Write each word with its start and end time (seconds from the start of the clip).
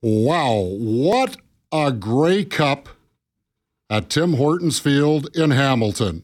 Wow, 0.00 0.76
what 0.78 1.38
a 1.72 1.90
Grey 1.90 2.44
Cup 2.44 2.88
at 3.90 4.08
Tim 4.08 4.34
Hortons 4.34 4.78
Field 4.78 5.28
in 5.36 5.50
Hamilton. 5.50 6.22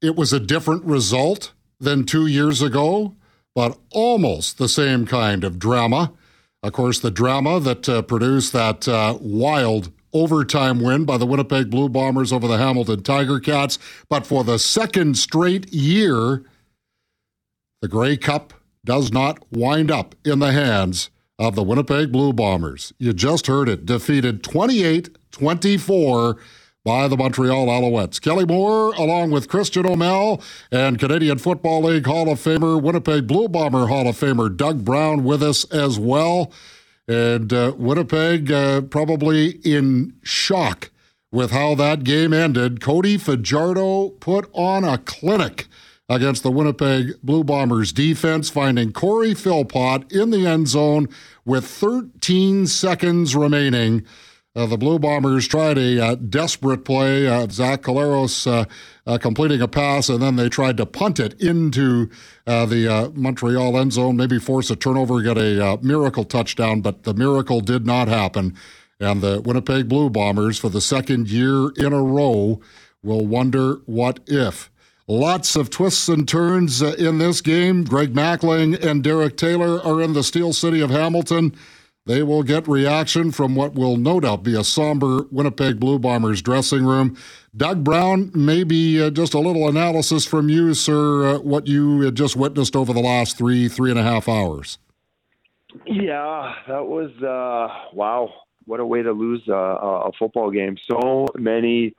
It 0.00 0.14
was 0.14 0.32
a 0.32 0.38
different 0.38 0.84
result 0.84 1.52
than 1.80 2.04
two 2.04 2.28
years 2.28 2.62
ago, 2.62 3.16
but 3.52 3.76
almost 3.90 4.58
the 4.58 4.68
same 4.68 5.06
kind 5.06 5.42
of 5.42 5.58
drama. 5.58 6.12
Of 6.62 6.72
course, 6.72 7.00
the 7.00 7.10
drama 7.10 7.58
that 7.58 7.88
uh, 7.88 8.02
produced 8.02 8.52
that 8.52 8.86
uh, 8.86 9.18
wild 9.20 9.90
overtime 10.12 10.80
win 10.80 11.04
by 11.04 11.18
the 11.18 11.26
Winnipeg 11.26 11.68
Blue 11.68 11.88
Bombers 11.88 12.32
over 12.32 12.46
the 12.46 12.58
Hamilton 12.58 13.02
Tiger 13.02 13.40
Cats. 13.40 13.76
But 14.08 14.24
for 14.24 14.44
the 14.44 14.60
second 14.60 15.18
straight 15.18 15.72
year, 15.72 16.44
the 17.82 17.88
Grey 17.88 18.16
Cup 18.16 18.54
does 18.84 19.10
not 19.10 19.40
wind 19.50 19.90
up 19.90 20.14
in 20.24 20.38
the 20.38 20.52
hands 20.52 21.10
of 21.38 21.54
the 21.54 21.62
Winnipeg 21.62 22.12
Blue 22.12 22.32
Bombers. 22.32 22.92
You 22.98 23.12
just 23.12 23.46
heard 23.46 23.68
it, 23.68 23.86
defeated 23.86 24.42
28 24.42 25.16
24 25.32 26.36
by 26.84 27.08
the 27.08 27.16
Montreal 27.16 27.66
Alouettes. 27.66 28.20
Kelly 28.20 28.46
Moore, 28.46 28.94
along 28.94 29.32
with 29.32 29.48
Christian 29.48 29.84
O'Mel 29.86 30.40
and 30.70 30.98
Canadian 30.98 31.38
Football 31.38 31.82
League 31.82 32.06
Hall 32.06 32.30
of 32.30 32.38
Famer, 32.38 32.80
Winnipeg 32.80 33.26
Blue 33.26 33.48
Bomber 33.48 33.88
Hall 33.88 34.08
of 34.08 34.18
Famer 34.18 34.56
Doug 34.56 34.84
Brown 34.84 35.24
with 35.24 35.42
us 35.42 35.64
as 35.72 35.98
well. 35.98 36.52
And 37.08 37.52
uh, 37.52 37.74
Winnipeg 37.76 38.50
uh, 38.50 38.82
probably 38.82 39.58
in 39.64 40.14
shock 40.22 40.90
with 41.32 41.50
how 41.50 41.74
that 41.74 42.04
game 42.04 42.32
ended. 42.32 42.80
Cody 42.80 43.18
Fajardo 43.18 44.10
put 44.20 44.48
on 44.52 44.84
a 44.84 44.98
clinic 44.98 45.66
against 46.08 46.42
the 46.42 46.50
Winnipeg 46.50 47.20
Blue 47.22 47.42
Bombers 47.42 47.92
defense, 47.92 48.48
finding 48.48 48.92
Corey 48.92 49.34
Philpot 49.34 50.10
in 50.12 50.30
the 50.30 50.46
end 50.46 50.68
zone 50.68 51.08
with 51.44 51.66
13 51.66 52.66
seconds 52.66 53.34
remaining. 53.34 54.04
Uh, 54.54 54.64
the 54.64 54.78
Blue 54.78 54.98
Bombers 54.98 55.46
tried 55.46 55.76
a 55.76 56.02
uh, 56.02 56.14
desperate 56.14 56.82
play. 56.82 57.26
Uh, 57.26 57.46
Zach 57.50 57.82
Collaros 57.82 58.50
uh, 58.50 58.64
uh, 59.06 59.18
completing 59.18 59.60
a 59.60 59.68
pass, 59.68 60.08
and 60.08 60.22
then 60.22 60.36
they 60.36 60.48
tried 60.48 60.78
to 60.78 60.86
punt 60.86 61.20
it 61.20 61.38
into 61.40 62.08
uh, 62.46 62.64
the 62.64 63.12
Montreal 63.14 63.78
end 63.78 63.92
zone, 63.92 64.16
maybe 64.16 64.38
force 64.38 64.70
a 64.70 64.76
turnover, 64.76 65.20
get 65.20 65.36
a 65.36 65.78
miracle 65.82 66.24
touchdown, 66.24 66.80
but 66.80 67.02
the 67.02 67.12
miracle 67.12 67.60
did 67.60 67.84
not 67.84 68.08
happen. 68.08 68.56
And 68.98 69.20
the 69.20 69.42
Winnipeg 69.42 69.88
Blue 69.88 70.08
Bombers, 70.08 70.58
for 70.58 70.70
the 70.70 70.80
second 70.80 71.28
year 71.28 71.70
in 71.76 71.92
a 71.92 72.02
row, 72.02 72.62
will 73.02 73.26
wonder 73.26 73.82
what 73.84 74.20
if. 74.26 74.70
Lots 75.08 75.54
of 75.54 75.70
twists 75.70 76.08
and 76.08 76.26
turns 76.26 76.82
in 76.82 77.18
this 77.18 77.40
game. 77.40 77.84
Greg 77.84 78.12
Mackling 78.12 78.84
and 78.84 79.04
Derek 79.04 79.36
Taylor 79.36 79.80
are 79.86 80.02
in 80.02 80.14
the 80.14 80.24
Steel 80.24 80.52
City 80.52 80.80
of 80.80 80.90
Hamilton. 80.90 81.54
They 82.06 82.24
will 82.24 82.42
get 82.42 82.66
reaction 82.66 83.30
from 83.30 83.54
what 83.54 83.74
will 83.74 83.96
no 83.96 84.18
doubt 84.18 84.42
be 84.42 84.56
a 84.56 84.64
somber 84.64 85.26
Winnipeg 85.30 85.78
Blue 85.78 86.00
Bombers 86.00 86.42
dressing 86.42 86.84
room. 86.84 87.16
Doug 87.56 87.84
Brown, 87.84 88.32
maybe 88.34 89.00
uh, 89.00 89.10
just 89.10 89.32
a 89.32 89.38
little 89.38 89.68
analysis 89.68 90.24
from 90.24 90.48
you, 90.48 90.74
sir, 90.74 91.36
uh, 91.36 91.38
what 91.38 91.68
you 91.68 92.00
had 92.00 92.16
just 92.16 92.36
witnessed 92.36 92.74
over 92.74 92.92
the 92.92 93.00
last 93.00 93.38
three, 93.38 93.68
three 93.68 93.90
and 93.90 93.98
a 93.98 94.02
half 94.02 94.28
hours. 94.28 94.78
Yeah, 95.84 96.54
that 96.66 96.84
was, 96.86 97.10
uh, 97.22 97.92
wow, 97.92 98.32
what 98.64 98.80
a 98.80 98.86
way 98.86 99.02
to 99.02 99.12
lose 99.12 99.46
a, 99.46 99.52
a 99.52 100.10
football 100.18 100.50
game. 100.50 100.76
So 100.90 101.26
many 101.36 101.94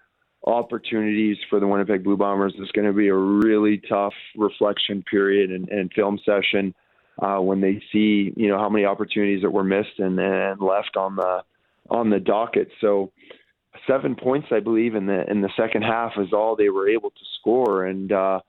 opportunities 0.48 1.38
for 1.50 1.60
the 1.60 1.68
Winnipeg 1.68 2.04
Blue 2.04 2.18
Bombers. 2.18 2.54
It's 2.58 2.72
going 2.72 2.88
to 2.88 2.94
be 2.94 3.10
a 3.10 3.16
really 3.16 3.82
tough 3.90 4.14
reflection 4.36 5.04
period 5.04 5.52
and, 5.52 5.68
and 5.70 5.92
film 5.94 6.20
session 6.26 6.74
uh, 7.22 7.38
when 7.38 7.62
they 7.62 7.82
see 7.92 8.34
you 8.36 8.48
know 8.48 8.58
how 8.58 8.70
many 8.70 8.86
opportunities 8.86 9.42
that 9.42 9.52
were 9.52 9.64
missed 9.64 10.00
and, 10.00 10.20
and 10.20 10.62
left 10.62 10.96
on 10.96 11.16
the 11.16 11.44
on 11.90 12.10
the 12.10 12.20
docket. 12.20 12.70
So 12.82 13.12
seven 13.86 14.16
points, 14.16 14.48
I 14.52 14.60
believe, 14.60 14.96
in 14.96 15.06
the 15.06 15.30
in 15.30 15.42
the 15.42 15.50
second 15.58 15.82
half 15.82 16.14
is 16.18 16.34
all 16.34 16.56
they 16.56 16.70
were 16.70 16.90
able 16.90 17.10
to 17.10 17.26
score, 17.40 17.86
and 17.86 18.12
uh, 18.12 18.40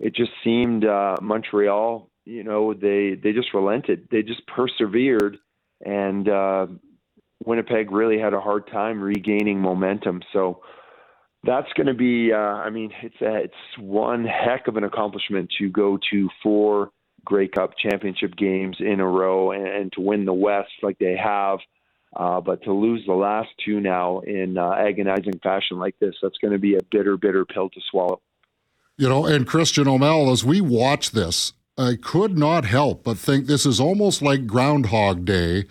it 0.00 0.14
just 0.14 0.32
seemed 0.42 0.84
uh, 0.84 1.16
Montreal. 1.22 2.10
You 2.24 2.42
know, 2.42 2.74
they 2.74 3.14
they 3.22 3.32
just 3.32 3.54
relented. 3.54 4.08
They 4.10 4.22
just 4.22 4.42
persevered, 4.46 5.38
and 5.84 6.28
uh, 6.28 6.66
Winnipeg 7.44 7.92
really 7.92 8.18
had 8.18 8.34
a 8.34 8.40
hard 8.40 8.66
time 8.68 9.00
regaining 9.00 9.60
momentum. 9.60 10.22
So 10.32 10.62
that's 11.46 11.72
going 11.74 11.86
to 11.86 11.94
be. 11.94 12.32
Uh, 12.32 12.36
I 12.36 12.70
mean, 12.70 12.92
it's 13.02 13.20
a, 13.20 13.34
it's 13.36 13.78
one 13.78 14.24
heck 14.24 14.68
of 14.68 14.76
an 14.76 14.84
accomplishment 14.84 15.52
to 15.58 15.68
go 15.68 15.98
to 16.12 16.28
four 16.42 16.90
Grey 17.24 17.48
Cup 17.48 17.72
championship 17.78 18.36
games 18.36 18.76
in 18.80 19.00
a 19.00 19.06
row 19.06 19.52
and, 19.52 19.66
and 19.66 19.92
to 19.92 20.00
win 20.00 20.24
the 20.24 20.32
West 20.32 20.72
like 20.82 20.98
they 20.98 21.16
have. 21.16 21.58
Uh, 22.14 22.40
but 22.40 22.62
to 22.62 22.72
lose 22.72 23.02
the 23.06 23.12
last 23.12 23.48
two 23.64 23.80
now 23.80 24.20
in 24.20 24.56
uh, 24.56 24.70
agonizing 24.72 25.38
fashion 25.42 25.78
like 25.78 25.98
this, 25.98 26.14
that's 26.22 26.38
going 26.38 26.52
to 26.52 26.60
be 26.60 26.76
a 26.76 26.82
bitter, 26.90 27.16
bitter 27.16 27.44
pill 27.44 27.68
to 27.70 27.80
swallow. 27.90 28.20
You 28.96 29.08
know, 29.08 29.26
and 29.26 29.46
Christian 29.46 29.88
O'Mel, 29.88 30.30
as 30.30 30.44
we 30.44 30.60
watch 30.60 31.10
this, 31.10 31.54
I 31.76 31.96
could 32.00 32.38
not 32.38 32.64
help 32.64 33.02
but 33.02 33.18
think 33.18 33.46
this 33.46 33.66
is 33.66 33.80
almost 33.80 34.22
like 34.22 34.46
Groundhog 34.46 35.24
Day 35.24 35.64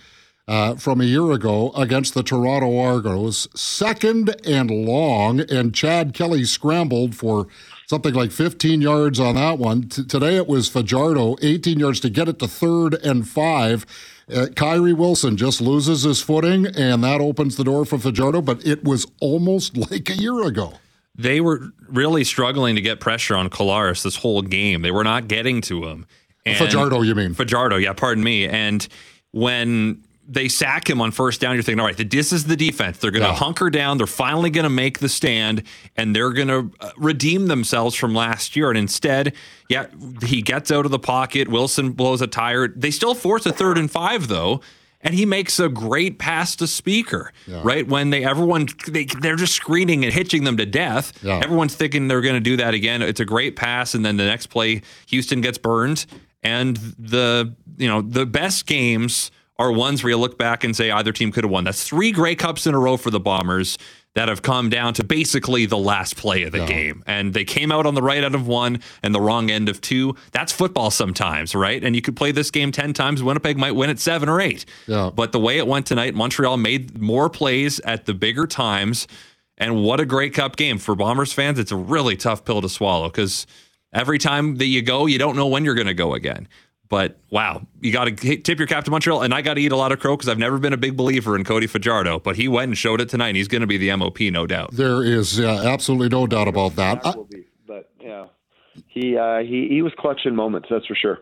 uh, 0.47 0.75
from 0.75 1.01
a 1.01 1.05
year 1.05 1.31
ago 1.31 1.71
against 1.75 2.13
the 2.13 2.23
Toronto 2.23 2.77
Argos. 2.77 3.47
Second 3.59 4.35
and 4.45 4.69
long, 4.69 5.41
and 5.41 5.73
Chad 5.73 6.13
Kelly 6.13 6.43
scrambled 6.43 7.15
for 7.15 7.47
something 7.87 8.13
like 8.13 8.31
15 8.31 8.81
yards 8.81 9.19
on 9.19 9.35
that 9.35 9.57
one. 9.57 9.83
T- 9.83 10.03
today 10.03 10.35
it 10.35 10.47
was 10.47 10.69
Fajardo, 10.69 11.35
18 11.41 11.79
yards 11.79 11.99
to 12.01 12.09
get 12.09 12.27
it 12.27 12.39
to 12.39 12.47
third 12.47 12.95
and 12.95 13.27
five. 13.27 13.85
Uh, 14.33 14.47
Kyrie 14.55 14.93
Wilson 14.93 15.35
just 15.37 15.61
loses 15.61 16.03
his 16.03 16.21
footing, 16.21 16.65
and 16.65 17.03
that 17.03 17.21
opens 17.21 17.55
the 17.55 17.63
door 17.63 17.85
for 17.85 17.97
Fajardo, 17.97 18.41
but 18.41 18.65
it 18.65 18.83
was 18.83 19.05
almost 19.19 19.77
like 19.91 20.09
a 20.09 20.15
year 20.15 20.45
ago. 20.45 20.73
They 21.15 21.41
were 21.41 21.69
really 21.87 22.23
struggling 22.23 22.75
to 22.75 22.81
get 22.81 22.99
pressure 22.99 23.35
on 23.35 23.49
Collaros 23.49 24.03
this 24.03 24.15
whole 24.15 24.41
game. 24.41 24.81
They 24.81 24.91
were 24.91 25.03
not 25.03 25.27
getting 25.27 25.61
to 25.61 25.83
him. 25.85 26.07
And 26.45 26.57
Fajardo, 26.57 27.03
you 27.03 27.13
mean? 27.15 27.35
Fajardo, 27.35 27.77
yeah, 27.77 27.93
pardon 27.93 28.23
me. 28.23 28.47
And 28.47 28.85
when 29.31 30.03
they 30.27 30.47
sack 30.47 30.89
him 30.89 31.01
on 31.01 31.11
first 31.11 31.41
down, 31.41 31.55
you're 31.55 31.63
thinking, 31.63 31.79
all 31.79 31.85
right, 31.85 32.09
this 32.09 32.31
is 32.31 32.45
the 32.45 32.55
defense. 32.55 32.97
They're 32.97 33.11
going 33.11 33.23
to 33.23 33.29
yeah. 33.29 33.35
hunker 33.35 33.69
down. 33.69 33.97
They're 33.97 34.07
finally 34.07 34.49
going 34.49 34.63
to 34.63 34.69
make 34.69 34.99
the 34.99 35.09
stand, 35.09 35.63
and 35.97 36.15
they're 36.15 36.31
going 36.31 36.47
to 36.47 36.71
uh, 36.79 36.91
redeem 36.97 37.47
themselves 37.47 37.95
from 37.95 38.13
last 38.13 38.55
year. 38.55 38.69
And 38.69 38.77
instead, 38.77 39.33
yeah, 39.69 39.87
he 40.23 40.41
gets 40.41 40.71
out 40.71 40.85
of 40.85 40.91
the 40.91 40.99
pocket. 40.99 41.47
Wilson 41.47 41.91
blows 41.91 42.21
a 42.21 42.27
tire. 42.27 42.67
They 42.69 42.91
still 42.91 43.15
force 43.15 43.45
a 43.45 43.51
third 43.51 43.77
and 43.77 43.91
five, 43.91 44.27
though. 44.27 44.61
And 45.05 45.13
he 45.13 45.25
makes 45.25 45.59
a 45.59 45.67
great 45.67 46.17
pass 46.17 46.55
to 46.55 46.63
Spieker, 46.63 47.31
yeah. 47.45 47.59
right? 47.61 47.85
When 47.85 48.09
they 48.09 48.23
everyone 48.23 48.69
they 48.87 49.03
they're 49.03 49.35
just 49.35 49.53
screening 49.53 50.05
and 50.05 50.13
hitching 50.13 50.45
them 50.45 50.55
to 50.55 50.65
death. 50.65 51.11
Yeah. 51.21 51.41
Everyone's 51.43 51.75
thinking 51.75 52.07
they're 52.07 52.21
going 52.21 52.35
to 52.35 52.39
do 52.39 52.55
that 52.55 52.73
again. 52.73 53.01
It's 53.01 53.19
a 53.19 53.25
great 53.25 53.57
pass, 53.57 53.95
and 53.95 54.05
then 54.05 54.15
the 54.15 54.23
next 54.23 54.47
play, 54.47 54.81
Houston 55.07 55.41
gets 55.41 55.57
burned, 55.57 56.05
and 56.41 56.77
the 56.97 57.53
you 57.75 57.89
know 57.89 58.01
the 58.01 58.25
best 58.25 58.65
games 58.65 59.29
are 59.63 59.71
ones 59.71 60.03
where 60.03 60.11
you 60.11 60.17
look 60.17 60.37
back 60.37 60.63
and 60.63 60.75
say 60.75 60.91
either 60.91 61.11
team 61.11 61.31
could 61.31 61.43
have 61.43 61.51
won. 61.51 61.63
That's 61.63 61.83
three 61.83 62.11
Grey 62.11 62.35
Cups 62.35 62.67
in 62.67 62.75
a 62.75 62.79
row 62.79 62.97
for 62.97 63.09
the 63.09 63.19
Bombers 63.19 63.77
that 64.15 64.29
have 64.29 64.43
come 64.43 64.69
down 64.69 64.93
to 64.93 65.03
basically 65.03 65.65
the 65.65 65.77
last 65.77 66.17
play 66.17 66.43
of 66.43 66.51
the 66.51 66.59
game. 66.67 67.03
And 67.07 67.33
they 67.33 67.43
came 67.43 67.71
out 67.71 67.87
on 67.87 67.95
the 67.95 68.01
right 68.03 68.23
end 68.23 68.35
of 68.35 68.45
one 68.45 68.79
and 69.01 69.15
the 69.15 69.19
wrong 69.19 69.49
end 69.49 69.69
of 69.69 69.81
two. 69.81 70.15
That's 70.31 70.51
football 70.51 70.91
sometimes, 70.91 71.55
right? 71.55 71.83
And 71.83 71.95
you 71.95 72.01
could 72.03 72.15
play 72.15 72.31
this 72.31 72.51
game 72.51 72.71
10 72.71 72.93
times. 72.93 73.23
Winnipeg 73.23 73.57
might 73.57 73.71
win 73.71 73.89
at 73.89 73.97
seven 73.99 74.29
or 74.29 74.39
eight. 74.39 74.65
But 75.09 75.31
the 75.31 75.39
way 75.39 75.57
it 75.57 75.65
went 75.65 75.87
tonight, 75.87 76.13
Montreal 76.13 76.57
made 76.57 77.01
more 77.01 77.27
plays 77.27 77.79
at 77.79 78.05
the 78.05 78.13
bigger 78.13 78.45
times. 78.45 79.07
And 79.57 79.83
what 79.83 79.99
a 79.99 80.05
Grey 80.05 80.29
Cup 80.29 80.57
game. 80.57 80.77
For 80.77 80.93
Bombers 80.93 81.33
fans, 81.33 81.57
it's 81.57 81.71
a 81.71 81.75
really 81.75 82.15
tough 82.15 82.45
pill 82.45 82.61
to 82.61 82.69
swallow 82.69 83.07
because 83.07 83.47
every 83.93 84.19
time 84.19 84.57
that 84.57 84.65
you 84.67 84.83
go, 84.83 85.07
you 85.07 85.17
don't 85.17 85.35
know 85.35 85.47
when 85.47 85.65
you're 85.65 85.75
going 85.75 85.87
to 85.87 85.93
go 85.95 86.13
again. 86.13 86.47
But 86.93 87.17
wow, 87.31 87.65
you 87.81 87.91
got 87.91 88.03
to 88.03 88.37
tip 88.37 88.59
your 88.59 88.67
cap 88.67 88.83
to 88.83 88.91
Montreal, 88.91 89.23
and 89.23 89.33
I 89.33 89.41
got 89.41 89.55
to 89.55 89.61
eat 89.61 89.71
a 89.71 89.75
lot 89.75 89.91
of 89.91 89.99
crow 89.99 90.15
because 90.15 90.29
I've 90.29 90.37
never 90.37 90.59
been 90.59 90.73
a 90.73 90.77
big 90.77 90.95
believer 90.95 91.35
in 91.35 91.43
Cody 91.43 91.65
Fajardo, 91.65 92.19
but 92.19 92.35
he 92.35 92.47
went 92.47 92.69
and 92.69 92.77
showed 92.77 93.01
it 93.01 93.09
tonight. 93.09 93.29
And 93.29 93.37
he's 93.37 93.47
going 93.47 93.61
to 93.61 93.67
be 93.67 93.79
the 93.79 93.95
MOP, 93.95 94.19
no 94.31 94.45
doubt. 94.45 94.73
There 94.73 95.03
is 95.03 95.39
uh, 95.39 95.63
absolutely 95.65 96.09
no 96.09 96.27
doubt 96.27 96.47
about 96.47 96.75
that. 96.75 97.01
that 97.01 97.29
be, 97.31 97.45
but 97.65 97.89
yeah, 97.99 98.27
he 98.89 99.17
uh, 99.17 99.39
he 99.39 99.69
he 99.69 99.81
was 99.81 99.91
clutching 99.97 100.35
moments, 100.35 100.67
that's 100.69 100.85
for 100.85 100.93
sure. 100.93 101.17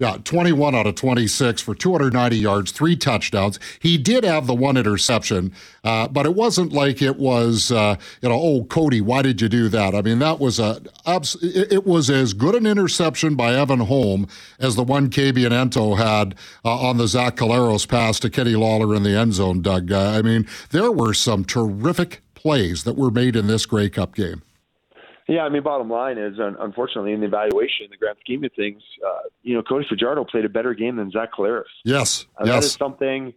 Yeah, 0.00 0.18
21 0.22 0.76
out 0.76 0.86
of 0.86 0.94
26 0.94 1.60
for 1.60 1.74
290 1.74 2.36
yards, 2.36 2.70
three 2.70 2.94
touchdowns. 2.94 3.58
He 3.80 3.98
did 3.98 4.22
have 4.22 4.46
the 4.46 4.54
one 4.54 4.76
interception, 4.76 5.52
uh, 5.82 6.06
but 6.06 6.24
it 6.24 6.36
wasn't 6.36 6.72
like 6.72 7.02
it 7.02 7.18
was, 7.18 7.72
uh, 7.72 7.96
you 8.22 8.28
know, 8.28 8.38
oh, 8.40 8.64
Cody, 8.64 9.00
why 9.00 9.22
did 9.22 9.40
you 9.40 9.48
do 9.48 9.68
that? 9.70 9.96
I 9.96 10.02
mean, 10.02 10.20
that 10.20 10.38
was 10.38 10.60
a, 10.60 10.80
it 11.04 11.84
was 11.84 12.10
as 12.10 12.32
good 12.32 12.54
an 12.54 12.64
interception 12.64 13.34
by 13.34 13.54
Evan 13.54 13.80
Holm 13.80 14.28
as 14.60 14.76
the 14.76 14.84
one 14.84 15.10
Kabion 15.10 15.50
Ento 15.50 15.96
had 15.96 16.36
uh, 16.64 16.78
on 16.78 16.98
the 16.98 17.08
Zach 17.08 17.34
Collaros 17.34 17.88
pass 17.88 18.20
to 18.20 18.30
Kenny 18.30 18.54
Lawler 18.54 18.94
in 18.94 19.02
the 19.02 19.16
end 19.16 19.34
zone, 19.34 19.62
Doug. 19.62 19.90
Uh, 19.90 20.10
I 20.10 20.22
mean, 20.22 20.46
there 20.70 20.92
were 20.92 21.12
some 21.12 21.44
terrific 21.44 22.22
plays 22.34 22.84
that 22.84 22.96
were 22.96 23.10
made 23.10 23.34
in 23.34 23.48
this 23.48 23.66
Grey 23.66 23.90
Cup 23.90 24.14
game. 24.14 24.42
Yeah, 25.28 25.42
I 25.42 25.50
mean, 25.50 25.62
bottom 25.62 25.90
line 25.90 26.16
is, 26.16 26.36
unfortunately, 26.38 27.12
in 27.12 27.20
the 27.20 27.26
evaluation, 27.26 27.84
in 27.84 27.90
the 27.90 27.98
grand 27.98 28.16
scheme 28.20 28.42
of 28.44 28.52
things, 28.56 28.82
uh, 29.06 29.28
you 29.42 29.54
know, 29.54 29.62
Cody 29.62 29.86
Fajardo 29.86 30.24
played 30.24 30.46
a 30.46 30.48
better 30.48 30.72
game 30.72 30.96
than 30.96 31.10
Zach 31.10 31.34
Collaros. 31.34 31.64
Yes, 31.84 32.24
uh, 32.40 32.44
yes. 32.46 32.54
That 32.54 32.64
is 32.64 32.72
something 32.72 33.34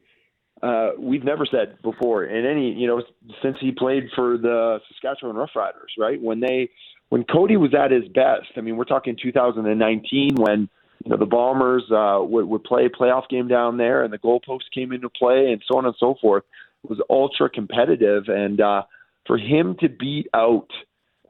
uh, 0.63 0.91
we've 0.97 1.25
never 1.25 1.45
said 1.45 1.81
before 1.81 2.23
in 2.23 2.45
any, 2.45 2.71
you 2.71 2.87
know, 2.87 3.03
since 3.43 3.57
he 3.59 3.73
played 3.73 4.05
for 4.15 4.37
the 4.37 4.79
Saskatchewan 4.87 5.35
Roughriders, 5.35 5.97
right? 5.99 6.21
When 6.21 6.39
they, 6.39 6.69
when 7.09 7.25
Cody 7.25 7.57
was 7.57 7.73
at 7.73 7.91
his 7.91 8.07
best, 8.07 8.47
I 8.55 8.61
mean, 8.61 8.77
we're 8.77 8.85
talking 8.85 9.17
2019 9.21 10.35
when 10.35 10.69
you 11.03 11.09
know 11.09 11.17
the 11.17 11.25
Bombers 11.25 11.83
uh, 11.91 12.19
would, 12.21 12.45
would 12.45 12.63
play 12.63 12.85
a 12.85 12.89
playoff 12.89 13.27
game 13.27 13.49
down 13.49 13.75
there, 13.75 14.03
and 14.03 14.13
the 14.13 14.19
goalpost 14.19 14.71
came 14.73 14.93
into 14.93 15.09
play, 15.09 15.51
and 15.51 15.61
so 15.69 15.77
on 15.77 15.85
and 15.85 15.95
so 15.99 16.15
forth. 16.21 16.43
It 16.85 16.89
was 16.89 16.99
ultra 17.09 17.49
competitive, 17.49 18.25
and 18.27 18.61
uh, 18.61 18.83
for 19.27 19.37
him 19.37 19.75
to 19.81 19.89
beat 19.89 20.27
out 20.33 20.69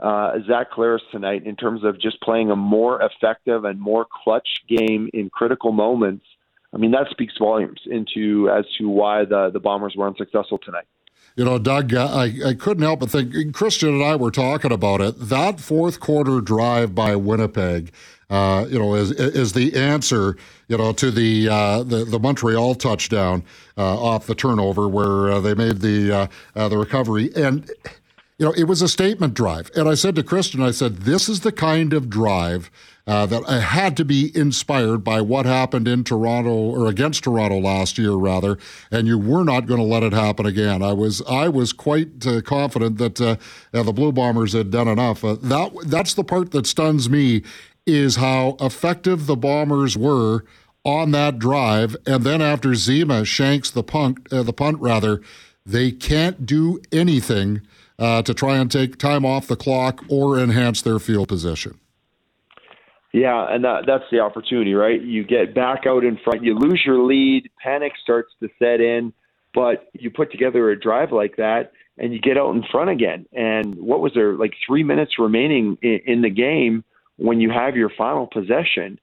uh, 0.02 0.34
Zach 0.48 0.72
Collaros 0.72 1.00
tonight 1.12 1.46
in 1.46 1.56
terms 1.56 1.84
of 1.84 2.00
just 2.00 2.20
playing 2.22 2.52
a 2.52 2.56
more 2.56 3.02
effective 3.02 3.66
and 3.66 3.80
more 3.80 4.06
clutch 4.24 4.48
game 4.68 5.10
in 5.14 5.30
critical 5.30 5.72
moments 5.72 6.26
I 6.74 6.78
mean, 6.78 6.92
that 6.92 7.08
speaks 7.10 7.34
volumes 7.38 7.82
into 7.86 8.50
as 8.50 8.66
to 8.78 8.88
why 8.88 9.26
the 9.26 9.50
the 9.52 9.60
Bombers 9.60 9.96
were 9.96 10.08
unsuccessful 10.08 10.58
tonight. 10.58 10.86
You 11.36 11.46
know, 11.46 11.60
Doug, 11.60 11.94
I, 11.94 12.34
I 12.46 12.54
couldn't 12.56 12.84
help 12.84 13.00
but 13.00 13.10
think, 13.10 13.54
Christian 13.54 13.90
and 13.90 14.04
I 14.04 14.18
were 14.18 14.32
talking 14.32 14.72
about 14.72 15.00
it. 15.00 15.18
That 15.18 15.62
fourth 15.62 16.00
quarter 16.02 16.42
drive 16.42 16.94
by 16.94 17.16
Winnipeg, 17.16 17.94
uh, 18.30 18.66
you 18.70 18.80
know, 18.80 18.96
is 18.96 19.12
is 19.12 19.54
the 19.54 19.76
answer, 19.76 20.36
you 20.68 20.78
know, 20.78 20.94
to 20.94 21.12
the 21.12 21.48
uh, 21.50 21.84
the, 21.84 22.06
the 22.06 22.20
Montreal 22.20 22.76
touchdown 22.76 23.44
uh, 23.78 24.02
off 24.02 24.28
the 24.28 24.36
turnover 24.36 24.88
where 24.88 25.32
uh, 25.32 25.40
they 25.40 25.54
made 25.54 25.80
the 25.80 26.12
uh, 26.12 26.28
uh, 26.56 26.70
the 26.70 26.78
recovery. 26.78 27.32
And, 27.36 27.70
you 28.42 28.48
know, 28.48 28.54
it 28.58 28.64
was 28.64 28.82
a 28.82 28.90
statement 28.90 29.36
drive. 29.36 29.72
And 29.76 29.88
I 29.88 29.94
said 29.94 30.16
to 30.16 30.24
Christian, 30.24 30.62
I 30.62 30.72
said, 30.72 30.98
this 31.04 31.30
is 31.30 31.42
the 31.42 31.52
kind 31.54 31.94
of 31.94 32.10
drive– 32.10 32.70
uh, 33.08 33.26
that 33.26 33.44
I 33.48 33.60
had 33.60 33.98
to 33.98 34.06
be 34.06 34.32
inspired 34.36 35.04
by 35.04 35.22
what 35.22 35.46
happened 35.46 35.88
in 35.88 36.04
Toronto 36.04 36.54
or 36.54 36.88
against 36.88 37.24
Toronto 37.24 37.60
last 37.60 37.98
year, 37.98 38.14
rather, 38.14 38.58
and 38.92 39.08
you 39.08 39.18
were 39.18 39.44
not 39.44 39.66
going 39.66 39.80
to 39.80 39.86
let 39.86 40.04
it 40.04 40.14
happen 40.14 40.46
again. 40.46 40.82
I 40.82 40.94
was 40.94 41.22
I 41.24 41.50
was 41.50 41.74
quite 41.74 42.26
uh, 42.26 42.42
confident 42.42 42.98
that 43.00 43.20
uh, 43.20 43.36
the 43.72 43.92
Blue 43.92 44.12
Bombers 44.12 44.54
had 44.54 44.72
done 44.72 44.88
enough. 44.88 45.24
Uh, 45.24 45.36
that 45.42 45.74
that's 45.86 46.14
the 46.14 46.24
part 46.24 46.52
that 46.52 46.68
stuns 46.68 47.10
me 47.10 47.44
is 47.86 48.18
how 48.18 48.56
effective 48.60 49.26
the 49.26 49.36
Bombers 49.36 49.98
were 49.98 50.46
on 50.84 51.12
that 51.12 51.40
drive, 51.40 51.96
and 52.06 52.24
then 52.24 52.42
after 52.42 52.70
Zema 52.70 53.26
shanks 53.26 53.70
the 53.70 53.84
punt, 53.84 54.32
uh, 54.32 54.44
the 54.44 54.54
punt 54.54 54.80
rather, 54.80 55.22
they 55.66 55.92
can't 55.92 56.46
do 56.46 56.80
anything. 56.92 57.62
Uh, 58.02 58.20
to 58.24 58.34
try 58.34 58.58
and 58.58 58.72
take 58.72 58.98
time 58.98 59.24
off 59.24 59.46
the 59.46 59.56
clock 59.56 60.04
or 60.10 60.40
enhance 60.40 60.82
their 60.82 60.98
field 60.98 61.28
position. 61.28 61.80
Yeah, 63.14 63.46
and 63.48 63.64
that, 63.64 63.84
that's 63.86 64.06
the 64.12 64.22
opportunity, 64.22 64.74
right? 64.74 65.00
You 65.00 65.24
get 65.24 65.54
back 65.54 65.86
out 65.86 66.04
in 66.04 66.18
front, 66.24 66.44
you 66.44 66.58
lose 66.58 66.82
your 66.84 67.04
lead, 67.04 67.48
panic 67.62 67.92
starts 68.02 68.32
to 68.42 68.50
set 68.58 68.82
in, 68.82 69.14
but 69.54 69.90
you 69.94 70.10
put 70.10 70.32
together 70.32 70.72
a 70.72 70.80
drive 70.80 71.12
like 71.12 71.36
that 71.36 71.74
and 72.00 72.12
you 72.12 72.20
get 72.20 72.40
out 72.40 72.56
in 72.56 72.64
front 72.72 72.90
again. 72.90 73.28
And 73.34 73.76
what 73.76 74.00
was 74.00 74.14
there, 74.16 74.34
like 74.34 74.54
three 74.66 74.84
minutes 74.84 75.20
remaining 75.20 75.78
in, 75.84 76.00
in 76.08 76.22
the 76.24 76.32
game 76.32 76.84
when 77.18 77.40
you 77.40 77.52
have 77.52 77.76
your 77.76 77.92
final 77.96 78.26
possession? 78.26 79.00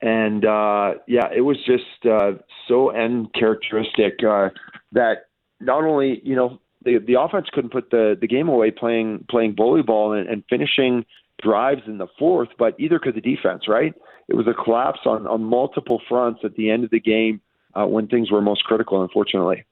And 0.00 0.44
uh, 0.44 0.94
yeah, 1.08 1.28
it 1.34 1.40
was 1.40 1.56
just 1.66 2.06
uh, 2.08 2.34
so 2.68 2.94
uncharacteristic 2.94 4.22
uh, 4.22 4.50
that 4.92 5.26
not 5.60 5.82
only, 5.82 6.20
you 6.22 6.36
know, 6.36 6.60
the, 6.86 6.98
the 6.98 7.20
offense 7.20 7.48
couldn't 7.52 7.70
put 7.70 7.90
the, 7.90 8.16
the 8.18 8.26
game 8.26 8.48
away 8.48 8.70
playing 8.70 9.26
playing 9.28 9.54
bully 9.54 9.82
ball 9.82 10.12
and, 10.12 10.28
and 10.28 10.44
finishing 10.48 11.04
drives 11.42 11.82
in 11.86 11.98
the 11.98 12.06
fourth, 12.18 12.48
but 12.58 12.74
either 12.78 12.98
because 12.98 13.16
of 13.16 13.22
defense, 13.22 13.68
right? 13.68 13.92
It 14.28 14.34
was 14.34 14.46
a 14.46 14.54
collapse 14.54 15.00
on, 15.04 15.26
on 15.26 15.44
multiple 15.44 16.00
fronts 16.08 16.40
at 16.44 16.54
the 16.54 16.70
end 16.70 16.84
of 16.84 16.90
the 16.90 17.00
game 17.00 17.42
uh, 17.74 17.86
when 17.86 18.06
things 18.08 18.30
were 18.30 18.40
most 18.40 18.64
critical, 18.64 19.02
unfortunately. 19.02 19.64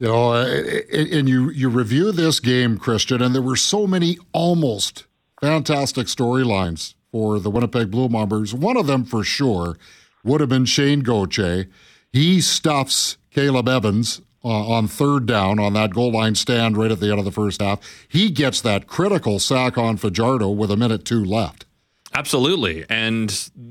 You 0.00 0.08
know, 0.08 0.32
uh, 0.32 0.46
and 0.92 1.28
you 1.28 1.50
you 1.50 1.68
review 1.68 2.10
this 2.10 2.40
game, 2.40 2.78
Christian, 2.78 3.20
and 3.20 3.34
there 3.34 3.42
were 3.42 3.56
so 3.56 3.86
many 3.86 4.16
almost 4.32 5.06
fantastic 5.40 6.06
storylines 6.06 6.94
for 7.12 7.38
the 7.38 7.50
Winnipeg 7.50 7.90
Blue 7.90 8.08
Bombers. 8.08 8.54
One 8.54 8.78
of 8.78 8.86
them, 8.86 9.04
for 9.04 9.22
sure, 9.22 9.76
would 10.24 10.40
have 10.40 10.48
been 10.48 10.64
Shane 10.64 11.00
Gauthier. 11.00 11.66
He 12.12 12.40
stuffs 12.40 13.18
Caleb 13.30 13.68
Evans 13.68 14.22
uh, 14.44 14.48
on 14.48 14.88
third 14.88 15.26
down 15.26 15.58
on 15.58 15.72
that 15.74 15.92
goal 15.92 16.12
line 16.12 16.34
stand 16.34 16.76
right 16.76 16.90
at 16.90 17.00
the 17.00 17.10
end 17.10 17.18
of 17.18 17.24
the 17.24 17.32
first 17.32 17.60
half. 17.60 17.80
He 18.08 18.30
gets 18.30 18.60
that 18.62 18.86
critical 18.86 19.38
sack 19.38 19.76
on 19.76 19.96
Fajardo 19.96 20.48
with 20.50 20.70
a 20.70 20.76
minute 20.76 21.04
two 21.04 21.24
left. 21.24 21.66
Absolutely, 22.12 22.84
and 22.88 23.30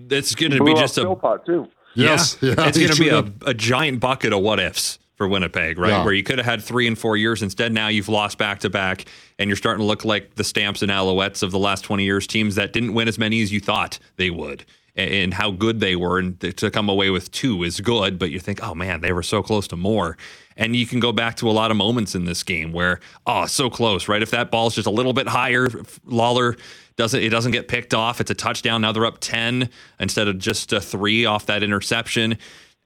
it's 0.10 0.33
going 0.36 0.51
to 0.51 0.63
be 0.63 0.74
just 0.74 0.98
a 0.98 1.16
pot 1.16 1.45
too. 1.45 1.68
Yes, 1.95 2.38
yeah, 2.39 2.56
yeah 2.57 2.68
it's 2.68 2.77
going 2.77 2.92
to 2.92 3.01
be 3.01 3.10
a, 3.10 3.50
a, 3.50 3.54
giant 3.54 4.00
bucket 4.00 4.31
of 4.31 4.42
what 4.42 4.60
ifs 4.60 5.00
for 5.16 5.27
Winnipeg, 5.27 5.77
right? 5.77 5.89
Yeah. 5.89 6.06
Where 6.06 6.13
you 6.13 6.24
could 6.24 6.38
have 6.38 6.45
had 6.45 6.62
three 6.63 6.88
and 6.88 6.98
four 6.98 7.18
years 7.18 7.44
instead. 7.44 7.74
Now 7.74 7.89
you've 7.89 8.07
lost 8.07 8.38
back 8.38 8.60
to 8.60 8.69
back, 8.69 9.06
and 9.38 9.50
you're 9.50 9.57
starting 9.57 9.81
to 9.81 9.86
look 9.86 10.06
like 10.06 10.36
the 10.36 10.44
Stamps 10.45 10.81
and 10.81 10.92
Alouettes 10.92 11.44
of 11.44 11.51
the 11.51 11.60
last 11.60 11.81
20 11.83 12.06
years, 12.06 12.27
teams 12.27 12.56
that 12.56 12.71
didn't 12.71 12.94
win 12.94 13.10
as 13.10 13.18
many 13.18 13.42
as 13.42 13.51
you 13.51 13.60
thought 13.60 14.00
they 14.16 14.30
would 14.30 14.66
and 14.95 15.33
how 15.33 15.51
good 15.51 15.80
they 15.80 15.95
were. 15.95 16.19
And 16.19 16.39
to 16.57 16.71
come 16.71 16.89
away 16.89 17.10
with 17.10 17.31
two 17.31 17.63
is 17.63 17.80
good, 17.80 18.19
but 18.19 18.31
you 18.31 18.39
think, 18.39 18.63
oh 18.63 18.75
man, 18.75 19.01
they 19.01 19.13
were 19.13 19.24
so 19.24 19.42
close 19.42 19.68
to 19.69 19.75
more. 19.75 20.18
And 20.59 20.75
you 20.75 20.85
can 20.85 21.00
go 21.00 21.11
back 21.11 21.38
to 21.38 21.50
a 21.50 21.53
lot 21.53 21.71
of 21.71 21.77
moments 21.77 22.13
in 22.13 22.25
this 22.25 22.44
game 22.44 22.73
where, 22.73 23.00
oh, 23.25 23.47
so 23.47 23.69
close, 23.69 24.07
right? 24.09 24.21
If 24.21 24.29
that 24.31 24.51
ball's 24.51 24.75
just 24.75 24.88
a 24.88 24.91
little 24.91 25.13
bit 25.13 25.27
higher, 25.27 25.69
Lawler 26.06 26.57
doesn't 26.97 27.21
it 27.21 27.29
doesn't 27.29 27.53
get 27.53 27.69
picked 27.69 27.94
off. 27.94 28.19
It's 28.19 28.29
a 28.29 28.35
touchdown. 28.35 28.81
Now 28.81 28.91
they're 28.91 29.06
up 29.06 29.19
ten 29.21 29.69
instead 30.01 30.27
of 30.27 30.38
just 30.38 30.73
a 30.73 30.81
three 30.81 31.25
off 31.25 31.45
that 31.45 31.63
interception. 31.63 32.38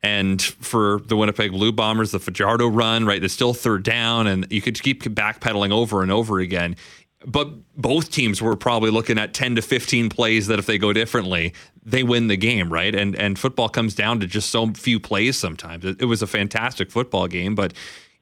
And 0.04 0.42
for 0.42 1.02
the 1.06 1.16
Winnipeg 1.16 1.52
Blue 1.52 1.72
Bombers, 1.72 2.12
the 2.12 2.20
Fajardo 2.20 2.68
run, 2.68 3.06
right? 3.06 3.24
It's 3.24 3.34
still 3.34 3.54
third 3.54 3.84
down, 3.84 4.28
and 4.28 4.46
you 4.52 4.62
could 4.62 4.80
keep 4.82 5.02
backpedaling 5.04 5.72
over 5.72 6.04
and 6.04 6.12
over 6.12 6.40
again 6.40 6.76
but 7.26 7.50
both 7.76 8.12
teams 8.12 8.42
were 8.42 8.56
probably 8.56 8.92
looking 8.92 9.18
at 9.18 9.34
10 9.34 9.56
to 9.56 9.62
15 9.62 10.10
plays 10.10 10.48
that 10.48 10.60
if 10.60 10.66
they 10.66 10.78
go 10.78 10.94
differently 10.94 11.54
they 11.86 12.04
win 12.04 12.28
the 12.28 12.38
game 12.38 12.72
right? 12.72 12.94
And 12.96 13.16
and 13.16 13.38
football 13.38 13.70
comes 13.70 13.96
down 13.96 14.20
to 14.22 14.28
just 14.28 14.50
so 14.50 14.68
few 14.74 15.00
plays 15.00 15.38
sometimes. 15.38 15.86
It, 15.86 16.02
it, 16.02 16.06
was 16.06 16.22
a 16.22 16.28
fantastic 16.28 16.92
football 16.92 17.28
game 17.28 17.56
but 17.56 17.74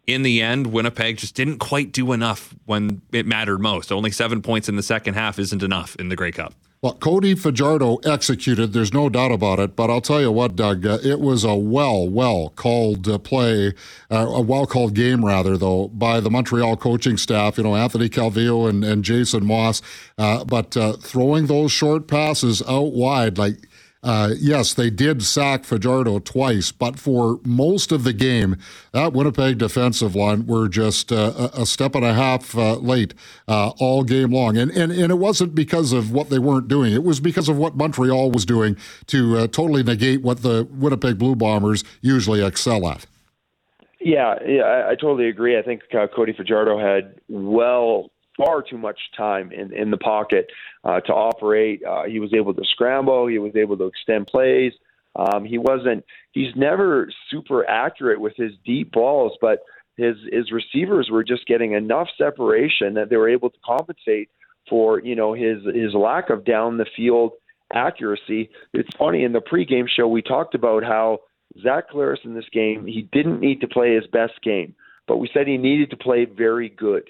in 0.07 0.23
the 0.23 0.41
end 0.41 0.67
winnipeg 0.67 1.17
just 1.17 1.35
didn't 1.35 1.59
quite 1.59 1.91
do 1.91 2.11
enough 2.11 2.55
when 2.65 3.01
it 3.11 3.25
mattered 3.25 3.59
most. 3.59 3.91
Only 3.91 4.11
seven 4.11 4.41
points 4.41 4.69
in 4.69 4.75
the 4.75 4.83
second 4.83 5.13
half 5.13 5.39
isn't 5.39 5.63
enough 5.63 5.95
in 5.97 6.09
the 6.09 6.15
grey 6.15 6.31
cup 6.31 6.53
well, 6.81 6.93
Cody 6.93 7.35
Fajardo 7.35 7.97
executed. 7.97 8.73
There's 8.73 8.91
no 8.91 9.07
doubt 9.07 9.31
about 9.31 9.59
it. 9.59 9.75
But 9.75 9.91
I'll 9.91 10.01
tell 10.01 10.19
you 10.19 10.31
what, 10.31 10.55
Doug, 10.55 10.83
uh, 10.83 10.97
it 11.03 11.19
was 11.19 11.43
a 11.43 11.53
well, 11.53 12.09
well 12.09 12.49
called 12.55 13.07
uh, 13.07 13.19
play, 13.19 13.73
uh, 14.09 14.25
a 14.27 14.41
well 14.41 14.65
called 14.65 14.95
game, 14.95 15.23
rather, 15.23 15.57
though, 15.57 15.89
by 15.89 16.19
the 16.19 16.31
Montreal 16.31 16.77
coaching 16.77 17.17
staff. 17.17 17.59
You 17.59 17.65
know, 17.65 17.75
Anthony 17.75 18.09
Calvillo 18.09 18.67
and, 18.67 18.83
and 18.83 19.03
Jason 19.03 19.45
Maas. 19.45 19.83
Uh, 20.17 20.43
but 20.43 20.75
uh, 20.75 20.93
throwing 20.93 21.45
those 21.45 21.71
short 21.71 22.07
passes 22.07 22.63
out 22.67 22.93
wide, 22.93 23.37
like 23.37 23.57
uh, 24.03 24.33
yes, 24.39 24.73
they 24.73 24.89
did 24.89 25.21
sack 25.21 25.63
Fajardo 25.63 26.19
twice, 26.19 26.71
but 26.71 26.97
for 26.97 27.39
most 27.45 27.91
of 27.91 28.03
the 28.03 28.13
game, 28.13 28.57
that 28.93 29.13
Winnipeg 29.13 29.59
defensive 29.59 30.15
line 30.15 30.47
were 30.47 30.67
just 30.67 31.11
uh, 31.11 31.49
a 31.53 31.65
step 31.65 31.93
and 31.93 32.03
a 32.03 32.13
half 32.13 32.57
uh, 32.57 32.75
late 32.75 33.13
uh, 33.47 33.69
all 33.77 34.03
game 34.03 34.31
long. 34.31 34.57
And, 34.57 34.71
and, 34.71 34.91
and 34.91 35.11
it 35.11 35.19
wasn't 35.19 35.53
because 35.53 35.93
of 35.93 36.11
what 36.11 36.29
they 36.29 36.39
weren't 36.39 36.67
doing, 36.67 36.93
it 36.93 37.03
was 37.03 37.19
because 37.19 37.47
of 37.47 37.57
what 37.57 37.75
Montreal 37.75 38.31
was 38.31 38.45
doing 38.45 38.75
to 39.07 39.37
uh, 39.37 39.47
totally 39.47 39.83
negate 39.83 40.23
what 40.23 40.41
the 40.41 40.67
Winnipeg 40.71 41.19
Blue 41.19 41.35
Bombers 41.35 41.83
usually 42.01 42.43
excel 42.43 42.87
at. 42.87 43.05
Yeah, 43.99 44.35
yeah, 44.47 44.63
I, 44.63 44.91
I 44.91 44.95
totally 44.95 45.29
agree. 45.29 45.59
I 45.59 45.61
think 45.61 45.83
Cody 45.91 46.33
Fajardo 46.33 46.79
had 46.79 47.19
well 47.29 48.09
far 48.43 48.61
too 48.61 48.77
much 48.77 48.99
time 49.15 49.51
in, 49.51 49.73
in 49.73 49.91
the 49.91 49.97
pocket 49.97 50.47
uh, 50.83 50.99
to 51.01 51.13
operate. 51.13 51.81
Uh, 51.87 52.03
he 52.03 52.19
was 52.19 52.33
able 52.33 52.53
to 52.53 52.63
scramble. 52.71 53.27
He 53.27 53.39
was 53.39 53.55
able 53.55 53.77
to 53.77 53.85
extend 53.85 54.27
plays. 54.27 54.73
Um, 55.15 55.43
he 55.43 55.57
wasn't. 55.57 56.05
He's 56.31 56.55
never 56.55 57.09
super 57.29 57.69
accurate 57.69 58.19
with 58.19 58.33
his 58.37 58.51
deep 58.65 58.91
balls, 58.91 59.33
but 59.41 59.59
his 59.97 60.15
his 60.31 60.51
receivers 60.51 61.09
were 61.11 61.23
just 61.23 61.45
getting 61.47 61.73
enough 61.73 62.07
separation 62.17 62.93
that 62.93 63.09
they 63.09 63.17
were 63.17 63.29
able 63.29 63.49
to 63.49 63.57
compensate 63.65 64.29
for 64.69 65.01
you 65.01 65.15
know 65.15 65.33
his 65.33 65.57
his 65.75 65.93
lack 65.93 66.29
of 66.29 66.45
down 66.45 66.77
the 66.77 66.85
field 66.95 67.33
accuracy. 67.73 68.49
It's 68.73 68.95
funny 68.97 69.23
in 69.23 69.33
the 69.33 69.41
pregame 69.41 69.87
show 69.89 70.07
we 70.07 70.21
talked 70.21 70.55
about 70.55 70.83
how 70.83 71.19
Zach 71.61 71.91
Collaros 71.91 72.23
in 72.23 72.33
this 72.33 72.49
game 72.53 72.85
he 72.85 73.09
didn't 73.11 73.41
need 73.41 73.59
to 73.61 73.67
play 73.67 73.95
his 73.95 74.07
best 74.07 74.41
game, 74.41 74.73
but 75.07 75.17
we 75.17 75.29
said 75.33 75.45
he 75.45 75.57
needed 75.57 75.89
to 75.89 75.97
play 75.97 76.23
very 76.23 76.69
good 76.69 77.03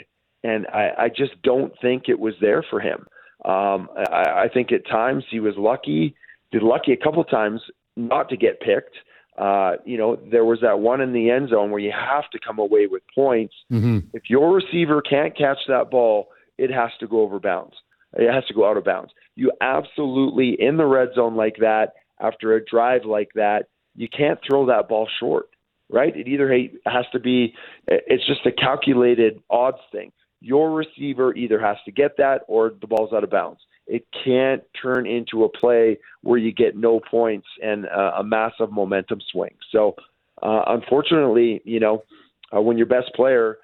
and 0.43 0.67
I, 0.67 0.89
I 0.98 1.10
just 1.10 1.41
don't 1.43 1.74
think 1.81 2.03
it 2.07 2.19
was 2.19 2.33
there 2.41 2.63
for 2.69 2.79
him. 2.79 3.07
Um, 3.45 3.89
I, 3.95 4.43
I 4.43 4.50
think 4.53 4.71
at 4.71 4.88
times 4.88 5.24
he 5.29 5.39
was 5.39 5.55
lucky, 5.57 6.15
did 6.51 6.63
lucky 6.63 6.93
a 6.93 6.98
couple 6.98 7.24
times 7.24 7.62
not 7.95 8.29
to 8.29 8.38
get 8.38 8.60
picked. 8.60 8.95
Uh, 9.38 9.74
you 9.86 9.98
know, 9.98 10.17
there 10.29 10.45
was 10.45 10.60
that 10.62 10.79
one 10.79 11.01
in 11.01 11.13
the 11.13 11.29
end 11.29 11.50
zone 11.50 11.71
where 11.71 11.79
you 11.79 11.91
have 11.91 12.29
to 12.31 12.39
come 12.45 12.60
away 12.60 12.86
with 12.88 13.01
points. 13.15 13.53
Mm-hmm. 13.71 14.00
If 14.13 14.24
your 14.29 14.53
receiver 14.53 15.01
can't 15.01 15.36
catch 15.36 15.60
that 15.67 15.89
ball, 15.89 16.27
it 16.57 16.69
has 16.71 16.91
to 17.00 17.07
go 17.07 17.21
over 17.21 17.39
bounds. 17.39 17.74
It 18.13 18.31
has 18.31 18.45
to 18.48 18.53
go 18.53 18.69
out 18.69 18.77
of 18.77 18.83
bounds. 18.83 19.12
You 19.36 19.51
absolutely 19.62 20.55
in 20.60 20.77
the 20.77 20.86
red 20.86 21.10
zone 21.15 21.36
like 21.36 21.55
that 21.60 21.93
after 22.19 22.55
a 22.55 22.63
drive 22.63 23.05
like 23.05 23.29
that, 23.36 23.67
you 23.95 24.07
can't 24.07 24.39
throw 24.48 24.65
that 24.67 24.89
ball 24.89 25.07
short 25.19 25.48
right? 25.91 26.15
It 26.15 26.27
either 26.27 26.50
has 26.86 27.05
to 27.12 27.19
be, 27.19 27.53
it's 27.88 28.25
just 28.25 28.45
a 28.45 28.51
calculated 28.51 29.41
odds 29.50 29.77
thing. 29.91 30.12
Your 30.41 30.71
receiver 30.71 31.36
either 31.36 31.60
has 31.60 31.77
to 31.86 31.91
get 31.91 32.17
that 32.17 32.41
or 32.48 32.74
the 32.81 32.88
ball's 32.88 33.13
out 33.13 33.24
of 33.24 33.29
bounds. 33.29 33.62
It 33.88 34.05
can't 34.24 34.63
turn 34.81 35.05
into 35.05 35.43
a 35.43 35.50
play 35.50 35.98
where 36.21 36.38
you 36.38 36.51
get 36.51 36.75
no 36.75 37.00
points 37.00 37.48
and 37.63 37.86
uh, 37.86 38.13
a 38.17 38.24
massive 38.24 38.71
momentum 38.71 39.19
swing. 39.31 39.55
So, 39.71 39.95
uh, 40.41 40.63
unfortunately, 40.67 41.62
you 41.65 41.79
know, 41.79 42.03
uh, 42.55 42.62
when 42.62 42.77
your 42.77 42.88
best 42.88 43.13
player 43.15 43.57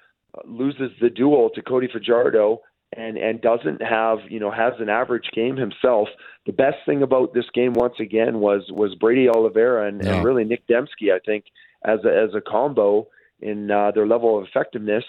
loses 0.44 0.90
the 1.00 1.10
duel 1.10 1.50
to 1.54 1.62
Cody 1.62 1.88
Fajardo 1.92 2.60
and 2.96 3.18
and 3.18 3.40
doesn't 3.40 3.82
have 3.82 4.18
you 4.28 4.40
know 4.40 4.50
has 4.50 4.72
an 4.78 4.88
average 4.88 5.28
game 5.34 5.56
himself. 5.56 6.08
The 6.46 6.52
best 6.52 6.76
thing 6.86 7.02
about 7.02 7.34
this 7.34 7.44
game 7.52 7.74
once 7.74 7.96
again 8.00 8.40
was 8.40 8.62
was 8.70 8.94
Brady 8.94 9.28
Oliveira 9.28 9.88
and, 9.88 10.02
yeah. 10.02 10.14
and 10.14 10.24
really 10.24 10.44
Nic 10.44 10.66
Demski. 10.66 11.12
I 11.14 11.18
think 11.24 11.44
as 11.84 12.00
a, 12.04 12.08
as 12.08 12.34
a 12.34 12.40
combo 12.40 13.06
in 13.40 13.70
uh, 13.70 13.90
their 13.92 14.06
level 14.06 14.38
of 14.38 14.46
effectiveness 14.46 15.04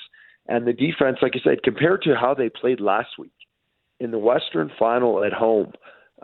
and 0.49 0.67
the 0.67 0.73
defense. 0.73 1.19
Like 1.21 1.33
I 1.35 1.39
said, 1.41 1.63
compared 1.63 2.01
to 2.03 2.15
how 2.15 2.33
they 2.33 2.49
played 2.49 2.81
last 2.81 3.17
week 3.17 3.31
in 3.99 4.11
the 4.11 4.19
Western 4.19 4.71
Final 4.77 5.23
at 5.23 5.33
home. 5.33 5.71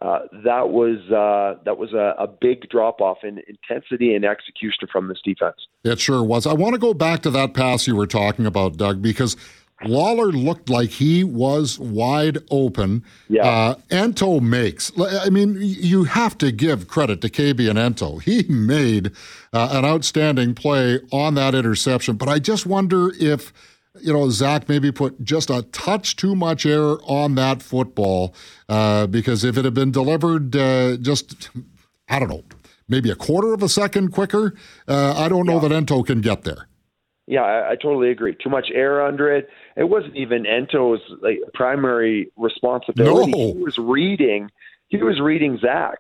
Uh, 0.02 0.20
that 0.44 0.72
was 0.72 1.00
uh, 1.10 1.58
that 1.64 1.78
was 1.78 1.94
a, 1.94 2.16
a 2.22 2.28
big 2.28 2.68
drop 2.70 3.00
off 3.00 3.20
in 3.24 3.40
intensity 3.48 4.14
and 4.14 4.26
execution 4.26 4.90
from 4.92 5.08
this 5.08 5.20
defense. 5.24 5.56
It 5.86 6.02
sure 6.02 6.22
was. 6.22 6.46
I 6.46 6.52
want 6.52 6.74
to 6.74 6.80
go 6.80 6.94
back 6.94 7.22
to 7.22 7.30
that 7.30 7.54
pass 7.54 7.88
you 7.88 7.96
were 7.96 8.06
talking 8.06 8.46
about, 8.46 8.76
Doug, 8.76 9.02
because 9.02 9.38
Lawler 9.84 10.32
looked 10.32 10.70
like 10.70 10.90
he 10.90 11.24
was 11.24 11.78
wide 11.80 12.40
open. 12.50 13.04
Yeah. 13.28 13.48
Uh, 13.48 13.76
Ento 13.90 14.42
makes. 14.42 14.92
I 15.00 15.30
mean, 15.30 15.58
you 15.60 16.06
have 16.06 16.38
to 16.40 16.52
give 16.52 16.88
credit 16.88 17.22
to 17.22 17.30
Kabion 17.30 17.76
Ento. 17.76 18.22
He 18.22 18.44
made 18.52 19.12
uh, 19.54 19.70
an 19.72 19.86
outstanding 19.86 20.56
play 20.56 21.00
on 21.12 21.36
that 21.36 21.56
interception. 21.56 22.16
But 22.16 22.30
I 22.30 22.40
just 22.40 22.66
wonder 22.66 23.12
if, 23.20 23.54
you 24.02 24.14
know, 24.14 24.30
Zach 24.30 24.68
maybe 24.70 24.92
put 24.92 25.24
just 25.24 25.50
a 25.50 25.64
touch 25.72 26.16
too 26.16 26.36
much 26.36 26.66
air 26.66 26.98
on 27.04 27.36
that 27.36 27.62
football 27.62 28.36
uh, 28.70 29.08
because 29.08 29.44
if 29.44 29.58
it 29.58 29.66
had 29.66 29.74
been 29.74 29.92
delivered 29.92 30.56
uh, 30.56 30.98
just, 30.98 31.50
I 32.08 32.20
don't 32.20 32.30
know, 32.30 32.44
maybe 32.88 33.10
a 33.10 33.16
quarter 33.16 33.54
of 33.54 33.64
a 33.64 33.70
second 33.70 34.12
quicker, 34.12 34.54
uh, 34.88 35.14
I 35.18 35.30
don't 35.30 35.46
know 35.46 35.62
yeah. 35.62 35.70
that 35.70 35.86
Ento 35.86 36.06
can 36.06 36.22
get 36.22 36.44
there. 36.44 36.68
Yeah, 37.28 37.42
I, 37.42 37.72
I 37.72 37.76
totally 37.76 38.12
agree. 38.12 38.36
Too 38.36 38.50
much 38.50 38.70
air 38.74 39.04
under 39.04 39.34
it. 39.34 39.50
It 39.76 39.86
wasn't 39.86 40.16
even 40.16 40.44
Ento's 40.44 41.02
like 41.22 41.40
primary 41.54 42.32
responsibility. 42.38 43.32
No. 43.32 43.54
He 43.54 43.64
was 43.64 43.78
reading. 43.80 44.52
He 44.90 44.98
was 44.98 45.20
reading 45.20 45.58
Zach, 45.60 45.98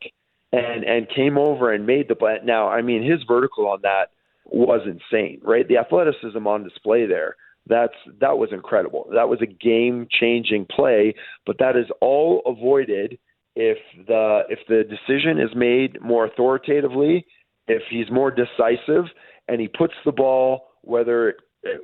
and 0.52 0.84
and 0.84 1.10
came 1.10 1.40
over 1.40 1.74
and 1.74 1.88
made 1.88 2.10
the. 2.10 2.16
But 2.16 2.46
now, 2.46 2.70
I 2.70 2.84
mean, 2.84 3.02
his 3.02 3.24
vertical 3.24 3.68
on 3.68 3.80
that 3.82 4.12
was 4.46 4.82
insane, 4.86 5.42
right? 5.42 5.68
The 5.68 5.78
athleticism 5.78 6.46
on 6.46 6.64
display 6.64 7.08
there. 7.08 7.36
That's 7.68 7.94
that 8.22 8.38
was 8.38 8.50
incredible. 8.52 9.08
That 9.14 9.30
was 9.30 9.42
a 9.42 9.48
game 9.48 10.08
changing 10.10 10.68
play, 10.70 11.16
but 11.46 11.58
that 11.60 11.76
is 11.76 11.88
all 12.00 12.42
avoided 12.46 13.18
if 13.56 13.78
the 14.08 14.44
if 14.50 14.60
the 14.68 14.84
decision 14.84 15.40
is 15.40 15.56
made 15.56 16.00
more 16.02 16.26
authoritatively, 16.26 17.26
if 17.68 17.82
he's 17.90 18.12
more 18.12 18.32
decisive, 18.32 19.06
and 19.48 19.60
he 19.60 19.68
puts 19.68 19.94
the 20.06 20.12
ball 20.12 20.68
whether 20.82 21.36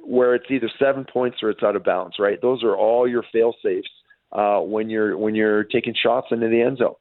where 0.04 0.36
it's 0.36 0.46
either 0.50 0.70
seven 0.78 1.06
points 1.12 1.38
or 1.42 1.50
it's 1.50 1.64
out 1.64 1.76
of 1.76 1.84
bounds, 1.84 2.18
right? 2.20 2.40
Those 2.42 2.64
are 2.64 2.76
all 2.76 3.08
your 3.08 3.24
fail 3.32 3.56
safes 3.64 3.90
uh, 4.32 4.60
when 4.60 4.90
you're 4.90 5.18
when 5.18 5.36
you're 5.36 5.64
taking 5.64 5.96
shots 5.96 6.28
into 6.32 6.48
the 6.48 6.62
end 6.62 6.78
zone. 6.78 6.96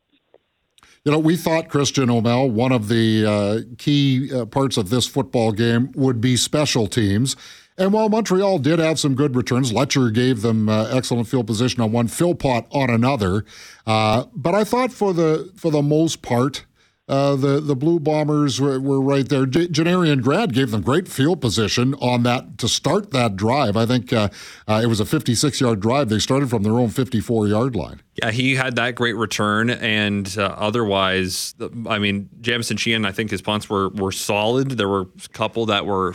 You 1.05 1.13
know, 1.13 1.19
we 1.19 1.37
thought 1.37 1.69
Christian 1.69 2.11
O'Mel, 2.11 2.51
one 2.51 2.73
of 2.73 2.89
the 2.89 3.27
uh, 3.27 3.75
key 3.79 4.31
uh, 4.35 4.45
parts 4.45 4.77
of 4.77 4.91
this 4.91 5.07
football 5.07 5.53
game 5.53 5.93
would 5.95 6.21
be 6.21 6.37
special 6.37 6.87
teams. 6.87 7.37
And 7.81 7.95
while 7.95 8.11
Montreal 8.11 8.59
did 8.59 8.79
have 8.79 8.99
some 8.99 9.15
good 9.15 9.35
returns, 9.35 9.73
Letcher 9.73 10.11
gave 10.11 10.43
them 10.43 10.69
uh, 10.69 10.89
excellent 10.93 11.29
field 11.29 11.47
position 11.47 11.81
on 11.81 11.93
one, 11.93 12.09
Philpot 12.09 12.67
on 12.71 12.91
another. 12.91 13.47
Uh, 13.87 14.27
but 14.35 14.55
I 14.55 14.65
thought 14.65 14.93
for 14.93 15.15
the 15.15 15.51
for 15.57 15.71
the 15.71 15.81
most 15.81 16.21
part, 16.21 16.67
uh, 17.09 17.37
the 17.37 17.59
the 17.59 17.75
Blue 17.75 17.99
Bombers 17.99 18.61
were, 18.61 18.79
were 18.79 19.01
right 19.01 19.27
there. 19.27 19.47
J- 19.47 19.69
Janarion 19.69 20.21
Grant 20.23 20.53
gave 20.53 20.73
them 20.73 20.83
great 20.83 21.09
field 21.09 21.41
position 21.41 21.95
on 21.95 22.23
that 22.25 22.59
to 22.59 22.69
start 22.69 23.13
that 23.13 23.35
drive. 23.35 23.79
I 23.79 23.87
think 23.87 24.13
uh, 24.13 24.29
uh, 24.69 24.83
it 24.85 24.87
was 24.87 25.01
a 25.01 25.07
56 25.07 25.59
yard 25.59 25.81
drive. 25.81 26.11
They 26.11 26.19
started 26.19 26.51
from 26.51 26.63
their 26.63 26.75
own 26.75 26.91
54 26.91 27.49
yard 27.49 27.75
line. 27.75 28.03
Yeah, 28.23 28.31
he 28.31 28.57
had 28.57 28.77
that 28.77 28.95
great 28.95 29.17
return, 29.17 29.71
and 29.71 30.37
uh, 30.37 30.55
otherwise, 30.59 31.55
I 31.89 31.99
mean, 31.99 32.29
Jamieson 32.43 32.77
Sheahan, 32.77 33.07
I 33.07 33.13
think 33.13 33.31
his 33.31 33.41
punts 33.41 33.71
were 33.71 33.89
were 33.89 34.13
solid. 34.13 34.73
There 34.73 34.89
were 34.89 35.07
a 35.25 35.29
couple 35.33 35.65
that 35.67 35.87
were 35.87 36.15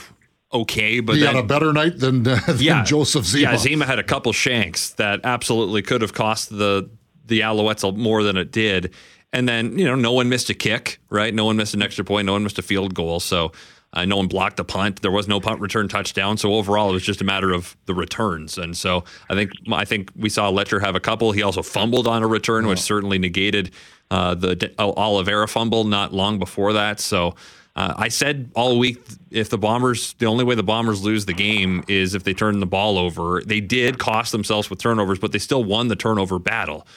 okay, 0.61 0.99
but 0.99 1.15
he 1.15 1.23
had 1.23 1.35
a 1.35 1.43
better 1.43 1.73
night 1.73 1.99
than, 1.99 2.27
uh, 2.27 2.39
than 2.47 2.59
yeah, 2.59 2.83
Joseph 2.83 3.25
Zema. 3.25 3.41
Yeah, 3.41 3.53
Zema 3.55 3.85
had 3.85 3.99
a 3.99 4.03
couple 4.03 4.33
shanks 4.33 4.91
that 4.91 5.21
absolutely 5.23 5.81
could 5.81 6.01
have 6.01 6.13
cost 6.13 6.49
the 6.49 6.89
the 7.25 7.41
Alouettes 7.41 7.95
more 7.95 8.23
than 8.23 8.37
it 8.37 8.51
did. 8.51 8.93
And 9.33 9.49
then, 9.49 9.77
you 9.77 9.83
know, 9.85 9.95
no 9.95 10.13
one 10.13 10.29
missed 10.29 10.49
a 10.49 10.53
kick, 10.53 10.99
right? 11.09 11.33
No 11.33 11.45
one 11.45 11.57
missed 11.57 11.73
an 11.73 11.81
extra 11.81 12.05
point. 12.05 12.25
No 12.25 12.33
one 12.33 12.43
missed 12.43 12.59
a 12.59 12.61
field 12.61 12.93
goal. 12.93 13.19
So 13.19 13.51
uh, 13.91 14.05
no 14.05 14.17
one 14.17 14.27
blocked 14.27 14.59
a 14.59 14.63
punt. 14.63 15.01
There 15.01 15.11
was 15.11 15.27
no 15.27 15.39
punt 15.39 15.59
return 15.59 15.87
touchdown. 15.87 16.37
So 16.37 16.53
overall, 16.53 16.89
it 16.89 16.93
was 16.93 17.03
just 17.03 17.21
a 17.21 17.25
matter 17.25 17.51
of 17.51 17.75
the 17.85 17.93
returns. 17.93 18.57
And 18.57 18.77
so 18.77 19.03
I 19.29 19.33
think 19.33 19.51
I 19.71 19.85
think 19.85 20.11
we 20.15 20.29
saw 20.29 20.49
Letcher 20.49 20.79
have 20.79 20.95
a 20.95 20.99
couple. 20.99 21.31
He 21.31 21.41
also 21.41 21.61
fumbled 21.61 22.07
on 22.07 22.23
a 22.23 22.27
return, 22.27 22.67
which 22.67 22.79
certainly 22.79 23.17
negated 23.17 23.71
uh, 24.11 24.35
the 24.35 24.73
Oliveira 24.77 25.47
fumble 25.47 25.83
not 25.85 26.13
long 26.13 26.39
before 26.39 26.73
that. 26.73 26.99
So. 26.99 27.35
Uh, 27.75 27.93
I 27.97 28.07
said 28.07 28.51
all 28.55 28.79
week 28.79 29.01
if 29.31 29.49
the 29.49 29.57
Bombers, 29.57 30.13
the 30.13 30.27
only 30.27 30.45
way 30.45 30.55
the 30.55 30.63
Bombers 30.63 31.03
lose 31.03 31.25
the 31.25 31.33
game 31.33 31.83
is 31.87 32.15
if 32.15 32.23
they 32.23 32.33
turn 32.33 32.59
the 32.59 32.65
ball 32.65 32.97
over. 32.97 33.41
They 33.45 33.59
did 33.59 33.99
cost 33.99 34.31
themselves 34.31 34.69
with 34.69 34.79
turnovers, 34.79 35.19
but 35.19 35.33
they 35.33 35.39
still 35.39 35.63
won 35.63 35.89
the 35.89 35.95
turnover 35.95 36.39
battle. 36.39 36.87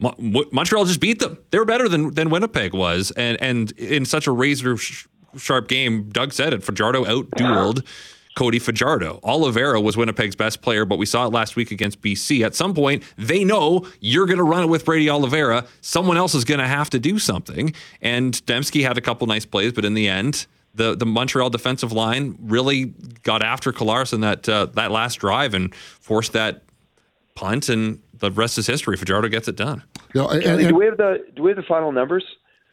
Montreal 0.00 0.84
just 0.84 1.00
beat 1.00 1.18
them. 1.18 1.38
They 1.50 1.58
were 1.58 1.64
better 1.64 1.88
than 1.88 2.14
than 2.14 2.30
Winnipeg 2.30 2.72
was, 2.72 3.10
and 3.12 3.36
and 3.42 3.72
in 3.72 4.04
such 4.04 4.28
a 4.28 4.32
razor 4.32 4.76
sharp 5.36 5.66
game, 5.66 6.08
Doug 6.10 6.32
said 6.32 6.52
it. 6.52 6.62
Fajardo 6.62 7.04
outdueled 7.04 7.84
Cody 8.38 8.60
Fajardo. 8.60 9.18
Oliveira 9.24 9.80
was 9.80 9.96
Winnipeg's 9.96 10.36
best 10.36 10.62
player, 10.62 10.84
but 10.84 10.96
we 10.96 11.06
saw 11.06 11.26
it 11.26 11.32
last 11.32 11.56
week 11.56 11.72
against 11.72 12.00
BC. 12.00 12.46
At 12.46 12.54
some 12.54 12.72
point, 12.72 13.02
they 13.16 13.42
know 13.42 13.84
you're 13.98 14.26
going 14.26 14.38
to 14.38 14.44
run 14.44 14.62
it 14.62 14.68
with 14.68 14.84
Brady 14.84 15.10
Oliveira. 15.10 15.66
Someone 15.80 16.16
else 16.16 16.36
is 16.36 16.44
going 16.44 16.60
to 16.60 16.66
have 16.68 16.88
to 16.90 17.00
do 17.00 17.18
something. 17.18 17.74
And 18.00 18.34
Demski 18.46 18.84
had 18.84 18.96
a 18.96 19.00
couple 19.00 19.26
nice 19.26 19.44
plays, 19.44 19.72
but 19.72 19.84
in 19.84 19.94
the 19.94 20.06
end, 20.06 20.46
the 20.72 20.94
the 20.94 21.04
Montreal 21.04 21.50
defensive 21.50 21.90
line 21.90 22.38
really 22.40 22.94
got 23.24 23.42
after 23.42 23.72
Collaros 23.72 24.12
in 24.12 24.20
that 24.20 24.48
uh, 24.48 24.66
that 24.66 24.92
last 24.92 25.16
drive 25.16 25.52
and 25.52 25.74
forced 25.74 26.32
that 26.34 26.62
punt, 27.34 27.68
and 27.68 28.00
the 28.14 28.30
rest 28.30 28.56
is 28.56 28.68
history. 28.68 28.96
Fajardo 28.96 29.26
gets 29.26 29.48
it 29.48 29.56
done. 29.56 29.82
Yeah, 30.14 30.26
and, 30.26 30.44
and, 30.44 30.68
do 30.68 30.76
we 30.76 30.84
have 30.84 30.96
the 30.96 31.26
do 31.34 31.42
we 31.42 31.50
have 31.50 31.56
the 31.56 31.64
final 31.64 31.90
numbers? 31.90 32.24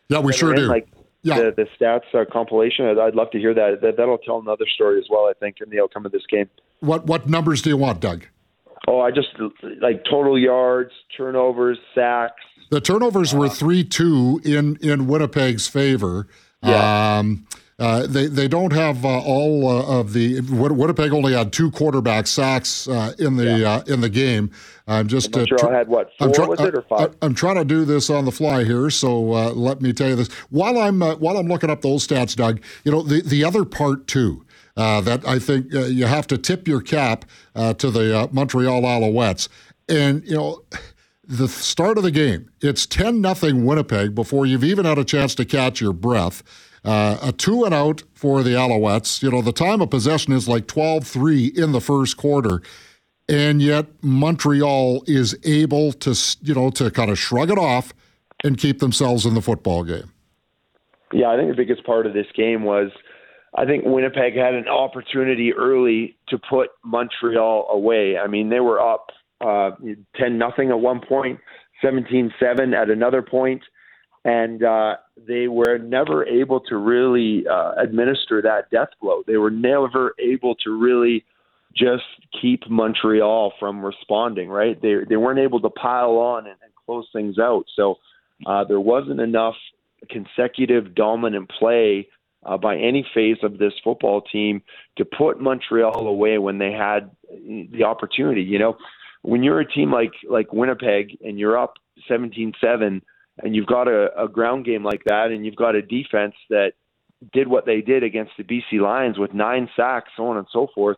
Yeah, 0.10 0.20
we 0.20 0.32
sure 0.32 0.54
do. 0.54 0.68
Like 0.68 0.88
yeah. 1.26 1.40
the, 1.40 1.52
the 1.56 1.68
stats 1.80 2.14
uh, 2.14 2.26
compilation. 2.32 2.86
I'd, 2.86 2.98
I'd, 2.98 3.16
love 3.16 3.32
to 3.32 3.40
hear 3.40 3.54
that. 3.54 3.80
that. 3.82 3.98
That'll 3.98 4.18
tell 4.18 4.40
another 4.40 4.66
story 4.74 5.00
as 5.00 5.06
well. 5.10 5.26
I 5.26 5.34
think 5.34 5.58
in 5.62 5.70
the 5.70 5.82
outcome 5.82 6.06
of 6.06 6.12
this 6.12 6.24
game. 6.30 6.50
What 6.80 7.06
what 7.06 7.28
numbers 7.28 7.62
do 7.62 7.70
you 7.70 7.78
want, 7.78 8.00
Doug? 8.00 8.26
Oh, 8.88 9.00
I 9.00 9.12
just 9.12 9.30
like 9.82 10.04
total 10.10 10.38
yards, 10.38 10.92
turnovers, 11.18 11.80
sacks. 11.96 12.42
The 12.70 12.82
turnovers 12.82 13.34
uh, 13.34 13.38
were 13.38 13.50
three 13.50 13.84
two 13.84 14.42
in 14.44 14.78
in 14.82 15.08
Winnipeg's 15.08 15.68
favor. 15.68 16.28
Yeah. 16.64 17.18
Um, 17.20 17.48
uh, 17.78 18.08
they 18.08 18.28
they 18.28 18.48
don't 18.48 18.72
have 18.72 19.04
uh, 19.04 19.20
all 19.20 19.68
uh, 19.68 20.00
of 20.00 20.14
the 20.14 20.40
Winnipeg 20.40 21.12
only 21.12 21.34
had 21.34 21.52
two 21.52 21.70
quarterback 21.72 22.26
sacks 22.26 22.88
uh, 22.88 23.14
in 23.20 23.36
the 23.36 23.58
yeah. 23.60 23.74
Uh, 23.74 23.84
in 23.88 24.00
the 24.00 24.10
game. 24.10 24.50
I'm 24.88 25.10
just 25.10 25.36
uh, 25.36 25.46
tr- 25.46 25.72
had 25.72 25.90
what 25.90 26.10
4 26.18 26.42
I'm 26.42 26.50
was 26.50 26.62
it 26.62 26.76
or 26.76 26.84
five? 26.84 27.16
I, 27.22 27.26
am 27.26 27.34
trying 27.34 27.56
to 27.56 27.66
do 27.66 27.84
this 27.84 28.10
on 28.10 28.24
the 28.24 28.32
fly 28.32 28.64
here, 28.64 28.90
so 28.90 29.20
let 29.20 29.82
me 29.82 29.92
tell 29.92 30.08
you 30.08 30.16
this 30.16 30.32
while 30.50 30.78
I'm 30.78 31.02
while 31.02 31.38
I'm 31.38 31.48
looking 31.48 31.70
up 31.70 31.82
those 31.82 32.08
stats, 32.08 32.36
Doug. 32.36 32.62
You 32.86 32.94
know 32.94 33.02
the 33.02 33.22
the 33.22 33.44
other 33.44 33.66
part 33.66 34.08
too. 34.08 34.46
that 34.76 35.28
I 35.28 35.40
think 35.40 35.74
you 35.74 36.06
have 36.06 36.28
to 36.28 36.38
tip 36.38 36.70
your 36.70 36.80
cap 36.80 37.26
to 37.56 37.92
the 37.92 38.30
Montreal 38.32 38.84
Alouettes, 38.84 39.50
and 39.90 40.26
you 40.26 40.36
know 40.36 40.64
the 41.26 41.50
start 41.50 41.98
of 41.98 42.06
the 42.06 42.12
game. 42.12 42.50
It's 42.62 42.86
ten 42.86 43.20
nothing 43.20 43.66
Winnipeg 43.66 44.16
before 44.16 44.46
you've 44.46 44.64
even 44.64 44.86
had 44.86 44.98
a 44.98 45.04
chance 45.04 45.36
to 45.36 45.44
catch 45.44 45.82
your 45.82 45.92
breath. 45.92 46.42
Uh, 46.86 47.18
a 47.24 47.32
two 47.32 47.66
and 47.66 47.74
out 47.74 48.04
for 48.14 48.44
the 48.44 48.52
Alouettes. 48.52 49.24
You 49.24 49.32
know, 49.32 49.42
the 49.42 49.52
time 49.52 49.82
of 49.82 49.90
possession 49.90 50.34
is 50.34 50.48
like 50.48 50.68
12 50.68 51.06
3 51.06 51.46
in 51.56 51.72
the 51.72 51.82
first 51.82 52.16
quarter. 52.16 52.62
And 53.28 53.60
yet 53.60 53.88
Montreal 54.04 55.04
is 55.08 55.36
able 55.44 55.94
to, 55.94 56.16
you 56.42 56.54
know, 56.54 56.70
to 56.72 56.92
kind 56.92 57.10
of 57.10 57.18
shrug 57.18 57.50
it 57.50 57.58
off 57.58 57.92
and 58.44 58.56
keep 58.56 58.80
themselves 58.80 59.26
in 59.26 59.34
the 59.34 59.42
football 59.42 59.84
game. 59.84 60.12
Yeah, 61.12 61.30
I 61.32 61.38
think 61.38 61.50
the 61.50 61.56
biggest 61.56 61.84
part 61.86 62.06
of 62.06 62.14
this 62.14 62.28
game 62.36 62.64
was 62.64 62.92
I 63.56 63.66
think 63.66 63.84
Winnipeg 63.86 64.36
had 64.36 64.54
an 64.54 64.68
opportunity 64.68 65.54
early 65.54 66.18
to 66.28 66.38
put 66.38 66.70
Montreal 66.84 67.68
away. 67.72 68.18
I 68.18 68.28
mean, 68.28 68.50
they 68.50 68.60
were 68.60 68.80
up 68.80 69.08
uh, 69.42 69.72
10 70.18 70.38
nothing 70.38 70.70
at 70.70 70.80
one 70.80 71.02
point, 71.02 71.40
17 71.82 72.32
7 72.40 72.74
at 72.76 72.92
another 72.92 73.24
point 73.24 73.64
and 74.26 74.64
uh, 74.64 74.96
they 75.28 75.48
were 75.48 75.78
never 75.78 76.26
able 76.26 76.60
to 76.60 76.78
really 76.78 77.46
uh, 77.48 77.74
administer 77.78 78.42
that 78.42 78.72
death 78.72 78.90
blow. 79.00 79.22
They 79.26 79.38
were 79.38 79.52
never 79.52 80.16
able 80.20 80.56
to 80.66 80.72
really 80.72 81.24
just 81.78 82.04
keep 82.42 82.68
Montreal 82.68 83.54
from 83.60 83.86
responding. 83.86 84.50
Right? 84.50 84.82
They 84.82 84.96
they 85.08 85.16
weren't 85.16 85.40
able 85.40 85.62
to 85.62 85.70
pile 85.70 86.18
on 86.18 86.48
and, 86.48 86.58
and 86.64 86.74
close 86.86 87.08
things 87.14 87.38
out. 87.38 87.66
So 87.76 88.00
uh, 88.46 88.64
there 88.64 88.80
wasn't 88.80 89.22
enough 89.22 89.56
consecutive 90.10 90.96
dominant 90.96 91.50
play 91.58 92.08
uh, 92.46 92.58
by 92.58 92.78
any 92.78 93.06
phase 93.14 93.38
of 93.44 93.60
this 93.60 93.74
football 93.84 94.22
team 94.22 94.64
to 94.98 95.06
put 95.06 95.40
Montreal 95.40 96.08
away 96.08 96.40
when 96.40 96.58
they 96.58 96.72
had 96.72 97.12
the 97.30 97.84
opportunity. 97.86 98.42
You 98.42 98.58
know, 98.58 98.78
when 99.22 99.44
you're 99.44 99.60
a 99.60 99.72
team 99.72 99.92
like 99.92 100.14
like 100.28 100.52
Winnipeg 100.52 101.20
and 101.24 101.38
you're 101.38 101.60
up 101.60 101.76
17-7 102.10 103.02
and 103.44 103.56
you've 103.56 103.68
got 103.68 103.88
a, 103.88 104.10
a 104.22 104.28
ground 104.28 104.66
game 104.66 104.84
like 104.84 105.04
that 105.06 105.32
and 105.32 105.46
you've 105.46 105.56
got 105.56 105.76
a 105.76 105.82
defense 105.82 106.36
that 106.50 106.74
did 107.34 107.48
what 107.48 107.66
they 107.66 107.82
did 107.82 108.04
against 108.04 108.32
the 108.38 108.44
BC 108.44 108.82
Lions 108.82 109.18
with 109.18 109.34
nine 109.34 109.70
sacks, 109.76 110.12
so 110.16 110.28
on 110.28 110.38
and 110.38 110.48
so 110.52 110.68
forth, 110.74 110.98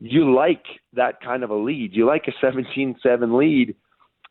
you 0.00 0.34
like 0.34 0.64
that 0.94 1.20
kind 1.20 1.42
of 1.42 1.50
a 1.50 1.56
lead. 1.56 1.94
You 1.94 2.06
like 2.06 2.26
a 2.28 2.44
17-7 2.44 3.36
lead 3.36 3.74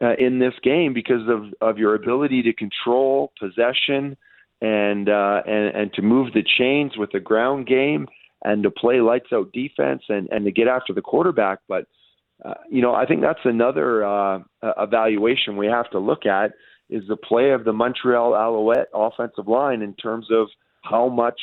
uh, 0.02 0.14
in 0.18 0.40
this 0.40 0.54
game 0.64 0.94
because 0.94 1.28
of 1.28 1.54
of 1.60 1.78
your 1.78 1.96
ability 1.96 2.44
to 2.44 2.54
control 2.54 3.32
possession 3.40 4.16
and 4.62 5.10
uh, 5.10 5.42
and 5.46 5.76
and 5.76 5.94
to 5.94 6.02
move 6.02 6.34
the 6.34 6.44
chains 6.58 6.98
with 6.98 7.12
the 7.12 7.20
ground 7.20 7.68
game 7.68 8.08
and 8.44 8.64
to 8.64 8.72
play 8.72 9.02
lights 9.02 9.30
out 9.34 9.52
defense 9.54 10.04
and 10.10 10.30
and 10.32 10.46
to 10.46 10.52
get 10.52 10.68
after 10.68 10.94
the 10.94 11.02
quarterback. 11.02 11.60
But 11.68 11.88
uh, 12.46 12.54
you 12.70 12.82
know, 12.82 12.94
I 12.94 13.06
think 13.06 13.22
that's 13.22 13.40
another 13.44 14.06
uh, 14.06 14.40
evaluation 14.78 15.58
we 15.58 15.68
have 15.68 15.90
to 15.92 16.00
look 16.00 16.26
at 16.26 16.52
is 16.90 17.04
the 17.08 17.18
play 17.18 17.52
of 17.52 17.64
the 17.66 17.74
Montreal 17.74 18.36
Alouette 18.36 18.88
offensive 18.94 19.48
line 19.48 19.82
in 19.82 19.94
terms 19.94 20.28
of 20.32 20.48
how 20.84 21.10
much 21.10 21.40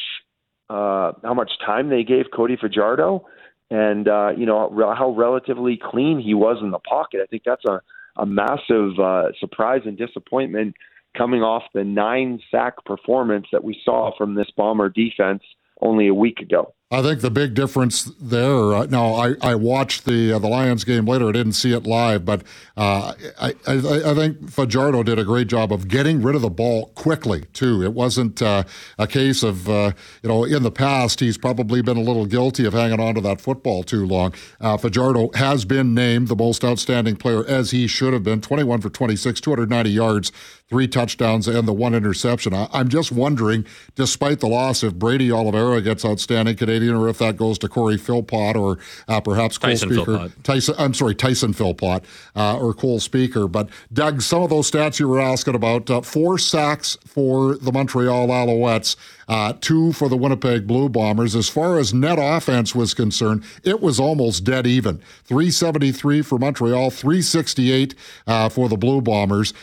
uh, 0.70 1.12
how 1.22 1.34
much 1.34 1.52
time 1.64 1.90
they 1.90 2.02
gave 2.02 2.26
Cody 2.34 2.56
Fajardo 2.56 3.26
and 3.70 4.08
uh, 4.08 4.30
you 4.36 4.46
know 4.46 4.70
how 4.96 5.10
relatively 5.10 5.78
clean 5.82 6.20
he 6.20 6.34
was 6.34 6.58
in 6.62 6.70
the 6.70 6.78
pocket. 6.78 7.20
I 7.22 7.26
think 7.26 7.42
that's 7.44 7.64
a 7.64 7.80
a 8.16 8.26
massive 8.26 8.98
uh, 8.98 9.32
surprise 9.40 9.82
and 9.84 9.98
disappointment 9.98 10.74
coming 11.16 11.42
off 11.42 11.62
the 11.74 11.84
nine 11.84 12.40
sack 12.50 12.84
performance 12.84 13.46
that 13.52 13.64
we 13.64 13.80
saw 13.84 14.16
from 14.16 14.34
this 14.34 14.48
Bomber 14.56 14.88
defense 14.88 15.42
only 15.80 16.08
a 16.08 16.14
week 16.14 16.38
ago. 16.38 16.74
I 16.90 17.02
think 17.02 17.22
the 17.22 17.30
big 17.30 17.54
difference 17.54 18.04
there. 18.20 18.74
Uh, 18.74 18.86
now, 18.86 19.14
I, 19.14 19.34
I 19.40 19.54
watched 19.54 20.04
the 20.04 20.34
uh, 20.34 20.38
the 20.38 20.48
Lions 20.48 20.84
game 20.84 21.06
later. 21.06 21.28
I 21.28 21.32
didn't 21.32 21.54
see 21.54 21.72
it 21.72 21.86
live, 21.86 22.24
but 22.26 22.42
uh, 22.76 23.14
I, 23.40 23.54
I, 23.66 23.72
I 24.10 24.14
think 24.14 24.50
Fajardo 24.50 25.02
did 25.02 25.18
a 25.18 25.24
great 25.24 25.48
job 25.48 25.72
of 25.72 25.88
getting 25.88 26.22
rid 26.22 26.36
of 26.36 26.42
the 26.42 26.50
ball 26.50 26.88
quickly 26.88 27.46
too. 27.54 27.82
It 27.82 27.94
wasn't 27.94 28.42
uh, 28.42 28.64
a 28.98 29.06
case 29.06 29.42
of 29.42 29.68
uh, 29.68 29.92
you 30.22 30.28
know 30.28 30.44
in 30.44 30.62
the 30.62 30.70
past 30.70 31.20
he's 31.20 31.38
probably 31.38 31.80
been 31.80 31.96
a 31.96 32.02
little 32.02 32.26
guilty 32.26 32.66
of 32.66 32.74
hanging 32.74 33.00
on 33.00 33.14
to 33.14 33.20
that 33.22 33.40
football 33.40 33.82
too 33.82 34.06
long. 34.06 34.34
Uh, 34.60 34.76
Fajardo 34.76 35.30
has 35.34 35.64
been 35.64 35.94
named 35.94 36.28
the 36.28 36.36
most 36.36 36.64
outstanding 36.64 37.16
player 37.16 37.46
as 37.46 37.70
he 37.70 37.86
should 37.86 38.12
have 38.12 38.22
been. 38.22 38.42
Twenty 38.42 38.62
one 38.62 38.82
for 38.82 38.90
twenty 38.90 39.16
six, 39.16 39.40
two 39.40 39.50
hundred 39.50 39.70
ninety 39.70 39.90
yards, 39.90 40.32
three 40.68 40.86
touchdowns, 40.86 41.48
and 41.48 41.66
the 41.66 41.72
one 41.72 41.94
interception. 41.94 42.52
I, 42.52 42.68
am 42.72 42.88
just 42.88 43.10
wondering, 43.10 43.66
despite 43.94 44.40
the 44.40 44.48
loss, 44.48 44.82
if 44.82 44.94
Brady 44.94 45.32
Oliveira 45.32 45.80
gets 45.80 46.04
outstanding 46.04 46.56
Canadian 46.74 46.96
or 46.96 47.08
if 47.08 47.18
that 47.18 47.36
goes 47.36 47.58
to 47.58 47.68
Corey 47.68 47.96
Philpot 47.96 48.56
or 48.56 48.78
uh, 49.08 49.20
perhaps 49.20 49.58
Cole 49.58 49.70
Tyson 49.70 49.90
Spieker. 49.90 50.04
Philpot. 50.04 50.32
Tyson, 50.42 50.74
I'm 50.78 50.94
sorry, 50.94 51.14
Tyson 51.14 51.52
Philpot 51.52 52.04
uh, 52.34 52.58
or 52.58 52.74
Cole 52.74 52.98
Spieker. 52.98 53.50
But 53.50 53.68
Doug, 53.92 54.22
some 54.22 54.42
of 54.42 54.50
those 54.50 54.70
stats 54.70 54.98
you 54.98 55.08
were 55.08 55.20
asking 55.20 55.54
about: 55.54 55.88
uh, 55.90 56.00
four 56.00 56.38
sacks 56.38 56.98
for 57.06 57.56
the 57.56 57.72
Montreal 57.72 58.28
Alouettes. 58.28 58.96
Uh, 59.26 59.54
two 59.60 59.92
for 59.92 60.08
the 60.08 60.16
Winnipeg 60.16 60.66
Blue 60.66 60.88
Bombers. 60.88 61.34
As 61.34 61.48
far 61.48 61.78
as 61.78 61.94
net 61.94 62.18
offense 62.20 62.74
was 62.74 62.92
concerned, 62.92 63.42
it 63.62 63.80
was 63.80 63.98
almost 63.98 64.44
dead 64.44 64.66
even. 64.66 64.98
373 65.24 66.20
for 66.20 66.38
Montreal, 66.38 66.90
368 66.90 67.94
uh, 68.26 68.48
for 68.50 68.68
the 68.68 68.76
Blue 68.76 69.00
Bombers. 69.00 69.54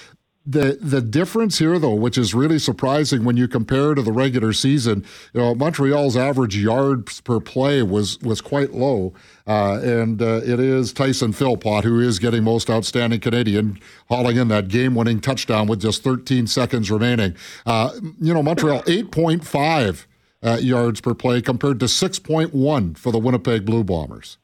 The 0.43 0.80
the 0.82 1.01
difference 1.01 1.60
here, 1.60 1.77
though, 1.77 1.93
which 1.93 2.17
is 2.17 2.34
really 2.34 2.58
surprising 2.58 3.23
when 3.23 3.38
you 3.38 3.47
compare 3.47 3.93
to 3.93 4.01
the 4.01 4.12
regular 4.12 4.54
season, 4.54 5.06
you 5.34 5.39
know, 5.39 5.54
Montreal's 5.54 6.17
average 6.17 6.58
yards 6.58 7.21
per 7.21 7.39
play 7.39 7.84
was 7.84 8.19
was 8.21 8.41
quite 8.41 8.73
low, 8.73 9.13
uh, 9.45 9.80
and 9.84 10.19
uh, 10.19 10.41
it 10.43 10.60
is 10.60 10.93
Tyson 10.93 11.32
Philpot 11.32 11.84
who 11.84 11.99
is 11.99 12.17
getting 12.17 12.43
most 12.43 12.71
outstanding 12.71 13.19
Canadian, 13.19 13.80
hauling 14.10 14.38
in 14.38 14.47
that 14.47 14.67
game-winning 14.67 15.21
touchdown 15.21 15.67
with 15.67 15.80
just 15.80 16.04
13 16.04 16.47
seconds 16.47 16.89
remaining. 16.89 17.36
Uh, 17.67 17.91
you 18.19 18.34
know, 18.34 18.41
Montreal 18.41 18.82
8.5 18.84 20.06
uh, 20.41 20.58
yards 20.60 21.01
per 21.01 21.13
play 21.13 21.43
compared 21.43 21.80
to 21.82 21.86
6.1 21.86 22.97
for 22.97 23.12
the 23.12 23.19
Winnipeg 23.19 23.63
Blue 23.63 23.84
Bombers. 23.84 24.39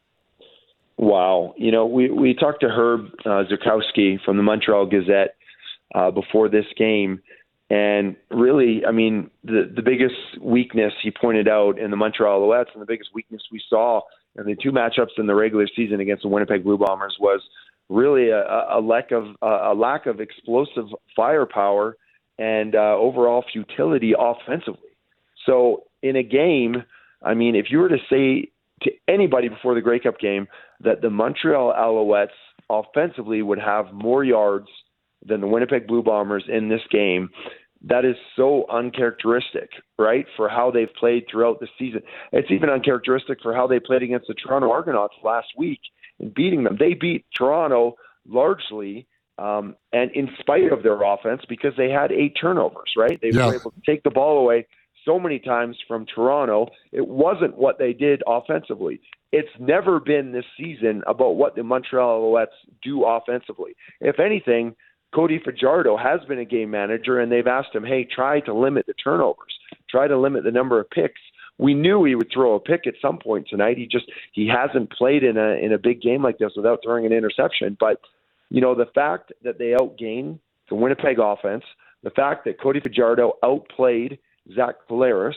Wow, 0.97 1.55
you 1.57 1.71
know, 1.71 1.87
we 1.87 2.11
we 2.11 2.35
talked 2.35 2.61
to 2.61 2.69
Herb 2.69 3.07
uh, 3.25 3.45
Zurkowsky 3.49 4.21
from 4.23 4.37
the 4.37 4.43
Montreal 4.43 4.85
Gazette 4.85 5.33
uh, 5.95 6.11
before 6.11 6.49
this 6.49 6.65
game. 6.77 7.21
And 7.69 8.15
really, 8.31 8.85
I 8.87 8.91
mean, 8.91 9.29
the 9.43 9.69
the 9.75 9.81
biggest 9.81 10.15
weakness 10.41 10.93
he 11.03 11.11
pointed 11.11 11.49
out 11.49 11.77
in 11.77 11.91
the 11.91 11.97
Montreal 11.97 12.39
Alouettes, 12.39 12.71
and 12.73 12.81
the 12.81 12.85
biggest 12.85 13.09
weakness 13.13 13.41
we 13.51 13.61
saw 13.69 14.01
in 14.37 14.45
the 14.45 14.55
two 14.55 14.71
matchups 14.71 15.17
in 15.17 15.27
the 15.27 15.35
regular 15.35 15.67
season 15.75 15.99
against 15.99 16.23
the 16.23 16.29
Winnipeg 16.29 16.63
Blue 16.63 16.77
Bombers 16.77 17.17
was 17.19 17.41
really 17.89 18.29
a, 18.29 18.43
a 18.71 18.79
lack 18.81 19.11
of 19.11 19.25
a 19.41 19.73
lack 19.73 20.05
of 20.05 20.21
explosive 20.21 20.85
firepower 21.15 21.97
and 22.39 22.75
uh, 22.75 22.95
overall 22.95 23.43
futility 23.51 24.13
offensively. 24.17 24.89
So 25.45 25.83
in 26.01 26.15
a 26.15 26.23
game, 26.23 26.83
I 27.23 27.33
mean, 27.33 27.55
if 27.55 27.65
you 27.69 27.79
were 27.79 27.89
to 27.89 27.97
say 28.09 28.51
to 28.83 28.91
anybody 29.07 29.49
before 29.49 29.73
the 29.73 29.81
Grey 29.81 29.99
Cup 29.99 30.19
game 30.19 30.47
that 30.81 31.01
the 31.01 31.09
Montreal 31.09 31.73
Alouettes 31.73 32.27
offensively 32.69 33.41
would 33.41 33.59
have 33.59 33.91
more 33.91 34.23
yards 34.23 34.67
than 35.27 35.41
the 35.41 35.47
Winnipeg 35.47 35.87
Blue 35.87 36.03
Bombers 36.03 36.45
in 36.47 36.69
this 36.69 36.81
game. 36.91 37.29
That 37.83 38.05
is 38.05 38.15
so 38.35 38.65
uncharacteristic, 38.71 39.69
right, 39.99 40.25
for 40.35 40.49
how 40.49 40.71
they've 40.71 40.93
played 40.99 41.25
throughout 41.29 41.59
the 41.59 41.67
season. 41.77 42.01
It's 42.31 42.49
even 42.49 42.69
uncharacteristic 42.69 43.39
for 43.41 43.53
how 43.53 43.67
they 43.67 43.79
played 43.79 44.01
against 44.01 44.27
the 44.27 44.33
Toronto 44.33 44.71
Argonauts 44.71 45.13
last 45.23 45.49
week 45.55 45.79
in 46.19 46.29
beating 46.29 46.63
them. 46.63 46.77
They 46.79 46.95
beat 46.95 47.25
Toronto 47.35 47.95
largely 48.27 49.07
um, 49.37 49.75
and 49.93 50.11
in 50.11 50.29
spite 50.39 50.71
of 50.71 50.83
their 50.83 51.01
offense 51.01 51.43
because 51.47 51.73
they 51.77 51.89
had 51.89 52.11
eight 52.11 52.35
turnovers, 52.39 52.91
right? 52.97 53.19
They 53.21 53.29
yeah. 53.31 53.47
were 53.47 53.55
able 53.55 53.71
to 53.71 53.81
take 53.85 54.03
the 54.03 54.09
ball 54.09 54.39
away 54.39 54.67
so 55.05 55.19
many 55.19 55.39
times 55.39 55.77
from 55.87 56.05
Toronto. 56.05 56.67
It 56.91 57.07
wasn't 57.07 57.57
what 57.57 57.77
they 57.77 57.93
did 57.93 58.23
offensively. 58.27 58.99
It's 59.31 59.49
never 59.59 59.99
been 59.99 60.31
this 60.31 60.45
season 60.57 61.03
about 61.05 61.35
what 61.35 61.55
the 61.55 61.63
Montreal 61.63 62.21
Alouettes 62.21 62.47
do 62.81 63.05
offensively. 63.05 63.75
If 64.01 64.19
anything, 64.19 64.75
Cody 65.13 65.39
Fajardo 65.43 65.97
has 65.97 66.19
been 66.27 66.39
a 66.39 66.45
game 66.45 66.69
manager, 66.69 67.19
and 67.19 67.31
they've 67.31 67.47
asked 67.47 67.73
him, 67.73 67.83
hey, 67.83 68.03
try 68.03 68.39
to 68.41 68.53
limit 68.53 68.85
the 68.87 68.93
turnovers, 68.93 69.57
try 69.89 70.07
to 70.07 70.17
limit 70.17 70.43
the 70.43 70.51
number 70.51 70.79
of 70.79 70.89
picks. 70.89 71.21
We 71.57 71.73
knew 71.73 72.03
he 72.03 72.15
would 72.15 72.29
throw 72.31 72.55
a 72.55 72.59
pick 72.59 72.85
at 72.85 72.93
some 73.01 73.17
point 73.17 73.47
tonight. 73.49 73.77
He 73.77 73.87
just 73.87 74.05
he 74.31 74.47
hasn't 74.47 74.91
played 74.91 75.23
in 75.23 75.37
a 75.37 75.53
in 75.53 75.73
a 75.73 75.79
big 75.79 76.01
game 76.01 76.21
like 76.21 76.37
this 76.37 76.51
without 76.55 76.81
throwing 76.83 77.05
an 77.05 77.13
interception. 77.13 77.75
But 77.79 77.99
you 78.49 78.61
know 78.61 78.75
the 78.75 78.85
fact 78.93 79.33
that 79.43 79.57
they 79.57 79.71
outgained 79.71 80.37
the 80.69 80.75
Winnipeg 80.75 81.17
offense, 81.19 81.63
the 82.03 82.11
fact 82.11 82.45
that 82.45 82.61
Cody 82.61 82.79
Fajardo 82.79 83.37
outplayed 83.43 84.19
Zach 84.53 84.75
Collaros, 84.87 85.33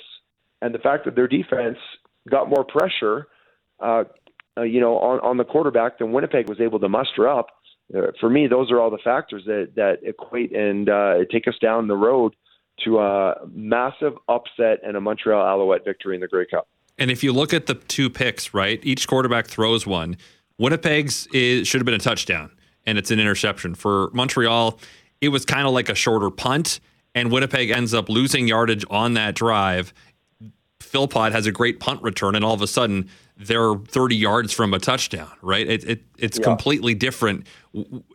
and 0.61 0.75
the 0.75 0.79
fact 0.79 1.07
that 1.07 1.15
their 1.15 1.29
defense 1.29 1.79
got 2.29 2.51
more 2.51 2.65
pressure, 2.65 3.29
uh, 3.81 4.05
uh, 4.59 4.63
you 4.63 4.81
know, 4.81 4.99
on 4.99 5.21
on 5.21 5.39
the 5.39 5.45
quarterback 5.45 5.99
than 5.99 6.13
Winnipeg 6.13 6.51
was 6.51 6.61
able 6.61 6.81
to 6.81 6.89
muster 6.89 7.27
up 7.27 7.47
for 8.21 8.31
me, 8.31 8.47
those 8.47 8.71
are 8.71 8.81
all 8.81 8.91
the 8.91 8.99
factors 8.99 9.45
that 9.47 9.73
that 9.77 9.99
equate 10.03 10.55
and 10.55 10.89
uh, 10.89 11.25
take 11.31 11.49
us 11.49 11.55
down 11.61 11.89
the 11.89 11.97
road 11.97 12.35
to 12.85 12.99
a 12.99 13.35
massive 13.53 14.15
upset 14.29 14.79
and 14.85 14.97
a 14.97 15.01
Montreal 15.01 15.45
Alouette 15.45 15.85
victory 15.85 16.15
in 16.15 16.21
the 16.21 16.29
Grey 16.29 16.47
Cup. 16.47 16.69
And 16.99 17.11
if 17.11 17.25
you 17.25 17.33
look 17.33 17.55
at 17.55 17.67
the 17.67 17.75
two 17.75 18.11
picks, 18.11 18.55
right, 18.55 18.81
each 18.83 19.09
quarterback 19.09 19.47
throws 19.47 19.87
one. 19.87 20.17
Winnipeg's 20.59 21.27
is, 21.33 21.67
should 21.67 21.81
have 21.81 21.87
been 21.87 21.95
a 21.95 21.99
touchdown, 21.99 22.51
and 22.85 22.99
it's 22.99 23.11
an 23.11 23.19
interception. 23.19 23.75
For 23.75 24.11
Montreal, 24.13 24.79
it 25.21 25.31
was 25.31 25.45
kind 25.45 25.67
of 25.67 25.73
like 25.73 25.89
a 25.89 25.95
shorter 25.95 26.31
punt, 26.31 26.81
and 27.15 27.33
Winnipeg 27.33 27.71
ends 27.71 27.95
up 27.95 28.09
losing 28.09 28.47
yardage 28.47 28.85
on 28.91 29.15
that 29.15 29.35
drive. 29.35 29.95
Philpot 30.81 31.33
has 31.33 31.47
a 31.47 31.53
great 31.53 31.81
punt 31.81 32.03
return, 32.03 32.35
and 32.35 32.45
all 32.45 32.55
of 32.55 32.63
a 32.63 32.67
sudden 32.67 33.09
they're 33.39 33.75
30 33.75 34.17
yards 34.17 34.53
from 34.53 34.75
a 34.75 34.79
touchdown, 34.79 35.31
right? 35.41 35.67
It, 35.67 35.85
it 35.85 36.03
it's 36.19 36.39
yeah. 36.39 36.45
completely 36.45 36.95
different 36.95 37.47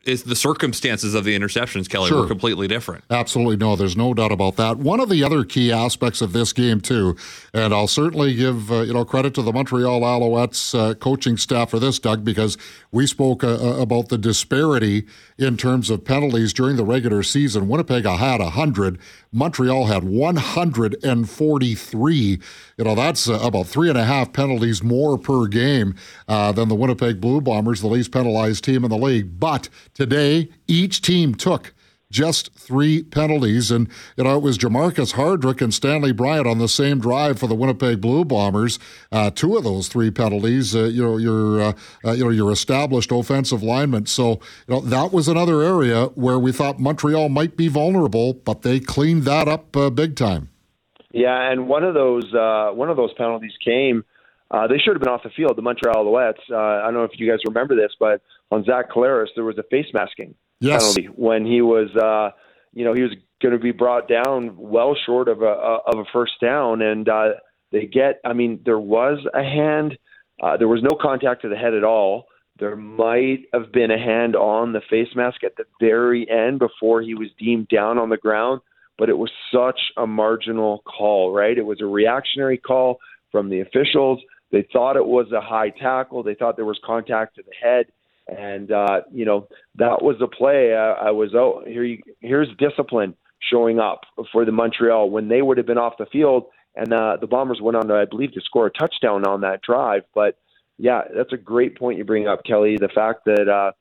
is 0.03 0.23
the 0.23 0.35
circumstances 0.35 1.13
of 1.13 1.23
the 1.23 1.33
interceptions, 1.37 1.87
Kelly, 1.87 2.09
Sure. 2.09 2.23
were 2.23 2.27
completely 2.27 2.67
different. 2.67 3.05
Absolutely 3.09 3.55
no, 3.55 3.77
there's 3.77 3.95
no 3.95 4.13
doubt 4.13 4.33
about 4.33 4.57
that. 4.57 4.77
One 4.77 4.99
of 4.99 5.07
the 5.07 5.23
other 5.23 5.45
key 5.45 5.71
aspects 5.71 6.19
of 6.21 6.33
this 6.33 6.51
game 6.51 6.81
too, 6.81 7.15
and 7.53 7.73
I'll 7.73 7.87
certainly 7.87 8.33
give 8.35 8.69
uh, 8.71 8.81
you 8.81 8.91
know 8.93 9.05
credit 9.05 9.33
to 9.35 9.41
the 9.41 9.53
Montreal 9.53 10.01
Alouettes 10.01 10.77
uh, 10.77 10.93
coaching 10.95 11.37
staff 11.37 11.69
for 11.69 11.79
this, 11.79 11.97
Doug, 11.99 12.25
because 12.25 12.57
we 12.91 13.07
spoke 13.07 13.43
uh, 13.45 13.55
uh, 13.55 13.77
about 13.81 14.09
the 14.09 14.17
disparity 14.17 15.05
in 15.37 15.55
terms 15.57 15.89
of 15.89 16.03
penalties 16.03 16.51
during 16.53 16.75
the 16.75 16.83
regular 16.85 17.23
season. 17.23 17.69
Winnipeg 17.69 18.03
had 18.05 18.41
hundred, 18.41 18.99
Montreal 19.31 19.85
had 19.85 20.03
143. 20.03 22.39
You 22.77 22.83
know 22.83 22.95
that's 22.95 23.29
uh, 23.29 23.39
about 23.41 23.67
three 23.67 23.87
and 23.89 23.97
a 23.97 24.03
half 24.03 24.33
penalties 24.33 24.83
more 24.83 25.17
per 25.17 25.47
game 25.47 25.95
uh, 26.27 26.51
than 26.51 26.67
the 26.67 26.75
Winnipeg 26.75 27.21
Blue 27.21 27.39
Bombers, 27.41 27.81
the 27.81 27.87
least 27.87 28.11
penalized 28.11 28.63
team 28.63 28.83
in 28.83 28.89
the 28.89 28.97
league. 28.97 29.39
But 29.45 29.69
today, 29.93 30.49
each 30.67 31.03
team 31.03 31.35
took 31.35 31.75
just 32.09 32.51
three 32.55 33.03
penalties. 33.03 33.69
And, 33.69 33.87
you 34.17 34.23
know, 34.23 34.35
it 34.35 34.41
was 34.41 34.57
Jamarcus 34.57 35.13
Hardrick 35.13 35.61
and 35.61 35.71
Stanley 35.71 36.11
Bryant 36.13 36.47
on 36.47 36.57
the 36.57 36.67
same 36.67 36.99
drive 36.99 37.37
for 37.37 37.45
the 37.45 37.53
Winnipeg 37.53 38.01
Blue 38.01 38.25
Bombers. 38.25 38.79
Uh, 39.11 39.29
two 39.29 39.55
of 39.55 39.63
those 39.63 39.87
three 39.87 40.09
penalties, 40.09 40.75
uh, 40.75 40.85
you 40.85 41.03
know, 41.03 41.17
your, 41.17 41.61
uh, 41.61 41.73
uh, 42.03 42.13
you 42.13 42.23
know, 42.23 42.31
your 42.31 42.51
established 42.51 43.11
offensive 43.11 43.61
linemen. 43.61 44.07
So, 44.07 44.39
you 44.67 44.73
know, 44.73 44.81
that 44.81 45.13
was 45.13 45.27
another 45.27 45.61
area 45.61 46.05
where 46.15 46.39
we 46.39 46.51
thought 46.51 46.79
Montreal 46.79 47.29
might 47.29 47.55
be 47.55 47.67
vulnerable, 47.67 48.33
but 48.33 48.63
they 48.63 48.79
cleaned 48.79 49.25
that 49.25 49.47
up 49.47 49.77
uh, 49.77 49.91
big 49.91 50.15
time. 50.15 50.49
Yeah, 51.11 51.51
and 51.51 51.67
one 51.67 51.83
of 51.83 51.93
those 51.93 52.33
uh, 52.33 52.71
one 52.71 52.89
of 52.89 52.97
those 52.97 53.13
penalties 53.13 53.53
came. 53.63 54.05
They 54.69 54.79
should 54.79 54.95
have 54.95 55.03
been 55.03 55.11
off 55.11 55.21
the 55.21 55.29
field. 55.29 55.55
The 55.55 55.61
Montreal 55.61 56.03
Alouettes. 56.03 56.51
I 56.51 56.85
don't 56.85 56.95
know 56.95 57.03
if 57.03 57.11
you 57.19 57.29
guys 57.29 57.39
remember 57.45 57.75
this, 57.75 57.91
but 57.99 58.21
on 58.51 58.63
Zach 58.63 58.91
Collaros, 58.91 59.27
there 59.35 59.43
was 59.43 59.57
a 59.57 59.63
face 59.63 59.87
masking 59.93 60.35
Yes. 60.59 60.81
penalty 60.81 61.07
when 61.15 61.45
he 61.45 61.61
was, 61.61 61.93
uh, 61.95 62.31
you 62.73 62.85
know, 62.85 62.93
he 62.93 63.01
was 63.01 63.11
going 63.41 63.53
to 63.53 63.59
be 63.59 63.71
brought 63.71 64.07
down 64.07 64.55
well 64.57 64.95
short 65.05 65.27
of 65.27 65.41
a 65.41 65.45
of 65.45 65.99
a 65.99 66.05
first 66.13 66.33
down, 66.41 66.81
and 66.81 67.07
uh, 67.09 67.33
they 67.71 67.85
get. 67.85 68.21
I 68.23 68.33
mean, 68.33 68.61
there 68.65 68.79
was 68.79 69.19
a 69.33 69.43
hand. 69.43 69.97
Uh, 70.41 70.57
there 70.57 70.67
was 70.67 70.81
no 70.81 70.97
contact 70.99 71.41
to 71.41 71.49
the 71.49 71.55
head 71.55 71.73
at 71.73 71.83
all. 71.83 72.27
There 72.57 72.75
might 72.75 73.45
have 73.53 73.71
been 73.73 73.91
a 73.91 73.97
hand 73.97 74.35
on 74.35 74.71
the 74.71 74.81
face 74.89 75.09
mask 75.15 75.43
at 75.43 75.57
the 75.57 75.65
very 75.79 76.29
end 76.29 76.59
before 76.59 77.01
he 77.01 77.13
was 77.13 77.27
deemed 77.37 77.67
down 77.67 77.97
on 77.97 78.09
the 78.09 78.17
ground, 78.17 78.61
but 78.97 79.09
it 79.09 79.17
was 79.17 79.31
such 79.53 79.79
a 79.97 80.07
marginal 80.07 80.81
call, 80.85 81.33
right? 81.33 81.57
It 81.57 81.65
was 81.65 81.81
a 81.81 81.85
reactionary 81.85 82.57
call 82.57 82.99
from 83.31 83.49
the 83.49 83.59
officials. 83.59 84.21
They 84.51 84.65
thought 84.71 84.95
it 84.95 85.05
was 85.05 85.31
a 85.33 85.41
high 85.41 85.69
tackle. 85.69 86.23
They 86.23 86.35
thought 86.35 86.55
there 86.55 86.63
was 86.65 86.79
contact 86.85 87.35
to 87.35 87.43
the 87.43 87.51
head, 87.61 87.87
and 88.27 88.71
uh, 88.71 89.01
you 89.11 89.25
know 89.25 89.47
that 89.75 90.01
was 90.01 90.17
a 90.21 90.27
play. 90.27 90.73
I, 90.73 91.07
I 91.07 91.11
was 91.11 91.33
oh 91.35 91.63
here 91.65 91.83
you, 91.83 92.01
here's 92.21 92.49
discipline 92.57 93.15
showing 93.51 93.79
up 93.79 94.01
for 94.31 94.45
the 94.45 94.51
Montreal 94.51 95.09
when 95.09 95.27
they 95.27 95.41
would 95.41 95.57
have 95.57 95.67
been 95.67 95.77
off 95.77 95.97
the 95.99 96.07
field, 96.07 96.45
and 96.75 96.91
uh, 96.91 97.17
the 97.19 97.27
Bombers 97.27 97.59
went 97.61 97.77
on 97.77 97.87
to 97.87 97.95
I 97.95 98.05
believe 98.05 98.33
to 98.33 98.41
score 98.41 98.67
a 98.67 98.71
touchdown 98.71 99.25
on 99.25 99.41
that 99.41 99.61
drive. 99.61 100.03
But 100.13 100.37
yeah, 100.77 101.01
that's 101.15 101.33
a 101.33 101.37
great 101.37 101.77
point 101.77 101.97
you 101.97 102.03
bring 102.03 102.27
up, 102.27 102.43
Kelly. 102.43 102.77
The 102.77 102.89
fact 102.89 103.25
that 103.25 103.47
uh, 103.47 103.71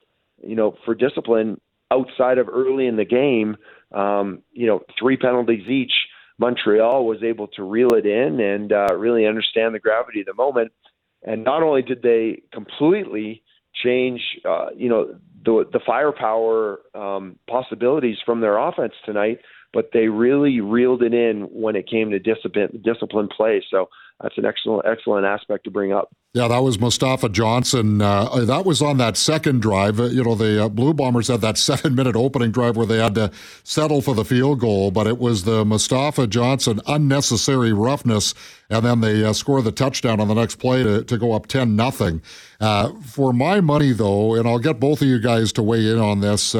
you 0.42 0.56
know 0.56 0.76
for 0.84 0.94
discipline 0.94 1.60
outside 1.90 2.38
of 2.38 2.48
early 2.48 2.86
in 2.86 2.96
the 2.96 3.04
game, 3.04 3.56
um, 3.92 4.42
you 4.52 4.66
know 4.66 4.80
three 4.98 5.16
penalties 5.16 5.68
each. 5.68 5.92
Montreal 6.36 7.06
was 7.06 7.22
able 7.22 7.46
to 7.46 7.62
reel 7.62 7.94
it 7.94 8.06
in 8.06 8.40
and 8.40 8.72
uh, 8.72 8.88
really 8.96 9.24
understand 9.24 9.72
the 9.72 9.78
gravity 9.78 10.20
of 10.20 10.26
the 10.26 10.34
moment. 10.34 10.72
And 11.22 11.44
not 11.44 11.62
only 11.62 11.80
did 11.80 12.02
they 12.02 12.42
completely 12.52 13.44
change, 13.74 14.20
uh, 14.44 14.66
you 14.76 14.88
know, 14.88 15.14
the 15.44 15.66
the 15.72 15.80
firepower 15.84 16.80
um, 16.94 17.38
possibilities 17.48 18.16
from 18.24 18.40
their 18.40 18.56
offense 18.56 18.94
tonight, 19.04 19.40
but 19.74 19.90
they 19.92 20.06
really 20.06 20.60
reeled 20.60 21.02
it 21.02 21.12
in 21.12 21.42
when 21.50 21.74
it 21.74 21.90
came 21.90 22.10
to 22.10 22.18
discipline 22.20 22.80
discipline 22.82 23.28
play. 23.28 23.62
So 23.68 23.88
that's 24.22 24.38
an 24.38 24.44
excellent 24.46 24.86
excellent 24.86 25.26
aspect 25.26 25.64
to 25.64 25.70
bring 25.70 25.92
up. 25.92 26.14
Yeah, 26.32 26.48
that 26.48 26.58
was 26.58 26.78
Mustafa 26.78 27.28
Johnson. 27.28 28.00
Uh, 28.00 28.44
that 28.44 28.64
was 28.64 28.80
on 28.80 28.98
that 28.98 29.16
second 29.16 29.60
drive. 29.60 30.00
Uh, 30.00 30.04
you 30.04 30.22
know, 30.22 30.34
the 30.34 30.64
uh, 30.64 30.68
Blue 30.68 30.94
Bombers 30.94 31.28
had 31.28 31.40
that 31.40 31.58
seven 31.58 31.96
minute 31.96 32.14
opening 32.14 32.52
drive 32.52 32.76
where 32.76 32.86
they 32.86 32.98
had 32.98 33.16
to 33.16 33.32
settle 33.64 34.00
for 34.00 34.14
the 34.14 34.24
field 34.24 34.60
goal, 34.60 34.92
but 34.92 35.08
it 35.08 35.18
was 35.18 35.42
the 35.42 35.64
Mustafa 35.64 36.28
Johnson 36.28 36.80
unnecessary 36.86 37.72
roughness, 37.72 38.34
and 38.70 38.84
then 38.84 39.00
they 39.00 39.24
uh, 39.24 39.32
score 39.32 39.60
the 39.62 39.72
touchdown 39.72 40.20
on 40.20 40.28
the 40.28 40.34
next 40.34 40.56
play 40.56 40.84
to, 40.84 41.02
to 41.04 41.18
go 41.18 41.32
up 41.32 41.46
10 41.48 41.74
nothing. 41.74 42.22
Uh, 42.60 42.92
for 43.00 43.32
my 43.32 43.60
money, 43.60 43.92
though, 43.92 44.34
and 44.34 44.46
I'll 44.48 44.60
get 44.60 44.78
both 44.78 45.02
of 45.02 45.08
you 45.08 45.18
guys 45.18 45.52
to 45.54 45.62
weigh 45.62 45.90
in 45.90 45.98
on 45.98 46.20
this. 46.20 46.52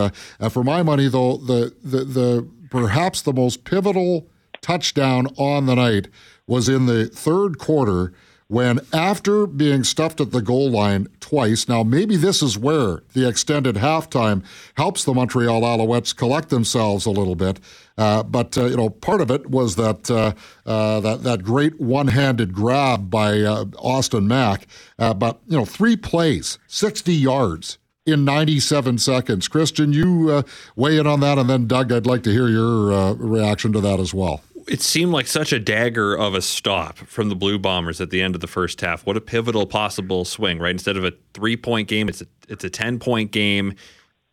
For 0.50 0.64
my 0.64 0.82
money, 0.82 1.08
though, 1.08 1.36
the, 1.36 1.74
the, 1.82 2.04
the 2.04 2.48
perhaps 2.74 3.22
the 3.22 3.32
most 3.32 3.62
pivotal 3.62 4.28
touchdown 4.60 5.28
on 5.36 5.66
the 5.66 5.76
night 5.76 6.08
was 6.44 6.68
in 6.68 6.86
the 6.86 7.06
third 7.06 7.56
quarter 7.56 8.12
when, 8.48 8.80
after 8.92 9.46
being 9.46 9.84
stuffed 9.84 10.20
at 10.20 10.32
the 10.32 10.42
goal 10.42 10.72
line 10.72 11.06
twice, 11.20 11.68
now 11.68 11.84
maybe 11.84 12.16
this 12.16 12.42
is 12.42 12.58
where 12.58 13.04
the 13.12 13.28
extended 13.28 13.76
halftime 13.76 14.44
helps 14.74 15.04
the 15.04 15.14
Montreal 15.14 15.62
Alouettes 15.62 16.14
collect 16.14 16.48
themselves 16.48 17.06
a 17.06 17.10
little 17.10 17.36
bit. 17.36 17.60
Uh, 17.96 18.24
but 18.24 18.58
uh, 18.58 18.64
you 18.64 18.76
know, 18.76 18.90
part 18.90 19.20
of 19.20 19.30
it 19.30 19.48
was 19.48 19.76
that 19.76 20.10
uh, 20.10 20.32
uh 20.66 20.98
that 20.98 21.22
that 21.22 21.44
great 21.44 21.80
one-handed 21.80 22.52
grab 22.52 23.08
by 23.08 23.40
uh, 23.40 23.66
Austin 23.78 24.26
Mack. 24.26 24.66
Uh, 24.98 25.14
but 25.14 25.40
you 25.46 25.56
know, 25.56 25.64
three 25.64 25.96
plays, 25.96 26.58
sixty 26.66 27.14
yards 27.14 27.78
in 28.06 28.24
97 28.24 28.98
seconds. 28.98 29.48
Christian, 29.48 29.92
you 29.92 30.30
uh, 30.30 30.42
weigh 30.76 30.98
in 30.98 31.06
on 31.06 31.20
that, 31.20 31.38
and 31.38 31.48
then 31.48 31.66
Doug, 31.66 31.90
I'd 31.92 32.06
like 32.06 32.22
to 32.24 32.30
hear 32.30 32.48
your 32.48 32.92
uh, 32.92 33.12
reaction 33.14 33.72
to 33.72 33.80
that 33.80 34.00
as 34.00 34.12
well 34.12 34.42
it 34.68 34.80
seemed 34.80 35.12
like 35.12 35.26
such 35.26 35.52
a 35.52 35.58
dagger 35.58 36.16
of 36.16 36.34
a 36.34 36.42
stop 36.42 36.98
from 36.98 37.28
the 37.28 37.36
Blue 37.36 37.58
Bombers 37.58 38.00
at 38.00 38.10
the 38.10 38.22
end 38.22 38.34
of 38.34 38.40
the 38.40 38.46
first 38.46 38.80
half. 38.80 39.04
What 39.06 39.16
a 39.16 39.20
pivotal 39.20 39.66
possible 39.66 40.24
swing, 40.24 40.58
right? 40.58 40.70
Instead 40.70 40.96
of 40.96 41.04
a 41.04 41.12
three 41.32 41.56
point 41.56 41.88
game, 41.88 42.08
it's 42.08 42.22
a, 42.22 42.26
it's 42.48 42.64
a 42.64 42.70
10 42.70 42.98
point 42.98 43.30
game. 43.30 43.74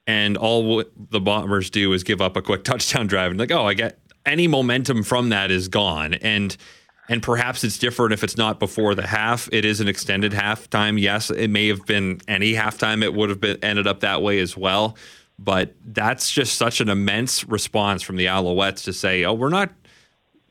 And 0.08 0.38
all 0.38 0.84
the 1.10 1.20
Bombers 1.20 1.70
do 1.70 1.94
is 1.94 2.04
give 2.04 2.22
up 2.22 2.36
a 2.36 2.42
quick 2.42 2.64
touchdown 2.66 3.08
drive. 3.08 3.32
And 3.32 3.40
like, 3.40 3.52
oh, 3.52 3.66
I 3.66 3.74
get 3.74 4.00
any 4.26 4.48
momentum 4.48 5.04
from 5.04 5.30
that 5.30 5.52
is 5.52 5.68
gone. 5.68 6.14
And 6.16 6.56
and 7.12 7.21
perhaps 7.21 7.65
it's 7.65 7.78
different 7.78 8.13
if 8.13 8.24
it's 8.24 8.38
not 8.38 8.58
before 8.58 8.95
the 8.95 9.06
half. 9.06 9.50
It 9.52 9.65
is 9.65 9.82
an 9.82 9.89
extended 9.89 10.32
halftime. 10.32 10.97
Yes, 10.97 11.30
it 11.30 11.50
may 11.50 11.67
have 11.67 11.86
been 11.86 12.21
any 12.26 12.54
halftime. 12.54 13.04
It 13.04 13.13
would 13.13 13.30
have 13.30 13.41
been 13.41 13.58
ended 13.62 13.86
up 13.86 14.00
that 14.00 14.21
way 14.21 14.39
as 14.39 14.56
well. 14.56 14.95
But 15.38 15.76
that's 15.86 16.32
just 16.32 16.56
such 16.56 16.80
an 16.80 16.88
immense 16.88 17.43
response 17.43 18.02
from 18.02 18.15
the 18.15 18.28
Alouettes 18.28 18.86
to 18.86 18.93
say, 18.93 19.26
"Oh, 19.26 19.34
we're 19.34 19.50
not 19.50 19.71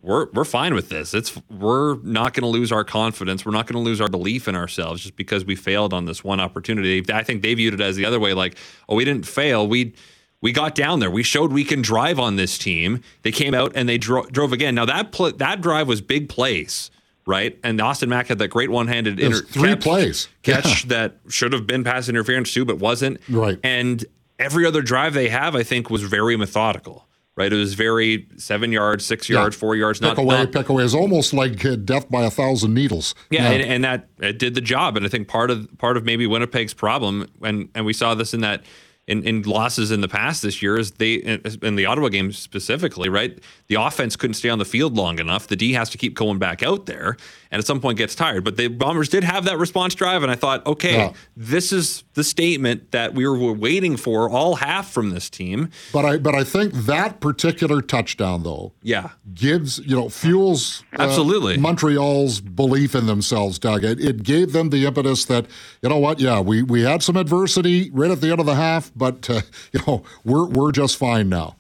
we're 0.03 0.27
we're 0.33 0.45
fine 0.45 0.75
with 0.75 0.91
this. 0.91 1.15
It's 1.15 1.35
we're 1.49 1.95
not 2.03 2.35
going 2.35 2.43
to 2.43 2.59
lose 2.59 2.73
our 2.73 2.85
confidence. 2.85 3.47
We're 3.47 3.53
not 3.53 3.67
going 3.67 3.83
to 3.83 3.89
lose 3.89 4.03
our 4.03 4.09
belief 4.09 4.47
in 4.47 4.55
ourselves 4.55 5.01
just 5.01 5.17
because 5.17 5.47
we 5.47 5.57
failed 5.57 5.95
on 5.95 6.05
this 6.05 6.23
one 6.23 6.41
opportunity. 6.41 7.03
I 7.11 7.23
think 7.23 7.41
they 7.41 7.55
viewed 7.55 7.73
it 7.73 7.81
as 7.81 7.97
the 7.97 8.05
other 8.05 8.21
way, 8.21 8.35
like, 8.35 8.59
oh, 8.87 8.97
we 8.97 9.07
didn't 9.07 9.27
fail. 9.27 9.67
We 9.67 9.95
we 10.41 10.53
got 10.53 10.75
down 10.75 11.01
there. 11.01 11.11
We 11.11 11.23
showed 11.23 11.53
we 11.53 11.65
can 11.65 11.83
drive 11.83 12.19
on 12.19 12.37
this 12.37 12.57
team. 12.59 13.03
They 13.23 13.33
came 13.33 13.55
out 13.55 13.73
and 13.75 13.89
they 13.89 13.99
dro- 13.99 14.27
drove 14.27 14.53
again. 14.53 14.75
Now 14.75 14.87
that 14.87 15.13
pl- 15.13 15.33
that 15.33 15.61
drive 15.61 15.89
was 15.89 16.01
big 16.01 16.29
plays, 16.29 16.91
right? 17.27 17.59
And 17.63 17.81
Austin 17.81 18.09
Mack 18.09 18.29
had 18.29 18.39
that 18.39 18.49
great 18.49 18.71
one-handed 18.71 19.21
inter- 19.21 19.43
three 19.43 19.71
catch, 19.71 19.81
plays 19.81 20.29
catch 20.43 20.85
yeah. 20.85 20.89
that 20.89 21.17
should 21.29 21.53
have 21.53 21.67
been 21.67 21.85
pass 21.85 22.09
interference 22.09 22.53
too, 22.53 22.65
but 22.65 22.79
wasn't. 22.79 23.21
Right. 23.29 23.59
And 23.63 24.05
every 24.39 24.65
other 24.65 24.83
drive 24.83 25.15
they 25.15 25.29
have, 25.29 25.55
I 25.55 25.63
think, 25.63 25.91
was 25.91 26.03
very 26.03 26.37
methodical 26.37 27.07
right? 27.37 27.55
It 27.55 27.57
was 27.57 27.73
very 27.73 28.27
seven 28.37 28.71
yards, 28.71 29.07
six 29.07 29.27
yards, 29.27 29.57
four 29.57 29.75
yards. 29.75 29.99
Pick 29.99 30.09
not 30.09 30.19
away, 30.19 30.37
not, 30.37 30.53
pick 30.53 30.69
away. 30.69 30.85
It's 30.85 30.95
almost 30.95 31.33
like 31.33 31.65
uh, 31.65 31.77
death 31.77 32.11
by 32.11 32.25
a 32.25 32.31
thousand 32.31 32.75
needles. 32.75 33.15
Yeah, 33.31 33.45
yeah. 33.45 33.51
And, 33.51 33.63
and, 33.63 33.85
that 33.85 34.09
it 34.19 34.39
did 34.39 34.55
the 34.55 34.61
job. 34.61 34.99
And 34.99 35.07
I 35.07 35.09
think 35.09 35.27
part 35.27 35.51
of 35.51 35.67
part 35.79 35.97
of 35.97 36.05
maybe 36.05 36.27
Winnipeg's 36.27 36.75
problem, 36.75 37.27
and 37.43 37.71
and 37.75 37.87
we 37.87 37.95
saw 37.95 38.15
this 38.15 38.35
in 38.35 38.41
that 38.41 38.63
in, 39.11 39.25
in 39.25 39.43
losses 39.43 39.91
in 39.91 40.01
the 40.01 40.09
past 40.09 40.41
this 40.41 40.63
year 40.63 40.79
is 40.79 40.93
they 40.93 41.15
in 41.15 41.75
the 41.75 41.85
Ottawa 41.85 42.09
game 42.09 42.31
specifically, 42.31 43.09
right? 43.09 43.37
The 43.67 43.75
offense 43.75 44.15
couldn't 44.15 44.35
stay 44.35 44.49
on 44.49 44.61
the 44.61 44.65
field 44.65 44.97
long 44.97 45.19
enough. 45.19 45.49
The 45.49 45.57
D 45.57 45.73
has 45.73 45.91
to 45.91 45.99
keep 45.99 46.15
going 46.15 46.39
back 46.39 46.63
out 46.63 46.87
there, 46.87 47.17
and 47.51 47.59
at 47.59 47.67
some 47.67 47.81
point 47.81 47.99
gets 47.99 48.15
tired. 48.15 48.45
But 48.45 48.57
the 48.57 48.69
Bombers 48.69 49.09
did 49.09 49.25
have 49.25 49.45
that 49.47 49.59
response 49.59 49.97
drive, 49.97 50.23
and 50.23 50.31
I 50.31 50.37
thought, 50.37 50.65
okay, 50.65 50.97
yeah. 50.97 51.13
this 51.37 51.73
is 51.73 52.05
the 52.15 52.23
statement 52.23 52.93
that 52.93 53.15
we 53.15 53.27
were 53.27 53.53
waiting 53.53 53.97
for 53.97 54.31
all 54.31 54.55
half 54.55 54.91
from 54.91 55.11
this 55.11 55.29
team. 55.29 55.71
But 55.93 56.05
I 56.05 56.19
but 56.19 56.37
I 56.37 56.45
think 56.45 56.73
that 56.73 57.21
particular 57.21 57.83
touchdown 57.83 58.45
though, 58.45 58.73
yeah, 58.83 59.11
gives 59.35 59.79
you 59.81 59.97
know 59.97 60.09
fuels 60.09 60.85
uh, 60.93 61.03
absolutely 61.03 61.57
Montreal's 61.57 62.41
belief 62.41 62.95
in 62.95 63.07
themselves, 63.07 63.59
Doug. 63.59 63.83
It, 63.83 64.01
it 64.01 64.23
gave 64.23 64.53
them 64.53 64.71
the 64.71 64.87
impetus 64.87 65.25
that 65.25 65.47
you 65.83 65.89
know 65.89 65.99
what, 65.99 66.21
yeah, 66.21 66.41
we 66.41 66.63
we 66.63 66.83
had 66.83 67.03
some 67.03 67.17
adversity 67.17 67.91
right 67.91 68.13
at 68.13 68.21
the 68.21 68.31
end 68.31 68.39
of 68.39 68.47
the 68.47 68.55
half 68.55 68.93
but 69.01 69.29
uh, 69.29 69.41
you 69.73 69.81
know 69.87 70.05
we're 70.25 70.47
we're 70.47 70.71
just 70.71 70.97
fine 70.97 71.29
now. 71.29 71.57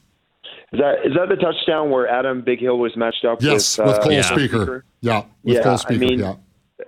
Is 0.72 0.78
that 0.78 0.94
is 1.04 1.14
that 1.16 1.28
the 1.28 1.36
touchdown 1.36 1.90
where 1.90 2.06
Adam 2.06 2.42
Bighill 2.42 2.78
was 2.78 2.96
matched 2.96 3.24
up? 3.24 3.42
Yes, 3.42 3.76
with, 3.76 3.88
with 3.88 3.96
uh, 3.96 4.02
Cole 4.02 4.12
yeah. 4.12 4.22
Spieker. 4.22 4.82
Yeah, 5.00 5.24
with 5.42 5.56
yeah, 5.56 5.62
Cole 5.62 5.78
Spieker. 5.78 5.94
I 5.94 5.98
mean, 5.98 6.18
yeah. 6.20 6.34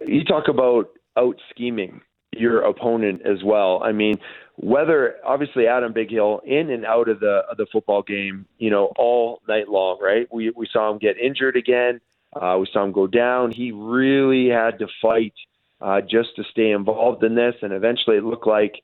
you 0.06 0.24
talk 0.24 0.46
about 0.46 0.90
out 1.16 1.36
scheming 1.50 2.00
your 2.30 2.62
opponent 2.62 3.22
as 3.24 3.42
well. 3.42 3.82
I 3.82 3.90
mean, 3.92 4.18
whether 4.56 5.16
obviously 5.24 5.66
Adam 5.66 5.92
Bighill 5.92 6.44
in 6.44 6.70
and 6.70 6.84
out 6.86 7.08
of 7.08 7.18
the 7.18 7.42
of 7.50 7.56
the 7.56 7.66
football 7.72 8.02
game, 8.02 8.46
you 8.58 8.70
know, 8.70 8.92
all 8.96 9.40
night 9.48 9.68
long, 9.68 9.98
right? 10.00 10.28
We 10.32 10.50
we 10.50 10.68
saw 10.72 10.92
him 10.92 10.98
get 10.98 11.18
injured 11.18 11.56
again. 11.56 12.00
Uh, 12.34 12.58
we 12.60 12.68
saw 12.72 12.84
him 12.84 12.92
go 12.92 13.08
down. 13.08 13.50
He 13.50 13.72
really 13.72 14.48
had 14.48 14.78
to 14.78 14.86
fight 15.02 15.34
uh, 15.80 16.00
just 16.00 16.36
to 16.36 16.44
stay 16.52 16.70
involved 16.70 17.24
in 17.24 17.34
this, 17.34 17.56
and 17.62 17.72
eventually 17.72 18.16
it 18.18 18.24
looked 18.24 18.46
like. 18.46 18.74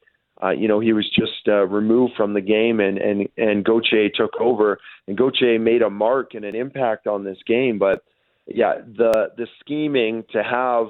Uh, 0.42 0.50
you 0.50 0.68
know, 0.68 0.78
he 0.78 0.92
was 0.92 1.08
just 1.10 1.48
uh, 1.48 1.66
removed 1.66 2.14
from 2.16 2.32
the 2.32 2.40
game, 2.40 2.78
and 2.80 2.98
and 2.98 3.28
and 3.36 3.64
Gauthier 3.64 4.08
took 4.08 4.36
over, 4.40 4.78
and 5.06 5.18
Gauthier 5.18 5.58
made 5.58 5.82
a 5.82 5.90
mark 5.90 6.34
and 6.34 6.44
an 6.44 6.54
impact 6.54 7.06
on 7.06 7.24
this 7.24 7.38
game. 7.46 7.78
But 7.78 8.04
yeah, 8.46 8.74
the 8.78 9.32
the 9.36 9.48
scheming 9.60 10.24
to 10.32 10.42
have 10.42 10.86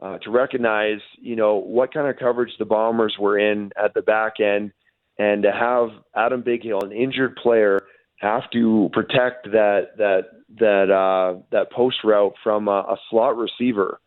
uh, 0.00 0.18
to 0.18 0.30
recognize, 0.30 1.00
you 1.16 1.36
know, 1.36 1.56
what 1.56 1.94
kind 1.94 2.08
of 2.08 2.16
coverage 2.16 2.52
the 2.58 2.64
Bombers 2.64 3.16
were 3.18 3.38
in 3.38 3.70
at 3.82 3.94
the 3.94 4.02
back 4.02 4.40
end, 4.40 4.72
and 5.16 5.44
to 5.44 5.52
have 5.52 5.90
Adam 6.16 6.42
Bighill, 6.42 6.82
an 6.82 6.92
injured 6.92 7.36
player, 7.36 7.80
have 8.16 8.50
to 8.50 8.90
protect 8.92 9.44
that 9.52 9.96
that 9.98 10.22
that 10.58 10.90
uh, 10.90 11.40
that 11.52 11.70
post 11.70 11.98
route 12.02 12.34
from 12.42 12.66
a, 12.66 12.80
a 12.80 12.96
slot 13.10 13.36
receiver. 13.36 14.00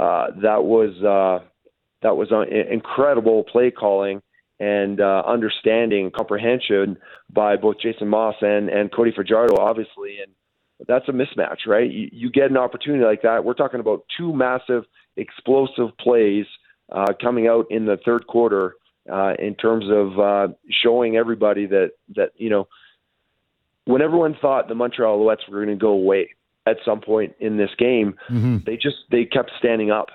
Uh, 0.00 0.28
that 0.42 0.64
was 0.64 0.90
uh, 1.04 1.46
that 2.02 2.16
was 2.16 2.32
uh, 2.32 2.40
incredible 2.40 3.44
play 3.44 3.70
calling 3.70 4.20
and 4.62 5.00
uh, 5.00 5.24
understanding, 5.26 6.12
comprehension 6.14 6.96
by 7.32 7.56
both 7.56 7.80
Jason 7.80 8.06
Maas 8.06 8.36
and 8.40 8.68
and 8.68 8.92
Cody 8.92 9.10
Fajardo, 9.10 9.56
obviously, 9.56 10.18
and 10.22 10.32
that's 10.86 11.08
a 11.08 11.12
mismatch, 11.12 11.66
right? 11.66 11.90
You, 11.90 12.08
you 12.12 12.30
get 12.30 12.50
an 12.50 12.56
opportunity 12.56 13.04
like 13.04 13.22
that. 13.22 13.44
We're 13.44 13.54
talking 13.54 13.80
about 13.80 14.04
two 14.16 14.32
massive 14.32 14.84
explosive 15.16 15.96
plays 15.98 16.46
uh, 16.92 17.12
coming 17.20 17.48
out 17.48 17.66
in 17.70 17.86
the 17.86 17.98
third 18.04 18.28
quarter 18.28 18.76
uh, 19.12 19.34
in 19.38 19.56
terms 19.56 19.86
of 19.90 20.18
uh, 20.20 20.54
showing 20.70 21.16
everybody 21.16 21.66
that 21.66 21.90
that 22.14 22.30
you 22.36 22.48
know 22.48 22.68
when 23.84 24.00
everyone 24.00 24.36
thought 24.40 24.68
the 24.68 24.76
Montreal 24.76 25.18
Alouettes 25.18 25.48
were 25.48 25.64
going 25.64 25.76
to 25.76 25.80
go 25.80 25.90
away 25.90 26.30
at 26.66 26.76
some 26.84 27.00
point 27.00 27.34
in 27.40 27.56
this 27.56 27.70
game, 27.76 28.14
mm-hmm. 28.30 28.58
they 28.64 28.76
just 28.76 28.98
they 29.10 29.24
kept 29.24 29.50
standing 29.58 29.90
up. 29.90 30.06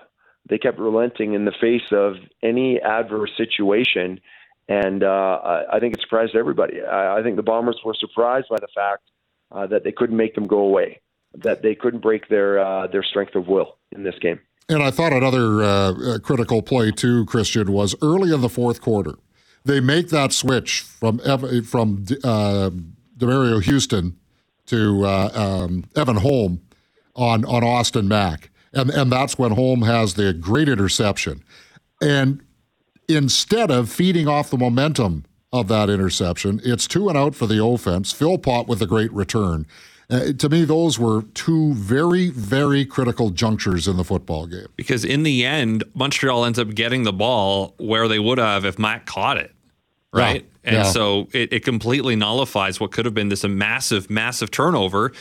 They 0.49 0.57
kept 0.57 0.79
relenting 0.79 1.33
in 1.33 1.43
the 1.43 1.51
face 1.59 1.91
of 1.91 2.13
any 2.41 2.79
adverse 2.79 3.31
situation, 3.35 4.21
and 4.67 5.03
uh, 5.03 5.63
I 5.71 5.79
think 5.79 5.95
it 5.95 6.01
surprised 6.01 6.35
everybody. 6.35 6.81
I, 6.81 7.19
I 7.19 7.23
think 7.23 7.35
the 7.35 7.43
Bombers 7.43 7.79
were 7.85 7.93
surprised 7.93 8.47
by 8.49 8.57
the 8.59 8.67
fact 8.75 9.03
uh, 9.51 9.67
that 9.67 9.83
they 9.83 9.91
couldn't 9.91 10.17
make 10.17 10.35
them 10.35 10.45
go 10.45 10.59
away, 10.59 11.01
that 11.35 11.61
they 11.61 11.75
couldn't 11.75 12.01
break 12.01 12.27
their 12.27 12.59
uh, 12.59 12.87
their 12.87 13.03
strength 13.03 13.35
of 13.35 13.47
will 13.47 13.77
in 13.91 14.03
this 14.03 14.15
game. 14.19 14.39
And 14.69 14.83
I 14.83 14.91
thought 14.91 15.13
another 15.13 15.63
uh, 15.63 16.19
critical 16.21 16.61
play 16.61 16.91
too, 16.91 17.25
Christian, 17.25 17.71
was 17.71 17.95
early 18.01 18.33
in 18.33 18.41
the 18.41 18.49
fourth 18.49 18.81
quarter. 18.81 19.15
They 19.63 19.79
make 19.79 20.09
that 20.09 20.33
switch 20.33 20.81
from 20.81 21.19
from 21.63 22.05
uh, 22.23 22.71
Demerio 23.17 23.63
Houston 23.63 24.17
to 24.67 25.05
uh, 25.05 25.29
um, 25.33 25.85
Evan 25.95 26.17
Holm 26.17 26.61
on 27.15 27.45
on 27.45 27.63
Austin 27.63 28.07
Mack, 28.07 28.49
and 28.73 28.89
and 28.89 29.11
that's 29.11 29.37
when 29.37 29.51
Holm 29.51 29.83
has 29.83 30.15
the 30.15 30.33
great 30.33 30.67
interception. 30.67 31.43
And 32.01 32.43
instead 33.07 33.71
of 33.71 33.89
feeding 33.89 34.27
off 34.27 34.49
the 34.49 34.57
momentum 34.57 35.25
of 35.51 35.67
that 35.69 35.89
interception, 35.89 36.59
it's 36.63 36.87
two 36.87 37.09
and 37.09 37.17
out 37.17 37.35
for 37.35 37.47
the 37.47 37.63
offense. 37.63 38.13
Philpot 38.13 38.67
with 38.67 38.81
a 38.81 38.87
great 38.87 39.11
return. 39.13 39.65
Uh, 40.09 40.31
to 40.31 40.47
me, 40.47 40.63
those 40.63 40.97
were 40.97 41.23
two 41.33 41.73
very, 41.73 42.29
very 42.29 42.85
critical 42.85 43.29
junctures 43.29 43.87
in 43.87 43.97
the 43.97 44.05
football 44.05 44.47
game. 44.47 44.67
Because 44.77 45.03
in 45.03 45.23
the 45.23 45.45
end, 45.45 45.83
Montreal 45.93 46.45
ends 46.45 46.57
up 46.57 46.73
getting 46.73 47.03
the 47.03 47.11
ball 47.11 47.75
where 47.77 48.07
they 48.07 48.19
would 48.19 48.37
have 48.37 48.63
if 48.63 48.79
Matt 48.79 49.05
caught 49.05 49.37
it. 49.37 49.53
Right. 50.13 50.45
Yeah. 50.63 50.69
And 50.69 50.75
yeah. 50.77 50.83
so 50.83 51.27
it, 51.33 51.51
it, 51.51 51.65
completely 51.65 52.15
nullifies 52.15 52.79
what 52.79 52.91
could 52.91 53.05
have 53.05 53.13
been 53.13 53.29
this 53.29 53.43
a 53.43 53.49
massive, 53.49 54.09
massive 54.09 54.49
turnover. 54.49 55.11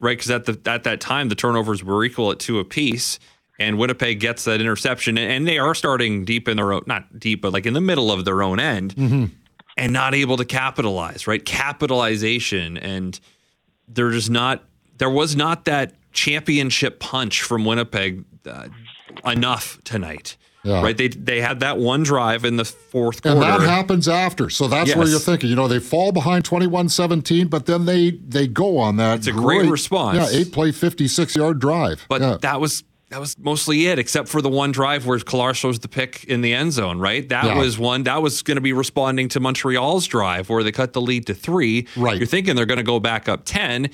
Right. 0.00 0.16
Because 0.16 0.30
at, 0.30 0.46
the, 0.46 0.58
at 0.70 0.84
that 0.84 1.00
time, 1.00 1.28
the 1.28 1.34
turnovers 1.34 1.84
were 1.84 2.02
equal 2.04 2.30
at 2.32 2.38
two 2.38 2.58
apiece. 2.58 3.18
And 3.58 3.78
Winnipeg 3.78 4.18
gets 4.18 4.44
that 4.44 4.60
interception. 4.60 5.16
And 5.16 5.46
they 5.46 5.58
are 5.58 5.74
starting 5.74 6.24
deep 6.24 6.48
in 6.48 6.56
their 6.56 6.72
own, 6.72 6.82
not 6.86 7.18
deep, 7.18 7.42
but 7.42 7.52
like 7.52 7.66
in 7.66 7.74
the 7.74 7.80
middle 7.80 8.10
of 8.10 8.24
their 8.24 8.42
own 8.42 8.58
end 8.58 8.96
mm-hmm. 8.96 9.26
and 9.76 9.92
not 9.92 10.14
able 10.14 10.36
to 10.38 10.44
capitalize. 10.44 11.26
Right. 11.26 11.44
Capitalization 11.44 12.76
and 12.76 13.18
they're 13.88 14.10
just 14.10 14.30
not 14.30 14.64
there 14.98 15.10
was 15.10 15.36
not 15.36 15.64
that 15.64 15.94
championship 16.12 17.00
punch 17.00 17.42
from 17.42 17.64
Winnipeg 17.64 18.24
uh, 18.46 18.68
enough 19.24 19.78
tonight. 19.84 20.36
Yeah. 20.62 20.82
Right, 20.82 20.96
they 20.96 21.08
they 21.08 21.42
had 21.42 21.60
that 21.60 21.76
one 21.76 22.04
drive 22.04 22.46
in 22.46 22.56
the 22.56 22.64
fourth 22.64 23.20
quarter, 23.20 23.36
and 23.36 23.42
that 23.42 23.60
happens 23.60 24.08
after. 24.08 24.48
So 24.48 24.66
that's 24.66 24.88
yes. 24.88 24.96
where 24.96 25.06
you're 25.06 25.18
thinking. 25.18 25.50
You 25.50 25.56
know, 25.56 25.68
they 25.68 25.78
fall 25.78 26.10
behind 26.10 26.44
21-17, 26.44 27.50
but 27.50 27.66
then 27.66 27.84
they 27.84 28.12
they 28.12 28.46
go 28.46 28.78
on 28.78 28.96
that. 28.96 29.18
It's 29.18 29.26
a 29.26 29.32
great, 29.32 29.58
great 29.58 29.70
response. 29.70 30.16
Yeah, 30.16 30.40
eight 30.40 30.52
play, 30.52 30.72
fifty 30.72 31.06
six 31.06 31.36
yard 31.36 31.58
drive. 31.58 32.06
But 32.08 32.22
yeah. 32.22 32.38
that 32.40 32.62
was 32.62 32.82
that 33.14 33.20
was 33.20 33.38
mostly 33.38 33.86
it, 33.86 34.00
except 34.00 34.28
for 34.28 34.42
the 34.42 34.48
one 34.48 34.72
drive 34.72 35.06
where 35.06 35.16
Kolar 35.20 35.54
throws 35.54 35.78
the 35.78 35.86
pick 35.86 36.24
in 36.24 36.40
the 36.40 36.52
end 36.52 36.72
zone, 36.72 36.98
right? 36.98 37.28
That 37.28 37.44
yeah. 37.44 37.56
was 37.56 37.78
one 37.78 38.02
that 38.02 38.20
was 38.20 38.42
going 38.42 38.56
to 38.56 38.60
be 38.60 38.72
responding 38.72 39.28
to 39.28 39.40
Montreal's 39.40 40.04
drive 40.08 40.48
where 40.48 40.64
they 40.64 40.72
cut 40.72 40.94
the 40.94 41.00
lead 41.00 41.28
to 41.28 41.34
three. 41.34 41.86
Right. 41.96 42.18
You're 42.18 42.26
thinking 42.26 42.56
they're 42.56 42.66
going 42.66 42.78
to 42.78 42.82
go 42.82 42.98
back 42.98 43.28
up 43.28 43.42
10. 43.44 43.90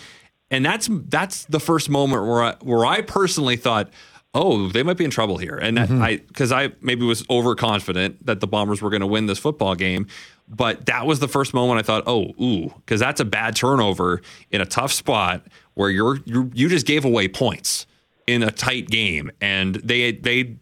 And 0.51 0.65
that's 0.65 0.89
that's 0.91 1.45
the 1.45 1.61
first 1.61 1.91
moment 1.91 2.23
where 2.23 2.43
I, 2.43 2.55
where 2.63 2.87
I 2.87 3.03
personally 3.03 3.57
thought, 3.57 3.91
oh, 4.33 4.69
they 4.69 4.83
might 4.83 4.97
be 4.97 5.05
in 5.05 5.11
trouble 5.11 5.37
here. 5.37 5.59
And 5.59 5.77
mm-hmm. 5.77 6.01
I 6.01 6.17
because 6.17 6.51
I 6.51 6.73
maybe 6.81 7.05
was 7.05 7.23
overconfident 7.29 8.25
that 8.25 8.41
the 8.41 8.47
Bombers 8.47 8.81
were 8.81 8.89
going 8.89 9.03
to 9.03 9.07
win 9.07 9.27
this 9.27 9.39
football 9.39 9.75
game. 9.75 10.07
But 10.49 10.87
that 10.87 11.05
was 11.05 11.21
the 11.21 11.29
first 11.29 11.53
moment 11.53 11.79
I 11.79 11.83
thought, 11.83 12.05
oh, 12.07 12.33
ooh, 12.43 12.73
because 12.75 13.01
that's 13.01 13.21
a 13.21 13.27
bad 13.27 13.55
turnover 13.55 14.23
in 14.51 14.63
a 14.63 14.67
tough 14.67 14.93
spot 14.93 15.47
where 15.75 15.91
you're 15.91 16.21
you 16.25 16.51
you 16.55 16.71
just 16.71 16.87
gave 16.87 17.05
away 17.05 17.29
points 17.29 17.85
in 18.31 18.43
a 18.43 18.51
tight 18.51 18.89
game, 18.89 19.31
and 19.41 19.77
they 19.77 20.13
they 20.13 20.57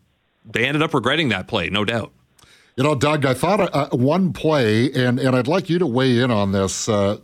they 0.45 0.65
ended 0.65 0.83
up 0.83 0.95
regretting 0.95 1.29
that 1.29 1.49
play, 1.49 1.71
no 1.71 1.85
doubt. 1.85 2.13
You 2.77 2.85
know, 2.85 2.95
Doug, 2.95 3.27
I 3.27 3.35
thought 3.35 3.75
uh, 3.75 3.89
one 3.91 4.33
play, 4.33 4.93
and 4.93 5.19
and 5.19 5.35
I'd 5.37 5.49
like 5.49 5.69
you 5.69 5.79
to 5.79 5.87
weigh 5.87 6.19
in 6.21 6.31
on 6.31 6.53
this. 6.53 6.89
Uh, 6.89 7.19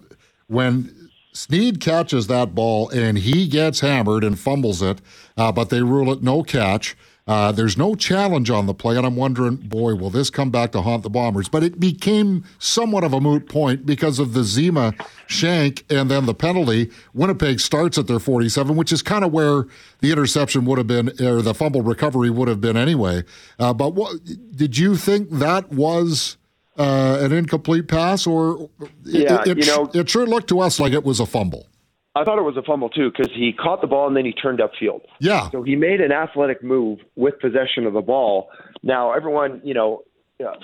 when 0.46 1.10
Sneed 1.32 1.80
catches 1.80 2.28
that 2.28 2.54
ball 2.54 2.88
and 2.90 3.18
he 3.18 3.48
gets 3.48 3.80
hammered 3.80 4.22
and 4.22 4.38
fumbles 4.38 4.82
it, 4.82 5.00
uh, 5.36 5.50
but 5.50 5.68
they 5.68 5.82
rule 5.82 6.12
it 6.12 6.22
no 6.22 6.42
catch. 6.44 6.96
Uh, 7.26 7.50
there's 7.50 7.78
no 7.78 7.94
challenge 7.94 8.50
on 8.50 8.66
the 8.66 8.74
play, 8.74 8.96
and 8.98 9.06
I'm 9.06 9.16
wondering, 9.16 9.56
boy, 9.56 9.94
will 9.94 10.10
this 10.10 10.28
come 10.28 10.50
back 10.50 10.72
to 10.72 10.82
haunt 10.82 11.02
the 11.02 11.10
Bombers? 11.10 11.48
But 11.48 11.62
it 11.62 11.80
became 11.80 12.44
somewhat 12.58 13.02
of 13.02 13.14
a 13.14 13.20
moot 13.20 13.48
point 13.48 13.86
because 13.86 14.18
of 14.18 14.34
the 14.34 14.40
Zema 14.40 14.94
shank 15.26 15.90
and 15.90 16.10
then 16.10 16.26
the 16.26 16.34
penalty. 16.34 16.90
Winnipeg 17.14 17.60
starts 17.60 17.96
at 17.96 18.08
their 18.08 18.18
47, 18.18 18.76
which 18.76 18.92
is 18.92 19.00
kind 19.00 19.24
of 19.24 19.32
where 19.32 19.64
the 20.00 20.12
interception 20.12 20.66
would 20.66 20.76
have 20.76 20.86
been, 20.86 21.08
or 21.22 21.40
the 21.40 21.54
fumble 21.54 21.80
recovery 21.80 22.28
would 22.28 22.48
have 22.48 22.60
been 22.60 22.76
anyway. 22.76 23.22
Uh, 23.58 23.72
but 23.72 23.94
what, 23.94 24.16
did 24.54 24.76
you 24.76 24.96
think 24.96 25.30
that 25.30 25.70
was? 25.70 26.36
Uh, 26.76 27.18
an 27.20 27.30
incomplete 27.30 27.86
pass, 27.86 28.26
or 28.26 28.68
yeah, 29.04 29.42
it, 29.42 29.46
it, 29.46 29.58
you 29.58 29.66
know, 29.66 29.88
it 29.94 30.10
sure 30.10 30.26
looked 30.26 30.48
to 30.48 30.58
us 30.58 30.80
like 30.80 30.92
it 30.92 31.04
was 31.04 31.20
a 31.20 31.24
fumble. 31.24 31.68
I 32.16 32.22
thought 32.24 32.38
it 32.38 32.42
was 32.42 32.56
a 32.56 32.62
fumble 32.62 32.88
too 32.88 33.10
because 33.10 33.32
he 33.34 33.52
caught 33.52 33.80
the 33.80 33.86
ball 33.86 34.06
and 34.06 34.16
then 34.16 34.24
he 34.24 34.32
turned 34.32 34.60
upfield. 34.60 35.00
Yeah. 35.18 35.50
So 35.50 35.62
he 35.62 35.74
made 35.74 36.00
an 36.00 36.12
athletic 36.12 36.62
move 36.62 37.00
with 37.16 37.40
possession 37.40 37.86
of 37.86 37.92
the 37.92 38.02
ball. 38.02 38.50
Now 38.82 39.12
everyone, 39.12 39.60
you 39.64 39.74
know, 39.74 40.02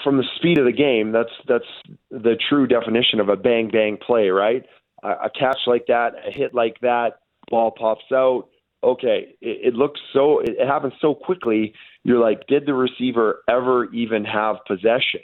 from 0.05 0.17
the 0.17 0.25
speed 0.37 0.59
of 0.59 0.65
the 0.65 0.73
game, 0.73 1.13
that's 1.13 1.31
that's 1.49 1.65
the 2.11 2.37
true 2.49 2.67
definition 2.67 3.21
of 3.21 3.29
a 3.29 3.37
bang 3.37 3.71
bang 3.71 3.99
play, 4.05 4.29
right? 4.29 4.65
A, 5.03 5.09
a 5.09 5.31
catch 5.31 5.59
like 5.67 5.87
that, 5.87 6.13
a 6.27 6.31
hit 6.31 6.55
like 6.55 6.81
that, 6.81 7.21
ball 7.49 7.71
pops 7.71 8.11
out. 8.13 8.49
Okay, 8.83 9.35
it, 9.41 9.69
it 9.69 9.75
looks 9.75 10.01
so. 10.13 10.41
It, 10.41 10.51
it 10.59 10.67
happens 10.67 10.95
so 11.01 11.15
quickly. 11.15 11.75
You're 12.03 12.21
like, 12.21 12.47
did 12.47 12.67
the 12.67 12.75
receiver 12.75 13.43
ever 13.49 13.93
even 13.93 14.25
have 14.25 14.57
possession? 14.67 15.21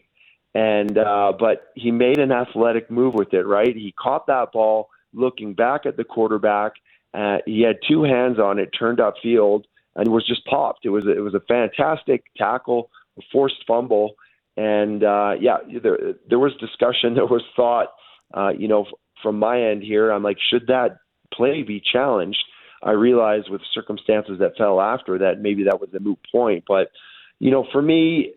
And 0.55 0.97
uh, 0.99 1.33
but 1.39 1.69
he 1.75 1.91
made 1.91 2.19
an 2.19 2.33
athletic 2.33 2.91
move 2.91 3.15
with 3.15 3.33
it, 3.33 3.47
right? 3.47 3.75
He 3.75 3.95
caught 3.99 4.27
that 4.27 4.53
ball 4.53 4.89
looking 5.17 5.55
back 5.55 5.87
at 5.87 5.97
the 5.97 6.05
quarterback. 6.05 6.73
Uh, 7.13 7.39
he 7.47 7.63
had 7.63 7.77
two 7.89 8.03
hands 8.03 8.39
on 8.39 8.59
it, 8.59 8.71
turned 8.79 8.99
upfield, 8.99 9.65
and 9.97 10.13
was 10.13 10.27
just 10.27 10.45
popped. 10.45 10.85
It 10.85 10.91
was 10.91 11.05
it 11.07 11.21
was 11.21 11.35
a 11.35 11.41
fantastic 11.41 12.25
tackle, 12.37 12.91
a 13.19 13.23
forced 13.33 13.65
fumble, 13.67 14.15
and 14.57 15.03
uh, 15.03 15.33
yeah, 15.41 15.57
there 15.83 16.15
there 16.29 16.39
was 16.39 16.53
discussion, 16.61 17.15
there 17.15 17.27
was 17.27 17.43
thought. 17.57 17.89
Uh, 18.35 18.51
you 18.51 18.69
know, 18.69 18.87
from 19.23 19.39
my 19.39 19.61
end 19.61 19.83
here, 19.83 20.11
I'm 20.11 20.23
like, 20.23 20.37
should 20.51 20.67
that 20.67 20.99
play 21.33 21.63
be 21.63 21.81
challenged? 21.81 22.45
I 22.83 22.91
realized 22.91 23.49
with 23.49 23.63
circumstances 23.73 24.39
that 24.41 24.57
fell 24.59 24.81
after 24.81 25.19
that, 25.19 25.41
maybe 25.41 25.65
that 25.65 25.81
was 25.81 25.91
a 25.95 26.01
moot 26.01 26.19
point. 26.31 26.65
But 26.69 26.91
you 27.39 27.51
know, 27.51 27.67
for 27.73 27.81
me, 27.81 28.35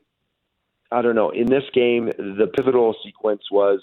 I 0.92 1.02
don't 1.02 1.16
know. 1.16 1.30
In 1.32 1.48
this 1.48 1.64
game, 1.74 2.06
the 2.06 2.50
pivotal 2.56 2.96
sequence 3.04 3.44
was 3.52 3.82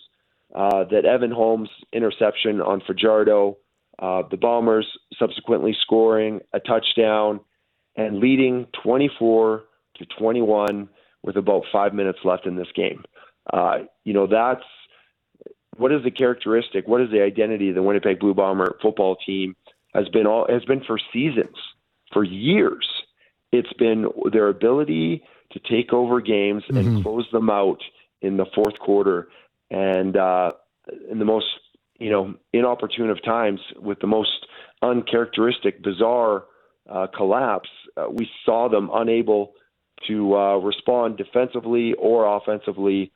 uh, 0.54 0.84
that 0.84 1.04
Evan 1.04 1.30
Holm's 1.30 1.70
interception 1.92 2.60
on 2.60 2.80
Fajardo, 2.86 3.58
uh, 3.98 4.22
the 4.30 4.36
Bombers 4.36 4.86
subsequently 5.18 5.76
scoring 5.80 6.40
a 6.52 6.60
touchdown 6.60 7.40
and 7.96 8.18
leading 8.18 8.66
24 8.82 9.64
to 9.96 10.06
21 10.18 10.88
with 11.22 11.36
about 11.36 11.64
five 11.72 11.94
minutes 11.94 12.18
left 12.24 12.46
in 12.46 12.56
this 12.56 12.68
game. 12.74 13.04
Uh, 13.52 13.78
you 14.04 14.12
know, 14.12 14.26
that's 14.26 14.64
what 15.76 15.92
is 15.92 16.02
the 16.04 16.10
characteristic? 16.10 16.86
What 16.88 17.00
is 17.00 17.10
the 17.10 17.22
identity 17.22 17.68
of 17.68 17.74
the 17.74 17.82
Winnipeg 17.82 18.18
Blue 18.18 18.34
Bomber 18.34 18.78
football 18.82 19.16
team? 19.16 19.56
Has 19.94 20.08
been 20.08 20.26
all 20.26 20.46
has 20.48 20.64
been 20.64 20.82
for 20.84 20.98
seasons, 21.12 21.56
for 22.12 22.22
years. 22.22 22.86
It's 23.52 23.72
been 23.74 24.06
their 24.32 24.48
ability 24.48 25.22
to 25.52 25.60
take 25.60 25.92
over 25.92 26.20
games 26.20 26.64
mm-hmm. 26.64 26.76
and 26.76 27.02
close 27.02 27.26
them 27.32 27.48
out 27.48 27.80
in 28.20 28.36
the 28.36 28.46
fourth 28.54 28.78
quarter, 28.78 29.28
and 29.70 30.16
uh, 30.16 30.52
in 31.10 31.18
the 31.18 31.24
most 31.24 31.46
you 31.98 32.10
know 32.10 32.34
inopportune 32.52 33.10
of 33.10 33.22
times 33.24 33.60
with 33.80 34.00
the 34.00 34.06
most 34.06 34.46
uncharacteristic, 34.82 35.82
bizarre 35.82 36.44
uh, 36.90 37.06
collapse. 37.14 37.68
Uh, 37.96 38.06
we 38.10 38.28
saw 38.44 38.68
them 38.68 38.90
unable 38.92 39.54
to 40.06 40.36
uh, 40.36 40.56
respond 40.56 41.16
defensively 41.16 41.94
or 41.94 42.36
offensively 42.36 43.10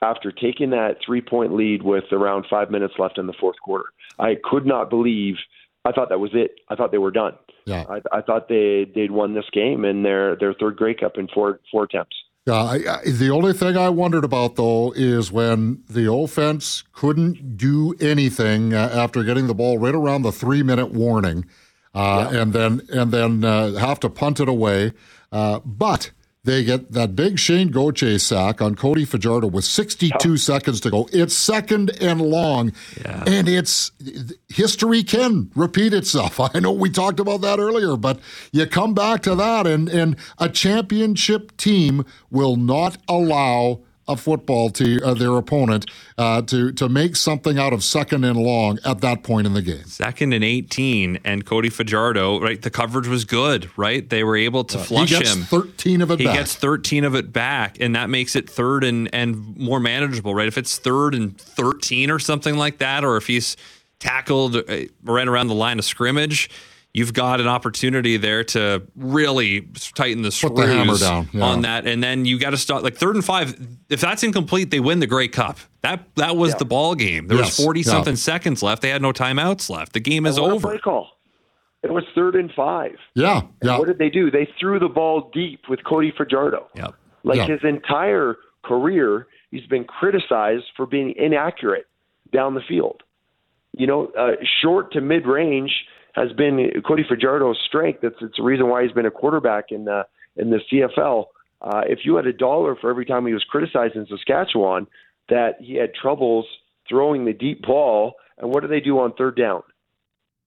after 0.00 0.32
taking 0.32 0.70
that 0.70 0.96
three 1.04 1.20
point 1.20 1.54
lead 1.54 1.82
with 1.82 2.04
around 2.12 2.46
five 2.50 2.70
minutes 2.70 2.94
left 2.98 3.18
in 3.18 3.26
the 3.26 3.34
fourth 3.38 3.56
quarter. 3.62 3.86
I 4.18 4.36
could 4.42 4.66
not 4.66 4.90
believe. 4.90 5.36
I 5.84 5.92
thought 5.92 6.08
that 6.10 6.20
was 6.20 6.30
it. 6.32 6.56
I 6.68 6.76
thought 6.76 6.92
they 6.92 6.98
were 6.98 7.10
done. 7.10 7.34
Yeah. 7.66 7.84
I, 7.88 8.18
I 8.18 8.22
thought 8.22 8.48
they 8.48 8.90
they'd 8.94 9.10
won 9.10 9.34
this 9.34 9.44
game 9.52 9.84
in 9.84 10.02
their 10.02 10.36
their 10.36 10.54
third 10.54 10.76
Grey 10.76 10.94
Cup 10.94 11.16
in 11.16 11.28
four 11.28 11.60
four 11.70 11.84
attempts. 11.84 12.16
Yeah, 12.46 12.54
I, 12.54 12.74
I, 12.74 13.02
the 13.04 13.30
only 13.30 13.52
thing 13.52 13.76
I 13.76 13.88
wondered 13.88 14.24
about 14.24 14.56
though 14.56 14.92
is 14.96 15.30
when 15.30 15.84
the 15.88 16.12
offense 16.12 16.82
couldn't 16.92 17.56
do 17.56 17.94
anything 18.00 18.74
uh, 18.74 18.90
after 18.92 19.22
getting 19.22 19.46
the 19.46 19.54
ball 19.54 19.78
right 19.78 19.94
around 19.94 20.22
the 20.22 20.32
three 20.32 20.64
minute 20.64 20.90
warning, 20.90 21.44
uh, 21.94 22.28
yeah. 22.32 22.40
and 22.40 22.52
then 22.52 22.82
and 22.92 23.12
then 23.12 23.44
uh, 23.44 23.74
have 23.74 24.00
to 24.00 24.10
punt 24.10 24.40
it 24.40 24.48
away. 24.48 24.92
Uh, 25.30 25.60
but 25.64 26.10
they 26.44 26.64
get 26.64 26.90
that 26.92 27.14
big 27.14 27.38
Shane 27.38 27.68
Gauthier 27.68 28.18
sack 28.18 28.60
on 28.60 28.74
Cody 28.74 29.04
Fajardo 29.04 29.46
with 29.46 29.64
62 29.64 30.32
oh. 30.32 30.36
seconds 30.36 30.80
to 30.80 30.90
go. 30.90 31.08
It's 31.12 31.36
second 31.36 31.90
and 32.00 32.20
long, 32.20 32.72
yeah. 33.00 33.22
and 33.26 33.48
it's 33.48 33.92
history 34.48 35.04
can 35.04 35.52
repeat 35.54 35.94
itself. 35.94 36.40
I 36.54 36.58
know 36.58 36.72
we 36.72 36.90
talked 36.90 37.20
about 37.20 37.42
that 37.42 37.60
earlier, 37.60 37.96
but 37.96 38.18
you 38.50 38.66
come 38.66 38.92
back 38.92 39.22
to 39.22 39.36
that, 39.36 39.66
and 39.66 39.88
and 39.88 40.16
a 40.38 40.48
championship 40.48 41.56
team 41.56 42.04
will 42.30 42.56
not 42.56 42.98
allow 43.08 43.82
a 44.08 44.16
football 44.16 44.70
to 44.70 45.00
uh, 45.02 45.14
their 45.14 45.36
opponent, 45.36 45.86
uh, 46.18 46.42
to 46.42 46.72
to 46.72 46.88
make 46.88 47.16
something 47.16 47.58
out 47.58 47.72
of 47.72 47.84
second 47.84 48.24
and 48.24 48.36
long 48.36 48.78
at 48.84 49.00
that 49.00 49.22
point 49.22 49.46
in 49.46 49.54
the 49.54 49.62
game. 49.62 49.84
Second 49.84 50.32
and 50.32 50.42
eighteen, 50.42 51.18
and 51.24 51.46
Cody 51.46 51.68
Fajardo, 51.68 52.40
right? 52.40 52.60
The 52.60 52.70
coverage 52.70 53.06
was 53.06 53.24
good, 53.24 53.70
right? 53.76 54.08
They 54.08 54.24
were 54.24 54.36
able 54.36 54.64
to 54.64 54.78
uh, 54.78 54.82
flush 54.82 55.10
he 55.10 55.18
gets 55.18 55.34
him. 55.34 55.42
Thirteen 55.44 56.02
of 56.02 56.10
it. 56.10 56.18
He 56.18 56.26
back. 56.26 56.38
gets 56.38 56.54
thirteen 56.56 57.04
of 57.04 57.14
it 57.14 57.32
back, 57.32 57.78
and 57.80 57.94
that 57.94 58.10
makes 58.10 58.34
it 58.34 58.50
third 58.50 58.84
and 58.84 59.08
and 59.14 59.56
more 59.56 59.80
manageable, 59.80 60.34
right? 60.34 60.48
If 60.48 60.58
it's 60.58 60.78
third 60.78 61.14
and 61.14 61.38
thirteen 61.38 62.10
or 62.10 62.18
something 62.18 62.56
like 62.56 62.78
that, 62.78 63.04
or 63.04 63.16
if 63.16 63.26
he's 63.26 63.56
tackled 64.00 64.56
uh, 64.56 64.62
right 65.04 65.28
around 65.28 65.46
the 65.46 65.54
line 65.54 65.78
of 65.78 65.84
scrimmage 65.84 66.50
you've 66.94 67.14
got 67.14 67.40
an 67.40 67.48
opportunity 67.48 68.16
there 68.16 68.44
to 68.44 68.82
really 68.96 69.68
tighten 69.94 70.22
the 70.22 70.30
screws 70.30 70.52
the 70.54 70.66
hammer 70.66 70.98
down, 70.98 71.28
yeah. 71.32 71.44
on 71.44 71.62
that. 71.62 71.86
And 71.86 72.02
then 72.02 72.24
you 72.24 72.38
got 72.38 72.50
to 72.50 72.56
start 72.56 72.82
like 72.82 72.96
third 72.96 73.14
and 73.14 73.24
five. 73.24 73.58
If 73.88 74.00
that's 74.00 74.22
incomplete, 74.22 74.70
they 74.70 74.80
win 74.80 75.00
the 75.00 75.06
Grey 75.06 75.28
Cup. 75.28 75.58
That 75.82 76.06
that 76.16 76.36
was 76.36 76.52
yeah. 76.52 76.58
the 76.58 76.64
ball 76.64 76.94
game. 76.94 77.28
There 77.28 77.38
yes. 77.38 77.58
was 77.58 77.64
forty 77.64 77.82
something 77.82 78.12
yeah. 78.12 78.18
seconds 78.18 78.62
left. 78.62 78.82
They 78.82 78.90
had 78.90 79.02
no 79.02 79.12
timeouts 79.12 79.70
left. 79.70 79.92
The 79.92 80.00
game 80.00 80.26
is 80.26 80.38
over. 80.38 80.68
Play 80.68 80.78
call. 80.78 81.08
It 81.82 81.92
was 81.92 82.04
third 82.14 82.36
and 82.36 82.52
five. 82.52 82.96
Yeah, 83.14 83.42
yeah. 83.62 83.78
what 83.78 83.88
did 83.88 83.98
they 83.98 84.08
do? 84.08 84.30
They 84.30 84.48
threw 84.60 84.78
the 84.78 84.88
ball 84.88 85.30
deep 85.34 85.62
with 85.68 85.82
Cody 85.84 86.12
Fajardo. 86.16 86.68
Yep. 86.76 86.94
Like 87.24 87.36
yep. 87.38 87.48
his 87.48 87.60
entire 87.64 88.36
career, 88.64 89.26
he's 89.50 89.66
been 89.66 89.84
criticized 89.84 90.66
for 90.76 90.86
being 90.86 91.14
inaccurate 91.16 91.86
down 92.32 92.54
the 92.54 92.60
field. 92.68 93.02
You 93.72 93.86
know, 93.88 94.12
uh, 94.16 94.32
short 94.60 94.92
to 94.92 95.00
mid 95.00 95.26
range 95.26 95.72
has 96.12 96.32
been 96.32 96.70
Cody 96.86 97.04
Fajardo's 97.04 97.58
strength. 97.66 98.00
That's 98.02 98.14
it's 98.20 98.36
the 98.36 98.42
reason 98.42 98.68
why 98.68 98.82
he's 98.82 98.92
been 98.92 99.06
a 99.06 99.10
quarterback 99.10 99.66
in 99.70 99.84
the 99.84 100.06
in 100.36 100.50
the 100.50 100.60
CFL. 100.70 101.26
Uh, 101.60 101.82
if 101.86 102.00
you 102.04 102.16
had 102.16 102.26
a 102.26 102.32
dollar 102.32 102.76
for 102.76 102.90
every 102.90 103.06
time 103.06 103.26
he 103.26 103.32
was 103.32 103.44
criticized 103.44 103.94
in 103.94 104.06
Saskatchewan 104.06 104.86
that 105.28 105.56
he 105.60 105.74
had 105.74 105.94
troubles 105.94 106.46
throwing 106.88 107.24
the 107.24 107.32
deep 107.32 107.62
ball, 107.62 108.14
and 108.38 108.50
what 108.50 108.60
do 108.62 108.68
they 108.68 108.80
do 108.80 108.98
on 108.98 109.12
third 109.14 109.36
down? 109.36 109.62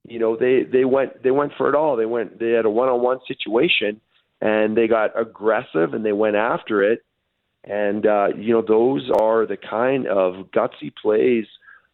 You 0.08 0.19
know, 0.19 0.36
they 0.36 0.63
they 0.63 0.86
went 0.86 1.23
they 1.23 1.32
went 1.32 1.54
for 1.58 1.69
it 1.69 1.75
all. 1.75 1.95
They 1.95 2.06
went 2.06 2.39
they 2.39 2.51
had 2.51 2.65
a 2.65 2.69
one 2.69 2.89
on 2.89 3.01
one 3.01 3.19
situation, 3.28 4.01
and 4.41 4.78
they 4.78 4.88
got 4.88 5.19
aggressive 5.19 5.93
and 5.93 6.06
they 6.06 6.13
went 6.13 6.36
after 6.36 6.84
it. 6.84 7.04
And 7.63 8.06
uh, 8.06 8.28
you 8.38 8.54
know, 8.54 8.62
those 8.62 9.10
are 9.19 9.47
the 9.47 9.58
kind 9.58 10.06
of 10.06 10.51
gutsy 10.51 10.93
plays 11.01 11.45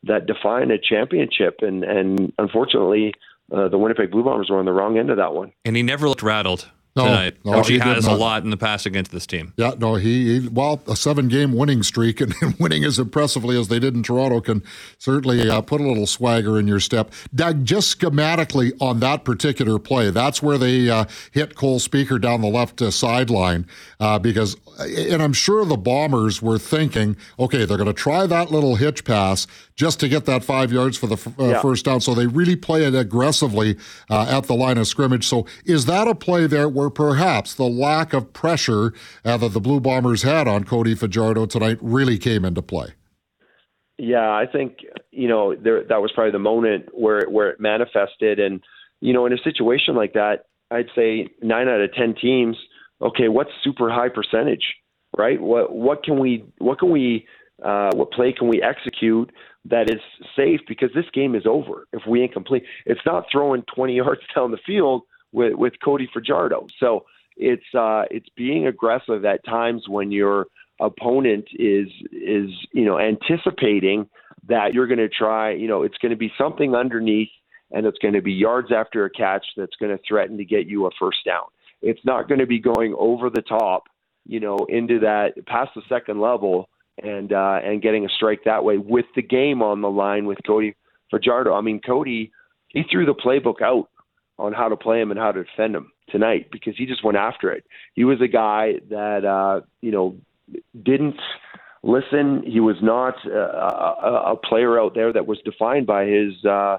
that 0.03 0.25
define 0.25 0.71
a 0.71 0.77
championship. 0.77 1.59
And 1.61 1.83
and 1.83 2.33
unfortunately, 2.37 3.13
uh, 3.51 3.67
the 3.67 3.77
Winnipeg 3.77 4.11
Blue 4.11 4.23
Bombers 4.23 4.49
were 4.49 4.59
on 4.59 4.65
the 4.65 4.73
wrong 4.73 4.97
end 4.97 5.09
of 5.09 5.17
that 5.17 5.33
one. 5.33 5.51
And 5.65 5.75
he 5.75 5.83
never 5.83 6.07
looked 6.07 6.23
rattled 6.23 6.69
no, 6.95 7.05
tonight, 7.05 7.37
no, 7.45 7.57
which 7.57 7.69
he, 7.69 7.75
he 7.75 7.79
has 7.79 8.05
a 8.05 8.11
lot 8.11 8.43
in 8.43 8.49
the 8.49 8.57
past 8.57 8.85
against 8.85 9.11
this 9.11 9.25
team. 9.25 9.53
Yeah, 9.55 9.71
no, 9.77 9.95
he, 9.95 10.39
he 10.39 10.47
well, 10.49 10.81
a 10.87 10.95
seven 10.95 11.29
game 11.29 11.53
winning 11.53 11.83
streak 11.83 12.19
and, 12.19 12.33
and, 12.41 12.53
winning 12.59 12.83
as 12.83 12.99
impressively 12.99 13.57
as 13.57 13.69
they 13.69 13.79
did 13.79 13.95
in 13.95 14.03
Toronto 14.03 14.41
can 14.41 14.61
certainly 14.97 15.49
uh, 15.49 15.61
put 15.61 15.79
a 15.79 15.85
little 15.85 16.05
swagger 16.05 16.59
in 16.59 16.67
your 16.67 16.81
step. 16.81 17.11
Doug, 17.33 17.63
just 17.63 17.97
schematically 17.97 18.73
on 18.81 18.99
that 18.99 19.23
particular 19.23 19.79
play, 19.79 20.09
that's 20.09 20.43
where 20.43 20.57
they 20.57 20.89
uh, 20.89 21.05
hit 21.31 21.55
Cole 21.55 21.79
Spieker 21.79 22.19
down 22.19 22.41
the 22.41 22.47
left 22.47 22.81
uh, 22.81 22.91
sideline 22.91 23.65
uh, 24.01 24.19
because, 24.19 24.57
and 24.79 25.23
I'm 25.23 25.33
sure 25.33 25.63
the 25.63 25.77
Bombers 25.77 26.41
were 26.41 26.59
thinking, 26.59 27.15
okay, 27.39 27.63
they're 27.63 27.77
going 27.77 27.87
to 27.87 27.93
try 27.93 28.27
that 28.27 28.51
little 28.51 28.75
hitch 28.75 29.05
pass 29.05 29.47
just 29.75 29.99
to 29.99 30.07
get 30.07 30.25
that 30.25 30.43
five 30.43 30.71
yards 30.71 30.97
for 30.97 31.07
the 31.07 31.15
f- 31.15 31.39
uh, 31.39 31.43
yeah. 31.45 31.61
first 31.61 31.85
down. 31.85 32.01
So 32.01 32.13
they 32.13 32.27
really 32.27 32.55
play 32.55 32.83
it 32.83 32.93
aggressively 32.93 33.77
uh, 34.09 34.27
at 34.29 34.43
the 34.43 34.53
line 34.53 34.77
of 34.77 34.87
scrimmage. 34.87 35.27
So 35.27 35.47
is 35.65 35.85
that 35.85 36.07
a 36.07 36.13
play 36.13 36.47
there 36.47 36.69
where 36.69 36.80
perhaps 36.89 37.53
the 37.53 37.65
lack 37.65 38.13
of 38.13 38.33
pressure 38.33 38.93
uh, 39.23 39.37
that 39.37 39.49
the 39.49 39.59
Blue 39.59 39.79
Bombers 39.79 40.23
had 40.23 40.47
on 40.47 40.63
Cody 40.63 40.95
Fajardo 40.95 41.45
tonight 41.45 41.77
really 41.81 42.17
came 42.17 42.45
into 42.45 42.61
play? 42.61 42.93
Yeah, 43.97 44.31
I 44.31 44.45
think 44.51 44.79
you 45.11 45.27
know 45.27 45.55
there, 45.55 45.83
that 45.83 46.01
was 46.01 46.11
probably 46.11 46.31
the 46.31 46.39
moment 46.39 46.89
where 46.93 47.29
where 47.29 47.49
it 47.49 47.59
manifested, 47.59 48.39
and 48.39 48.61
you 48.99 49.13
know 49.13 49.25
in 49.25 49.33
a 49.33 49.37
situation 49.43 49.95
like 49.95 50.13
that, 50.13 50.45
I'd 50.71 50.89
say 50.95 51.27
nine 51.41 51.67
out 51.67 51.81
of 51.81 51.93
ten 51.93 52.15
teams. 52.15 52.57
Okay, 53.01 53.27
what's 53.27 53.51
super 53.63 53.91
high 53.91 54.09
percentage, 54.09 54.75
right? 55.15 55.39
What 55.39 55.71
what 55.71 56.03
can 56.03 56.19
we 56.19 56.45
what 56.57 56.79
can 56.79 56.89
we 56.89 57.27
uh, 57.63 57.91
what 57.93 58.11
play 58.11 58.33
can 58.33 58.47
we 58.47 58.61
execute 58.61 59.31
that 59.65 59.89
is 59.89 60.01
safe 60.35 60.61
because 60.67 60.89
this 60.95 61.05
game 61.13 61.35
is 61.35 61.43
over 61.45 61.85
if 61.93 62.01
we 62.07 62.23
incomplete. 62.23 62.63
It's 62.85 63.01
not 63.05 63.25
throwing 63.31 63.63
20 63.75 63.95
yards 63.97 64.21
down 64.35 64.51
the 64.51 64.57
field 64.65 65.03
with 65.31 65.53
with 65.53 65.73
Cody 65.83 66.09
Fajardo. 66.13 66.67
So 66.79 67.05
it's 67.37 67.63
uh, 67.73 68.03
it's 68.11 68.29
being 68.35 68.67
aggressive 68.67 69.25
at 69.25 69.43
times 69.45 69.87
when 69.87 70.11
your 70.11 70.47
opponent 70.79 71.45
is 71.53 71.87
is 72.11 72.49
you 72.73 72.85
know 72.85 72.99
anticipating 72.99 74.09
that 74.47 74.73
you're 74.73 74.87
going 74.87 74.99
to 74.99 75.09
try. 75.09 75.51
You 75.51 75.67
know, 75.67 75.83
it's 75.83 75.97
going 75.97 76.11
to 76.11 76.17
be 76.17 76.31
something 76.37 76.75
underneath, 76.75 77.29
and 77.71 77.85
it's 77.85 77.99
going 77.99 78.13
to 78.13 78.21
be 78.21 78.33
yards 78.33 78.71
after 78.71 79.05
a 79.05 79.09
catch 79.09 79.45
that's 79.55 79.75
going 79.79 79.95
to 79.95 80.03
threaten 80.07 80.37
to 80.37 80.45
get 80.45 80.67
you 80.67 80.85
a 80.87 80.89
first 80.99 81.19
down. 81.25 81.45
It's 81.81 82.01
not 82.05 82.27
going 82.27 82.39
to 82.39 82.47
be 82.47 82.59
going 82.59 82.95
over 82.97 83.29
the 83.29 83.41
top, 83.41 83.83
you 84.25 84.39
know, 84.39 84.57
into 84.69 84.99
that 84.99 85.33
past 85.47 85.71
the 85.75 85.81
second 85.89 86.19
level 86.21 86.69
and 87.01 87.33
uh, 87.33 87.59
and 87.63 87.81
getting 87.81 88.05
a 88.05 88.09
strike 88.09 88.41
that 88.45 88.63
way 88.63 88.77
with 88.77 89.05
the 89.15 89.21
game 89.21 89.61
on 89.61 89.81
the 89.81 89.89
line 89.89 90.25
with 90.25 90.37
Cody 90.45 90.75
Fajardo. 91.09 91.53
I 91.53 91.61
mean, 91.61 91.79
Cody 91.79 92.31
he 92.67 92.83
threw 92.89 93.05
the 93.05 93.15
playbook 93.15 93.61
out 93.61 93.89
on 94.41 94.53
how 94.53 94.67
to 94.67 94.75
play 94.75 94.99
him 94.99 95.11
and 95.11 95.19
how 95.19 95.31
to 95.31 95.43
defend 95.43 95.75
him 95.75 95.91
tonight 96.09 96.49
because 96.51 96.73
he 96.77 96.85
just 96.85 97.03
went 97.03 97.17
after 97.17 97.51
it. 97.51 97.63
He 97.93 98.03
was 98.03 98.19
a 98.21 98.27
guy 98.27 98.73
that 98.89 99.23
uh, 99.23 99.61
you 99.81 99.91
know 99.91 100.17
didn't 100.83 101.19
listen. 101.83 102.43
He 102.45 102.59
was 102.59 102.77
not 102.81 103.15
uh, 103.25 103.29
a, 103.29 104.33
a 104.33 104.35
player 104.35 104.79
out 104.79 104.95
there 104.95 105.13
that 105.13 105.27
was 105.27 105.39
defined 105.45 105.85
by 105.87 106.05
his 106.05 106.43
uh, 106.43 106.77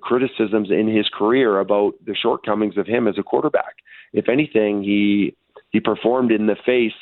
criticisms 0.00 0.70
in 0.70 0.88
his 0.88 1.08
career 1.08 1.60
about 1.60 1.94
the 2.04 2.14
shortcomings 2.14 2.76
of 2.76 2.86
him 2.86 3.06
as 3.06 3.16
a 3.18 3.22
quarterback. 3.22 3.76
If 4.12 4.28
anything, 4.28 4.82
he 4.82 5.34
he 5.70 5.80
performed 5.80 6.32
in 6.32 6.46
the 6.46 6.56
face 6.66 6.92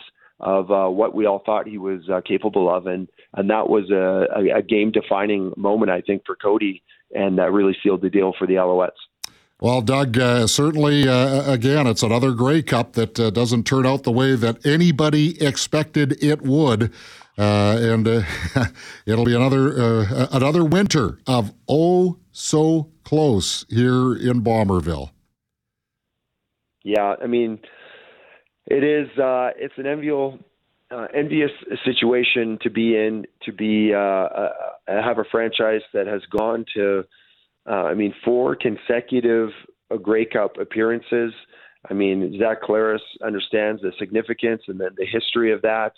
of 0.40 0.70
uh, 0.70 0.88
what 0.88 1.14
we 1.14 1.26
all 1.26 1.42
thought 1.44 1.66
he 1.66 1.78
was 1.78 2.08
uh, 2.12 2.20
capable 2.26 2.74
of, 2.74 2.86
and 2.86 3.08
and 3.34 3.50
that 3.50 3.68
was 3.68 3.90
a, 3.90 4.26
a, 4.38 4.58
a 4.58 4.62
game 4.62 4.90
defining 4.90 5.52
moment, 5.56 5.90
I 5.90 6.00
think, 6.00 6.22
for 6.26 6.36
Cody, 6.36 6.82
and 7.14 7.38
that 7.38 7.52
really 7.52 7.76
sealed 7.82 8.02
the 8.02 8.10
deal 8.10 8.34
for 8.38 8.46
the 8.46 8.54
Alouettes. 8.54 8.90
Well, 9.61 9.82
Doug, 9.82 10.18
uh, 10.18 10.46
certainly, 10.46 11.09
uh, 11.09 11.50
again, 11.50 11.86
it's 11.86 12.02
another 12.02 12.32
Grey 12.32 12.62
Cup 12.62 12.94
that 12.94 13.18
uh, 13.18 13.30
doesn't 13.30 13.64
turn 13.64 13.86
out 13.86 14.02
the 14.02 14.12
way 14.12 14.34
that 14.34 14.66
anybody 14.66 15.40
expected 15.40 16.22
it 16.22 16.42
would. 16.42 16.92
Uh, 17.38 17.76
and 17.80 18.07
uh, 18.07 18.22
it'll 19.07 19.24
be 19.24 19.34
another 19.34 19.80
uh, 19.80 20.28
another 20.30 20.64
winter 20.64 21.18
of 21.26 21.52
oh 21.68 22.18
so 22.30 22.90
close 23.02 23.66
here 23.68 24.14
in 24.14 24.40
Bomberville. 24.42 25.11
Yeah, 26.84 27.16
I 27.20 27.26
mean, 27.26 27.59
it 28.66 28.84
is. 28.84 29.09
it's 29.16 29.74
an 29.78 29.86
enviable 29.86 30.38
uh, 30.94 31.07
envious 31.14 31.50
situation 31.84 32.59
to 32.62 32.70
be 32.70 32.96
in 32.96 33.24
to 33.42 33.52
be 33.52 33.92
uh, 33.92 33.98
uh, 33.98 34.48
have 34.86 35.18
a 35.18 35.24
franchise 35.30 35.82
that 35.92 36.07
has 36.07 36.22
gone 36.30 36.64
to 36.74 37.05
uh, 37.68 37.84
I 37.84 37.94
mean 37.94 38.14
four 38.24 38.56
consecutive 38.56 39.50
uh, 39.90 39.96
Grey 39.96 40.24
Cup 40.24 40.56
appearances. 40.58 41.32
I 41.88 41.94
mean 41.94 42.38
Zach 42.38 42.62
Collaros 42.62 42.98
understands 43.24 43.82
the 43.82 43.92
significance 43.98 44.62
and 44.68 44.80
then 44.80 44.90
the 44.96 45.06
history 45.06 45.52
of 45.52 45.62
that. 45.62 45.92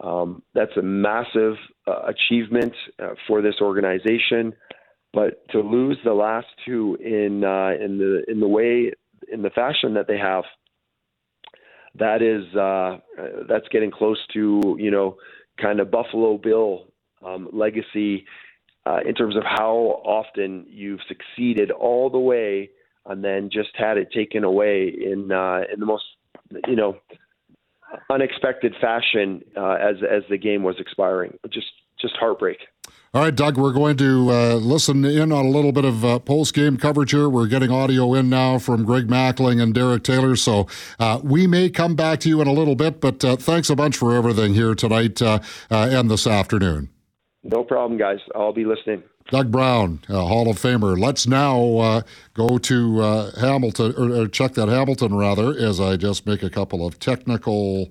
Um, 0.00 0.42
that's 0.54 0.76
a 0.76 0.82
massive 0.82 1.54
uh, 1.86 2.02
achievement 2.06 2.72
uh, 3.02 3.10
for 3.26 3.42
this 3.42 3.56
organization, 3.60 4.54
but 5.12 5.46
to 5.50 5.60
lose 5.60 5.98
the 6.02 6.14
last 6.14 6.46
two 6.64 6.96
in 7.00 7.44
uh, 7.44 7.72
in 7.78 7.98
the 7.98 8.24
in 8.28 8.40
the 8.40 8.48
way 8.48 8.92
in 9.30 9.42
the 9.42 9.50
fashion 9.50 9.94
that 9.94 10.08
they 10.08 10.18
have 10.18 10.44
that 11.94 12.22
is 12.22 12.54
uh, 12.56 12.98
that's 13.48 13.68
getting 13.68 13.90
close 13.90 14.18
to 14.32 14.76
you 14.78 14.90
know 14.90 15.16
kind 15.60 15.80
of 15.80 15.90
Buffalo 15.90 16.38
Bill 16.38 16.86
um, 17.24 17.48
legacy 17.52 18.24
uh, 18.86 19.00
in 19.06 19.14
terms 19.14 19.36
of 19.36 19.42
how 19.44 20.02
often 20.04 20.66
you've 20.68 21.00
succeeded 21.08 21.70
all 21.70 22.10
the 22.10 22.18
way 22.18 22.70
and 23.06 23.24
then 23.24 23.50
just 23.52 23.70
had 23.74 23.96
it 23.96 24.12
taken 24.12 24.44
away 24.44 24.88
in 24.88 25.32
uh, 25.32 25.62
in 25.72 25.80
the 25.80 25.86
most 25.86 26.04
you 26.66 26.76
know 26.76 26.96
unexpected 28.10 28.74
fashion 28.80 29.42
uh, 29.56 29.72
as 29.72 29.96
as 30.08 30.22
the 30.30 30.38
game 30.38 30.62
was 30.62 30.76
expiring. 30.78 31.38
Just 31.50 31.72
just 32.00 32.14
heartbreak. 32.16 32.58
All 33.14 33.20
right, 33.20 33.34
Doug, 33.34 33.58
we're 33.58 33.74
going 33.74 33.98
to 33.98 34.30
uh, 34.30 34.54
listen 34.54 35.04
in 35.04 35.32
on 35.32 35.44
a 35.44 35.50
little 35.50 35.70
bit 35.70 35.84
of 35.84 36.02
uh, 36.02 36.18
post 36.18 36.54
game 36.54 36.78
coverage 36.78 37.10
here. 37.10 37.28
We're 37.28 37.46
getting 37.46 37.70
audio 37.70 38.14
in 38.14 38.30
now 38.30 38.58
from 38.58 38.86
Greg 38.86 39.06
Mackling 39.06 39.62
and 39.62 39.74
Derek 39.74 40.02
Taylor. 40.02 40.34
So 40.34 40.66
uh, 40.98 41.20
we 41.22 41.46
may 41.46 41.68
come 41.68 41.94
back 41.94 42.20
to 42.20 42.30
you 42.30 42.40
in 42.40 42.48
a 42.48 42.54
little 42.54 42.74
bit, 42.74 43.02
but 43.02 43.22
uh, 43.22 43.36
thanks 43.36 43.68
a 43.68 43.76
bunch 43.76 43.98
for 43.98 44.16
everything 44.16 44.54
here 44.54 44.74
tonight 44.74 45.20
uh, 45.20 45.40
uh, 45.70 45.88
and 45.90 46.10
this 46.10 46.26
afternoon. 46.26 46.91
No 47.44 47.64
problem, 47.64 47.98
guys. 47.98 48.20
I'll 48.34 48.52
be 48.52 48.64
listening. 48.64 49.02
Doug 49.30 49.50
Brown, 49.50 50.00
Hall 50.08 50.48
of 50.48 50.56
Famer. 50.58 50.98
Let's 50.98 51.26
now 51.26 51.76
uh, 51.78 52.02
go 52.34 52.58
to 52.58 53.00
uh, 53.00 53.40
Hamilton, 53.40 53.94
or, 53.96 54.22
or 54.22 54.28
check 54.28 54.54
that 54.54 54.68
Hamilton 54.68 55.14
rather, 55.14 55.56
as 55.56 55.80
I 55.80 55.96
just 55.96 56.26
make 56.26 56.42
a 56.42 56.50
couple 56.50 56.86
of 56.86 56.98
technical 56.98 57.90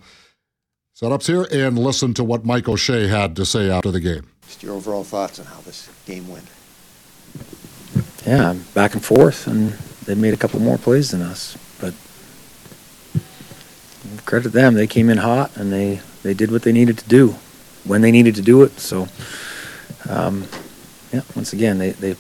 setups 0.96 1.28
here 1.28 1.48
and 1.52 1.80
listen 1.80 2.14
to 2.16 2.24
what 2.24 2.46
Mike 2.46 2.68
O'Shea 2.68 3.08
had 3.08 3.36
to 3.38 3.46
say 3.46 3.70
after 3.70 3.92
the 3.92 4.00
game. 4.00 4.28
Just 4.46 4.64
your 4.64 4.76
overall 4.76 5.04
thoughts 5.04 5.40
on 5.40 5.46
how 5.46 5.62
this 5.62 5.90
game 6.06 6.28
went. 6.28 6.46
Yeah, 8.26 8.56
back 8.74 8.94
and 8.94 9.04
forth, 9.04 9.48
and 9.48 9.72
they 10.06 10.16
made 10.16 10.34
a 10.34 10.38
couple 10.38 10.60
more 10.60 10.78
plays 10.78 11.12
than 11.12 11.22
us. 11.22 11.58
But 11.80 11.94
credit 14.26 14.50
them, 14.50 14.76
they 14.76 14.88
came 14.88 15.10
in 15.10 15.18
hot 15.18 15.56
and 15.58 15.74
they, 15.74 16.02
they 16.24 16.34
did 16.34 16.52
what 16.52 16.62
they 16.62 16.72
needed 16.72 16.98
to 17.00 17.10
do 17.10 17.36
when 17.84 18.02
they 18.02 18.12
needed 18.12 18.36
to 18.36 18.42
do 18.42 18.64
it. 18.64 18.80
So, 18.80 19.08
um, 20.10 20.48
yeah, 21.12 21.22
once 21.36 21.54
again, 21.54 21.78
they, 21.78 21.92
they 21.92 22.16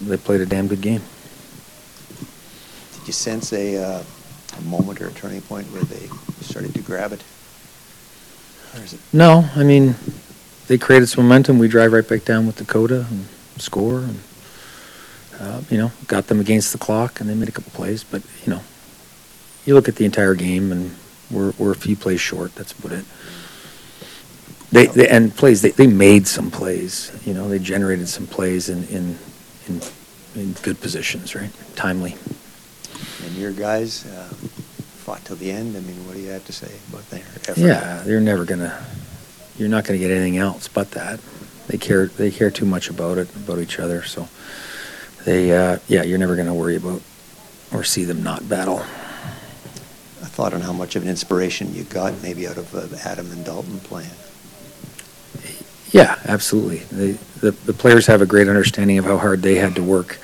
they 0.00 0.16
played 0.16 0.40
a 0.40 0.46
damn 0.46 0.66
good 0.68 0.80
game. 0.80 1.02
Did 2.98 3.06
you 3.06 3.12
sense 3.12 3.52
a, 3.52 3.76
uh, 3.76 4.02
a 4.58 4.60
moment 4.62 5.00
or 5.00 5.08
a 5.08 5.12
turning 5.12 5.40
point 5.42 5.66
where 5.68 5.82
they 5.82 6.08
started 6.40 6.74
to 6.74 6.80
grab 6.80 7.12
it? 7.12 7.22
No, 9.12 9.48
I 9.56 9.64
mean, 9.64 9.94
they 10.66 10.76
created 10.76 11.06
some 11.06 11.24
momentum. 11.24 11.58
We 11.58 11.68
drive 11.68 11.92
right 11.92 12.06
back 12.06 12.24
down 12.24 12.46
with 12.46 12.56
Dakota 12.56 13.06
and 13.10 13.26
score, 13.56 14.00
and 14.00 14.20
uh, 15.40 15.62
you 15.70 15.78
know, 15.78 15.92
got 16.06 16.26
them 16.26 16.40
against 16.40 16.72
the 16.72 16.78
clock, 16.78 17.20
and 17.20 17.28
they 17.28 17.34
made 17.34 17.48
a 17.48 17.52
couple 17.52 17.72
plays. 17.72 18.04
But 18.04 18.22
you 18.44 18.52
know, 18.52 18.60
you 19.64 19.74
look 19.74 19.88
at 19.88 19.96
the 19.96 20.04
entire 20.04 20.34
game, 20.34 20.72
and 20.72 20.94
we're 21.30 21.52
we're 21.58 21.72
a 21.72 21.76
few 21.76 21.96
plays 21.96 22.20
short. 22.20 22.54
That's 22.54 22.72
about 22.72 22.92
it. 22.92 23.04
They, 24.72 24.86
they 24.86 25.08
and 25.08 25.34
plays. 25.34 25.62
They, 25.62 25.70
they 25.70 25.86
made 25.86 26.26
some 26.26 26.50
plays. 26.50 27.12
You 27.24 27.34
know, 27.34 27.48
they 27.48 27.58
generated 27.58 28.08
some 28.08 28.26
plays 28.26 28.68
in 28.68 28.84
in 28.88 29.18
in, 29.68 29.80
in 30.34 30.52
good 30.62 30.80
positions, 30.80 31.34
right? 31.34 31.50
Timely. 31.76 32.16
And 33.24 33.34
your 33.36 33.52
guys 33.52 34.06
uh, 34.06 34.28
fought 35.04 35.24
till 35.24 35.36
the 35.36 35.50
end. 35.50 35.76
I 35.76 35.80
mean, 35.80 36.06
what 36.06 36.14
do 36.14 36.20
you 36.20 36.30
have 36.30 36.44
to 36.46 36.52
say 36.52 36.72
about 36.88 37.08
their 37.10 37.20
effort? 37.20 37.58
Yeah, 37.58 38.02
they're 38.04 38.20
never 38.20 38.44
gonna 38.44 38.84
you're 39.58 39.68
not 39.68 39.84
going 39.84 39.98
to 39.98 40.06
get 40.06 40.14
anything 40.14 40.36
else 40.36 40.68
but 40.68 40.90
that. 40.92 41.20
They 41.68 41.78
care 41.78 42.06
they 42.06 42.30
care 42.30 42.50
too 42.50 42.66
much 42.66 42.90
about 42.90 43.18
it 43.18 43.34
about 43.34 43.58
each 43.58 43.78
other. 43.78 44.04
So 44.04 44.28
they 45.24 45.52
uh, 45.56 45.78
yeah, 45.88 46.02
you're 46.02 46.18
never 46.18 46.36
going 46.36 46.46
to 46.46 46.54
worry 46.54 46.76
about 46.76 47.02
or 47.72 47.82
see 47.82 48.04
them 48.04 48.22
not 48.22 48.48
battle. 48.48 48.78
A 48.78 50.28
thought 50.28 50.54
on 50.54 50.60
how 50.60 50.72
much 50.72 50.96
of 50.96 51.02
an 51.02 51.08
inspiration 51.08 51.74
you 51.74 51.84
got 51.84 52.22
maybe 52.22 52.46
out 52.46 52.56
of 52.56 52.74
uh, 52.74 52.96
Adam 53.04 53.30
and 53.32 53.44
Dalton 53.44 53.80
playing. 53.80 54.10
Yeah, 55.96 56.18
absolutely. 56.26 56.80
They, 56.92 57.12
the 57.40 57.52
the 57.52 57.72
players 57.72 58.06
have 58.06 58.20
a 58.20 58.26
great 58.26 58.48
understanding 58.48 58.98
of 58.98 59.06
how 59.06 59.16
hard 59.16 59.40
they 59.40 59.54
had 59.54 59.74
to 59.76 59.82
work 59.82 60.18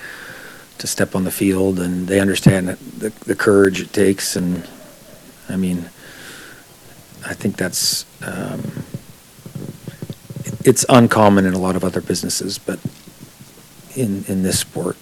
to 0.77 0.87
step 0.87 1.17
on 1.17 1.25
the 1.25 1.31
field, 1.31 1.81
and 1.81 2.07
they 2.07 2.21
understand 2.21 2.69
the 2.69 3.09
the 3.25 3.35
courage 3.35 3.81
it 3.81 3.91
takes. 3.91 4.37
And 4.37 4.69
I 5.49 5.57
mean, 5.57 5.89
I 7.25 7.33
think 7.33 7.57
that's. 7.57 8.05
Um, 8.21 8.85
it's 10.63 10.85
uncommon 10.91 11.47
in 11.47 11.55
a 11.55 11.59
lot 11.59 11.75
of 11.75 11.85
other 11.85 12.03
businesses, 12.03 12.59
but 12.59 12.79
in 13.97 14.27
in 14.29 14.43
this 14.43 14.59
sport, 14.59 14.99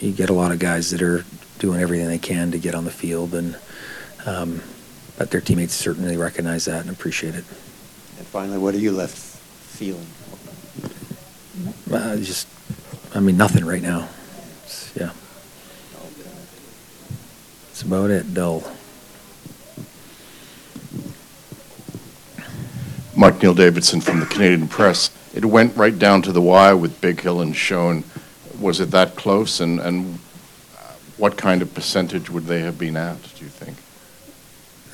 you 0.00 0.12
get 0.12 0.30
a 0.30 0.32
lot 0.32 0.52
of 0.52 0.58
guys 0.58 0.90
that 0.90 1.02
are 1.02 1.26
doing 1.58 1.82
everything 1.82 2.06
they 2.06 2.16
can 2.16 2.50
to 2.52 2.58
get 2.58 2.74
on 2.74 2.86
the 2.86 2.90
field, 2.90 3.34
and 3.34 3.58
um, 4.24 4.62
but 5.18 5.30
their 5.30 5.42
teammates 5.42 5.74
certainly 5.74 6.16
recognize 6.16 6.64
that 6.64 6.80
and 6.80 6.88
appreciate 6.88 7.34
it. 7.34 7.44
And 8.16 8.26
finally, 8.26 8.56
what 8.56 8.74
are 8.74 8.78
you 8.78 8.92
left 8.92 9.27
feeling? 9.78 10.08
Uh, 11.88 12.16
just, 12.16 12.48
I 13.14 13.20
mean, 13.20 13.36
nothing 13.36 13.64
right 13.64 13.80
now. 13.80 14.08
It's, 14.64 14.92
yeah, 14.96 15.12
that's 17.68 17.82
about 17.82 18.10
it. 18.10 18.34
Dull. 18.34 18.64
Mike 23.16 23.40
Neil 23.40 23.54
Davidson 23.54 24.00
from 24.00 24.18
the 24.18 24.26
Canadian 24.26 24.66
Press. 24.66 25.10
It 25.32 25.44
went 25.44 25.76
right 25.76 25.96
down 25.96 26.22
to 26.22 26.32
the 26.32 26.42
wire 26.42 26.76
with 26.76 27.00
Bighill 27.00 27.40
and 27.40 27.54
Schoen. 27.54 28.02
Was 28.58 28.80
it 28.80 28.90
that 28.90 29.14
close? 29.14 29.60
And, 29.60 29.78
and 29.78 30.18
what 31.16 31.36
kind 31.36 31.62
of 31.62 31.72
percentage 31.72 32.30
would 32.30 32.46
they 32.46 32.60
have 32.60 32.78
been 32.78 32.96
at, 32.96 33.22
do 33.36 33.44
you 33.44 33.50
think? 33.50 33.76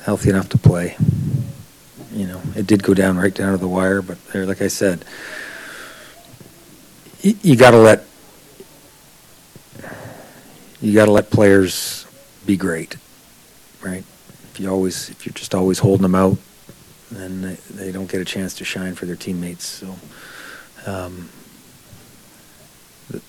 Healthy 0.03 0.29
enough 0.29 0.49
to 0.49 0.59
play. 0.59 0.95
You 2.15 2.27
know, 2.27 2.41
it 2.55 2.65
did 2.65 2.81
go 2.81 2.93
down 2.93 3.17
right 3.17 3.33
down 3.33 3.51
to 3.51 3.57
the 3.57 3.67
wire, 3.67 4.01
but 4.01 4.23
there, 4.27 4.45
like 4.45 4.61
I 4.61 4.69
said, 4.69 5.03
you, 7.21 7.35
you 7.41 7.55
got 7.57 7.71
to 7.71 7.77
let 7.77 8.05
you 10.79 10.93
got 10.93 11.07
to 11.07 11.11
let 11.11 11.29
players 11.29 12.05
be 12.45 12.55
great, 12.55 12.95
right? 13.81 14.05
If 14.53 14.59
you 14.61 14.69
always 14.69 15.09
if 15.09 15.25
you're 15.25 15.33
just 15.33 15.53
always 15.53 15.79
holding 15.79 16.03
them 16.03 16.15
out, 16.15 16.37
then 17.11 17.41
they, 17.41 17.55
they 17.69 17.91
don't 17.91 18.09
get 18.09 18.21
a 18.21 18.25
chance 18.25 18.53
to 18.55 18.63
shine 18.63 18.95
for 18.95 19.05
their 19.05 19.17
teammates. 19.17 19.65
So, 19.65 19.97
um, 20.85 21.29
the, 23.09 23.21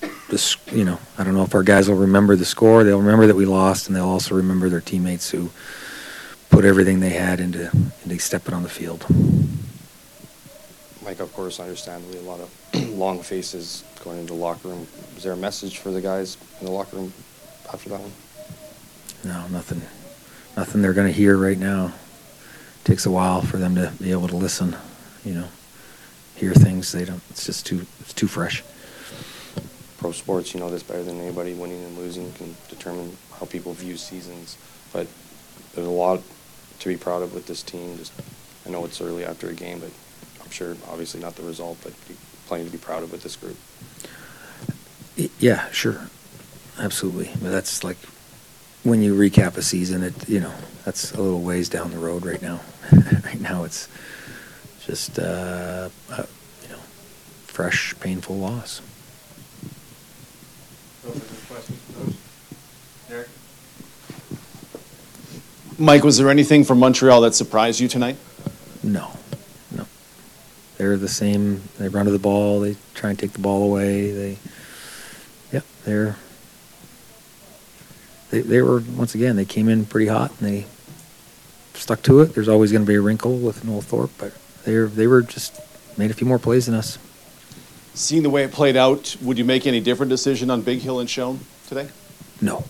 the, 0.00 0.56
you 0.72 0.84
know, 0.84 0.98
I 1.16 1.22
don't 1.22 1.34
know 1.34 1.44
if 1.44 1.54
our 1.54 1.62
guys 1.62 1.88
will 1.88 1.98
remember 1.98 2.34
the 2.34 2.44
score. 2.44 2.82
They'll 2.82 2.98
remember 2.98 3.28
that 3.28 3.36
we 3.36 3.46
lost, 3.46 3.86
and 3.86 3.94
they'll 3.94 4.08
also 4.08 4.34
remember 4.34 4.68
their 4.68 4.80
teammates 4.80 5.30
who 5.30 5.50
put 6.54 6.64
everything 6.64 7.00
they 7.00 7.10
had 7.10 7.40
into 7.40 7.68
into 8.04 8.18
stepping 8.20 8.54
on 8.54 8.62
the 8.62 8.68
field. 8.68 9.04
Mike, 11.04 11.18
of 11.18 11.32
course, 11.32 11.58
understandably, 11.58 12.18
a 12.18 12.22
lot 12.22 12.38
of 12.38 12.88
long 12.96 13.20
faces 13.20 13.82
going 14.04 14.20
into 14.20 14.34
the 14.34 14.38
locker 14.38 14.68
room. 14.68 14.86
Is 15.16 15.24
there 15.24 15.32
a 15.32 15.36
message 15.36 15.78
for 15.78 15.90
the 15.90 16.00
guys 16.00 16.36
in 16.60 16.66
the 16.66 16.72
locker 16.72 16.96
room 16.96 17.12
after 17.72 17.88
that 17.90 18.00
one? 18.00 18.12
No, 19.24 19.48
nothing. 19.48 19.82
Nothing 20.56 20.80
they're 20.80 20.92
going 20.92 21.08
to 21.08 21.12
hear 21.12 21.36
right 21.36 21.58
now 21.58 21.86
It 21.86 22.84
takes 22.84 23.04
a 23.04 23.10
while 23.10 23.42
for 23.42 23.56
them 23.56 23.74
to 23.74 23.92
be 24.00 24.12
able 24.12 24.28
to 24.28 24.36
listen, 24.36 24.76
you 25.24 25.34
know, 25.34 25.48
hear 26.36 26.54
things. 26.54 26.92
They 26.92 27.04
don't. 27.04 27.22
It's 27.30 27.46
just 27.46 27.66
too. 27.66 27.84
It's 27.98 28.12
too 28.14 28.28
fresh. 28.28 28.62
Pro 29.98 30.12
sports, 30.12 30.54
you 30.54 30.60
know 30.60 30.70
this 30.70 30.84
better 30.84 31.02
than 31.02 31.20
anybody. 31.20 31.54
Winning 31.54 31.82
and 31.82 31.98
losing 31.98 32.32
can 32.34 32.54
determine 32.68 33.16
how 33.40 33.46
people 33.46 33.72
view 33.72 33.96
seasons. 33.96 34.56
But 34.92 35.08
there's 35.74 35.88
a 35.88 35.90
lot 35.90 36.22
to 36.84 36.88
be 36.90 36.96
proud 36.96 37.22
of 37.22 37.34
with 37.34 37.46
this 37.46 37.62
team. 37.62 37.96
Just 37.98 38.12
I 38.66 38.70
know 38.70 38.84
it's 38.84 39.00
early 39.00 39.24
after 39.24 39.48
a 39.48 39.54
game, 39.54 39.80
but 39.80 39.90
I'm 40.42 40.50
sure 40.50 40.76
obviously 40.88 41.20
not 41.20 41.34
the 41.36 41.42
result, 41.42 41.78
but 41.82 41.92
plenty 42.46 42.64
to 42.64 42.70
be 42.70 42.78
proud 42.78 43.02
of 43.02 43.10
with 43.10 43.22
this 43.22 43.36
group. 43.36 43.56
Yeah, 45.38 45.70
sure, 45.70 46.08
absolutely. 46.78 47.30
But 47.40 47.50
that's 47.50 47.82
like 47.84 47.98
when 48.82 49.02
you 49.02 49.14
recap 49.14 49.56
a 49.56 49.62
season, 49.62 50.02
it 50.02 50.28
you 50.28 50.40
know 50.40 50.52
that's 50.84 51.12
a 51.12 51.22
little 51.22 51.40
ways 51.40 51.68
down 51.68 51.90
the 51.90 51.98
road 51.98 52.24
right 52.24 52.42
now. 52.42 52.60
right 53.24 53.40
now, 53.40 53.64
it's 53.64 53.88
just 54.84 55.18
uh, 55.18 55.88
a, 56.10 56.26
you 56.62 56.68
know 56.68 56.80
fresh, 57.46 57.94
painful 58.00 58.36
loss. 58.36 58.82
Mike, 65.78 66.04
was 66.04 66.18
there 66.18 66.30
anything 66.30 66.64
from 66.64 66.78
Montreal 66.78 67.22
that 67.22 67.34
surprised 67.34 67.80
you 67.80 67.88
tonight? 67.88 68.16
No, 68.82 69.10
no. 69.74 69.86
They're 70.76 70.96
the 70.96 71.08
same. 71.08 71.62
They 71.78 71.88
run 71.88 72.06
to 72.06 72.12
the 72.12 72.18
ball. 72.18 72.60
They 72.60 72.76
try 72.94 73.10
and 73.10 73.18
take 73.18 73.32
the 73.32 73.40
ball 73.40 73.64
away. 73.64 74.10
They, 74.10 74.38
yep, 75.52 75.64
they're. 75.84 76.16
They, 78.30 78.40
they 78.40 78.62
were 78.62 78.82
once 78.96 79.14
again. 79.14 79.36
They 79.36 79.44
came 79.44 79.68
in 79.68 79.86
pretty 79.86 80.06
hot 80.06 80.32
and 80.40 80.48
they 80.48 80.66
stuck 81.74 82.02
to 82.02 82.20
it. 82.20 82.34
There's 82.34 82.48
always 82.48 82.72
going 82.72 82.84
to 82.84 82.88
be 82.88 82.96
a 82.96 83.00
wrinkle 83.00 83.36
with 83.36 83.64
Noel 83.64 83.80
Thorpe, 83.80 84.12
but 84.18 84.32
they 84.64 84.76
they 84.76 85.06
were 85.06 85.22
just 85.22 85.60
made 85.96 86.10
a 86.10 86.14
few 86.14 86.26
more 86.26 86.38
plays 86.38 86.66
than 86.66 86.74
us. 86.74 86.98
Seeing 87.94 88.22
the 88.22 88.30
way 88.30 88.42
it 88.42 88.52
played 88.52 88.76
out, 88.76 89.16
would 89.22 89.38
you 89.38 89.44
make 89.44 89.66
any 89.66 89.80
different 89.80 90.10
decision 90.10 90.50
on 90.50 90.62
Bighill 90.62 91.00
and 91.00 91.08
Schoen 91.08 91.40
today? 91.68 91.88
No. 92.40 92.64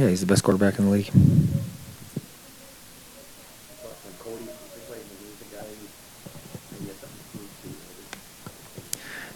Yeah, 0.00 0.08
he's 0.08 0.20
the 0.20 0.26
best 0.26 0.42
quarterback 0.42 0.78
in 0.78 0.86
the 0.86 0.90
league. 0.90 1.10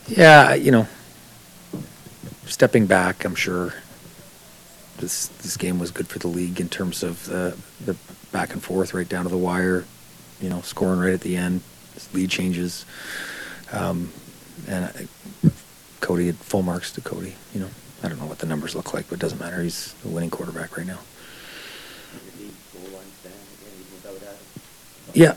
Yeah, 0.09 0.55
you 0.55 0.71
know, 0.71 0.89
stepping 2.47 2.87
back, 2.87 3.27
I'm 3.27 3.35
sure 3.35 3.75
this 4.97 5.27
this 5.43 5.59
game 5.59 5.79
was 5.79 5.91
good 5.91 6.07
for 6.07 6.19
the 6.19 6.29
league 6.29 6.59
in 6.59 6.71
terms 6.71 7.03
of 7.03 7.27
the 7.27 7.55
the 7.85 7.95
back 8.33 8.55
and 8.55 8.63
forth 8.63 8.95
right 8.95 9.07
down 9.07 9.25
to 9.25 9.29
the 9.29 9.37
wire, 9.37 9.85
you 10.41 10.49
know, 10.49 10.63
scoring 10.63 10.99
right 10.99 11.13
at 11.13 11.21
the 11.21 11.37
end, 11.37 11.61
lead 12.15 12.31
changes, 12.31 12.87
um, 13.71 14.11
and 14.67 14.87
I, 14.87 15.51
Cody 16.01 16.29
had 16.29 16.37
full 16.37 16.63
marks 16.63 16.91
to 16.93 17.03
Cody. 17.03 17.35
You 17.53 17.61
know, 17.61 17.71
I 18.05 18.09
don't 18.09 18.21
know 18.21 18.27
what 18.27 18.39
the 18.39 18.47
numbers 18.47 18.75
look 18.75 18.93
like, 18.93 19.09
but 19.09 19.15
it 19.15 19.21
doesn't 19.21 19.41
matter. 19.41 19.63
He's 19.63 19.95
a 20.05 20.09
winning 20.09 20.29
quarterback 20.29 20.77
right 20.77 20.87
now. 20.87 20.99
Yeah, 25.15 25.35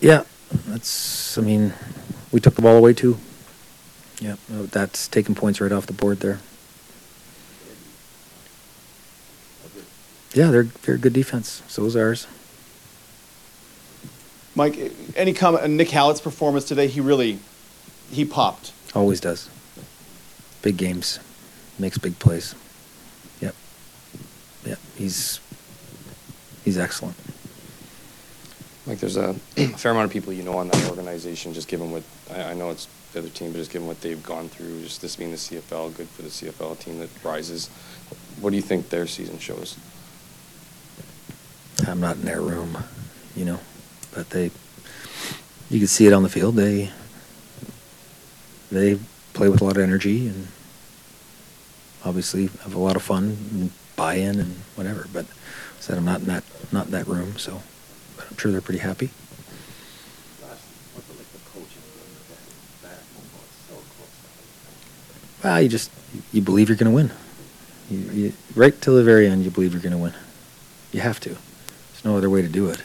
yeah. 0.00 0.22
That's. 0.68 1.36
I 1.36 1.40
mean, 1.40 1.72
we 2.30 2.40
took 2.40 2.54
the 2.54 2.62
ball 2.62 2.76
away 2.76 2.92
too. 2.92 3.16
Yeah, 4.20 4.36
oh, 4.52 4.66
that's 4.66 5.08
taking 5.08 5.34
points 5.34 5.60
right 5.60 5.72
off 5.72 5.86
the 5.86 5.92
board 5.92 6.20
there. 6.20 6.38
Yeah, 10.34 10.50
they're 10.50 10.64
they're 10.64 10.94
a 10.94 10.98
good 10.98 11.14
defense. 11.14 11.62
So 11.66 11.84
is 11.86 11.96
ours. 11.96 12.26
Mike, 14.54 14.92
any 15.16 15.32
comment 15.32 15.64
on 15.64 15.76
Nick 15.76 15.90
Hallett's 15.90 16.20
performance 16.20 16.64
today? 16.64 16.86
He 16.86 17.00
really, 17.00 17.38
he 18.10 18.24
popped. 18.24 18.72
Always 18.94 19.20
does. 19.20 19.50
Big 20.62 20.76
games, 20.76 21.18
makes 21.78 21.98
big 21.98 22.18
plays. 22.18 22.54
Yep. 23.40 23.54
Yep. 24.64 24.78
He's 24.96 25.40
he's 26.64 26.78
excellent. 26.78 27.16
Like 28.86 28.98
there's 28.98 29.16
a 29.16 29.34
fair 29.76 29.92
amount 29.92 30.06
of 30.06 30.12
people 30.12 30.32
you 30.32 30.42
know 30.42 30.58
on 30.58 30.68
that 30.68 30.88
organization. 30.88 31.54
Just 31.54 31.68
given 31.68 31.90
what 31.90 32.02
I, 32.32 32.50
I 32.50 32.54
know 32.54 32.70
it's 32.70 32.88
the 33.12 33.20
other 33.20 33.28
team, 33.28 33.52
but 33.52 33.58
just 33.58 33.72
given 33.72 33.86
what 33.88 34.00
they've 34.00 34.22
gone 34.22 34.48
through, 34.48 34.82
just 34.82 35.00
this 35.00 35.16
being 35.16 35.30
the 35.30 35.36
CFL, 35.36 35.96
good 35.96 36.08
for 36.08 36.22
the 36.22 36.28
CFL 36.28 36.78
team 36.78 36.98
that 36.98 37.08
rises. 37.24 37.68
What 38.40 38.50
do 38.50 38.56
you 38.56 38.62
think 38.62 38.90
their 38.90 39.06
season 39.06 39.38
shows? 39.38 39.76
I'm 41.86 42.00
not 42.00 42.16
in 42.16 42.22
their 42.22 42.40
room, 42.40 42.76
you 43.34 43.44
know, 43.44 43.60
but 44.14 44.30
they, 44.30 44.50
you 45.70 45.78
can 45.78 45.86
see 45.86 46.06
it 46.06 46.12
on 46.12 46.22
the 46.22 46.28
field. 46.28 46.56
They, 46.56 46.90
they 48.70 48.98
play 49.32 49.48
with 49.48 49.60
a 49.60 49.64
lot 49.64 49.76
of 49.76 49.82
energy 49.82 50.28
and 50.28 50.48
obviously 52.06 52.46
have 52.62 52.74
a 52.74 52.78
lot 52.78 52.96
of 52.96 53.02
fun 53.02 53.36
and 53.50 53.70
buy-in 53.96 54.38
and 54.38 54.54
whatever. 54.76 55.06
But 55.12 55.26
I 55.26 55.80
said 55.80 55.98
I'm 55.98 56.04
not 56.04 56.20
in 56.20 56.26
that 56.26 56.44
not 56.72 56.86
in 56.86 56.92
that 56.92 57.06
room, 57.06 57.36
so 57.36 57.62
but 58.16 58.26
I'm 58.30 58.36
sure 58.36 58.52
they're 58.52 58.60
pretty 58.60 58.80
happy. 58.80 59.10
Well, 65.42 65.60
you 65.62 65.68
just 65.68 65.90
you 66.32 66.42
believe 66.42 66.68
you're 66.68 66.78
going 66.78 66.90
to 66.90 66.94
win. 66.94 67.10
You, 67.90 67.98
you, 67.98 68.32
right 68.54 68.80
till 68.80 68.96
the 68.96 69.04
very 69.04 69.28
end, 69.28 69.44
you 69.44 69.50
believe 69.50 69.72
you're 69.72 69.82
going 69.82 69.92
to 69.92 69.98
win. 69.98 70.14
You 70.92 71.00
have 71.00 71.20
to. 71.20 71.30
There's 71.30 72.04
no 72.04 72.16
other 72.16 72.30
way 72.30 72.42
to 72.42 72.48
do 72.48 72.68
it. 72.68 72.82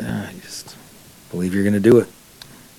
Yeah, 0.00 0.30
you 0.30 0.40
just 0.40 0.76
believe 1.30 1.54
you're 1.54 1.62
going 1.62 1.74
to 1.74 1.80
do 1.80 1.98
it. 1.98 2.08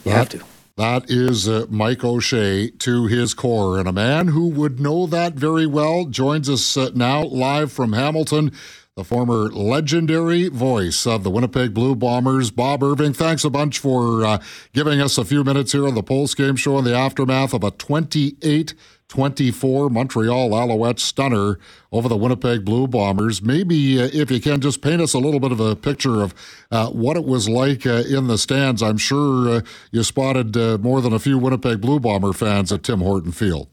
You 0.04 0.12
have 0.12 0.30
to. 0.30 0.49
That 0.80 1.12
is 1.12 1.50
uh, 1.50 1.66
Mike 1.70 2.06
O'Shea 2.06 2.70
to 2.70 3.06
his 3.06 3.34
core. 3.34 3.78
And 3.78 3.86
a 3.86 3.92
man 3.92 4.30
who 4.30 4.48
would 4.48 4.80
know 4.80 5.08
that 5.08 5.34
very 5.34 5.68
well 5.68 6.06
joins 6.06 6.50
us 6.50 6.78
uh, 6.78 6.92
now 6.96 7.22
live 7.22 7.70
from 7.70 7.92
Hamilton, 7.92 8.54
the 8.96 9.04
former 9.04 9.50
legendary 9.52 10.48
voice 10.48 11.06
of 11.06 11.26
the 11.26 11.32
Winnipeg 11.32 11.74
Blue 11.74 11.96
Bombers, 11.96 12.50
Bob 12.50 12.82
Irving. 12.82 13.12
Thanks 13.12 13.44
a 13.44 13.50
bunch 13.50 13.78
for 13.78 14.24
uh, 14.24 14.42
giving 14.72 15.02
us 15.02 15.18
a 15.18 15.26
few 15.26 15.44
minutes 15.44 15.74
here 15.74 15.86
on 15.86 15.96
the 15.96 16.02
Post 16.02 16.38
Game 16.38 16.56
Show 16.56 16.78
in 16.78 16.86
the 16.86 16.96
aftermath 16.96 17.54
of 17.54 17.66
a 17.66 17.72
28 17.72 18.74
24 19.10 19.89
Montreal 19.89 20.55
Alouette 20.55 20.99
stunner 20.99 21.60
over 21.91 22.07
the 22.07 22.16
Winnipeg 22.16 22.64
Blue 22.64 22.88
Bombers. 22.88 23.41
Maybe, 23.41 24.01
uh, 24.01 24.10
if 24.14 24.32
you 24.32 24.39
can, 24.39 24.62
just 24.62 24.82
paint 24.82 25.01
us 25.01 25.14
a 25.14 25.20
little 25.20 25.39
bit 25.39 25.51
of 25.51 25.60
a 25.60 25.76
picture 25.76 26.22
of 26.22 26.34
uh, 26.72 26.89
what 26.89 27.18
it 27.18 27.26
was 27.26 27.49
like 27.49 27.86
uh, 27.86 28.03
in 28.07 28.28
the 28.28 28.38
stands. 28.38 28.82
I'm 28.82 28.97
sure 28.97 29.49
uh, 29.49 29.62
you 29.91 30.03
spotted 30.03 30.55
uh, 30.55 30.78
more 30.78 31.01
than 31.01 31.12
a 31.12 31.20
few 31.20 31.38
Winnipeg 31.38 31.82
Blue 31.82 31.99
Bomber 31.99 32.34
fans 32.34 32.72
at 32.72 32.84
Tim 32.84 32.99
Horton 32.99 33.32
Field. 33.32 33.68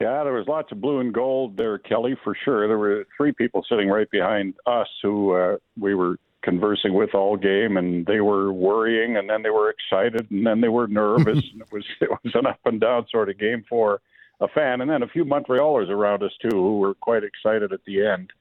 Yeah, 0.00 0.24
there 0.24 0.32
was 0.32 0.46
lots 0.48 0.72
of 0.72 0.80
blue 0.80 1.00
and 1.00 1.12
gold 1.12 1.56
there, 1.56 1.78
Kelly, 1.78 2.16
for 2.24 2.36
sure. 2.44 2.66
There 2.66 2.78
were 2.78 3.06
three 3.16 3.32
people 3.32 3.64
sitting 3.68 3.88
right 3.88 4.10
behind 4.10 4.54
us 4.66 4.88
who 5.02 5.34
uh, 5.34 5.56
we 5.78 5.94
were 5.94 6.16
conversing 6.42 6.94
with 6.94 7.14
all 7.14 7.36
game, 7.36 7.76
and 7.76 8.04
they 8.06 8.20
were 8.20 8.52
worrying, 8.52 9.16
and 9.16 9.28
then 9.28 9.42
they 9.42 9.50
were 9.50 9.70
excited, 9.70 10.30
and 10.30 10.46
then 10.46 10.60
they 10.60 10.68
were 10.68 10.86
nervous. 10.86 11.42
and 11.52 11.62
it 11.62 11.72
was 11.72 11.84
it 12.00 12.10
was 12.10 12.34
an 12.34 12.46
up 12.46 12.60
and 12.64 12.80
down 12.80 13.06
sort 13.10 13.30
of 13.30 13.38
game 13.38 13.64
for 13.68 14.00
a 14.44 14.48
fan, 14.48 14.80
and 14.80 14.90
then 14.90 15.02
a 15.02 15.08
few 15.08 15.24
Montrealers 15.24 15.88
around 15.88 16.22
us 16.22 16.32
too 16.40 16.56
who 16.56 16.78
were 16.78 16.94
quite 16.94 17.24
excited 17.24 17.72
at 17.72 17.84
the 17.84 18.06
end. 18.06 18.32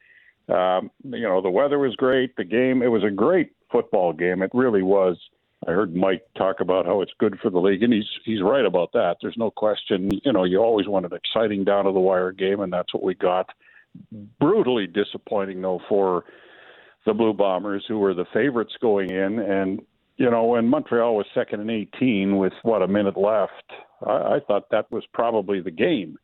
Um, 0.50 0.92
you 1.04 1.22
know, 1.22 1.42
the 1.42 1.50
weather 1.50 1.80
was 1.80 1.96
great. 1.96 2.36
The 2.36 2.44
game, 2.44 2.82
it 2.82 2.88
was 2.88 3.04
a 3.04 3.10
great 3.10 3.54
football 3.72 4.14
game. 4.14 4.42
It 4.42 4.52
really 4.54 4.84
was. 4.84 5.18
I 5.68 5.72
heard 5.72 5.96
Mike 5.96 6.24
talk 6.38 6.60
about 6.60 6.86
how 6.86 7.02
it's 7.02 7.14
good 7.20 7.40
for 7.40 7.50
the 7.50 7.60
league, 7.60 7.84
and 7.84 7.94
he's 7.94 8.10
he's 8.26 8.42
right 8.42 8.66
about 8.66 8.92
that. 8.94 9.18
There's 9.22 9.38
no 9.38 9.50
question. 9.50 10.10
You 10.24 10.34
know, 10.34 10.44
you 10.44 10.60
always 10.60 10.88
want 10.88 11.06
an 11.06 11.14
exciting 11.14 11.64
down 11.64 11.86
to 11.86 11.92
the 11.92 12.00
wire 12.00 12.32
game, 12.32 12.60
and 12.60 12.74
that's 12.74 12.94
what 12.94 13.04
we 13.04 13.16
got. 13.16 13.50
Brutally 14.40 14.88
disappointing 14.88 15.62
though 15.62 15.80
for 15.88 16.26
the 17.06 17.14
Blue 17.14 17.34
Bombers, 17.34 17.86
who 17.88 18.00
were 18.00 18.14
the 18.14 18.26
favorites 18.34 18.74
going 18.82 19.12
in, 19.12 19.40
and 19.40 19.82
you 20.18 20.30
know 20.30 20.46
when 20.46 20.68
Montreal 20.68 21.16
was 21.16 21.26
second 21.34 21.62
and 21.62 21.72
18 21.72 22.38
with 22.38 22.54
what 22.64 22.82
a 22.82 22.88
minute 22.88 23.18
left, 23.18 23.72
I, 24.06 24.12
I 24.12 24.40
thought 24.48 24.70
that 24.72 24.92
was 24.92 25.04
probably 25.14 25.62
the 25.62 25.72
game. 25.72 26.18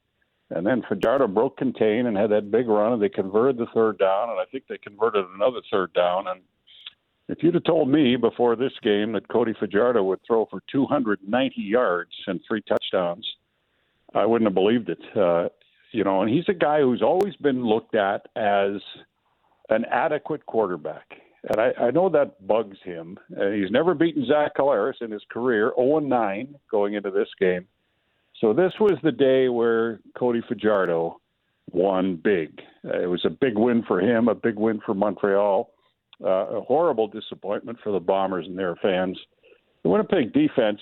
And 0.51 0.65
then 0.65 0.83
Fajardo 0.87 1.27
broke 1.27 1.57
contain 1.57 2.07
and 2.07 2.17
had 2.17 2.31
that 2.31 2.49
big 2.49 2.67
run, 2.67 2.93
and 2.93 3.01
they 3.01 3.09
converted 3.09 3.57
the 3.57 3.67
third 3.73 3.99
down, 3.99 4.31
and 4.31 4.39
I 4.39 4.45
think 4.51 4.63
they 4.67 4.79
converted 4.79 5.25
another 5.35 5.61
third 5.71 5.93
down. 5.93 6.27
And 6.27 6.41
if 7.27 7.43
you'd 7.43 7.53
have 7.53 7.65
told 7.65 7.87
me 7.87 8.15
before 8.15 8.55
this 8.55 8.73
game 8.81 9.11
that 9.13 9.27
Cody 9.27 9.53
Fajardo 9.59 10.03
would 10.03 10.19
throw 10.25 10.47
for 10.49 10.63
290 10.71 11.61
yards 11.61 12.11
and 12.25 12.39
three 12.47 12.63
touchdowns, 12.67 13.27
I 14.15 14.25
wouldn't 14.25 14.47
have 14.47 14.55
believed 14.55 14.89
it. 14.89 15.01
Uh, 15.15 15.49
you 15.91 16.03
know, 16.03 16.21
and 16.21 16.31
he's 16.31 16.45
a 16.47 16.53
guy 16.53 16.81
who's 16.81 17.03
always 17.03 17.35
been 17.35 17.63
looked 17.63 17.93
at 17.93 18.27
as 18.35 18.81
an 19.69 19.85
adequate 19.91 20.45
quarterback. 20.47 21.05
And 21.47 21.61
I, 21.61 21.71
I 21.85 21.91
know 21.91 22.09
that 22.09 22.45
bugs 22.47 22.77
him. 22.83 23.17
And 23.35 23.61
he's 23.61 23.71
never 23.71 23.93
beaten 23.93 24.25
Zach 24.25 24.55
Collaros 24.57 25.01
in 25.01 25.11
his 25.11 25.23
career, 25.31 25.71
0 25.77 25.99
9 25.99 26.55
going 26.69 26.95
into 26.95 27.11
this 27.11 27.29
game. 27.39 27.65
So 28.41 28.53
this 28.53 28.73
was 28.79 28.97
the 29.03 29.11
day 29.11 29.49
where 29.49 29.99
Cody 30.17 30.41
Fajardo 30.47 31.19
won 31.71 32.15
big. 32.23 32.61
Uh, 32.85 32.99
it 33.01 33.07
was 33.07 33.23
a 33.25 33.29
big 33.29 33.57
win 33.57 33.83
for 33.87 33.99
him, 33.99 34.27
a 34.27 34.35
big 34.35 34.55
win 34.55 34.79
for 34.85 34.93
Montreal. 34.93 35.71
Uh, 36.21 36.57
a 36.57 36.61
horrible 36.61 37.07
disappointment 37.07 37.77
for 37.81 37.93
the 37.93 37.99
Bombers 37.99 38.45
and 38.45 38.57
their 38.57 38.75
fans. 38.77 39.17
The 39.83 39.89
Winnipeg 39.89 40.33
defense, 40.33 40.79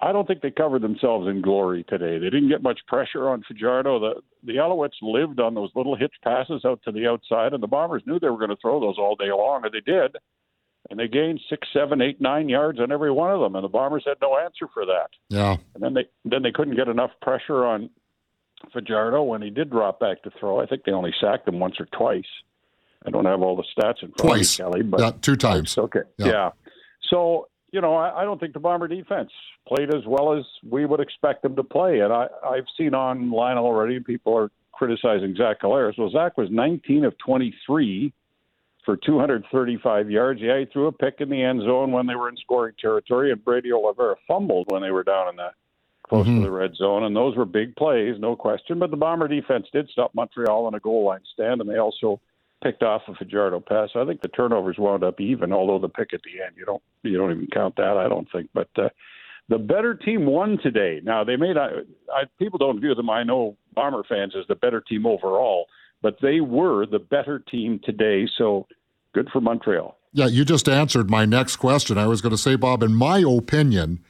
I 0.00 0.12
don't 0.12 0.26
think 0.26 0.42
they 0.42 0.50
covered 0.50 0.82
themselves 0.82 1.28
in 1.28 1.40
glory 1.40 1.84
today. 1.84 2.18
They 2.18 2.30
didn't 2.30 2.48
get 2.48 2.62
much 2.62 2.80
pressure 2.86 3.28
on 3.28 3.44
Fajardo. 3.46 4.00
The 4.00 4.22
the 4.44 4.54
Alouettes 4.54 5.00
lived 5.02 5.40
on 5.40 5.54
those 5.54 5.70
little 5.74 5.94
hitch 5.96 6.14
passes 6.22 6.64
out 6.64 6.80
to 6.84 6.92
the 6.92 7.06
outside, 7.06 7.52
and 7.52 7.62
the 7.62 7.68
Bombers 7.68 8.02
knew 8.06 8.18
they 8.18 8.28
were 8.28 8.38
going 8.38 8.50
to 8.50 8.56
throw 8.60 8.80
those 8.80 8.98
all 8.98 9.14
day 9.16 9.30
long, 9.30 9.64
and 9.64 9.72
they 9.72 9.80
did. 9.80 10.16
And 10.90 10.98
they 10.98 11.06
gained 11.08 11.40
six, 11.50 11.68
seven, 11.72 12.00
eight, 12.00 12.20
nine 12.20 12.48
yards 12.48 12.80
on 12.80 12.90
every 12.90 13.10
one 13.10 13.30
of 13.30 13.40
them, 13.40 13.56
and 13.56 13.64
the 13.64 13.68
Bombers 13.68 14.04
had 14.06 14.16
no 14.22 14.38
answer 14.38 14.66
for 14.72 14.86
that. 14.86 15.08
Yeah. 15.28 15.56
And 15.74 15.82
then 15.82 15.94
they 15.94 16.06
then 16.24 16.42
they 16.42 16.52
couldn't 16.52 16.76
get 16.76 16.88
enough 16.88 17.10
pressure 17.20 17.64
on 17.64 17.90
Fajardo 18.72 19.22
when 19.22 19.42
he 19.42 19.50
did 19.50 19.70
drop 19.70 20.00
back 20.00 20.22
to 20.22 20.30
throw. 20.40 20.60
I 20.60 20.66
think 20.66 20.84
they 20.84 20.92
only 20.92 21.14
sacked 21.20 21.46
him 21.46 21.60
once 21.60 21.76
or 21.78 21.86
twice. 21.96 22.24
I 23.06 23.10
don't 23.10 23.26
have 23.26 23.42
all 23.42 23.56
the 23.56 23.62
stats 23.62 24.02
in 24.02 24.08
front 24.08 24.16
Twice. 24.18 24.58
of 24.58 24.66
me, 24.66 24.70
Kelly, 24.72 24.82
but 24.82 25.00
Yeah, 25.00 25.12
two 25.20 25.36
times. 25.36 25.78
Okay. 25.78 26.00
Yeah. 26.16 26.26
Yeah. 26.26 26.50
So, 27.10 27.48
you 27.70 27.80
know, 27.80 27.94
I, 27.94 28.22
I 28.22 28.24
don't 28.24 28.40
think 28.40 28.54
the 28.54 28.60
Bomber 28.60 28.88
defense 28.88 29.30
played 29.66 29.94
as 29.94 30.02
well 30.06 30.36
as 30.36 30.44
we 30.68 30.86
would 30.86 31.00
expect 31.00 31.42
them 31.42 31.56
to 31.56 31.64
play. 31.64 32.00
And 32.00 32.12
I, 32.12 32.26
I've 32.44 32.66
seen 32.76 32.94
online 32.94 33.58
already 33.58 34.00
people 34.00 34.36
are 34.36 34.50
criticizing 34.72 35.34
Zach 35.36 35.60
Collaros. 35.60 35.98
Well, 35.98 36.10
Zach 36.10 36.38
was 36.38 36.48
19 36.50 37.04
of 37.04 37.16
23 37.18 38.12
for 38.84 38.96
235 38.96 40.10
yards. 40.10 40.40
Yeah, 40.40 40.60
he 40.60 40.64
threw 40.66 40.86
a 40.86 40.92
pick 40.92 41.16
in 41.18 41.28
the 41.28 41.42
end 41.42 41.60
zone 41.62 41.92
when 41.92 42.06
they 42.06 42.14
were 42.14 42.28
in 42.28 42.36
scoring 42.38 42.74
territory, 42.80 43.32
and 43.32 43.44
Brady 43.44 43.72
Oliveira 43.72 44.16
fumbled 44.26 44.66
when 44.70 44.82
they 44.82 44.90
were 44.90 45.04
down 45.04 45.28
in 45.28 45.36
the 45.36 45.50
close 46.08 46.26
mm-hmm. 46.26 46.38
to 46.38 46.44
the 46.44 46.50
red 46.50 46.74
zone, 46.74 47.04
and 47.04 47.14
those 47.14 47.36
were 47.36 47.44
big 47.44 47.76
plays, 47.76 48.16
no 48.18 48.34
question. 48.34 48.78
But 48.78 48.90
the 48.90 48.96
Bomber 48.96 49.28
defense 49.28 49.66
did 49.72 49.90
stop 49.90 50.14
Montreal 50.14 50.64
on 50.64 50.74
a 50.74 50.80
goal 50.80 51.04
line 51.04 51.20
stand, 51.34 51.60
and 51.60 51.68
they 51.68 51.76
also 51.76 52.20
picked 52.62 52.82
off 52.82 53.02
a 53.08 53.14
Fajardo 53.14 53.60
pass. 53.60 53.90
I 53.94 54.04
think 54.04 54.20
the 54.20 54.28
turnovers 54.28 54.76
wound 54.78 55.04
up 55.04 55.20
even, 55.20 55.52
although 55.52 55.78
the 55.78 55.88
pick 55.88 56.12
at 56.12 56.20
the 56.22 56.42
end 56.42 56.56
you 56.56 56.64
don't 56.64 56.82
you 57.02 57.16
don't 57.16 57.30
even 57.30 57.48
count 57.52 57.76
that. 57.76 57.96
I 57.96 58.08
don't 58.08 58.28
think, 58.30 58.50
but. 58.54 58.68
Uh, 58.76 58.88
the 59.50 59.58
better 59.58 59.94
team 59.94 60.26
won 60.26 60.58
today. 60.62 61.00
Now 61.02 61.24
they 61.24 61.36
made 61.36 61.56
I, 61.56 61.68
I, 62.12 62.24
people 62.38 62.58
don't 62.58 62.80
view 62.80 62.94
them. 62.94 63.08
I 63.08 63.22
know 63.22 63.56
Bomber 63.74 64.04
fans 64.06 64.34
as 64.38 64.46
the 64.46 64.54
better 64.54 64.80
team 64.80 65.06
overall, 65.06 65.66
but 66.02 66.18
they 66.20 66.40
were 66.40 66.86
the 66.86 66.98
better 66.98 67.38
team 67.38 67.80
today. 67.82 68.28
So 68.36 68.66
good 69.14 69.28
for 69.32 69.40
Montreal. 69.40 69.96
Yeah, 70.12 70.26
you 70.26 70.44
just 70.44 70.68
answered 70.68 71.10
my 71.10 71.24
next 71.24 71.56
question. 71.56 71.98
I 71.98 72.06
was 72.06 72.20
going 72.20 72.32
to 72.32 72.38
say, 72.38 72.56
Bob, 72.56 72.82
in 72.82 72.94
my 72.94 73.18
opinion, 73.20 74.04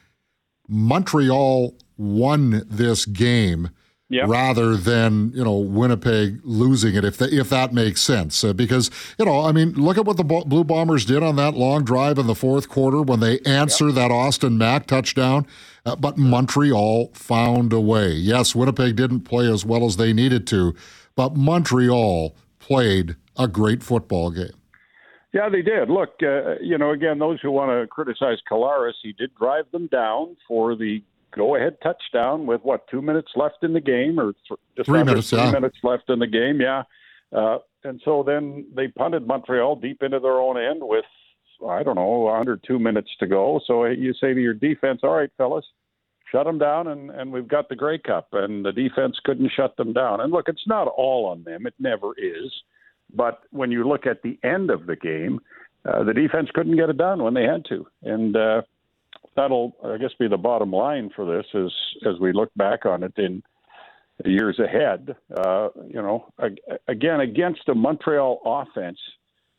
Montreal 0.67 1.75
won 1.97 2.63
this 2.69 3.05
game 3.05 3.69
yep. 4.09 4.27
rather 4.27 4.75
than 4.75 5.31
you 5.33 5.43
know 5.43 5.57
Winnipeg 5.57 6.41
losing 6.43 6.95
it 6.95 7.05
if 7.05 7.17
the, 7.17 7.33
if 7.33 7.49
that 7.49 7.73
makes 7.73 8.01
sense 8.01 8.43
uh, 8.43 8.53
because 8.53 8.91
you 9.17 9.25
know 9.25 9.41
I 9.41 9.51
mean 9.51 9.73
look 9.73 9.97
at 9.97 10.05
what 10.05 10.17
the 10.17 10.23
Blue 10.23 10.63
Bombers 10.63 11.05
did 11.05 11.23
on 11.23 11.35
that 11.37 11.53
long 11.53 11.83
drive 11.83 12.17
in 12.17 12.27
the 12.27 12.35
fourth 12.35 12.67
quarter 12.67 13.01
when 13.01 13.19
they 13.19 13.39
answer 13.41 13.87
yep. 13.87 13.95
that 13.95 14.11
Austin 14.11 14.57
Mack 14.57 14.87
touchdown 14.87 15.47
uh, 15.85 15.95
but 15.95 16.17
Montreal 16.17 17.11
found 17.13 17.71
a 17.71 17.79
way 17.79 18.09
yes 18.09 18.55
Winnipeg 18.55 18.95
didn't 18.95 19.21
play 19.21 19.51
as 19.51 19.65
well 19.65 19.85
as 19.85 19.97
they 19.97 20.11
needed 20.11 20.45
to 20.47 20.75
but 21.15 21.35
Montreal 21.35 22.35
played 22.59 23.15
a 23.37 23.47
great 23.47 23.83
football 23.83 24.31
game 24.31 24.51
yeah, 25.31 25.47
they 25.47 25.61
did. 25.61 25.91
Look, 25.91 26.15
uh, 26.23 26.55
you 26.59 26.79
know, 26.79 26.89
again, 26.89 27.19
those 27.19 27.39
who 27.39 27.51
want 27.51 27.69
to 27.69 27.85
criticize 27.85 28.39
Collaros, 28.51 28.93
he 29.03 29.13
did 29.13 29.29
drive 29.35 29.65
them 29.71 29.85
down 29.85 30.35
for 30.47 30.75
the 30.75 31.03
go-ahead 31.35 31.77
touchdown 31.81 32.45
with 32.45 32.61
what 32.61 32.87
two 32.87 33.01
minutes 33.01 33.31
left 33.35 33.63
in 33.63 33.73
the 33.73 33.81
game, 33.81 34.19
or 34.19 34.33
th- 34.47 34.59
just 34.75 34.87
three 34.87 35.03
minutes, 35.03 35.29
three 35.29 35.39
yeah. 35.39 35.51
minutes 35.51 35.77
left 35.83 36.09
in 36.09 36.19
the 36.19 36.27
game. 36.27 36.59
Yeah, 36.61 36.83
uh, 37.35 37.59
and 37.83 38.01
so 38.03 38.23
then 38.25 38.65
they 38.75 38.87
punted 38.87 39.27
Montreal 39.27 39.75
deep 39.77 40.03
into 40.03 40.19
their 40.19 40.39
own 40.39 40.57
end 40.57 40.79
with 40.81 41.05
I 41.67 41.83
don't 41.83 41.95
know 41.95 42.29
under 42.29 42.57
two 42.57 42.79
minutes 42.79 43.09
to 43.19 43.27
go. 43.27 43.59
So 43.65 43.85
you 43.85 44.13
say 44.13 44.33
to 44.33 44.41
your 44.41 44.53
defense, 44.53 45.01
"All 45.03 45.15
right, 45.15 45.31
fellas." 45.37 45.65
Shut 46.31 46.45
them 46.45 46.59
down, 46.59 46.89
and, 46.89 47.09
and 47.09 47.31
we've 47.31 47.47
got 47.47 47.69
the 47.69 47.75
Grey 47.75 47.97
Cup, 47.97 48.27
and 48.33 48.63
the 48.63 48.71
defense 48.71 49.17
couldn't 49.23 49.51
shut 49.57 49.75
them 49.77 49.93
down. 49.93 50.21
And 50.21 50.31
look, 50.31 50.47
it's 50.47 50.67
not 50.67 50.87
all 50.87 51.25
on 51.25 51.43
them; 51.43 51.65
it 51.65 51.73
never 51.79 52.13
is. 52.19 52.51
But 53.11 53.41
when 53.49 53.71
you 53.71 53.87
look 53.87 54.05
at 54.05 54.21
the 54.21 54.37
end 54.43 54.69
of 54.69 54.85
the 54.85 54.95
game, 54.95 55.39
uh, 55.85 56.03
the 56.03 56.13
defense 56.13 56.49
couldn't 56.53 56.75
get 56.75 56.89
it 56.89 56.97
done 56.97 57.23
when 57.23 57.33
they 57.33 57.45
had 57.45 57.65
to, 57.69 57.87
and 58.03 58.35
uh, 58.35 58.61
that'll, 59.39 59.73
I 59.83 59.97
guess, 59.97 60.11
be 60.19 60.27
the 60.27 60.37
bottom 60.37 60.71
line 60.71 61.09
for 61.15 61.25
this 61.25 61.45
as 61.55 61.71
as 62.07 62.19
we 62.19 62.33
look 62.33 62.51
back 62.55 62.85
on 62.85 63.03
it 63.03 63.13
in 63.17 63.41
the 64.23 64.31
years 64.31 64.59
ahead. 64.59 65.15
Uh, 65.35 65.69
you 65.87 66.01
know, 66.01 66.27
again 66.87 67.21
against 67.21 67.69
a 67.69 67.75
Montreal 67.75 68.41
offense 68.45 68.99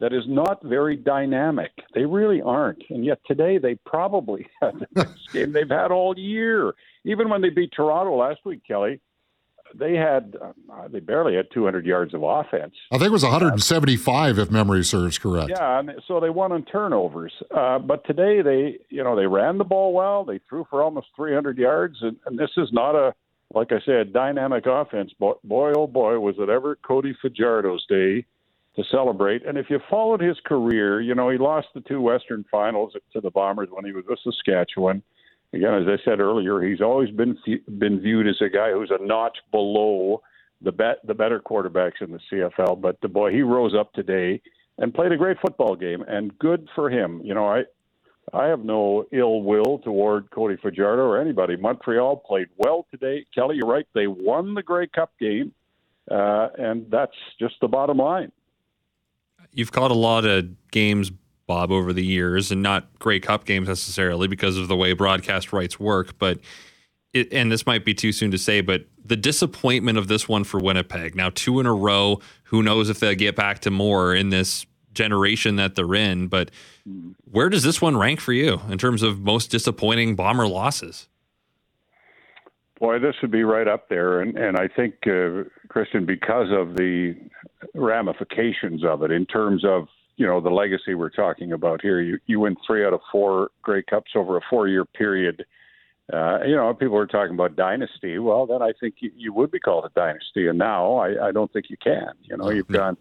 that 0.01 0.13
is 0.13 0.25
not 0.27 0.63
very 0.63 0.97
dynamic. 0.97 1.73
They 1.95 2.05
really 2.05 2.43
aren't, 2.43 2.83
and 2.91 3.05
yet 3.05 3.21
today 3.27 3.59
they 3.59 3.77
probably 3.87 4.47
had 4.61 4.79
the 4.81 4.87
best 4.93 5.33
game 5.33 5.53
they've 5.53 5.69
had 5.69 5.91
all 5.91 6.19
year. 6.19 6.75
Even 7.05 7.29
when 7.31 7.41
they 7.41 7.51
beat 7.51 7.73
Toronto 7.75 8.17
last 8.17 8.41
week, 8.45 8.61
Kelly, 8.67 9.01
they 9.75 9.95
had 9.95 10.37
uh, 10.43 10.89
they 10.89 11.01
barely 11.01 11.35
had 11.35 11.47
200 11.53 11.87
yards 11.87 12.15
of 12.15 12.23
offense. 12.23 12.75
I 12.91 12.99
think 12.99 13.09
it 13.09 13.13
was 13.13 13.23
175 13.23 14.39
uh, 14.39 14.43
if 14.43 14.51
memory 14.51 14.85
serves 14.85 15.19
correct. 15.19 15.51
Yeah, 15.51 15.79
and 15.79 15.93
so 16.07 16.21
they 16.21 16.31
won 16.31 16.53
on 16.53 16.65
turnovers. 16.65 17.33
Uh, 17.55 17.79
but 17.79 18.05
today 18.07 18.43
they 18.43 18.79
you 18.89 19.03
know 19.03 19.17
they 19.17 19.27
ran 19.27 19.59
the 19.59 19.65
ball 19.65 19.93
well. 19.93 20.25
They 20.25 20.41
threw 20.49 20.67
for 20.71 20.83
almost 20.83 21.09
300 21.17 21.59
yards, 21.59 21.99
and, 22.03 22.17
and 22.27 22.39
this 22.39 22.51
is 22.57 22.69
not 22.73 22.95
a 22.95 23.15
like 23.53 23.73
I 23.73 23.81
said 23.85 24.13
dynamic 24.13 24.67
offense. 24.67 25.13
Boy, 25.19 25.33
boy, 25.45 25.73
oh 25.77 25.87
boy, 25.87 26.19
was 26.19 26.37
it 26.39 26.49
ever 26.49 26.77
Cody 26.77 27.17
Fajardo's 27.23 27.85
day 27.89 28.25
to 28.77 28.85
celebrate. 28.91 29.45
And 29.45 29.59
if 29.59 29.69
you 29.69 29.81
followed 29.91 30.21
his 30.21 30.37
career, 30.45 31.01
you 31.01 31.15
know 31.15 31.29
he 31.29 31.39
lost 31.39 31.69
the 31.75 31.81
two 31.81 32.01
Western 32.01 32.45
Finals 32.51 32.95
to 33.13 33.21
the 33.21 33.31
Bombers 33.31 33.69
when 33.71 33.85
he 33.85 33.93
was 33.93 34.05
with 34.09 34.19
Saskatchewan 34.23 35.03
again, 35.53 35.75
as 35.75 35.87
I 35.87 36.03
said 36.05 36.21
earlier, 36.21 36.61
he's 36.61 36.81
always 36.81 37.11
been 37.11 37.37
been 37.79 38.01
viewed 38.01 38.27
as 38.27 38.41
a 38.41 38.49
guy 38.49 38.73
who's 38.73 38.91
a 38.91 39.05
notch 39.05 39.39
below 39.51 40.23
the 40.63 40.73
bet 40.73 40.99
the 41.07 41.15
better 41.15 41.41
quarterbacks 41.41 42.01
in 42.01 42.13
the 42.13 42.21
CFL. 42.31 42.81
But 42.81 43.01
the 43.01 43.09
boy, 43.09 43.33
he 43.33 43.43
rose 43.43 43.75
up 43.75 43.93
today 43.93 44.41
and 44.79 44.95
played 44.95 45.13
a 45.13 45.17
great 45.17 45.39
football 45.41 45.77
game, 45.77 46.03
and 46.07 46.37
good 46.39 46.69
for 46.75 46.91
him. 46.91 47.21
You 47.25 47.35
know, 47.35 47.47
I 47.47 47.65
I 48.33 48.47
have 48.47 48.65
no 48.65 49.07
ill 49.13 49.43
will 49.43 49.79
toward 49.79 50.31
Cody 50.31 50.57
Fajardo 50.57 51.03
or 51.03 51.21
anybody. 51.21 51.57
Montreal 51.57 52.17
played 52.17 52.49
well 52.59 52.87
today. 52.91 53.27
Kelly, 53.35 53.57
you're 53.57 53.69
right; 53.69 53.87
they 53.95 54.07
won 54.07 54.55
the 54.55 54.63
Grey 54.63 54.87
Cup 54.87 55.13
game, 55.19 55.53
uh, 56.11 56.49
and 56.59 56.91
that's 56.91 57.17
just 57.39 57.55
the 57.61 57.69
bottom 57.69 57.99
line. 57.99 58.33
You've 59.53 59.73
caught 59.73 59.91
a 59.91 59.95
lot 59.95 60.25
of 60.25 60.49
games 60.71 61.11
Bob, 61.51 61.73
over 61.73 61.93
the 61.93 62.07
years, 62.07 62.53
and 62.53 62.63
not 62.63 62.97
Grey 63.01 63.19
Cup 63.19 63.45
games 63.45 63.67
necessarily 63.67 64.29
because 64.29 64.57
of 64.57 64.69
the 64.69 64.77
way 64.77 64.93
broadcast 64.93 65.53
rights 65.53 65.81
work. 65.81 66.17
But 66.17 66.39
it, 67.13 67.33
and 67.33 67.51
this 67.51 67.67
might 67.67 67.85
be 67.85 67.93
too 67.93 68.13
soon 68.13 68.31
to 68.31 68.39
say, 68.39 68.61
but 68.61 68.85
the 69.05 69.17
disappointment 69.17 69.99
of 69.99 70.07
this 70.07 70.29
one 70.29 70.45
for 70.45 70.61
Winnipeg 70.61 71.17
now 71.17 71.31
two 71.35 71.59
in 71.59 71.67
a 71.67 71.75
row. 71.75 72.21
Who 72.45 72.63
knows 72.63 72.89
if 72.89 73.01
they'll 73.01 73.17
get 73.17 73.35
back 73.35 73.59
to 73.63 73.71
more 73.73 74.15
in 74.15 74.29
this 74.29 74.65
generation 74.95 75.57
that 75.57 75.75
they're 75.75 75.93
in? 75.93 76.29
But 76.29 76.53
where 77.25 77.49
does 77.49 77.65
this 77.65 77.83
one 77.83 77.97
rank 77.97 78.21
for 78.21 78.33
you 78.33 78.61
in 78.69 78.79
terms 78.79 79.03
of 79.03 79.19
most 79.19 79.51
disappointing 79.51 80.15
bomber 80.15 80.47
losses? 80.47 81.09
Boy, 82.79 83.01
this 83.01 83.17
would 83.23 83.33
be 83.33 83.43
right 83.43 83.67
up 83.67 83.89
there, 83.89 84.21
and 84.21 84.39
and 84.39 84.57
I 84.57 84.69
think 84.69 84.95
uh, 85.05 85.51
Christian, 85.69 86.07
because 86.07 86.47
of 86.53 86.77
the 86.77 87.17
ramifications 87.75 88.85
of 88.85 89.03
it 89.03 89.11
in 89.11 89.27
terms 89.27 89.65
of 89.65 89.89
you 90.21 90.27
know 90.27 90.39
the 90.39 90.51
legacy 90.51 90.95
we're 90.95 91.09
talking 91.09 91.53
about 91.53 91.81
here. 91.81 91.99
You 92.03 92.19
you 92.27 92.41
win 92.41 92.55
three 92.67 92.85
out 92.85 92.93
of 92.93 93.01
four 93.11 93.49
Grey 93.63 93.83
Cups 93.83 94.11
over 94.15 94.37
a 94.37 94.43
four 94.51 94.69
year 94.69 94.85
period. 94.85 95.47
Uh, 96.13 96.41
you 96.45 96.55
know, 96.55 96.75
people 96.75 96.99
are 96.99 97.07
talking 97.07 97.33
about 97.33 97.57
dynasty. 97.57 98.19
Well, 98.19 98.45
then 98.45 98.61
I 98.61 98.73
think 98.79 98.97
you, 98.99 99.11
you 99.17 99.33
would 99.33 99.51
be 99.51 99.59
called 99.59 99.87
a 99.87 99.89
dynasty, 99.99 100.49
and 100.49 100.59
now 100.59 100.97
I, 100.97 101.29
I 101.29 101.33
don't 101.33 101.51
think 101.51 101.71
you 101.71 101.79
can. 101.83 102.11
You 102.21 102.37
know, 102.37 102.51
you've 102.51 102.69
gone. 102.69 102.99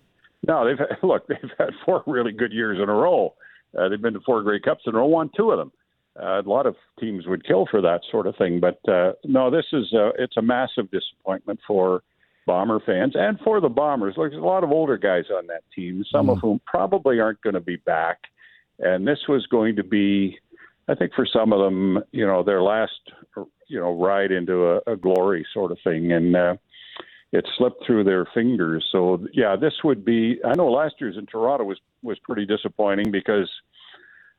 No, 0.47 0.65
they've 0.65 0.77
had, 0.79 0.97
look. 1.03 1.27
They've 1.27 1.51
had 1.57 1.71
four 1.85 2.03
really 2.07 2.31
good 2.31 2.53
years 2.53 2.79
in 2.81 2.87
a 2.87 2.93
row. 2.93 3.33
Uh, 3.77 3.89
they've 3.89 4.01
been 4.01 4.13
to 4.13 4.21
four 4.21 4.41
Grey 4.41 4.61
Cups 4.61 4.83
in 4.87 4.95
a 4.95 4.97
row, 4.97 5.07
won 5.07 5.29
two 5.35 5.51
of 5.51 5.57
them. 5.57 5.73
Uh, 6.17 6.41
a 6.41 6.49
lot 6.49 6.65
of 6.67 6.75
teams 7.01 7.27
would 7.27 7.45
kill 7.45 7.67
for 7.69 7.81
that 7.81 7.99
sort 8.09 8.27
of 8.27 8.35
thing, 8.37 8.61
but 8.61 8.79
uh, 8.89 9.11
no, 9.25 9.51
this 9.51 9.65
is 9.73 9.91
a, 9.91 10.11
it's 10.17 10.37
a 10.37 10.41
massive 10.41 10.89
disappointment 10.89 11.59
for 11.67 12.01
Bomber 12.49 12.79
fans 12.83 13.13
and 13.15 13.39
for 13.41 13.61
the 13.61 13.69
Bombers. 13.69 14.15
Look, 14.17 14.31
there's 14.31 14.41
a 14.41 14.45
lot 14.45 14.63
of 14.63 14.71
older 14.71 14.97
guys 14.97 15.25
on 15.31 15.45
that 15.47 15.61
team, 15.75 16.03
some 16.11 16.25
mm. 16.25 16.31
of 16.31 16.39
whom 16.39 16.59
probably 16.65 17.19
aren't 17.19 17.41
going 17.41 17.53
to 17.53 17.59
be 17.59 17.75
back. 17.75 18.17
And 18.79 19.07
this 19.07 19.19
was 19.29 19.45
going 19.45 19.75
to 19.75 19.83
be, 19.83 20.39
I 20.87 20.95
think, 20.95 21.13
for 21.13 21.27
some 21.31 21.53
of 21.53 21.59
them, 21.59 21.99
you 22.11 22.25
know, 22.25 22.41
their 22.41 22.63
last, 22.63 22.99
you 23.67 23.79
know, 23.79 24.01
ride 24.01 24.31
into 24.31 24.65
a, 24.65 24.93
a 24.93 24.97
glory 24.97 25.45
sort 25.53 25.71
of 25.71 25.77
thing. 25.83 26.11
And 26.11 26.35
uh, 26.35 26.55
it 27.33 27.47
slipped 27.55 27.85
through 27.85 28.05
their 28.05 28.25
fingers. 28.33 28.83
So 28.91 29.23
yeah, 29.31 29.55
this 29.55 29.73
would 29.83 30.03
be. 30.03 30.39
I 30.43 30.55
know 30.55 30.71
last 30.71 30.95
year's 30.99 31.17
in 31.17 31.27
Toronto 31.27 31.65
was 31.65 31.79
was 32.01 32.17
pretty 32.23 32.47
disappointing 32.47 33.11
because 33.11 33.47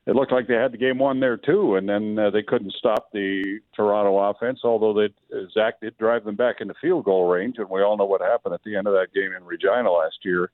it 0.07 0.17
looked 0.17 0.33
like 0.33 0.49
they 0.49 0.55
had 0.55 0.73
the 0.73 0.79
game 0.79 0.99
won 0.99 1.21
there 1.21 1.37
too, 1.37 1.77
and 1.77 1.89
then 1.89 2.19
uh, 2.19 2.31
they 2.31 2.43
couldn't 2.43 2.73
stop 2.73 3.13
the 3.13 3.61
Toronto 3.77 4.19
offense. 4.19 4.61
Although 4.65 4.95
they, 4.95 5.37
uh, 5.37 5.43
Zach 5.53 5.81
did 5.81 5.97
drive 5.99 6.25
them 6.25 6.37
back 6.37 6.57
into 6.61 6.75
field 6.81 7.05
goal 7.05 7.29
range, 7.29 7.57
and 7.59 7.69
we 7.69 7.83
all 7.83 7.97
know 7.97 8.07
what 8.07 8.21
happened 8.21 8.55
at 8.55 8.63
the 8.65 8.77
end 8.77 8.87
of 8.87 8.95
that 8.95 9.13
game 9.15 9.33
in 9.37 9.45
Regina 9.45 9.91
last 9.91 10.17
year. 10.25 10.51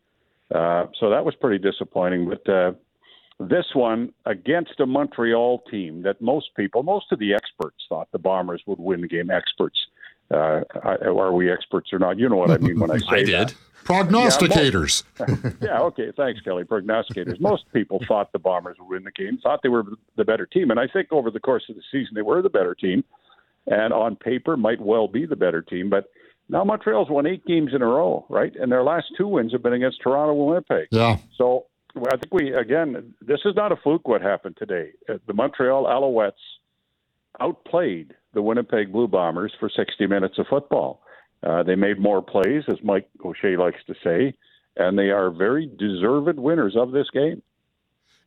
Uh, 0.54 0.86
so 0.98 1.10
that 1.10 1.24
was 1.24 1.34
pretty 1.40 1.58
disappointing. 1.58 2.28
But 2.28 2.52
uh, 2.52 2.72
this 3.38 3.66
one 3.74 4.12
against 4.24 4.80
a 4.80 4.86
Montreal 4.86 5.62
team 5.70 6.02
that 6.02 6.20
most 6.20 6.48
people, 6.56 6.82
most 6.82 7.12
of 7.12 7.18
the 7.18 7.34
experts 7.34 7.76
thought 7.88 8.08
the 8.12 8.18
Bombers 8.18 8.62
would 8.66 8.78
win 8.78 9.00
the 9.00 9.08
game. 9.08 9.30
Experts, 9.30 9.78
uh, 10.32 10.60
are 10.82 11.32
we 11.32 11.50
experts 11.50 11.92
or 11.92 11.98
not? 11.98 12.18
You 12.18 12.28
know 12.28 12.36
what 12.36 12.50
I 12.50 12.58
mean 12.58 12.80
when 12.80 12.90
I 12.90 12.98
say 12.98 13.06
I 13.08 13.24
did. 13.24 13.48
That. 13.48 13.54
Prognosticators. 13.84 15.04
Yeah, 15.20 15.26
most, 15.26 15.56
yeah, 15.62 15.80
okay. 15.80 16.12
Thanks, 16.16 16.40
Kelly. 16.40 16.64
Prognosticators. 16.64 17.40
Most 17.40 17.64
people 17.72 18.02
thought 18.08 18.32
the 18.32 18.38
Bombers 18.38 18.76
would 18.80 18.88
win 18.88 19.04
the 19.04 19.12
game, 19.12 19.38
thought 19.38 19.60
they 19.62 19.68
were 19.68 19.84
the 20.16 20.24
better 20.24 20.44
team. 20.44 20.72
And 20.72 20.80
I 20.80 20.88
think 20.88 21.12
over 21.12 21.30
the 21.30 21.38
course 21.38 21.64
of 21.68 21.76
the 21.76 21.82
season, 21.92 22.14
they 22.14 22.22
were 22.22 22.42
the 22.42 22.50
better 22.50 22.74
team. 22.74 23.04
And 23.68 23.92
on 23.92 24.16
paper, 24.16 24.56
might 24.56 24.80
well 24.80 25.06
be 25.06 25.24
the 25.24 25.36
better 25.36 25.62
team. 25.62 25.88
But 25.88 26.10
now 26.48 26.64
Montreal's 26.64 27.10
won 27.10 27.26
eight 27.26 27.44
games 27.46 27.72
in 27.74 27.82
a 27.82 27.86
row, 27.86 28.26
right? 28.28 28.54
And 28.56 28.70
their 28.70 28.82
last 28.82 29.06
two 29.16 29.28
wins 29.28 29.52
have 29.52 29.62
been 29.62 29.72
against 29.72 30.00
Toronto 30.02 30.32
and 30.32 30.46
Winnipeg. 30.46 30.88
Yeah. 30.90 31.18
So 31.36 31.66
I 31.96 32.16
think 32.16 32.32
we, 32.32 32.52
again, 32.54 33.14
this 33.20 33.40
is 33.44 33.54
not 33.54 33.72
a 33.72 33.76
fluke 33.76 34.06
what 34.06 34.20
happened 34.20 34.56
today. 34.58 34.90
Uh, 35.08 35.14
the 35.26 35.34
Montreal 35.34 35.84
Alouettes 35.84 36.32
outplayed 37.40 38.14
the 38.36 38.42
Winnipeg 38.42 38.92
Blue 38.92 39.08
Bombers 39.08 39.52
for 39.58 39.68
60 39.68 40.06
minutes 40.06 40.38
of 40.38 40.46
football. 40.46 41.00
Uh, 41.42 41.62
they 41.62 41.74
made 41.74 41.98
more 41.98 42.22
plays, 42.22 42.62
as 42.68 42.76
Mike 42.84 43.08
O'Shea 43.24 43.56
likes 43.56 43.80
to 43.86 43.94
say, 44.04 44.34
and 44.76 44.96
they 44.96 45.10
are 45.10 45.30
very 45.30 45.66
deserved 45.66 46.38
winners 46.38 46.76
of 46.76 46.92
this 46.92 47.08
game. 47.12 47.42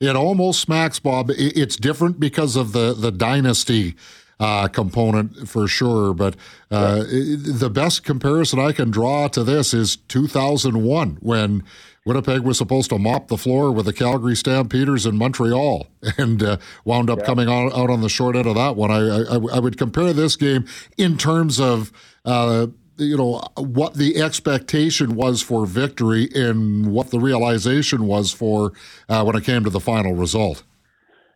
It 0.02 0.16
almost 0.16 0.62
smacks, 0.62 1.00
Bob. 1.00 1.30
It's 1.30 1.76
different 1.76 2.20
because 2.20 2.56
of 2.56 2.72
the, 2.72 2.94
the 2.94 3.12
dynasty 3.12 3.96
uh, 4.40 4.68
component 4.70 5.48
for 5.48 5.68
sure. 5.68 6.14
But 6.14 6.36
uh, 6.72 7.04
yeah. 7.08 7.36
the 7.38 7.70
best 7.70 8.04
comparison 8.04 8.60
I 8.60 8.72
can 8.72 8.90
draw 8.90 9.28
to 9.28 9.44
this 9.44 9.74
is 9.74 9.98
2001 9.98 11.18
when 11.22 11.64
Winnipeg 12.10 12.42
was 12.42 12.58
supposed 12.58 12.90
to 12.90 12.98
mop 12.98 13.28
the 13.28 13.38
floor 13.38 13.72
with 13.72 13.86
the 13.86 13.94
Calgary 13.94 14.36
Stampeders 14.36 15.06
in 15.06 15.16
Montreal 15.16 15.86
and 16.18 16.42
uh, 16.42 16.58
wound 16.84 17.08
up 17.08 17.20
yeah. 17.20 17.26
coming 17.26 17.48
out, 17.48 17.72
out 17.72 17.92
on 17.92 18.02
the 18.02 18.10
short 18.10 18.36
end 18.36 18.48
of 18.48 18.56
that 18.56 18.76
one. 18.76 18.90
I, 18.90 18.98
I, 18.98 19.58
I 19.58 19.60
would 19.60 19.78
compare 19.78 20.12
this 20.12 20.36
game 20.36 20.66
in 20.98 21.20
terms 21.20 21.60
of 21.60 21.92
uh, 22.26 22.66
you 22.98 23.16
know 23.16 23.44
what 23.58 23.94
the 23.94 24.24
expectation 24.24 25.14
was 25.14 25.44
for 25.44 25.68
victory 25.68 26.28
and 26.34 26.92
what 26.92 27.12
the 27.12 27.20
realization 27.20 28.08
was 28.08 28.32
for 28.32 28.74
uh, 29.08 29.24
when 29.24 29.36
it 29.36 29.44
came 29.44 29.64
to 29.64 29.70
the 29.70 29.80
final 29.80 30.16
result. 30.16 30.64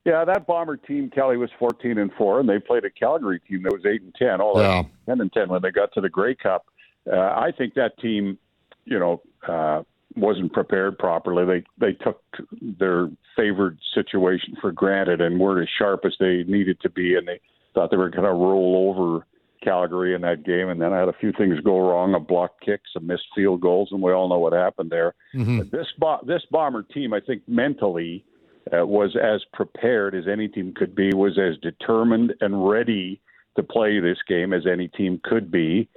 Yeah, 0.05 0.25
that 0.25 0.47
Bomber 0.47 0.77
team, 0.77 1.11
Kelly 1.11 1.37
was 1.37 1.51
fourteen 1.59 1.99
and 1.99 2.11
four, 2.17 2.39
and 2.39 2.49
they 2.49 2.57
played 2.57 2.83
a 2.83 2.89
Calgary 2.89 3.39
team 3.47 3.61
that 3.61 3.73
was 3.73 3.85
eight 3.85 4.01
and 4.01 4.15
ten. 4.15 4.41
All 4.41 4.59
yeah. 4.59 4.81
ten 5.05 5.21
and 5.21 5.31
ten 5.31 5.49
when 5.49 5.61
they 5.61 5.69
got 5.69 5.93
to 5.93 6.01
the 6.01 6.09
Grey 6.09 6.33
Cup. 6.33 6.65
Uh, 7.07 7.15
I 7.15 7.51
think 7.55 7.75
that 7.75 7.95
team, 7.99 8.39
you 8.85 8.97
know, 8.97 9.21
uh, 9.47 9.83
wasn't 10.15 10.53
prepared 10.53 10.97
properly. 10.97 11.45
They 11.45 11.63
they 11.85 11.93
took 11.93 12.21
their 12.61 13.09
favored 13.35 13.77
situation 13.93 14.55
for 14.61 14.71
granted 14.71 15.21
and 15.21 15.39
weren't 15.39 15.63
as 15.63 15.69
sharp 15.77 16.01
as 16.05 16.13
they 16.19 16.43
needed 16.43 16.79
to 16.81 16.89
be, 16.89 17.15
and 17.15 17.27
they 17.27 17.39
thought 17.73 17.91
they 17.91 17.97
were 17.97 18.09
going 18.09 18.23
to 18.23 18.31
roll 18.31 18.93
over 18.95 19.25
Calgary 19.63 20.13
in 20.13 20.21
that 20.21 20.43
game. 20.43 20.69
And 20.69 20.81
then 20.81 20.93
I 20.93 20.99
had 20.99 21.09
a 21.09 21.13
few 21.13 21.31
things 21.31 21.59
go 21.61 21.79
wrong: 21.79 22.13
a 22.13 22.19
blocked 22.19 22.61
kick, 22.63 22.81
some 22.93 23.07
missed 23.07 23.27
field 23.35 23.61
goals, 23.61 23.89
and 23.91 24.01
we 24.01 24.11
all 24.11 24.29
know 24.29 24.39
what 24.39 24.53
happened 24.53 24.89
there. 24.89 25.15
Mm-hmm. 25.35 25.69
this 25.71 25.87
bo- 25.97 26.23
this 26.25 26.43
bomber 26.51 26.83
team, 26.83 27.13
I 27.13 27.19
think 27.19 27.41
mentally 27.47 28.25
uh, 28.71 28.85
was 28.85 29.15
as 29.21 29.41
prepared 29.53 30.15
as 30.15 30.25
any 30.31 30.47
team 30.47 30.73
could 30.75 30.95
be, 30.95 31.13
was 31.13 31.37
as 31.37 31.57
determined 31.61 32.33
and 32.41 32.67
ready 32.67 33.19
to 33.55 33.63
play 33.63 33.99
this 33.99 34.17
game 34.27 34.53
as 34.53 34.65
any 34.65 34.87
team 34.89 35.19
could 35.23 35.51
be. 35.51 35.89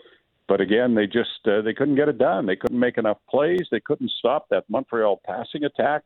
But 0.48 0.60
again, 0.60 0.94
they 0.94 1.06
just 1.06 1.46
uh, 1.46 1.62
they 1.62 1.74
couldn't 1.74 1.96
get 1.96 2.08
it 2.08 2.18
done. 2.18 2.46
They 2.46 2.56
couldn't 2.56 2.78
make 2.78 2.98
enough 2.98 3.18
plays. 3.28 3.66
They 3.70 3.80
couldn't 3.80 4.12
stop 4.18 4.48
that 4.50 4.64
Montreal 4.68 5.20
passing 5.26 5.64
attack. 5.64 6.04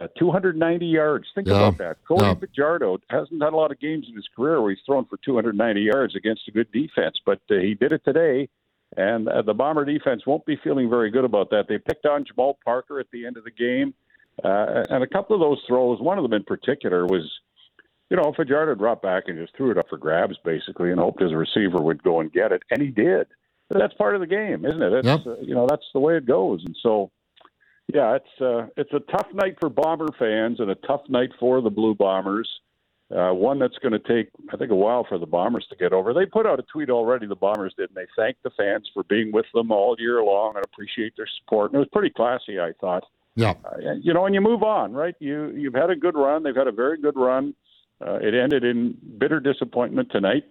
Uh, 0.00 0.08
290 0.18 0.86
yards. 0.86 1.26
Think 1.34 1.46
yeah. 1.46 1.54
about 1.54 1.78
that. 1.78 1.96
Cody 2.08 2.24
yeah. 2.24 2.34
Fajardo 2.34 2.98
hasn't 3.10 3.40
had 3.40 3.52
a 3.52 3.56
lot 3.56 3.70
of 3.70 3.78
games 3.78 4.06
in 4.08 4.16
his 4.16 4.26
career 4.34 4.60
where 4.60 4.70
he's 4.70 4.80
thrown 4.84 5.04
for 5.04 5.18
290 5.24 5.80
yards 5.80 6.16
against 6.16 6.48
a 6.48 6.50
good 6.50 6.70
defense, 6.72 7.16
but 7.24 7.40
uh, 7.50 7.54
he 7.56 7.74
did 7.74 7.92
it 7.92 8.02
today. 8.04 8.48
And 8.96 9.28
uh, 9.28 9.42
the 9.42 9.54
Bomber 9.54 9.84
defense 9.84 10.22
won't 10.26 10.44
be 10.46 10.58
feeling 10.64 10.90
very 10.90 11.10
good 11.10 11.24
about 11.24 11.50
that. 11.50 11.66
They 11.68 11.78
picked 11.78 12.06
on 12.06 12.24
Jamal 12.24 12.58
Parker 12.64 12.98
at 12.98 13.06
the 13.12 13.24
end 13.26 13.36
of 13.36 13.44
the 13.44 13.50
game. 13.50 13.94
Uh, 14.42 14.82
and 14.90 15.04
a 15.04 15.06
couple 15.06 15.36
of 15.36 15.40
those 15.40 15.62
throws, 15.68 16.00
one 16.00 16.18
of 16.18 16.24
them 16.24 16.32
in 16.32 16.42
particular 16.42 17.06
was, 17.06 17.30
you 18.10 18.16
know, 18.16 18.32
Fajardo 18.36 18.74
dropped 18.74 19.02
back 19.02 19.24
and 19.28 19.38
just 19.38 19.56
threw 19.56 19.70
it 19.70 19.78
up 19.78 19.88
for 19.88 19.96
grabs 19.96 20.36
basically 20.44 20.90
and 20.90 20.98
hoped 20.98 21.22
his 21.22 21.32
receiver 21.32 21.80
would 21.80 22.02
go 22.02 22.20
and 22.20 22.32
get 22.32 22.50
it. 22.50 22.62
And 22.70 22.82
he 22.82 22.88
did. 22.88 23.28
That's 23.80 23.94
part 23.94 24.14
of 24.14 24.20
the 24.20 24.26
game, 24.26 24.64
isn't 24.64 24.82
it? 24.82 24.92
It's, 24.92 25.06
yep. 25.06 25.26
uh, 25.26 25.36
you 25.40 25.54
know, 25.54 25.66
that's 25.68 25.84
the 25.92 26.00
way 26.00 26.16
it 26.16 26.26
goes. 26.26 26.62
And 26.64 26.76
so, 26.82 27.10
yeah, 27.92 28.16
it's 28.16 28.40
uh, 28.40 28.66
it's 28.76 28.92
a 28.92 29.00
tough 29.12 29.28
night 29.34 29.56
for 29.60 29.68
Bomber 29.68 30.08
fans 30.18 30.60
and 30.60 30.70
a 30.70 30.74
tough 30.74 31.02
night 31.08 31.30
for 31.38 31.60
the 31.60 31.70
Blue 31.70 31.94
Bombers. 31.94 32.48
Uh, 33.14 33.32
one 33.32 33.58
that's 33.58 33.76
going 33.78 33.92
to 33.92 33.98
take, 33.98 34.30
I 34.52 34.56
think, 34.56 34.70
a 34.70 34.74
while 34.74 35.04
for 35.06 35.18
the 35.18 35.26
Bombers 35.26 35.66
to 35.68 35.76
get 35.76 35.92
over. 35.92 36.14
They 36.14 36.24
put 36.24 36.46
out 36.46 36.58
a 36.58 36.62
tweet 36.62 36.88
already, 36.88 37.26
the 37.26 37.36
Bombers 37.36 37.74
did, 37.76 37.90
and 37.90 37.96
they 37.96 38.06
thanked 38.16 38.42
the 38.42 38.50
fans 38.56 38.90
for 38.94 39.04
being 39.04 39.30
with 39.30 39.44
them 39.52 39.70
all 39.70 39.94
year 39.98 40.22
long 40.22 40.56
and 40.56 40.64
appreciate 40.64 41.12
their 41.16 41.28
support. 41.38 41.70
And 41.70 41.76
it 41.76 41.80
was 41.80 41.88
pretty 41.92 42.10
classy, 42.10 42.58
I 42.58 42.72
thought. 42.80 43.04
Yeah. 43.36 43.54
Uh, 43.64 43.92
you 44.00 44.14
know, 44.14 44.24
and 44.26 44.34
you 44.34 44.40
move 44.40 44.62
on, 44.62 44.92
right? 44.92 45.14
You 45.18 45.50
you've 45.50 45.74
had 45.74 45.90
a 45.90 45.96
good 45.96 46.14
run. 46.14 46.42
They've 46.42 46.56
had 46.56 46.66
a 46.66 46.72
very 46.72 47.00
good 47.00 47.16
run. 47.16 47.54
Uh, 48.04 48.14
it 48.14 48.34
ended 48.34 48.64
in 48.64 48.96
bitter 49.18 49.38
disappointment 49.38 50.10
tonight. 50.10 50.44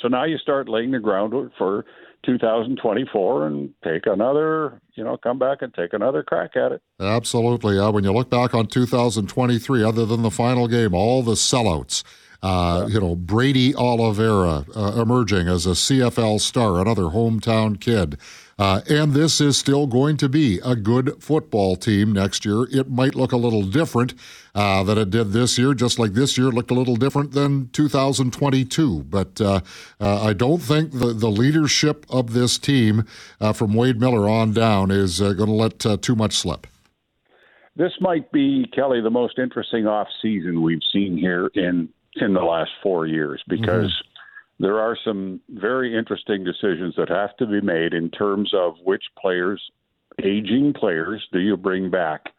So 0.00 0.08
now 0.08 0.24
you 0.24 0.38
start 0.38 0.68
laying 0.68 0.90
the 0.90 0.98
groundwork 0.98 1.52
for 1.56 1.84
2024 2.24 3.46
and 3.46 3.70
take 3.84 4.06
another, 4.06 4.80
you 4.94 5.04
know, 5.04 5.16
come 5.16 5.38
back 5.38 5.62
and 5.62 5.72
take 5.74 5.92
another 5.92 6.22
crack 6.22 6.56
at 6.56 6.72
it. 6.72 6.82
Absolutely. 7.00 7.78
Uh, 7.78 7.90
when 7.90 8.04
you 8.04 8.12
look 8.12 8.30
back 8.30 8.54
on 8.54 8.66
2023, 8.66 9.82
other 9.82 10.04
than 10.04 10.22
the 10.22 10.30
final 10.30 10.68
game, 10.68 10.94
all 10.94 11.22
the 11.22 11.32
sellouts. 11.32 12.02
Uh, 12.42 12.86
you 12.88 13.00
know, 13.00 13.14
Brady 13.14 13.74
Oliveira 13.74 14.64
uh, 14.74 15.00
emerging 15.00 15.48
as 15.48 15.66
a 15.66 15.70
CFL 15.70 16.40
star, 16.40 16.80
another 16.80 17.04
hometown 17.04 17.80
kid. 17.80 18.18
Uh, 18.58 18.80
and 18.88 19.12
this 19.12 19.40
is 19.40 19.58
still 19.58 19.86
going 19.86 20.16
to 20.16 20.28
be 20.28 20.60
a 20.64 20.74
good 20.74 21.22
football 21.22 21.76
team 21.76 22.12
next 22.12 22.44
year. 22.46 22.66
It 22.70 22.88
might 22.88 23.14
look 23.14 23.32
a 23.32 23.36
little 23.36 23.62
different 23.62 24.14
uh, 24.54 24.82
than 24.82 24.96
it 24.96 25.10
did 25.10 25.32
this 25.32 25.58
year, 25.58 25.74
just 25.74 25.98
like 25.98 26.14
this 26.14 26.38
year 26.38 26.46
looked 26.46 26.70
a 26.70 26.74
little 26.74 26.96
different 26.96 27.32
than 27.32 27.68
2022. 27.70 29.04
But 29.04 29.40
uh, 29.40 29.60
uh, 30.00 30.22
I 30.24 30.32
don't 30.32 30.62
think 30.62 30.92
the, 30.92 31.12
the 31.12 31.30
leadership 31.30 32.06
of 32.08 32.32
this 32.32 32.56
team 32.56 33.04
uh, 33.40 33.52
from 33.52 33.74
Wade 33.74 34.00
Miller 34.00 34.26
on 34.26 34.52
down 34.52 34.90
is 34.90 35.20
uh, 35.20 35.34
going 35.34 35.50
to 35.50 35.54
let 35.54 36.02
too 36.02 36.16
much 36.16 36.34
slip. 36.34 36.66
This 37.76 37.92
might 38.00 38.32
be, 38.32 38.64
Kelly, 38.74 39.02
the 39.02 39.10
most 39.10 39.38
interesting 39.38 39.86
off 39.86 40.08
season 40.22 40.62
we've 40.62 40.80
seen 40.94 41.18
here 41.18 41.50
in 41.54 41.90
in 42.20 42.34
the 42.34 42.42
last 42.42 42.70
four 42.82 43.06
years 43.06 43.42
because. 43.48 43.90
Mm-hmm 43.90 44.10
there 44.58 44.80
are 44.80 44.96
some 45.04 45.40
very 45.50 45.96
interesting 45.96 46.44
decisions 46.44 46.94
that 46.96 47.08
have 47.08 47.36
to 47.36 47.46
be 47.46 47.60
made 47.60 47.92
in 47.92 48.10
terms 48.10 48.52
of 48.54 48.74
which 48.82 49.04
players, 49.20 49.60
aging 50.22 50.72
players, 50.72 51.26
do 51.32 51.40
you 51.40 51.56
bring 51.56 51.90
back? 51.90 52.32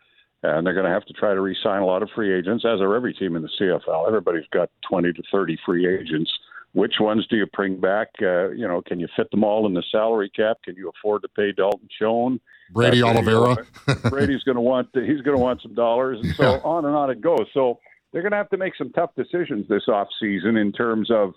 And 0.43 0.65
they're 0.65 0.73
going 0.73 0.85
to 0.85 0.91
have 0.91 1.05
to 1.05 1.13
try 1.13 1.33
to 1.33 1.41
re-sign 1.41 1.81
a 1.81 1.85
lot 1.85 2.03
of 2.03 2.09
free 2.15 2.33
agents, 2.33 2.63
as 2.65 2.79
are 2.79 2.95
every 2.95 3.13
team 3.13 3.35
in 3.35 3.41
the 3.41 3.49
CFL. 3.59 4.07
Everybody's 4.07 4.47
got 4.51 4.69
20 4.89 5.13
to 5.13 5.23
30 5.31 5.57
free 5.65 5.87
agents. 5.87 6.31
Which 6.73 6.95
ones 6.99 7.25
do 7.27 7.37
you 7.37 7.47
bring 7.47 7.79
back? 7.79 8.09
Uh, 8.21 8.49
you 8.49 8.67
know, 8.67 8.81
can 8.81 8.99
you 8.99 9.07
fit 9.15 9.31
them 9.31 9.43
all 9.43 9.65
in 9.65 9.73
the 9.73 9.83
salary 9.91 10.29
cap? 10.29 10.57
Can 10.63 10.75
you 10.75 10.91
afford 10.95 11.23
to 11.23 11.27
pay 11.29 11.51
Dalton 11.51 11.87
Schoen? 11.97 12.39
Brady 12.71 13.01
uh, 13.01 13.07
Oliveira. 13.07 13.57
Brady's 14.09 14.43
going 14.43 14.55
to 14.55 14.61
want 14.61 14.89
he's 14.93 15.21
going 15.21 15.37
to 15.37 15.41
want 15.41 15.61
some 15.61 15.73
dollars, 15.73 16.19
and 16.21 16.35
so 16.35 16.59
on 16.63 16.85
and 16.85 16.95
on 16.95 17.09
it 17.09 17.21
goes. 17.21 17.47
So 17.53 17.79
they're 18.11 18.21
going 18.21 18.31
to 18.31 18.37
have 18.37 18.49
to 18.49 18.57
make 18.57 18.75
some 18.77 18.91
tough 18.91 19.11
decisions 19.15 19.67
this 19.67 19.87
off 19.87 20.07
season 20.19 20.57
in 20.57 20.71
terms 20.71 21.09
of 21.11 21.33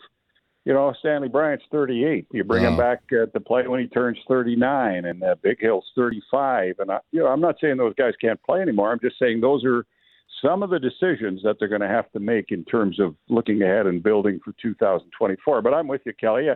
you 0.64 0.74
know, 0.74 0.92
Stanley 0.98 1.28
Bryant's 1.28 1.64
38. 1.72 2.26
You 2.32 2.44
bring 2.44 2.64
him 2.64 2.76
back 2.76 3.00
uh, 3.12 3.26
to 3.26 3.40
play 3.40 3.66
when 3.66 3.80
he 3.80 3.86
turns 3.86 4.18
39, 4.28 5.06
and 5.06 5.22
uh, 5.22 5.34
Bighill's 5.42 5.86
35. 5.96 6.74
And 6.80 6.90
I, 6.90 6.98
you 7.12 7.20
know, 7.20 7.28
I'm 7.28 7.40
not 7.40 7.56
saying 7.60 7.78
those 7.78 7.94
guys 7.94 8.12
can't 8.20 8.42
play 8.42 8.60
anymore. 8.60 8.92
I'm 8.92 9.00
just 9.00 9.18
saying 9.18 9.40
those 9.40 9.64
are 9.64 9.86
some 10.44 10.62
of 10.62 10.70
the 10.70 10.78
decisions 10.78 11.42
that 11.44 11.56
they're 11.58 11.68
going 11.68 11.80
to 11.80 11.88
have 11.88 12.10
to 12.12 12.20
make 12.20 12.46
in 12.50 12.64
terms 12.64 13.00
of 13.00 13.14
looking 13.28 13.62
ahead 13.62 13.86
and 13.86 14.02
building 14.02 14.38
for 14.44 14.54
2024. 14.60 15.62
But 15.62 15.74
I'm 15.74 15.88
with 15.88 16.02
you, 16.04 16.12
Kelly. 16.20 16.48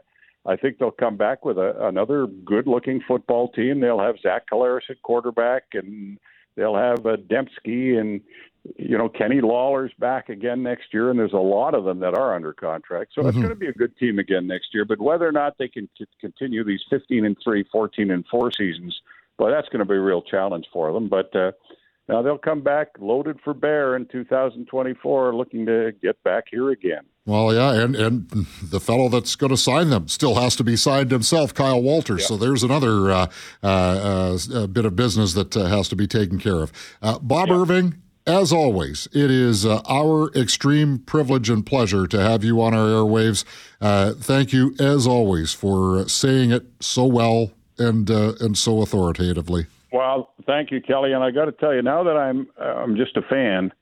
I 0.47 0.57
think 0.57 0.79
they'll 0.79 0.91
come 0.91 1.17
back 1.17 1.47
with 1.47 1.57
a, 1.57 1.75
another 1.87 2.27
good-looking 2.27 3.01
football 3.09 3.51
team. 3.53 3.81
They'll 3.81 4.01
have 4.01 4.17
Zach 4.23 4.43
Collaros 4.53 4.91
at 4.91 5.01
quarterback, 5.03 5.63
and 5.73 6.19
they'll 6.57 6.77
have 6.77 7.07
uh, 7.07 7.17
Demski 7.17 7.99
and 7.99 8.21
you 8.79 8.97
know, 8.97 9.09
Kenny 9.09 9.41
Lawler's 9.41 9.93
back 9.99 10.29
again 10.29 10.63
next 10.63 10.93
year, 10.93 11.11
and 11.11 11.19
there's 11.19 11.35
a 11.35 11.37
lot 11.37 11.75
of 11.75 11.85
them 11.85 12.01
that 12.01 12.15
are 12.15 12.35
under 12.35 12.53
contract. 12.53 13.13
So 13.15 13.21
mm-hmm. 13.21 13.29
it's 13.29 13.37
going 13.37 13.51
to 13.51 13.55
be 13.55 13.67
a 13.67 13.73
good 13.73 13.97
team 13.99 14.19
again 14.19 14.47
next 14.47 14.69
year. 14.73 14.85
But 14.85 15.01
whether 15.01 15.29
or 15.29 15.33
not 15.33 15.59
they 15.59 15.69
can 15.69 15.89
c- 15.99 16.07
continue 16.21 16.65
these 16.65 16.81
15 16.89 17.27
and 17.27 17.37
3, 17.45 17.65
14 17.71 18.11
and 18.11 18.25
4 18.31 18.53
seasons, 18.53 18.99
well, 19.39 19.51
that's 19.51 19.69
going 19.69 19.81
to 19.81 19.85
be 19.85 19.97
a 19.97 20.01
real 20.01 20.23
challenge 20.23 20.67
for 20.73 20.93
them. 20.93 21.09
But 21.09 21.35
uh, 21.37 21.53
now 22.09 22.23
they'll 22.23 22.39
come 22.39 22.61
back 22.61 22.89
loaded 22.99 23.39
for 23.43 23.55
bear 23.55 23.97
in 23.97 24.07
2024, 24.07 25.35
looking 25.35 25.67
to 25.67 25.93
get 26.03 26.23
back 26.23 26.45
here 26.51 26.71
again. 26.71 27.03
Well, 27.27 27.55
yeah, 27.55 27.73
and 27.83 27.97
and 27.97 28.29
the 28.63 28.81
fellow 28.81 29.09
that's 29.09 29.35
going 29.35 29.51
to 29.51 29.57
sign 29.57 29.89
them 29.89 30.09
still 30.09 30.35
has 30.35 30.57
to 30.57 30.65
be 30.65 30.77
signed 30.77 31.11
himself, 31.11 31.55
Kyle 31.55 31.83
Walters. 31.83 32.27
So 32.27 32.37
there's 32.37 32.63
another 32.63 33.11
uh, 33.11 33.27
uh, 33.63 34.39
uh, 34.53 34.67
bit 34.67 34.85
of 34.85 34.95
business 34.95 35.33
that 35.33 35.57
uh, 35.57 35.65
has 35.65 35.89
to 35.89 35.97
be 35.97 36.07
taken 36.07 36.39
care 36.39 36.63
of. 36.63 36.73
Uh, 37.01 37.19
Bob. 37.19 37.51
Irving, 37.51 37.95
as 38.27 38.53
always, 38.53 39.07
it 39.13 39.31
is 39.31 39.67
uh, 39.67 39.81
our 39.89 40.31
extreme 40.33 40.99
privilege 40.99 41.51
and 41.51 41.65
pleasure 41.65 42.07
to 42.07 42.21
have 42.21 42.43
you 42.43 42.61
on 42.61 42.75
our 42.75 42.87
airwaves. 42.87 43.45
Uh, 43.81 44.13
thank 44.13 44.53
you, 44.53 44.75
as 44.79 45.07
always, 45.07 45.53
for 45.53 46.09
saying 46.09 46.51
it 46.51 46.67
so 46.81 47.05
well 47.05 47.53
and 47.79 48.11
uh, 48.11 48.33
and 48.41 48.57
so 48.57 48.81
authoritatively. 48.81 49.67
Well, 49.95 50.35
thank 50.45 50.73
you, 50.73 50.83
Kelly. 50.83 51.13
And 51.13 51.23
I 51.23 51.31
got 51.31 51.45
to 51.45 51.53
tell 51.53 51.73
you, 51.73 51.81
now 51.81 52.03
that 52.03 52.17
I'm 52.17 52.49
I'm 52.61 52.97
just 52.97 53.17
a 53.17 53.23
fan, 53.23 53.73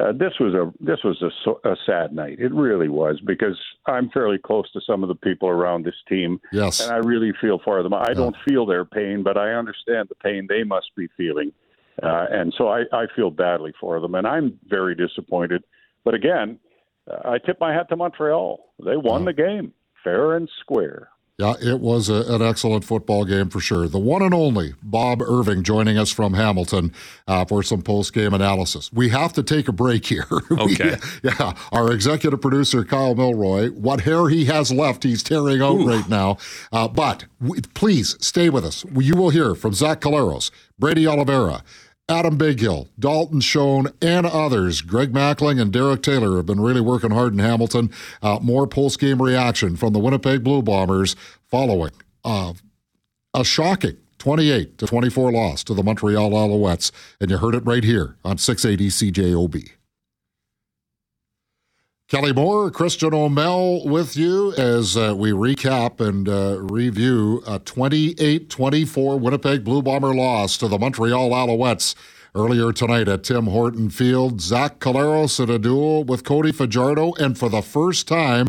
uh, 0.00 0.12
this 0.12 0.32
was 0.40 0.54
a 0.54 0.72
this 0.82 1.00
was 1.04 1.22
a, 1.22 1.68
a, 1.68 1.76
sad 1.84 2.14
night. 2.14 2.38
It 2.38 2.54
really 2.54 2.88
was 2.88 3.20
because 3.20 3.60
I'm 3.84 4.08
fairly 4.08 4.38
close 4.38 4.72
to 4.72 4.80
some 4.86 5.02
of 5.02 5.10
the 5.10 5.14
people 5.14 5.46
around 5.46 5.84
this 5.84 5.94
team. 6.08 6.40
Yes, 6.52 6.80
and 6.80 6.90
I 6.90 6.96
really 6.96 7.34
feel 7.38 7.60
for 7.62 7.82
them. 7.82 7.92
I 7.92 8.06
yeah. 8.08 8.14
don't 8.14 8.36
feel 8.48 8.64
their 8.64 8.86
pain, 8.86 9.22
but 9.22 9.36
I 9.36 9.50
understand 9.50 10.08
the 10.08 10.14
pain 10.14 10.46
they 10.48 10.64
must 10.64 10.86
be 10.96 11.06
feeling. 11.18 11.52
Uh, 12.02 12.26
and 12.30 12.54
so 12.56 12.68
I, 12.68 12.84
I 12.90 13.04
feel 13.14 13.30
badly 13.30 13.74
for 13.78 14.00
them, 14.00 14.14
and 14.14 14.26
I'm 14.26 14.58
very 14.70 14.94
disappointed. 14.94 15.64
But 16.02 16.14
again, 16.14 16.58
uh, 17.10 17.28
I 17.28 17.38
tip 17.44 17.58
my 17.60 17.74
hat 17.74 17.90
to 17.90 17.96
Montreal. 17.96 18.72
They 18.82 18.96
won 18.96 19.26
the 19.26 19.34
game 19.34 19.74
fair 20.02 20.34
and 20.34 20.48
square. 20.60 21.10
Yeah, 21.40 21.54
it 21.62 21.78
was 21.78 22.08
a, 22.08 22.34
an 22.34 22.42
excellent 22.42 22.84
football 22.84 23.24
game 23.24 23.48
for 23.48 23.60
sure. 23.60 23.86
The 23.86 24.00
one 24.00 24.22
and 24.22 24.34
only 24.34 24.74
Bob 24.82 25.22
Irving 25.22 25.62
joining 25.62 25.96
us 25.96 26.10
from 26.10 26.34
Hamilton 26.34 26.92
uh, 27.28 27.44
for 27.44 27.62
some 27.62 27.80
post 27.80 28.12
game 28.12 28.34
analysis. 28.34 28.92
We 28.92 29.10
have 29.10 29.32
to 29.34 29.44
take 29.44 29.68
a 29.68 29.72
break 29.72 30.06
here. 30.06 30.26
Okay. 30.58 30.96
we, 31.22 31.30
yeah, 31.30 31.52
our 31.70 31.92
executive 31.92 32.40
producer, 32.40 32.84
Kyle 32.84 33.14
Milroy, 33.14 33.70
what 33.70 34.00
hair 34.00 34.28
he 34.28 34.46
has 34.46 34.72
left, 34.72 35.04
he's 35.04 35.22
tearing 35.22 35.62
out 35.62 35.76
Ooh. 35.76 35.86
right 35.86 36.08
now. 36.08 36.38
Uh, 36.72 36.88
but 36.88 37.26
we, 37.40 37.60
please 37.74 38.16
stay 38.20 38.50
with 38.50 38.64
us. 38.64 38.84
You 38.96 39.14
will 39.14 39.30
hear 39.30 39.54
from 39.54 39.74
Zach 39.74 40.00
Collaros, 40.00 40.50
Brady 40.78 41.06
Oliveira, 41.06 41.62
Adam 42.08 42.38
Bighill, 42.38 42.88
Dalton 42.98 43.40
Schoen, 43.40 43.88
and 44.00 44.24
others. 44.24 44.80
Greg 44.80 45.12
Mackling 45.12 45.60
and 45.60 45.70
Derek 45.70 46.02
Taylor 46.02 46.36
have 46.36 46.46
been 46.46 46.60
really 46.60 46.80
working 46.80 47.10
hard 47.10 47.34
in 47.34 47.38
Hamilton. 47.38 47.90
Uh, 48.22 48.38
more 48.40 48.66
post 48.66 48.98
game 48.98 49.20
reaction 49.20 49.76
from 49.76 49.92
the 49.92 49.98
Winnipeg 49.98 50.42
Blue 50.42 50.62
Bombers 50.62 51.16
following 51.46 51.92
uh, 52.24 52.54
a 53.34 53.44
shocking 53.44 53.98
28 54.18 54.78
to 54.78 54.86
24 54.86 55.32
loss 55.32 55.62
to 55.64 55.74
the 55.74 55.82
Montreal 55.82 56.30
Alouettes. 56.30 56.90
And 57.20 57.30
you 57.30 57.38
heard 57.38 57.54
it 57.54 57.66
right 57.66 57.84
here 57.84 58.16
on 58.24 58.38
680 58.38 59.12
CJOB. 59.12 59.77
Kelly 62.08 62.32
Moore, 62.32 62.70
Christian 62.70 63.12
O'Mel 63.12 63.84
with 63.84 64.16
you 64.16 64.54
as 64.54 64.96
uh, 64.96 65.14
we 65.14 65.30
recap 65.32 66.00
and 66.00 66.26
uh, 66.26 66.56
review 66.58 67.42
a 67.46 67.58
28 67.58 68.48
24 68.48 69.18
Winnipeg 69.18 69.62
Blue 69.62 69.82
Bomber 69.82 70.14
loss 70.14 70.56
to 70.56 70.68
the 70.68 70.78
Montreal 70.78 71.28
Alouettes 71.28 71.94
earlier 72.34 72.72
tonight 72.72 73.08
at 73.08 73.24
Tim 73.24 73.44
Horton 73.48 73.90
Field. 73.90 74.40
Zach 74.40 74.78
Collaros 74.78 75.38
in 75.38 75.50
a 75.50 75.58
duel 75.58 76.02
with 76.02 76.24
Cody 76.24 76.50
Fajardo, 76.50 77.12
and 77.20 77.36
for 77.36 77.50
the 77.50 77.60
first 77.60 78.08
time 78.08 78.46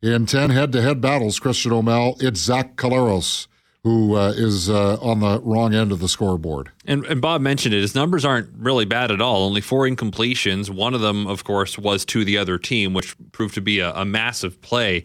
in 0.00 0.24
10 0.24 0.50
head 0.50 0.70
to 0.70 0.80
head 0.80 1.00
battles, 1.00 1.40
Christian 1.40 1.72
O'Mel, 1.72 2.14
it's 2.20 2.38
Zach 2.38 2.76
Collaros 2.76 3.48
who 3.82 4.14
uh, 4.14 4.32
is 4.36 4.68
uh, 4.68 4.96
on 5.00 5.20
the 5.20 5.40
wrong 5.40 5.74
end 5.74 5.90
of 5.90 6.00
the 6.00 6.08
scoreboard. 6.08 6.70
And, 6.84 7.04
and 7.06 7.20
Bob 7.20 7.40
mentioned 7.40 7.74
it. 7.74 7.80
His 7.80 7.94
numbers 7.94 8.24
aren't 8.24 8.50
really 8.56 8.84
bad 8.84 9.10
at 9.10 9.22
all. 9.22 9.44
Only 9.44 9.62
four 9.62 9.88
incompletions. 9.88 10.68
One 10.68 10.92
of 10.92 11.00
them, 11.00 11.26
of 11.26 11.44
course, 11.44 11.78
was 11.78 12.04
to 12.06 12.24
the 12.24 12.36
other 12.36 12.58
team, 12.58 12.92
which 12.92 13.16
proved 13.32 13.54
to 13.54 13.62
be 13.62 13.80
a, 13.80 13.92
a 13.94 14.04
massive 14.04 14.60
play 14.60 15.04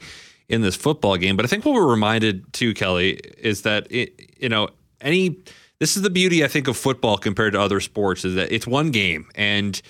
in 0.50 0.62
this 0.62 0.76
football 0.76 1.18
game. 1.18 1.38
But 1.38 1.46
I 1.46 1.48
think 1.48 1.66
what 1.66 1.74
we're 1.74 1.90
reminded 1.90 2.52
too, 2.54 2.74
Kelly, 2.74 3.20
is 3.38 3.62
that 3.64 3.88
it, 3.90 4.20
you 4.38 4.50
know 4.50 4.70
any. 5.02 5.38
This 5.80 5.98
is 5.98 6.04
the 6.04 6.10
beauty, 6.10 6.44
I 6.44 6.48
think, 6.48 6.70
of 6.70 6.78
football 6.78 7.18
compared 7.18 7.52
to 7.52 7.60
other 7.60 7.82
sports 7.82 8.24
is 8.24 8.36
that 8.36 8.50
it's 8.50 8.66
one 8.66 8.92
game 8.92 9.28
and 9.36 9.82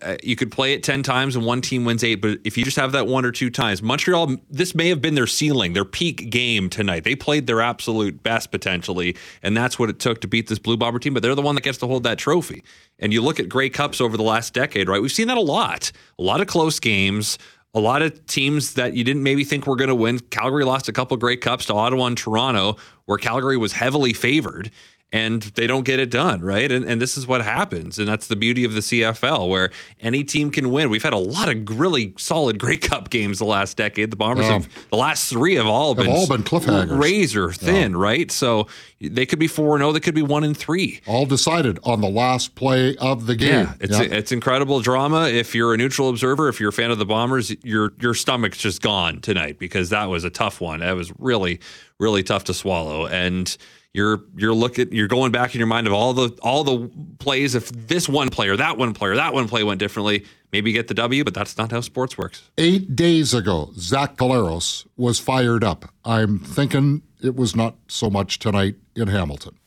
uh, 0.00 0.16
you 0.22 0.36
could 0.36 0.50
play 0.50 0.72
it 0.72 0.82
10 0.82 1.02
times 1.02 1.36
and 1.36 1.44
one 1.44 1.60
team 1.60 1.84
wins 1.84 2.04
eight, 2.04 2.16
but 2.16 2.38
if 2.44 2.56
you 2.56 2.64
just 2.64 2.76
have 2.76 2.92
that 2.92 3.06
one 3.06 3.24
or 3.24 3.32
two 3.32 3.50
times, 3.50 3.82
Montreal, 3.82 4.36
this 4.48 4.74
may 4.74 4.88
have 4.88 5.00
been 5.00 5.14
their 5.14 5.26
ceiling, 5.26 5.72
their 5.72 5.84
peak 5.84 6.30
game 6.30 6.70
tonight. 6.70 7.04
They 7.04 7.14
played 7.14 7.46
their 7.46 7.60
absolute 7.60 8.22
best 8.22 8.50
potentially, 8.50 9.16
and 9.42 9.56
that's 9.56 9.78
what 9.78 9.90
it 9.90 9.98
took 9.98 10.20
to 10.22 10.28
beat 10.28 10.48
this 10.48 10.58
Blue 10.58 10.76
Bomber 10.76 10.98
team, 10.98 11.14
but 11.14 11.22
they're 11.22 11.34
the 11.34 11.42
one 11.42 11.54
that 11.54 11.64
gets 11.64 11.78
to 11.78 11.86
hold 11.86 12.04
that 12.04 12.18
trophy. 12.18 12.62
And 12.98 13.12
you 13.12 13.22
look 13.22 13.40
at 13.40 13.48
Grey 13.48 13.70
Cups 13.70 14.00
over 14.00 14.16
the 14.16 14.22
last 14.22 14.54
decade, 14.54 14.88
right? 14.88 15.02
We've 15.02 15.12
seen 15.12 15.28
that 15.28 15.36
a 15.36 15.42
lot. 15.42 15.92
A 16.18 16.22
lot 16.22 16.40
of 16.40 16.46
close 16.46 16.78
games, 16.78 17.38
a 17.74 17.80
lot 17.80 18.02
of 18.02 18.26
teams 18.26 18.74
that 18.74 18.94
you 18.94 19.02
didn't 19.02 19.22
maybe 19.22 19.44
think 19.44 19.66
were 19.66 19.76
going 19.76 19.88
to 19.88 19.94
win. 19.94 20.18
Calgary 20.18 20.64
lost 20.64 20.88
a 20.88 20.92
couple 20.92 21.16
Grey 21.16 21.36
Cups 21.36 21.66
to 21.66 21.74
Ottawa 21.74 22.06
and 22.06 22.18
Toronto, 22.18 22.76
where 23.06 23.18
Calgary 23.18 23.56
was 23.56 23.72
heavily 23.72 24.12
favored 24.12 24.70
and 25.12 25.42
they 25.42 25.66
don't 25.66 25.84
get 25.84 26.00
it 26.00 26.10
done, 26.10 26.40
right? 26.40 26.72
And, 26.72 26.84
and 26.86 27.00
this 27.00 27.18
is 27.18 27.26
what 27.26 27.42
happens. 27.42 27.98
And 27.98 28.08
that's 28.08 28.28
the 28.28 28.36
beauty 28.36 28.64
of 28.64 28.72
the 28.72 28.80
CFL, 28.80 29.48
where 29.48 29.70
any 30.00 30.24
team 30.24 30.50
can 30.50 30.70
win. 30.70 30.88
We've 30.88 31.02
had 31.02 31.12
a 31.12 31.18
lot 31.18 31.48
of 31.54 31.78
really 31.78 32.14
solid 32.16 32.58
Grey 32.58 32.76
Cup 32.78 33.10
games 33.10 33.38
the 33.38 33.44
last 33.44 33.76
decade. 33.76 34.10
The 34.10 34.16
Bombers 34.16 34.46
Yeah. 34.46 34.52
have, 34.54 34.68
the 34.90 34.96
last 34.96 35.28
three 35.28 35.56
have 35.56 35.66
all 35.66 35.94
Have 35.94 36.04
been, 36.04 36.14
all 36.14 36.26
been 36.26 36.42
cliffhangers. 36.42 36.98
razor 36.98 37.52
thin, 37.52 37.94
right? 37.94 38.30
So 38.30 38.68
they 39.00 39.26
could 39.26 39.38
be 39.38 39.48
4 39.48 39.76
0, 39.78 39.92
they 39.92 40.00
could 40.00 40.14
be 40.14 40.22
1 40.22 40.44
and 40.44 40.56
3. 40.56 41.00
All 41.06 41.26
decided 41.26 41.78
on 41.84 42.00
the 42.00 42.08
last 42.08 42.54
play 42.54 42.96
of 42.96 43.26
the 43.26 43.36
game. 43.36 43.50
Yeah, 43.50 43.74
it's 43.80 43.98
it's 43.98 44.32
incredible 44.32 44.80
drama. 44.80 45.28
If 45.28 45.54
you're 45.54 45.74
a 45.74 45.76
neutral 45.76 46.08
observer, 46.08 46.48
if 46.48 46.58
you're 46.60 46.70
a 46.70 46.72
fan 46.72 46.90
of 46.90 46.98
the 46.98 47.04
Bombers, 47.06 47.54
your 47.62 47.92
your 48.00 48.14
stomach's 48.14 48.58
just 48.58 48.80
gone 48.80 49.20
tonight 49.20 49.58
because 49.58 49.90
that 49.90 50.06
was 50.08 50.24
a 50.24 50.30
tough 50.30 50.60
one. 50.60 50.80
That 50.80 50.92
was 50.92 51.12
really 51.18 51.60
really 51.98 52.22
tough 52.22 52.44
to 52.44 52.54
swallow, 52.54 53.06
and 53.06 53.54
you're 53.94 54.22
you're 54.36 54.54
looking 54.54 54.92
you're 54.92 55.08
going 55.08 55.32
back 55.32 55.54
in 55.54 55.58
your 55.58 55.66
mind 55.66 55.86
of 55.86 55.92
all 55.92 56.14
the 56.14 56.38
all 56.42 56.64
the 56.64 56.90
plays. 57.18 57.54
If 57.54 57.70
this 57.70 58.08
one 58.08 58.30
player, 58.30 58.56
that 58.56 58.78
one 58.78 58.94
player, 58.94 59.16
that 59.16 59.34
one 59.34 59.48
play 59.48 59.62
went 59.64 59.80
differently, 59.80 60.24
maybe 60.52 60.70
you 60.70 60.76
get 60.76 60.88
the 60.88 60.94
W, 60.94 61.24
but 61.24 61.34
that's 61.34 61.58
not 61.58 61.70
how 61.70 61.80
sports 61.80 62.16
works. 62.16 62.48
Eight 62.56 62.96
days 62.96 63.34
ago, 63.34 63.70
Zach 63.76 64.16
Collaros 64.16 64.86
was 64.96 65.18
fired 65.18 65.62
up. 65.62 65.92
I'm 66.04 66.38
thinking 66.38 67.02
it 67.22 67.36
was 67.36 67.54
not 67.54 67.76
so 67.88 68.08
much 68.08 68.38
tonight 68.38 68.76
in 68.96 69.08
Hamilton. 69.08 69.58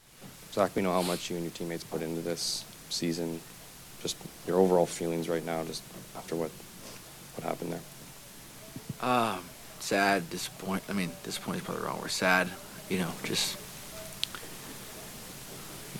Zach, 0.51 0.76
we 0.76 0.82
know 0.82 0.91
how 0.91 1.01
much 1.01 1.30
you 1.30 1.36
and 1.36 1.45
your 1.45 1.51
teammates 1.53 1.84
put 1.84 2.01
into 2.01 2.21
this 2.21 2.65
season. 2.89 3.39
Just 4.01 4.17
your 4.47 4.59
overall 4.59 4.86
feelings 4.86 5.30
right 5.30 5.45
now, 5.45 5.63
just 5.63 5.84
after 6.17 6.36
what 6.36 6.51
what 7.36 7.47
happened 7.47 7.73
there. 7.73 7.82
Um, 9.01 9.43
sad, 9.80 10.30
disappoint. 10.32 10.82
I 10.89 10.93
mean, 10.93 11.11
disappointed 11.23 11.59
is 11.59 11.65
probably 11.65 11.82
the 11.82 11.88
wrong 11.88 12.01
word. 12.01 12.11
Sad, 12.11 12.49
you 12.89 12.99
know, 12.99 13.11
just 13.23 13.57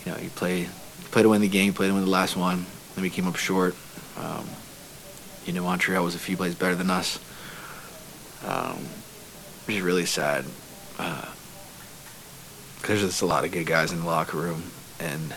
you 0.06 0.12
know, 0.12 0.18
you 0.18 0.30
play, 0.30 0.68
play 1.12 1.24
to 1.24 1.30
win 1.30 1.42
the 1.42 1.48
game, 1.48 1.74
play 1.74 1.88
to 1.88 1.94
win 1.94 2.04
the 2.04 2.10
last 2.10 2.36
one, 2.36 2.66
then 2.94 3.02
we 3.02 3.10
came 3.10 3.28
up 3.28 3.36
short. 3.36 3.76
Um, 4.18 4.48
you 5.46 5.54
know, 5.54 5.64
Montreal 5.64 6.04
was 6.04 6.16
a 6.16 6.20
few 6.20 6.38
plays 6.38 6.56
better 6.56 6.76
than 6.76 6.90
us. 6.90 7.20
Um, 8.46 8.78
which 9.66 9.78
is 9.78 9.82
really 9.82 10.06
sad. 10.06 10.46
Uh, 11.00 11.26
there's 12.84 13.02
just 13.02 13.22
a 13.22 13.26
lot 13.26 13.44
of 13.44 13.52
good 13.52 13.66
guys 13.66 13.92
in 13.92 14.02
the 14.02 14.06
locker 14.06 14.38
room, 14.38 14.64
and 15.00 15.34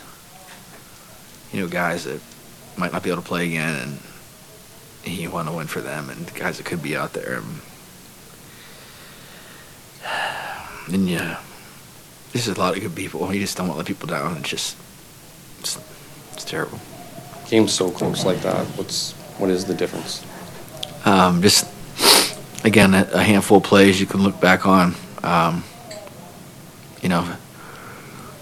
you 1.52 1.60
know, 1.60 1.68
guys 1.68 2.04
that 2.04 2.20
might 2.76 2.92
not 2.92 3.02
be 3.02 3.10
able 3.10 3.22
to 3.22 3.28
play 3.28 3.46
again, 3.46 3.74
and 3.74 3.98
you 5.16 5.30
want 5.30 5.48
to 5.48 5.54
win 5.54 5.66
for 5.66 5.80
them 5.80 6.10
and 6.10 6.32
guys 6.34 6.58
that 6.58 6.66
could 6.66 6.82
be 6.82 6.96
out 6.96 7.14
there. 7.14 7.38
And, 7.38 7.60
and 10.94 11.08
yeah, 11.08 11.40
there's 12.46 12.56
a 12.56 12.60
lot 12.60 12.76
of 12.76 12.82
good 12.82 12.94
people. 12.94 13.32
You 13.32 13.40
just 13.40 13.56
don't 13.56 13.68
want 13.68 13.76
to 13.76 13.78
let 13.78 13.86
people 13.86 14.08
down. 14.08 14.36
It's 14.38 14.48
just, 14.48 14.76
it's, 15.60 15.78
it's 16.32 16.44
terrible. 16.44 16.80
Games 17.48 17.72
so 17.72 17.90
close 17.90 18.24
like 18.24 18.40
that. 18.42 18.66
What's 18.76 19.12
what 19.38 19.50
is 19.50 19.64
the 19.64 19.74
difference? 19.74 20.24
Um, 21.06 21.40
just 21.40 21.66
again, 22.64 22.94
a, 22.94 23.08
a 23.12 23.22
handful 23.22 23.58
of 23.58 23.64
plays 23.64 24.00
you 24.00 24.06
can 24.06 24.22
look 24.22 24.38
back 24.40 24.66
on. 24.66 24.94
Um, 25.22 25.64
you 27.00 27.08
know, 27.08 27.26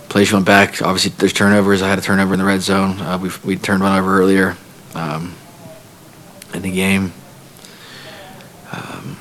plays 0.08 0.30
you 0.30 0.36
went 0.36 0.46
back. 0.46 0.82
Obviously, 0.82 1.12
there's 1.18 1.32
turnovers. 1.32 1.82
I 1.82 1.88
had 1.88 1.98
a 1.98 2.02
turnover 2.02 2.34
in 2.34 2.40
the 2.40 2.46
red 2.46 2.62
zone. 2.62 3.00
Uh, 3.00 3.18
we 3.18 3.30
we 3.44 3.56
turned 3.56 3.82
one 3.82 3.96
over 3.96 4.18
earlier 4.18 4.56
um, 4.94 5.34
in 6.52 6.62
the 6.62 6.72
game. 6.72 7.12
Um, 8.72 9.16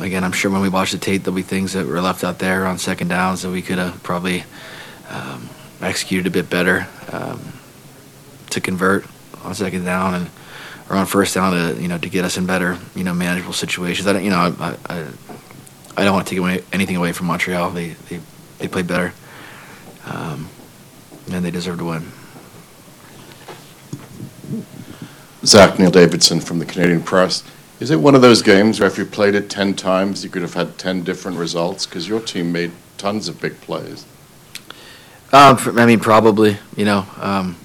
again, 0.00 0.24
I'm 0.24 0.32
sure 0.32 0.50
when 0.50 0.62
we 0.62 0.68
watch 0.68 0.92
the 0.92 0.98
tape, 0.98 1.24
there'll 1.24 1.36
be 1.36 1.42
things 1.42 1.72
that 1.72 1.86
were 1.86 2.00
left 2.00 2.24
out 2.24 2.38
there 2.38 2.66
on 2.66 2.78
second 2.78 3.08
downs 3.08 3.42
that 3.42 3.50
we 3.50 3.62
could 3.62 3.78
have 3.78 4.02
probably 4.02 4.44
um, 5.08 5.48
executed 5.80 6.26
a 6.26 6.30
bit 6.30 6.50
better 6.50 6.86
um, 7.12 7.40
to 8.50 8.60
convert 8.60 9.06
on 9.42 9.54
second 9.54 9.84
down 9.84 10.14
and 10.14 10.30
or 10.88 10.96
on 10.96 11.06
first 11.06 11.34
down 11.34 11.52
to 11.52 11.80
you 11.80 11.88
know 11.88 11.98
to 11.98 12.08
get 12.08 12.24
us 12.24 12.36
in 12.36 12.46
better 12.46 12.78
you 12.94 13.04
know 13.04 13.14
manageable 13.14 13.52
situations. 13.52 14.06
I 14.06 14.12
don't 14.12 14.24
you 14.24 14.30
know 14.30 14.54
I 14.58 14.76
I, 14.86 15.06
I 15.96 16.04
don't 16.04 16.14
want 16.14 16.26
to 16.26 16.30
take 16.30 16.38
away 16.38 16.62
anything 16.72 16.96
away 16.96 17.12
from 17.12 17.26
Montreal. 17.26 17.70
They 17.70 17.90
they 18.08 18.20
they 18.58 18.68
played 18.68 18.86
better, 18.86 19.12
um, 20.06 20.48
and 21.30 21.44
they 21.44 21.50
deserve 21.50 21.78
to 21.78 21.84
win. 21.84 22.12
Zach 25.44 25.78
Neil 25.78 25.90
Davidson 25.90 26.40
from 26.40 26.58
the 26.58 26.64
Canadian 26.64 27.02
Press. 27.02 27.42
Is 27.80 27.90
it 27.90 27.96
one 27.96 28.14
of 28.14 28.22
those 28.22 28.40
games 28.40 28.78
where 28.78 28.88
if 28.88 28.96
you 28.98 29.04
played 29.04 29.34
it 29.34 29.50
10 29.50 29.74
times, 29.74 30.22
you 30.22 30.30
could 30.30 30.42
have 30.42 30.54
had 30.54 30.78
10 30.78 31.02
different 31.02 31.38
results? 31.38 31.86
Because 31.86 32.08
your 32.08 32.20
team 32.20 32.52
made 32.52 32.70
tons 32.98 33.28
of 33.28 33.40
big 33.40 33.60
plays. 33.60 34.06
Um, 35.32 35.56
for- 35.56 35.78
I 35.78 35.84
mean, 35.84 35.98
probably. 35.98 36.58
You 36.76 36.84
know, 36.84 37.06
um, 37.20 37.56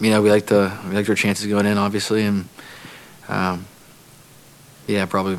you 0.00 0.10
know, 0.10 0.22
we 0.22 0.30
like 0.30 0.46
the 0.46 0.72
we 0.88 0.94
liked 0.94 1.08
our 1.08 1.14
chances 1.14 1.46
going 1.46 1.66
in, 1.66 1.76
obviously, 1.78 2.24
and 2.24 2.48
um, 3.28 3.66
yeah, 4.86 5.04
probably. 5.06 5.38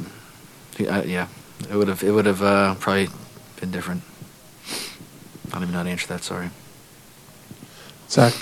Yeah, 0.78 1.04
yeah, 1.04 1.28
it 1.70 1.76
would 1.76 1.88
have 1.88 2.04
it 2.04 2.12
would 2.12 2.26
have 2.26 2.42
uh, 2.42 2.76
probably 2.76 3.10
been 3.60 3.72
different. 3.72 4.04
I 5.48 5.54
don't 5.54 5.64
even 5.64 5.72
know 5.74 5.80
how 5.80 5.84
to 5.84 5.90
answer 5.90 6.08
that. 6.08 6.24
Sorry. 6.24 6.50
Zach, 8.10 8.34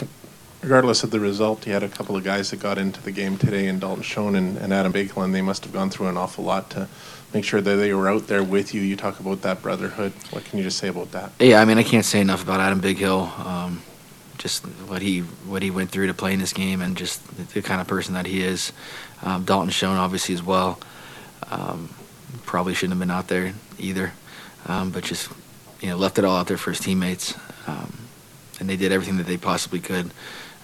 regardless 0.62 1.04
of 1.04 1.12
the 1.12 1.20
result, 1.20 1.66
you 1.66 1.74
had 1.74 1.84
a 1.84 1.90
couple 1.90 2.16
of 2.16 2.24
guys 2.24 2.52
that 2.52 2.60
got 2.60 2.78
into 2.78 3.02
the 3.02 3.12
game 3.12 3.38
today 3.38 3.68
in 3.68 3.80
Dalton 3.80 4.04
Schoen 4.04 4.36
and, 4.36 4.58
and 4.58 4.74
Adam 4.74 4.94
Bighill, 4.94 5.24
and 5.24 5.34
they 5.34 5.42
must 5.42 5.64
have 5.64 5.74
gone 5.74 5.90
through 5.90 6.08
an 6.08 6.18
awful 6.18 6.44
lot 6.44 6.70
to 6.72 6.88
make 7.34 7.44
sure 7.44 7.62
that 7.62 7.76
they 7.76 7.94
were 7.94 8.10
out 8.10 8.28
there 8.28 8.44
with 8.44 8.74
you. 8.74 8.82
You 8.82 8.96
talk 8.96 9.20
about 9.20 9.42
that 9.42 9.62
brotherhood. 9.62 10.14
What 10.32 10.46
can 10.46 10.58
you 10.60 10.64
just 10.64 10.78
say 10.78 10.88
about 10.88 11.12
that? 11.12 11.32
Yeah, 11.40 11.62
I 11.62 11.66
mean, 11.66 11.78
I 11.78 11.84
can't 11.84 12.06
say 12.06 12.22
enough 12.22 12.44
about 12.44 12.60
Adam 12.60 12.82
Bighill. 12.82 13.40
Um, 13.40 13.82
just 14.38 14.66
what 14.88 15.02
he 15.02 15.20
what 15.20 15.62
he 15.62 15.70
went 15.70 15.92
through 15.92 16.08
to 16.08 16.14
play 16.14 16.34
in 16.34 16.40
this 16.40 16.54
game, 16.54 16.82
and 16.82 16.98
just 16.98 17.26
the, 17.38 17.44
the 17.44 17.62
kind 17.62 17.82
of 17.82 17.88
person 17.88 18.14
that 18.14 18.26
he 18.26 18.44
is. 18.44 18.72
Um, 19.24 19.46
Dalton 19.46 19.70
Schoen, 19.70 19.98
obviously, 19.98 20.34
as 20.34 20.42
well. 20.42 20.80
Um, 21.50 21.94
probably 22.46 22.74
shouldn't 22.74 22.94
have 22.94 23.00
been 23.00 23.12
out 23.12 23.28
there 23.28 23.54
either, 23.78 24.14
um, 24.68 24.90
but 24.90 25.04
just 25.04 25.30
you 25.80 25.90
know 25.90 25.98
left 25.98 26.18
it 26.18 26.26
all 26.26 26.38
out 26.38 26.48
there 26.48 26.58
for 26.58 26.72
his 26.72 26.80
teammates, 26.80 27.36
um, 27.68 27.94
and 28.60 28.68
they 28.68 28.76
did 28.76 28.92
everything 28.92 29.18
that 29.18 29.28
they 29.28 29.38
possibly 29.38 29.80
could. 29.80 30.12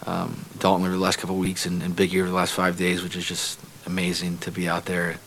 Um, 0.07 0.45
Dalton 0.57 0.85
over 0.85 0.95
the 0.95 1.01
last 1.01 1.19
couple 1.19 1.35
weeks 1.35 1.65
and, 1.65 1.83
and 1.83 1.95
Big 1.95 2.15
over 2.15 2.27
the 2.27 2.33
last 2.33 2.53
five 2.53 2.77
days, 2.77 3.03
which 3.03 3.15
is 3.15 3.25
just 3.25 3.59
amazing 3.85 4.39
to 4.39 4.51
be 4.51 4.67
out 4.67 4.85
there. 4.85 5.17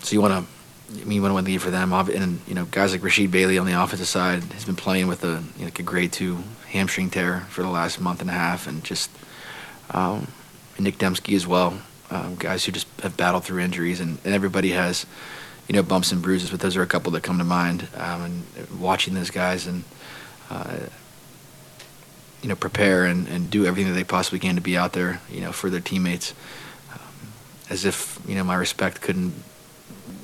So 0.00 0.12
you 0.12 0.20
want 0.20 0.34
to. 0.34 0.52
I 0.88 1.04
mean, 1.04 1.16
you 1.16 1.22
want 1.22 1.32
to 1.32 1.34
win 1.34 1.44
the 1.44 1.50
game 1.50 1.58
for 1.58 1.72
them, 1.72 1.92
and 1.92 2.40
you 2.46 2.54
know, 2.54 2.64
guys 2.66 2.92
like 2.92 3.00
Rasheed 3.00 3.32
Bailey 3.32 3.58
on 3.58 3.66
the 3.66 3.72
offensive 3.72 4.06
side 4.06 4.44
has 4.52 4.64
been 4.64 4.76
playing 4.76 5.08
with 5.08 5.24
a 5.24 5.42
you 5.56 5.60
know, 5.60 5.64
like 5.64 5.80
a 5.80 5.82
grade 5.82 6.12
two 6.12 6.44
hamstring 6.68 7.10
tear 7.10 7.40
for 7.48 7.62
the 7.62 7.68
last 7.68 8.00
month 8.00 8.20
and 8.20 8.30
a 8.30 8.32
half, 8.32 8.68
and 8.68 8.84
just 8.84 9.10
um, 9.90 10.28
Nic 10.78 10.98
Demski 10.98 11.34
as 11.34 11.44
well 11.44 11.80
um, 12.10 12.36
guys 12.36 12.64
who 12.64 12.72
just 12.72 12.86
have 13.00 13.16
battled 13.16 13.44
through 13.44 13.60
injuries, 13.60 14.00
and, 14.00 14.18
and, 14.24 14.34
everybody 14.34 14.70
has, 14.70 15.06
you 15.68 15.74
know, 15.74 15.82
bumps 15.82 16.12
and 16.12 16.22
bruises. 16.22 16.50
But 16.50 16.60
those 16.60 16.76
are 16.76 16.82
a 16.82 16.86
couple 16.86 17.12
that 17.12 17.22
come 17.22 17.38
to 17.38 17.44
mind. 17.44 17.88
Um, 17.96 18.22
and 18.56 18.80
watching 18.80 19.14
those 19.14 19.30
guys 19.30 19.66
and, 19.66 19.84
uh, 20.50 20.78
you 22.42 22.48
know, 22.48 22.56
prepare 22.56 23.04
and, 23.04 23.26
and 23.28 23.50
do 23.50 23.66
everything 23.66 23.92
that 23.92 23.96
they 23.96 24.04
possibly 24.04 24.38
can 24.38 24.54
to 24.56 24.60
be 24.60 24.76
out 24.76 24.92
there, 24.92 25.20
you 25.30 25.40
know, 25.40 25.52
for 25.52 25.70
their 25.70 25.80
teammates, 25.80 26.34
um, 26.92 27.00
as 27.70 27.84
if 27.84 28.20
you 28.26 28.34
know 28.34 28.44
my 28.44 28.54
respect 28.54 29.00
couldn't 29.00 29.34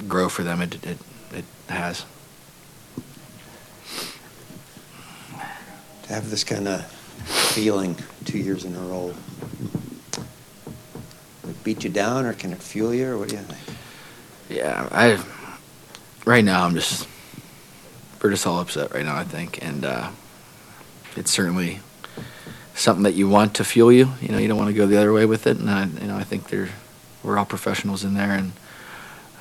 grow 0.07 0.29
for 0.29 0.43
them. 0.43 0.61
It 0.61 0.85
it, 0.85 0.99
it 1.33 1.45
has. 1.69 2.05
To 6.05 6.09
have 6.15 6.31
this 6.31 6.45
kind 6.45 6.69
of 6.69 6.85
feeling 7.25 7.97
two 8.25 8.39
years 8.39 8.65
in 8.65 8.75
a 8.75 8.81
row 8.81 9.15
It 11.49 11.65
beat 11.65 11.85
you 11.85 11.91
down, 11.91 12.27
or 12.27 12.33
can 12.33 12.53
it 12.53 12.63
fuel 12.63 12.93
you, 12.93 13.09
or 13.09 13.19
what 13.19 13.29
do 13.29 13.37
you 13.37 13.43
think? 13.43 13.79
Yeah, 14.49 14.89
I. 14.91 15.23
Right 16.25 16.45
now, 16.45 16.65
I'm 16.65 16.75
just. 16.75 17.09
We're 18.23 18.31
just 18.31 18.47
all 18.47 18.61
upset 18.61 18.95
right 18.95 19.05
now, 19.05 19.17
I 19.17 19.25
think, 19.25 19.65
and 19.65 19.85
uh, 19.85 20.11
it's 21.17 21.33
certainly 21.33 21.81
something 22.75 23.05
that 23.05 23.15
you 23.15 23.29
want 23.29 23.55
to 23.55 23.65
fuel 23.65 23.93
you. 23.93 24.13
You 24.21 24.29
know, 24.29 24.39
you 24.39 24.49
don't 24.49 24.59
want 24.59 24.69
to 24.69 24.75
go 24.75 24.87
the 24.87 24.97
other 24.97 25.13
way 25.13 25.27
with 25.27 25.47
it, 25.47 25.59
and 25.59 25.71
I, 25.71 25.87
you 25.87 26.07
know, 26.07 26.17
I 26.17 26.25
think 26.25 26.49
they're 26.49 26.71
we're 27.23 27.39
all 27.39 27.45
professionals 27.45 28.05
in 28.05 28.15
there, 28.15 28.33
and 28.33 28.53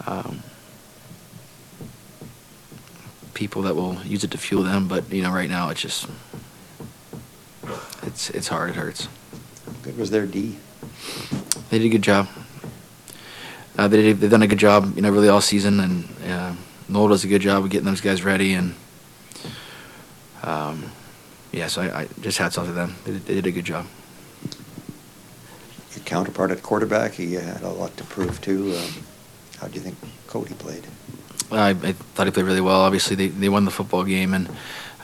um, 0.06 0.44
people 3.34 3.64
that 3.64 3.76
will 3.76 3.96
use 4.04 4.24
it 4.24 4.32
to 4.32 4.38
fuel 4.38 4.64
them. 4.64 4.88
But 4.88 5.12
you 5.12 5.24
know, 5.24 5.32
right 5.32 5.50
now, 5.50 5.70
it's 5.70 5.82
just 5.82 6.08
it's 8.04 8.30
it's 8.30 8.48
hard. 8.48 8.72
It 8.72 8.76
hurts. 8.76 9.08
Good 9.84 9.98
was 9.98 10.12
their 10.12 10.26
D. 10.26 10.58
They 11.70 11.80
did 11.80 11.86
a 11.86 11.90
good 11.90 12.02
job. 12.02 12.28
Uh, 13.78 13.88
they 13.88 14.02
did, 14.02 14.20
they've 14.20 14.30
done 14.30 14.42
a 14.42 14.48
good 14.48 14.60
job, 14.60 14.96
you 14.96 15.02
know, 15.02 15.10
really 15.10 15.30
all 15.30 15.42
season, 15.42 15.80
and 15.80 16.08
uh, 16.28 16.54
Noel 16.90 17.08
does 17.08 17.24
a 17.24 17.28
good 17.28 17.42
job 17.42 17.64
of 17.64 17.70
getting 17.70 17.86
those 17.86 18.02
guys 18.02 18.24
ready, 18.24 18.54
and 18.54 18.76
um, 20.44 20.92
yeah, 21.52 21.68
so 21.68 21.82
I, 21.82 22.02
I, 22.02 22.08
just 22.22 22.38
hats 22.38 22.58
off 22.58 22.68
to 22.68 22.72
them. 22.72 22.96
They 23.04 23.12
did, 23.12 23.26
they 23.26 23.34
did 23.36 23.48
a 23.48 23.52
good 23.52 23.66
job. 23.66 23.86
Your 25.96 26.04
counterpart 26.06 26.52
at 26.52 26.64
quarterback, 26.64 27.14
he 27.14 27.34
had 27.34 27.62
a 27.62 27.70
lot 27.70 27.96
to 27.98 28.04
prove 28.06 28.40
too. 28.42 28.76
Um, 28.76 29.04
how 29.60 29.68
do 29.68 29.74
you 29.76 29.82
think 29.82 29.98
Cody 30.28 30.54
played? 30.54 30.86
I, 31.52 31.72
I, 31.72 31.92
thought 31.92 32.28
he 32.28 32.32
played 32.32 32.46
really 32.46 32.62
well. 32.62 32.82
Obviously, 32.82 33.16
they, 33.16 33.28
they 33.28 33.50
won 33.50 33.66
the 33.66 33.72
football 33.72 34.06
game, 34.06 34.34
and 34.34 34.50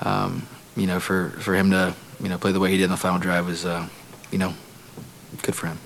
um, 0.02 0.48
you 0.78 0.88
know, 0.88 1.00
for, 1.00 1.32
for 1.40 1.54
him 1.54 1.72
to 1.72 1.94
you 2.22 2.30
know 2.30 2.38
play 2.38 2.52
the 2.52 2.60
way 2.60 2.72
he 2.72 2.78
did 2.78 2.86
in 2.86 2.92
the 2.92 2.98
final 2.98 3.20
drive 3.20 3.46
was, 3.46 3.66
uh, 3.66 3.88
you 4.32 4.38
know, 4.38 4.54
good 5.42 5.56
for 5.56 5.68
him. 5.68 5.78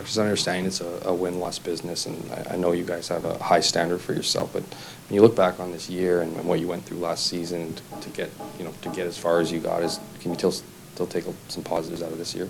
Because 0.00 0.18
I 0.18 0.22
understand 0.22 0.66
it's 0.66 0.80
a, 0.80 1.02
a 1.04 1.14
win-loss 1.14 1.58
business, 1.58 2.06
and 2.06 2.30
I, 2.32 2.54
I, 2.54 2.56
know 2.56 2.72
you 2.72 2.84
guys 2.84 3.08
have 3.08 3.24
a 3.24 3.38
high 3.38 3.60
standard 3.60 4.00
for 4.00 4.12
yourself. 4.12 4.52
But 4.52 4.62
when 4.62 5.14
you 5.14 5.22
look 5.22 5.36
back 5.36 5.60
on 5.60 5.72
this 5.72 5.88
year 5.88 6.22
and, 6.22 6.44
what 6.44 6.60
you 6.60 6.68
went 6.68 6.84
through 6.84 6.98
last 6.98 7.26
season 7.26 7.74
to, 7.74 8.00
to, 8.00 8.10
get, 8.10 8.30
you 8.58 8.64
know, 8.64 8.74
to 8.82 8.88
get 8.90 9.06
as 9.06 9.16
far 9.18 9.40
as 9.40 9.52
you 9.52 9.60
got, 9.60 9.82
is 9.82 10.00
can 10.20 10.32
you 10.32 10.38
still 10.38 10.52
still 10.52 11.06
take 11.06 11.24
some 11.48 11.62
positives 11.62 12.02
out 12.02 12.12
of 12.12 12.18
this 12.18 12.34
year? 12.34 12.48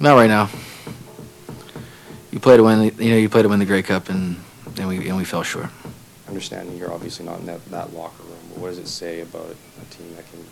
Not 0.00 0.14
right 0.14 0.28
now. 0.28 0.48
You 2.32 2.40
play 2.40 2.56
to 2.56 2.62
win, 2.62 2.92
you 2.98 3.10
know, 3.10 3.16
you 3.16 3.28
play 3.28 3.42
to 3.42 3.48
win 3.48 3.58
the 3.58 3.66
Grey 3.66 3.82
Cup, 3.82 4.08
and 4.08 4.36
and 4.78 4.88
we 4.88 5.08
and 5.08 5.16
we 5.16 5.24
fell 5.24 5.42
short. 5.42 5.68
Understanding 6.28 6.76
you're 6.76 6.92
obviously 6.92 7.24
not 7.24 7.38
in 7.40 7.46
that, 7.46 7.64
that 7.66 7.94
locker 7.94 8.22
room, 8.24 8.38
but 8.50 8.58
what 8.58 8.68
does 8.68 8.78
it 8.78 8.88
say 8.88 9.20
about 9.20 9.46
a 9.46 9.94
team 9.94 10.14
that 10.16 10.24
can 10.30 10.44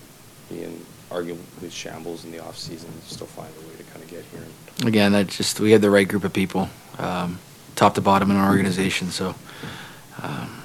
be 0.49 0.63
in 0.63 0.85
arguably 1.11 1.71
shambles 1.71 2.25
in 2.25 2.31
the 2.31 2.43
off 2.43 2.57
season, 2.57 2.91
and 2.91 3.03
still 3.03 3.27
find 3.27 3.53
a 3.57 3.69
way 3.69 3.77
to 3.77 3.83
kind 3.85 4.03
of 4.03 4.09
get 4.09 4.25
here? 4.33 4.45
Again, 4.83 5.12
that 5.12 5.29
just 5.29 5.61
we 5.61 5.72
had 5.72 5.83
the 5.83 5.91
right 5.91 6.09
group 6.09 6.25
of 6.25 6.33
people, 6.33 6.68
um, 6.99 7.39
top 7.77 7.95
to 7.95 8.01
bottom 8.01 8.31
in 8.31 8.37
our 8.37 8.51
organization. 8.51 9.11
So 9.11 9.35
um, 10.22 10.62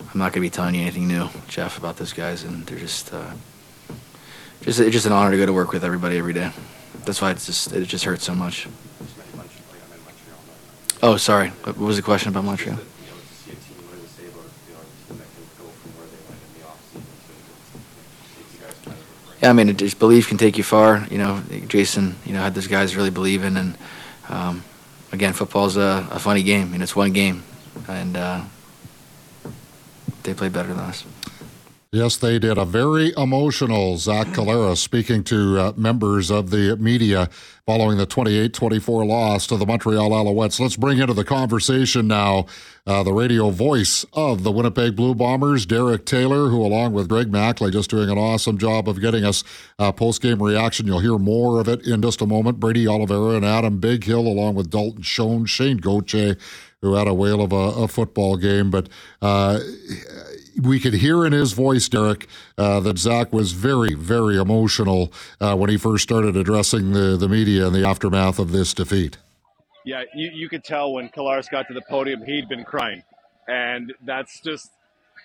I'm 0.00 0.18
not 0.18 0.32
going 0.32 0.34
to 0.34 0.40
be 0.40 0.50
telling 0.50 0.74
you 0.74 0.82
anything 0.82 1.08
new, 1.08 1.28
Jeff, 1.48 1.78
about 1.78 1.96
those 1.96 2.12
guys, 2.12 2.42
and 2.42 2.66
they're 2.66 2.78
just 2.78 3.12
uh, 3.12 3.32
just 4.62 4.80
it's 4.80 4.92
just 4.92 5.06
an 5.06 5.12
honor 5.12 5.30
to 5.30 5.36
go 5.36 5.46
to 5.46 5.52
work 5.52 5.72
with 5.72 5.84
everybody 5.84 6.18
every 6.18 6.32
day. 6.32 6.50
That's 7.04 7.20
why 7.20 7.30
it's 7.30 7.46
just 7.46 7.72
it 7.72 7.84
just 7.86 8.04
hurts 8.04 8.24
so 8.24 8.34
much. 8.34 8.66
Oh, 11.00 11.16
sorry. 11.16 11.50
What 11.50 11.76
was 11.76 11.96
the 11.96 12.02
question 12.02 12.30
about 12.30 12.44
Montreal? 12.44 12.78
I 19.48 19.52
mean, 19.52 19.68
it, 19.68 19.78
just 19.78 19.98
belief 19.98 20.28
can 20.28 20.38
take 20.38 20.58
you 20.58 20.64
far. 20.64 21.06
You 21.10 21.18
know, 21.18 21.42
Jason, 21.66 22.16
you 22.24 22.32
know, 22.32 22.40
had 22.40 22.54
those 22.54 22.66
guys 22.66 22.96
really 22.96 23.10
believing, 23.10 23.56
and 23.56 23.78
um, 24.28 24.62
again, 25.12 25.32
football's 25.32 25.76
a, 25.76 26.06
a 26.10 26.18
funny 26.18 26.42
game, 26.42 26.74
and 26.74 26.82
it's 26.82 26.94
one 26.94 27.12
game, 27.12 27.42
and 27.88 28.16
uh, 28.16 28.42
they 30.22 30.34
played 30.34 30.52
better 30.52 30.68
than 30.68 30.78
us. 30.80 31.04
Yes, 31.90 32.18
they 32.18 32.38
did. 32.38 32.58
A 32.58 32.66
very 32.66 33.14
emotional 33.16 33.96
Zach 33.96 34.26
Collaros 34.26 34.76
speaking 34.76 35.24
to 35.24 35.58
uh, 35.58 35.72
members 35.74 36.30
of 36.30 36.50
the 36.50 36.76
media 36.76 37.30
following 37.64 37.96
the 37.96 38.04
28 38.04 38.52
24 38.52 39.06
loss 39.06 39.46
to 39.46 39.56
the 39.56 39.64
Montreal 39.64 40.10
Alouettes. 40.10 40.60
Let's 40.60 40.76
bring 40.76 40.98
into 40.98 41.14
the 41.14 41.24
conversation 41.24 42.06
now 42.06 42.44
uh, 42.86 43.02
the 43.04 43.14
radio 43.14 43.48
voice 43.48 44.04
of 44.12 44.42
the 44.42 44.52
Winnipeg 44.52 44.96
Blue 44.96 45.14
Bombers, 45.14 45.64
Derek 45.64 46.04
Taylor, 46.04 46.50
who, 46.50 46.60
along 46.60 46.92
with 46.92 47.08
Greg 47.08 47.32
Mackling, 47.32 47.72
just 47.72 47.88
doing 47.88 48.10
an 48.10 48.18
awesome 48.18 48.58
job 48.58 48.86
of 48.86 49.00
getting 49.00 49.24
us 49.24 49.42
uh, 49.78 49.90
post 49.90 50.20
game 50.20 50.42
reaction. 50.42 50.86
You'll 50.86 51.00
hear 51.00 51.16
more 51.16 51.58
of 51.58 51.68
it 51.68 51.86
in 51.86 52.02
just 52.02 52.20
a 52.20 52.26
moment. 52.26 52.60
Brady 52.60 52.86
Oliveira 52.86 53.36
and 53.36 53.46
Adam 53.46 53.80
Bighill, 53.80 54.26
along 54.26 54.56
with 54.56 54.68
Dalton 54.68 55.00
Schoen, 55.00 55.46
Shane 55.46 55.78
Gauthier, 55.78 56.36
who 56.82 56.96
had 56.96 57.08
a 57.08 57.14
whale 57.14 57.40
of 57.40 57.50
a, 57.52 57.82
a 57.84 57.88
football 57.88 58.36
game. 58.36 58.70
But 58.70 58.90
uh, 59.22 59.60
we 60.60 60.80
could 60.80 60.94
hear 60.94 61.24
in 61.24 61.32
his 61.32 61.52
voice, 61.52 61.88
Derek, 61.88 62.26
uh, 62.56 62.80
that 62.80 62.98
Zach 62.98 63.32
was 63.32 63.52
very, 63.52 63.94
very 63.94 64.36
emotional 64.36 65.12
uh, 65.40 65.56
when 65.56 65.70
he 65.70 65.76
first 65.76 66.02
started 66.02 66.36
addressing 66.36 66.92
the, 66.92 67.16
the 67.16 67.28
media 67.28 67.66
in 67.66 67.72
the 67.72 67.86
aftermath 67.86 68.38
of 68.38 68.52
this 68.52 68.74
defeat. 68.74 69.18
Yeah, 69.84 70.02
you, 70.14 70.30
you 70.34 70.48
could 70.48 70.64
tell 70.64 70.92
when 70.92 71.08
Collaros 71.08 71.50
got 71.50 71.68
to 71.68 71.74
the 71.74 71.82
podium, 71.88 72.24
he'd 72.24 72.48
been 72.48 72.64
crying. 72.64 73.02
And 73.46 73.94
that's 74.04 74.40
just 74.40 74.70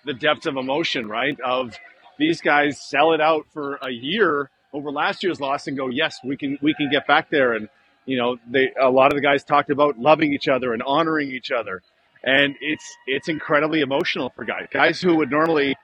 the 0.04 0.14
depth 0.14 0.46
of 0.46 0.56
emotion, 0.56 1.08
right? 1.08 1.38
Of 1.40 1.76
these 2.18 2.40
guys 2.40 2.80
sell 2.80 3.12
it 3.12 3.20
out 3.20 3.46
for 3.52 3.74
a 3.82 3.90
year 3.90 4.50
over 4.72 4.90
last 4.90 5.22
year's 5.22 5.40
loss 5.40 5.66
and 5.66 5.76
go, 5.76 5.88
yes, 5.88 6.18
we 6.24 6.36
can 6.36 6.58
we 6.62 6.74
can 6.74 6.90
get 6.90 7.06
back 7.06 7.28
there. 7.30 7.52
And 7.52 7.68
you 8.06 8.16
know, 8.16 8.38
they 8.50 8.72
a 8.80 8.90
lot 8.90 9.12
of 9.12 9.16
the 9.16 9.20
guys 9.20 9.44
talked 9.44 9.70
about 9.70 9.98
loving 9.98 10.32
each 10.32 10.48
other 10.48 10.72
and 10.72 10.82
honoring 10.82 11.30
each 11.30 11.50
other 11.50 11.82
and 12.24 12.56
it's 12.60 12.96
it's 13.06 13.28
incredibly 13.28 13.80
emotional 13.80 14.30
for 14.34 14.44
guys. 14.44 14.66
Guys 14.70 15.00
who 15.00 15.16
would 15.16 15.30
normally 15.30 15.76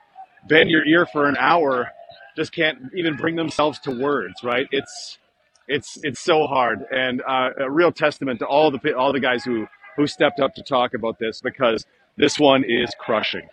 bend 0.48 0.70
your 0.70 0.86
ear 0.86 1.06
for 1.06 1.28
an 1.28 1.36
hour 1.38 1.90
just 2.36 2.52
can't 2.52 2.78
even 2.96 3.16
bring 3.16 3.36
themselves 3.36 3.78
to 3.80 3.90
words. 3.90 4.42
Right? 4.42 4.66
It's 4.70 5.18
it's 5.68 5.98
it's 6.02 6.20
so 6.20 6.46
hard, 6.46 6.84
and 6.90 7.22
uh, 7.22 7.50
a 7.58 7.70
real 7.70 7.92
testament 7.92 8.40
to 8.40 8.46
all 8.46 8.70
the 8.70 8.94
all 8.94 9.12
the 9.12 9.20
guys 9.20 9.44
who 9.44 9.66
who 9.96 10.06
stepped 10.06 10.40
up 10.40 10.54
to 10.54 10.62
talk 10.62 10.94
about 10.94 11.18
this 11.18 11.40
because 11.40 11.86
this 12.16 12.38
one 12.38 12.64
is 12.66 12.90
crushing. 12.98 13.48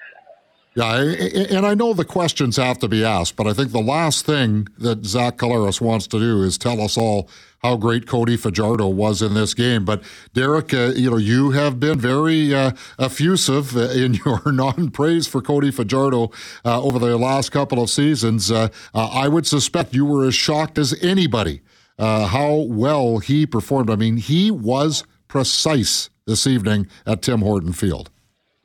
Yeah, 0.78 1.02
and 1.50 1.66
I 1.66 1.74
know 1.74 1.96
the 1.96 2.06
questions 2.06 2.56
have 2.58 2.78
to 2.80 2.88
be 2.88 3.04
asked, 3.04 3.36
but 3.36 3.48
I 3.48 3.54
think 3.54 3.72
the 3.72 3.82
last 3.82 4.28
thing 4.28 4.68
that 4.78 5.08
Zach 5.08 5.38
Collaros 5.38 5.82
wants 5.82 6.06
to 6.06 6.20
do 6.20 6.44
is 6.44 6.60
tell 6.60 6.80
us 6.82 7.00
all 7.00 7.32
how 7.64 7.78
great 7.78 8.06
Cody 8.06 8.38
Fajardo 8.38 8.88
was 8.88 9.24
in 9.24 9.34
this 9.34 9.56
game. 9.56 9.86
But 9.86 10.04
Derek, 10.36 10.76
uh, 10.76 10.92
you 10.96 11.10
know, 11.10 11.18
you 11.18 11.50
have 11.50 11.80
been 11.80 12.00
very 12.00 12.54
uh, 12.54 12.74
effusive 13.00 13.76
in 13.76 14.14
your 14.26 14.40
non-praise 14.52 15.26
for 15.26 15.42
Cody 15.42 15.72
Fajardo 15.72 16.30
uh, 16.64 16.80
over 16.80 17.00
the 17.00 17.18
last 17.18 17.52
couple 17.52 17.82
of 17.82 17.90
seasons. 17.90 18.52
Uh, 18.52 18.68
uh, 18.94 19.08
I 19.08 19.30
would 19.30 19.48
suspect 19.48 19.96
you 19.96 20.06
were 20.06 20.28
as 20.28 20.36
shocked 20.36 20.78
as 20.78 20.94
anybody 21.02 21.62
uh, 21.98 22.28
how 22.28 22.54
well 22.54 23.18
he 23.18 23.48
performed. 23.48 23.90
I 23.90 23.96
mean, 23.96 24.18
he 24.18 24.52
was 24.52 25.06
precise 25.28 26.12
this 26.28 26.46
evening 26.46 26.86
at 27.08 27.24
Tim 27.24 27.42
Horton 27.42 27.74
Field 27.74 28.12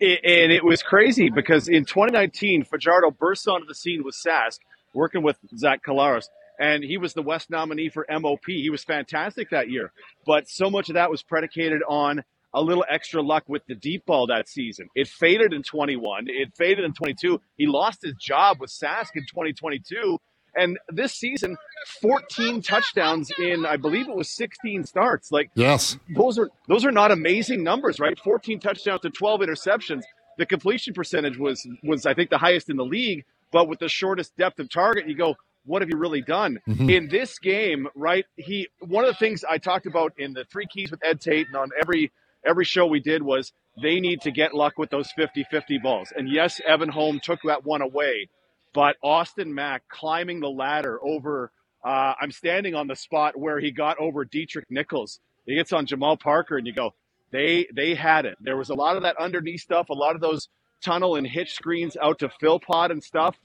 and 0.03 0.53
it 0.53 0.64
was 0.64 0.82
crazy 0.82 1.30
because 1.30 1.68
in 1.68 1.84
2019, 1.84 2.64
Fajardo 2.64 3.11
burst 3.11 3.46
onto 3.46 3.66
the 3.66 3.74
scene 3.74 4.03
with 4.05 4.14
Sask, 4.14 4.59
working 4.94 5.22
with 5.22 5.36
Zach 5.57 5.84
Collaros, 5.84 6.26
and 6.59 6.82
he 6.82 6.98
was 6.98 7.14
the 7.14 7.22
West 7.22 7.50
nominee 7.50 7.88
for 7.88 8.07
MOP. 8.11 8.44
He 8.46 8.70
was 8.70 8.84
fantastic 8.84 9.50
that 9.50 9.70
year, 9.70 9.92
but 10.26 10.48
so 10.48 10.70
much 10.70 10.88
of 10.88 10.94
that 10.94 11.11
was 11.11 11.22
predicated 11.22 11.82
on 11.88 12.24
a 12.55 12.61
little 12.61 12.84
extra 12.90 13.22
luck 13.22 13.44
with 13.46 13.64
the 13.66 13.74
deep 13.74 14.05
ball 14.05 14.26
that 14.26 14.48
season. 14.48 14.88
It 14.94 15.09
faded 15.09 15.53
in 15.53 15.62
21. 15.62 16.26
It 16.28 16.55
faded 16.57 16.84
in 16.84 16.92
22. 16.92 17.40
He 17.57 17.66
lost 17.66 18.03
his 18.03 18.14
job 18.14 18.61
with 18.61 18.70
Sask 18.70 19.11
in 19.14 19.22
2022. 19.22 20.18
And 20.55 20.78
this 20.88 21.14
season, 21.14 21.57
14 22.00 22.62
touchdowns 22.62 23.30
in, 23.38 23.64
I 23.66 23.76
believe 23.76 24.09
it 24.09 24.14
was 24.14 24.28
16 24.30 24.84
starts. 24.84 25.32
Like, 25.32 25.50
yes, 25.55 25.96
those 26.14 26.38
are 26.38 26.50
those 26.68 26.84
are 26.84 26.92
not 26.92 27.11
amazing 27.11 27.62
numbers, 27.62 27.98
right? 28.00 28.18
14 28.18 28.61
touchdowns 28.61 29.00
to 29.03 29.11
12 29.11 29.40
interceptions. 29.40 30.03
The 30.38 30.46
completion 30.46 30.94
percentage 30.94 31.38
was 31.38 31.66
was 31.82 32.07
I 32.07 32.14
think 32.14 32.30
the 32.30 32.38
highest 32.38 32.68
in 32.70 32.76
the 32.76 32.84
league, 32.84 33.24
but 33.50 33.68
with 33.68 33.78
the 33.78 33.88
shortest 33.88 34.36
depth 34.36 34.59
of 34.59 34.68
target, 34.70 35.09
you 35.09 35.14
go, 35.16 35.36
what 35.64 35.80
have 35.82 35.88
you 35.88 35.96
really 35.96 36.22
done 36.22 36.59
Mm-hmm. 36.68 36.90
in 36.90 37.09
this 37.09 37.38
game? 37.38 37.88
Right? 37.94 38.26
He 38.36 38.68
one 38.80 39.05
of 39.05 39.11
the 39.11 39.18
things 39.18 39.44
I 39.48 39.59
talked 39.59 39.86
about 39.86 40.12
in 40.18 40.32
the 40.32 40.44
three 40.44 40.66
keys 40.66 40.90
with 40.90 41.00
Ed 41.05 41.20
Tait 41.20 41.46
and 41.46 41.57
on 41.57 41.70
every 41.80 42.12
every 42.46 42.64
show 42.64 42.86
we 42.86 43.00
did 43.00 43.22
was 43.22 43.53
they 43.82 44.00
need 44.00 44.20
to 44.22 44.30
get 44.30 44.53
luck 44.53 44.76
with 44.76 44.90
those 44.90 45.09
50-50 45.18 45.82
balls. 45.82 46.12
And 46.14 46.28
yes, 46.28 46.61
Evan 46.66 46.90
Holm 46.90 47.20
took 47.22 47.38
that 47.46 47.64
one 47.64 47.80
away, 47.80 48.28
but 48.74 48.96
Austin 49.02 49.54
Mack 49.54 49.88
climbing 49.88 50.40
the 50.40 50.50
ladder 50.50 50.98
over. 51.02 51.52
Uh, 51.84 52.14
I'm 52.20 52.30
standing 52.30 52.74
on 52.74 52.86
the 52.86 52.96
spot 52.96 53.38
where 53.38 53.58
he 53.58 53.70
got 53.70 53.98
over 53.98 54.24
Deatrick 54.24 54.66
Nichols. 54.70 55.20
He 55.46 55.56
gets 55.56 55.72
on 55.72 55.86
Jamal 55.86 56.16
Parker, 56.16 56.56
and 56.56 56.66
you 56.66 56.72
go, 56.72 56.94
they 57.32 57.66
they 57.74 57.94
had 57.94 58.26
it. 58.26 58.36
There 58.40 58.56
was 58.56 58.70
a 58.70 58.74
lot 58.74 58.96
of 58.96 59.02
that 59.02 59.16
underneath 59.18 59.60
stuff, 59.60 59.88
a 59.88 59.94
lot 59.94 60.14
of 60.14 60.20
those 60.20 60.48
tunnel 60.82 61.16
and 61.16 61.26
hitch 61.26 61.54
screens 61.54 61.96
out 62.00 62.20
to 62.20 62.28
Philpot 62.28 62.90
and 62.90 63.02
stuff. 63.02 63.36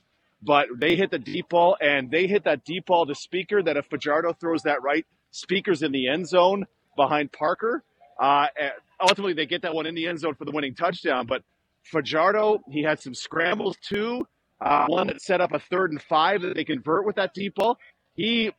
But 0.41 0.67
they 0.78 0.95
hit 0.95 1.09
the 1.09 1.17
deep 1.17 1.49
ball, 1.49 1.78
and 1.82 2.11
they 2.11 2.28
hit 2.28 2.43
that 2.43 2.63
deep 2.63 2.86
ball 2.86 3.07
to 3.07 3.13
Spieker. 3.13 3.65
That 3.65 3.78
if 3.78 3.88
Fajardo 3.88 4.34
throws 4.34 4.63
that 4.63 4.84
right, 4.84 5.05
Spieker's 5.34 5.82
in 5.82 5.91
the 5.91 6.07
end 6.07 6.28
zone 6.28 6.65
behind 6.95 7.32
Parker. 7.32 7.84
Uh, 8.19 8.47
ultimately, 9.01 9.34
they 9.34 9.47
get 9.47 9.63
that 9.63 9.73
one 9.73 9.88
in 9.88 9.95
the 9.95 10.07
end 10.07 10.19
zone 10.19 10.36
for 10.36 10.45
the 10.45 10.51
winning 10.51 10.75
touchdown. 10.75 11.25
But 11.25 11.43
Fajardo, 11.84 12.59
he 12.69 12.84
had 12.84 12.99
some 12.99 13.15
scrambles 13.15 13.78
too. 13.82 14.28
Uh, 14.60 14.86
one 14.88 15.08
that 15.08 15.22
set 15.22 15.39
up 15.39 15.51
a 15.53 15.60
third 15.60 15.91
and 15.91 16.01
five 16.01 16.41
that 16.41 16.55
they 16.55 16.64
convert 16.64 17.05
with 17.05 17.18
that 17.18 17.34
deep 17.34 17.55
ball. 17.55 17.78
He, 18.16 18.51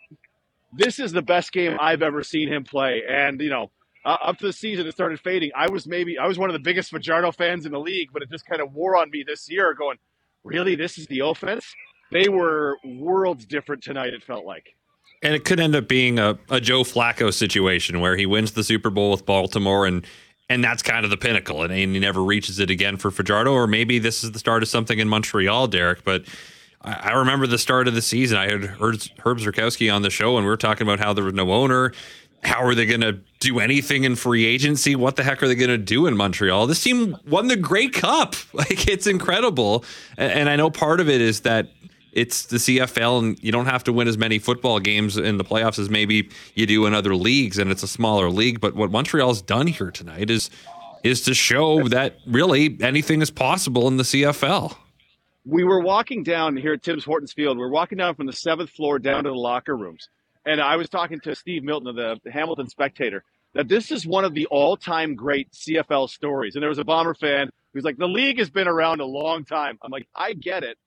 this 0.72 1.00
is 1.00 1.12
the 1.12 1.22
best 1.22 1.52
game 1.52 1.76
I've 1.80 2.02
ever 2.02 2.22
seen 2.22 2.48
him 2.48 2.64
play. 2.64 3.02
And 3.08 3.40
you 3.40 3.50
know, 3.50 3.70
uh, 4.04 4.16
up 4.22 4.38
to 4.38 4.46
the 4.46 4.52
season, 4.52 4.86
it 4.86 4.92
started 4.92 5.20
fading. 5.20 5.50
I 5.56 5.68
was 5.68 5.86
maybe 5.86 6.18
I 6.18 6.26
was 6.26 6.38
one 6.38 6.50
of 6.50 6.54
the 6.54 6.60
biggest 6.60 6.90
Fajardo 6.90 7.32
fans 7.32 7.66
in 7.66 7.72
the 7.72 7.80
league, 7.80 8.10
but 8.12 8.22
it 8.22 8.30
just 8.30 8.46
kind 8.46 8.60
of 8.60 8.72
wore 8.72 8.96
on 8.96 9.10
me 9.10 9.24
this 9.26 9.50
year. 9.50 9.74
Going, 9.74 9.98
really, 10.44 10.76
this 10.76 10.98
is 10.98 11.06
the 11.08 11.20
offense? 11.20 11.74
They 12.12 12.28
were 12.28 12.78
worlds 12.84 13.44
different 13.44 13.82
tonight. 13.82 14.14
It 14.14 14.22
felt 14.22 14.44
like. 14.44 14.74
And 15.22 15.34
it 15.34 15.44
could 15.44 15.58
end 15.58 15.74
up 15.74 15.88
being 15.88 16.18
a, 16.20 16.38
a 16.48 16.60
Joe 16.60 16.82
Flacco 16.82 17.34
situation 17.34 18.00
where 18.00 18.16
he 18.16 18.24
wins 18.24 18.52
the 18.52 18.62
Super 18.62 18.88
Bowl 18.88 19.10
with 19.10 19.26
Baltimore 19.26 19.84
and 19.84 20.06
and 20.48 20.64
that's 20.64 20.82
kind 20.82 21.04
of 21.04 21.10
the 21.10 21.16
pinnacle 21.16 21.62
and, 21.62 21.72
and 21.72 21.94
he 21.94 22.00
never 22.00 22.22
reaches 22.22 22.58
it 22.58 22.70
again 22.70 22.96
for 22.96 23.10
Fajardo. 23.10 23.52
Or 23.52 23.66
maybe 23.66 23.98
this 23.98 24.24
is 24.24 24.32
the 24.32 24.38
start 24.38 24.62
of 24.62 24.68
something 24.68 24.98
in 24.98 25.08
Montreal, 25.08 25.68
Derek. 25.68 26.04
But 26.04 26.24
I, 26.82 27.12
remember 27.12 27.46
the 27.46 27.58
start 27.58 27.88
of 27.88 27.94
the 27.94 28.02
season. 28.02 28.38
I 28.38 28.50
had 28.50 28.64
heard 28.64 29.10
Herb 29.24 29.38
Zurkowsky 29.38 29.92
on 29.94 30.02
the 30.02 30.10
show 30.10 30.36
and 30.36 30.46
we 30.46 30.50
were 30.50 30.56
talking 30.56 30.86
about 30.86 31.00
how 31.00 31.12
there 31.12 31.24
was 31.24 31.34
no 31.34 31.52
owner. 31.52 31.92
How 32.44 32.62
are 32.62 32.74
they 32.74 32.86
going 32.86 33.00
to 33.00 33.18
do 33.40 33.58
anything 33.58 34.04
in 34.04 34.14
free 34.14 34.44
agency? 34.44 34.94
What 34.94 35.16
the 35.16 35.24
heck 35.24 35.42
are 35.42 35.48
they 35.48 35.56
going 35.56 35.70
to 35.70 35.76
do 35.76 36.06
in 36.06 36.16
Montreal? 36.16 36.68
This 36.68 36.82
team 36.82 37.16
won 37.26 37.48
the 37.48 37.56
Grey 37.56 37.88
Cup. 37.88 38.36
Like 38.54 38.88
it's 38.88 39.06
incredible. 39.06 39.84
And 40.16 40.48
I 40.48 40.56
know 40.56 40.70
part 40.70 41.00
of 41.00 41.08
it 41.08 41.20
is 41.20 41.40
that 41.40 41.68
it's 42.18 42.46
the 42.46 42.56
CFL 42.56 43.18
and 43.20 43.42
you 43.42 43.52
don't 43.52 43.66
have 43.66 43.84
to 43.84 43.92
win 43.92 44.08
as 44.08 44.18
many 44.18 44.38
football 44.38 44.80
games 44.80 45.16
in 45.16 45.38
the 45.38 45.44
playoffs 45.44 45.78
as 45.78 45.88
maybe 45.88 46.28
you 46.54 46.66
do 46.66 46.86
in 46.86 46.94
other 46.94 47.14
leagues 47.14 47.58
and 47.58 47.70
it's 47.70 47.82
a 47.82 47.88
smaller 47.88 48.30
league 48.30 48.60
but 48.60 48.74
what 48.74 48.90
Montreal's 48.90 49.40
done 49.40 49.66
here 49.68 49.90
tonight 49.90 50.30
is 50.30 50.50
is 51.04 51.22
to 51.22 51.34
show 51.34 51.88
that 51.88 52.18
really 52.26 52.76
anything 52.80 53.22
is 53.22 53.30
possible 53.30 53.86
in 53.86 53.96
the 53.96 54.02
CFL. 54.02 54.76
we 55.44 55.64
were 55.64 55.80
walking 55.80 56.22
down 56.24 56.56
here 56.56 56.72
at 56.74 56.82
Tim's 56.82 57.04
Hortons 57.04 57.32
Field. 57.32 57.56
We're 57.56 57.70
walking 57.70 57.98
down 57.98 58.16
from 58.16 58.26
the 58.26 58.32
seventh 58.32 58.70
floor 58.70 58.98
down 58.98 59.24
to 59.24 59.30
the 59.30 59.36
locker 59.36 59.76
rooms. 59.76 60.08
And 60.44 60.60
I 60.60 60.76
was 60.76 60.88
talking 60.88 61.20
to 61.20 61.34
Steve 61.34 61.62
Milton 61.62 61.88
of 61.88 62.20
the, 62.22 62.30
Hamilton 62.30 62.68
Spectator 62.68 63.22
that 63.54 63.68
this 63.68 63.90
is 63.90 64.06
one 64.06 64.24
of 64.24 64.34
the 64.34 64.46
all 64.46 64.76
time 64.76 65.14
great 65.14 65.50
CFL 65.52 66.10
stories. 66.10 66.54
And 66.54 66.62
there 66.62 66.68
was 66.68 66.78
a 66.78 66.84
Bomber 66.84 67.14
fan 67.14 67.50
who's 67.72 67.84
like, 67.84 67.96
the 67.96 68.08
league 68.08 68.38
has 68.38 68.50
been 68.50 68.68
around 68.68 69.00
a 69.00 69.06
long 69.06 69.44
time. 69.44 69.78
I'm 69.82 69.90
like, 69.90 70.08
I 70.14 70.32
get 70.32 70.64
it. 70.64 70.78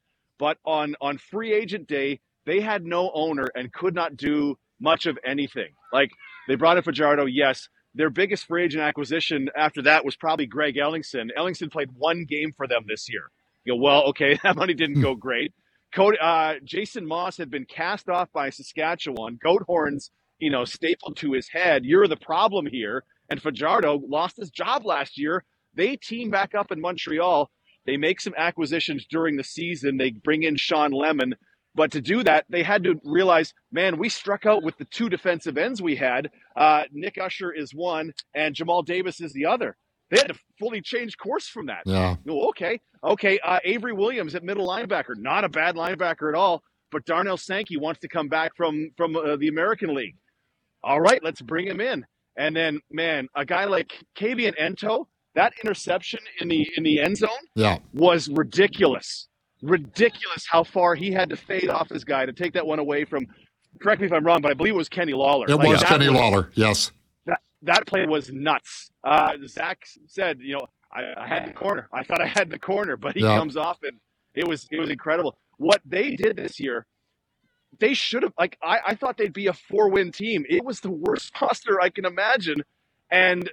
But 0.41 0.57
on, 0.65 0.95
on 0.99 1.19
free 1.19 1.53
agent 1.53 1.87
day, 1.87 2.19
they 2.47 2.61
had 2.61 2.83
no 2.83 3.11
owner 3.13 3.47
and 3.55 3.71
could 3.71 3.93
not 3.93 4.17
do 4.17 4.57
much 4.79 5.05
of 5.05 5.19
anything. 5.23 5.69
Like 5.93 6.09
they 6.47 6.55
brought 6.55 6.77
in 6.77 6.83
Fajardo, 6.83 7.27
yes. 7.27 7.69
Their 7.93 8.09
biggest 8.09 8.47
free 8.47 8.63
agent 8.63 8.81
acquisition 8.81 9.49
after 9.55 9.83
that 9.83 10.03
was 10.03 10.15
probably 10.15 10.47
Greg 10.47 10.77
Ellingson. 10.77 11.29
Ellingson 11.37 11.71
played 11.71 11.89
one 11.95 12.25
game 12.25 12.53
for 12.57 12.65
them 12.65 12.85
this 12.87 13.07
year. 13.07 13.29
You 13.65 13.73
go, 13.73 13.81
well, 13.81 14.03
okay, 14.05 14.39
that 14.43 14.55
money 14.55 14.73
didn't 14.73 15.01
go 15.01 15.13
great. 15.13 15.53
Cody, 15.93 16.17
uh, 16.19 16.55
Jason 16.63 17.05
Maas 17.05 17.37
had 17.37 17.51
been 17.51 17.65
cast 17.65 18.09
off 18.09 18.31
by 18.33 18.49
Saskatchewan. 18.49 19.37
Goat 19.43 19.61
horns, 19.67 20.09
you 20.39 20.49
know, 20.49 20.65
stapled 20.65 21.17
to 21.17 21.33
his 21.33 21.49
head. 21.49 21.85
You're 21.85 22.07
the 22.07 22.17
problem 22.17 22.65
here. 22.65 23.03
And 23.29 23.39
Fajardo 23.39 24.01
lost 24.07 24.37
his 24.37 24.49
job 24.49 24.87
last 24.87 25.19
year. 25.19 25.43
They 25.75 25.97
team 25.97 26.31
back 26.31 26.55
up 26.55 26.71
in 26.71 26.81
Montreal. 26.81 27.51
They 27.85 27.97
make 27.97 28.21
some 28.21 28.33
acquisitions 28.37 29.05
during 29.09 29.37
the 29.37 29.43
season. 29.43 29.97
They 29.97 30.11
bring 30.11 30.43
in 30.43 30.55
Shawn 30.55 30.91
Lemon. 30.91 31.35
But 31.73 31.91
to 31.91 32.01
do 32.01 32.23
that, 32.23 32.45
they 32.49 32.63
had 32.63 32.83
to 32.83 32.99
realize, 33.03 33.53
man, 33.71 33.97
we 33.97 34.09
struck 34.09 34.45
out 34.45 34.61
with 34.61 34.77
the 34.77 34.85
two 34.85 35.09
defensive 35.09 35.57
ends 35.57 35.81
we 35.81 35.95
had. 35.95 36.29
Uh, 36.55 36.83
Nick 36.91 37.17
Usher 37.17 37.51
is 37.51 37.73
one, 37.73 38.13
and 38.35 38.53
Jamal 38.53 38.83
Davis 38.83 39.21
is 39.21 39.31
the 39.33 39.45
other. 39.45 39.77
They 40.09 40.17
had 40.17 40.27
to 40.27 40.39
fully 40.59 40.81
change 40.81 41.17
course 41.17 41.47
from 41.47 41.67
that. 41.67 41.83
Yeah. 41.85 42.17
Oh, 42.29 42.49
okay. 42.49 42.81
Okay. 43.01 43.39
Uh, 43.39 43.59
Avery 43.63 43.93
Williams 43.93 44.35
at 44.35 44.43
middle 44.43 44.67
linebacker, 44.67 45.15
not 45.15 45.45
a 45.45 45.49
bad 45.49 45.75
linebacker 45.75 46.27
at 46.27 46.35
all. 46.35 46.61
But 46.91 47.05
Darnell 47.05 47.37
Sankey 47.37 47.77
wants 47.77 48.01
to 48.01 48.09
come 48.09 48.27
back 48.27 48.51
from 48.57 48.91
from 48.97 49.15
uh, 49.15 49.37
the 49.37 49.47
American 49.47 49.95
League. 49.95 50.17
All 50.83 50.99
right, 50.99 51.23
let's 51.23 51.41
bring 51.41 51.65
him 51.65 51.79
in. 51.79 52.05
And 52.35 52.53
then, 52.53 52.81
man, 52.91 53.29
a 53.33 53.45
guy 53.45 53.65
like 53.65 53.93
Kabion 54.17 54.57
Ento, 54.59 55.05
that 55.35 55.53
interception 55.63 56.19
in 56.39 56.47
the 56.49 56.69
in 56.75 56.83
the 56.83 56.99
end 57.01 57.17
zone 57.17 57.29
Yeah. 57.55 57.79
was 57.93 58.27
ridiculous. 58.29 59.27
Ridiculous 59.61 60.45
how 60.49 60.63
far 60.63 60.95
he 60.95 61.11
had 61.11 61.29
to 61.29 61.37
fade 61.37 61.69
off 61.69 61.89
his 61.89 62.03
guy 62.03 62.25
to 62.25 62.33
take 62.33 62.53
that 62.53 62.65
one 62.65 62.79
away 62.79 63.05
from. 63.05 63.27
Correct 63.79 64.01
me 64.01 64.07
if 64.07 64.13
I'm 64.13 64.25
wrong, 64.25 64.41
but 64.41 64.51
I 64.51 64.53
believe 64.55 64.73
it 64.73 64.77
was 64.77 64.89
Kenny 64.89 65.13
Lawler. 65.13 65.45
It 65.47 65.55
Like, 65.55 65.67
was 65.67 65.83
Kenny 65.83 66.09
Lawler. 66.09 66.51
Yes. 66.55 66.91
that 67.25 67.39
that 67.61 67.85
play 67.87 68.05
was 68.05 68.31
nuts. 68.31 68.91
Uh, 69.03 69.33
Zach 69.47 69.85
said, 70.07 70.39
you 70.41 70.53
know, 70.55 70.67
I, 70.91 71.13
I 71.23 71.27
had 71.27 71.47
the 71.47 71.53
corner. 71.53 71.87
I 71.93 72.03
thought 72.03 72.19
I 72.21 72.27
had 72.27 72.49
the 72.49 72.59
corner, 72.59 72.97
but 72.97 73.15
he 73.15 73.21
Yeah. 73.21 73.37
comes 73.37 73.55
off 73.55 73.77
and 73.83 73.99
it 74.33 74.47
was 74.47 74.67
it 74.71 74.79
was 74.79 74.89
incredible. 74.89 75.37
What 75.57 75.81
they 75.85 76.15
did 76.15 76.35
this 76.37 76.59
year, 76.59 76.85
they 77.79 77.93
should 77.93 78.23
have 78.23 78.33
like 78.37 78.57
I, 78.63 78.79
I 78.87 78.95
thought 78.95 79.17
they'd 79.17 79.31
be 79.31 79.47
a 79.47 79.53
four 79.53 79.89
win 79.89 80.11
team. 80.11 80.45
It 80.49 80.65
was 80.65 80.79
the 80.81 80.91
worst 80.91 81.31
roster 81.41 81.79
I 81.79 81.89
can 81.89 82.05
imagine, 82.05 82.63
and 83.11 83.49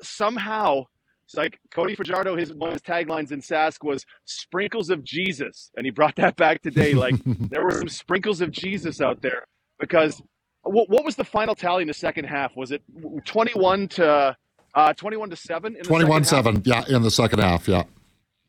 somehow. 0.00 0.84
It's 1.30 1.36
like 1.36 1.60
Cody 1.70 1.94
Fajardo, 1.94 2.34
his 2.34 2.52
one 2.52 2.70
of 2.70 2.72
his 2.72 2.82
taglines 2.82 3.30
in 3.30 3.40
Sask 3.40 3.84
was 3.84 4.04
"sprinkles 4.24 4.90
of 4.90 5.04
Jesus," 5.04 5.70
and 5.76 5.86
he 5.86 5.92
brought 5.92 6.16
that 6.16 6.34
back 6.34 6.60
today. 6.60 6.92
Like 6.92 7.14
there 7.24 7.62
were 7.62 7.70
some 7.70 7.88
sprinkles 7.88 8.40
of 8.40 8.50
Jesus 8.50 9.00
out 9.00 9.22
there 9.22 9.44
because 9.78 10.20
what, 10.62 10.90
what 10.90 11.04
was 11.04 11.14
the 11.14 11.22
final 11.22 11.54
tally 11.54 11.82
in 11.82 11.88
the 11.88 11.94
second 11.94 12.24
half? 12.24 12.56
Was 12.56 12.72
it 12.72 12.82
21 13.26 13.86
to 13.88 14.36
uh, 14.74 14.92
21 14.94 15.30
to 15.30 15.36
7 15.36 15.76
in 15.76 15.78
the 15.78 15.84
21 15.84 16.24
second 16.24 16.44
half? 16.44 16.64
7. 16.64 16.88
Yeah. 16.88 16.96
In 16.96 17.02
the 17.02 17.12
second 17.12 17.38
half. 17.38 17.68
Yeah. 17.68 17.84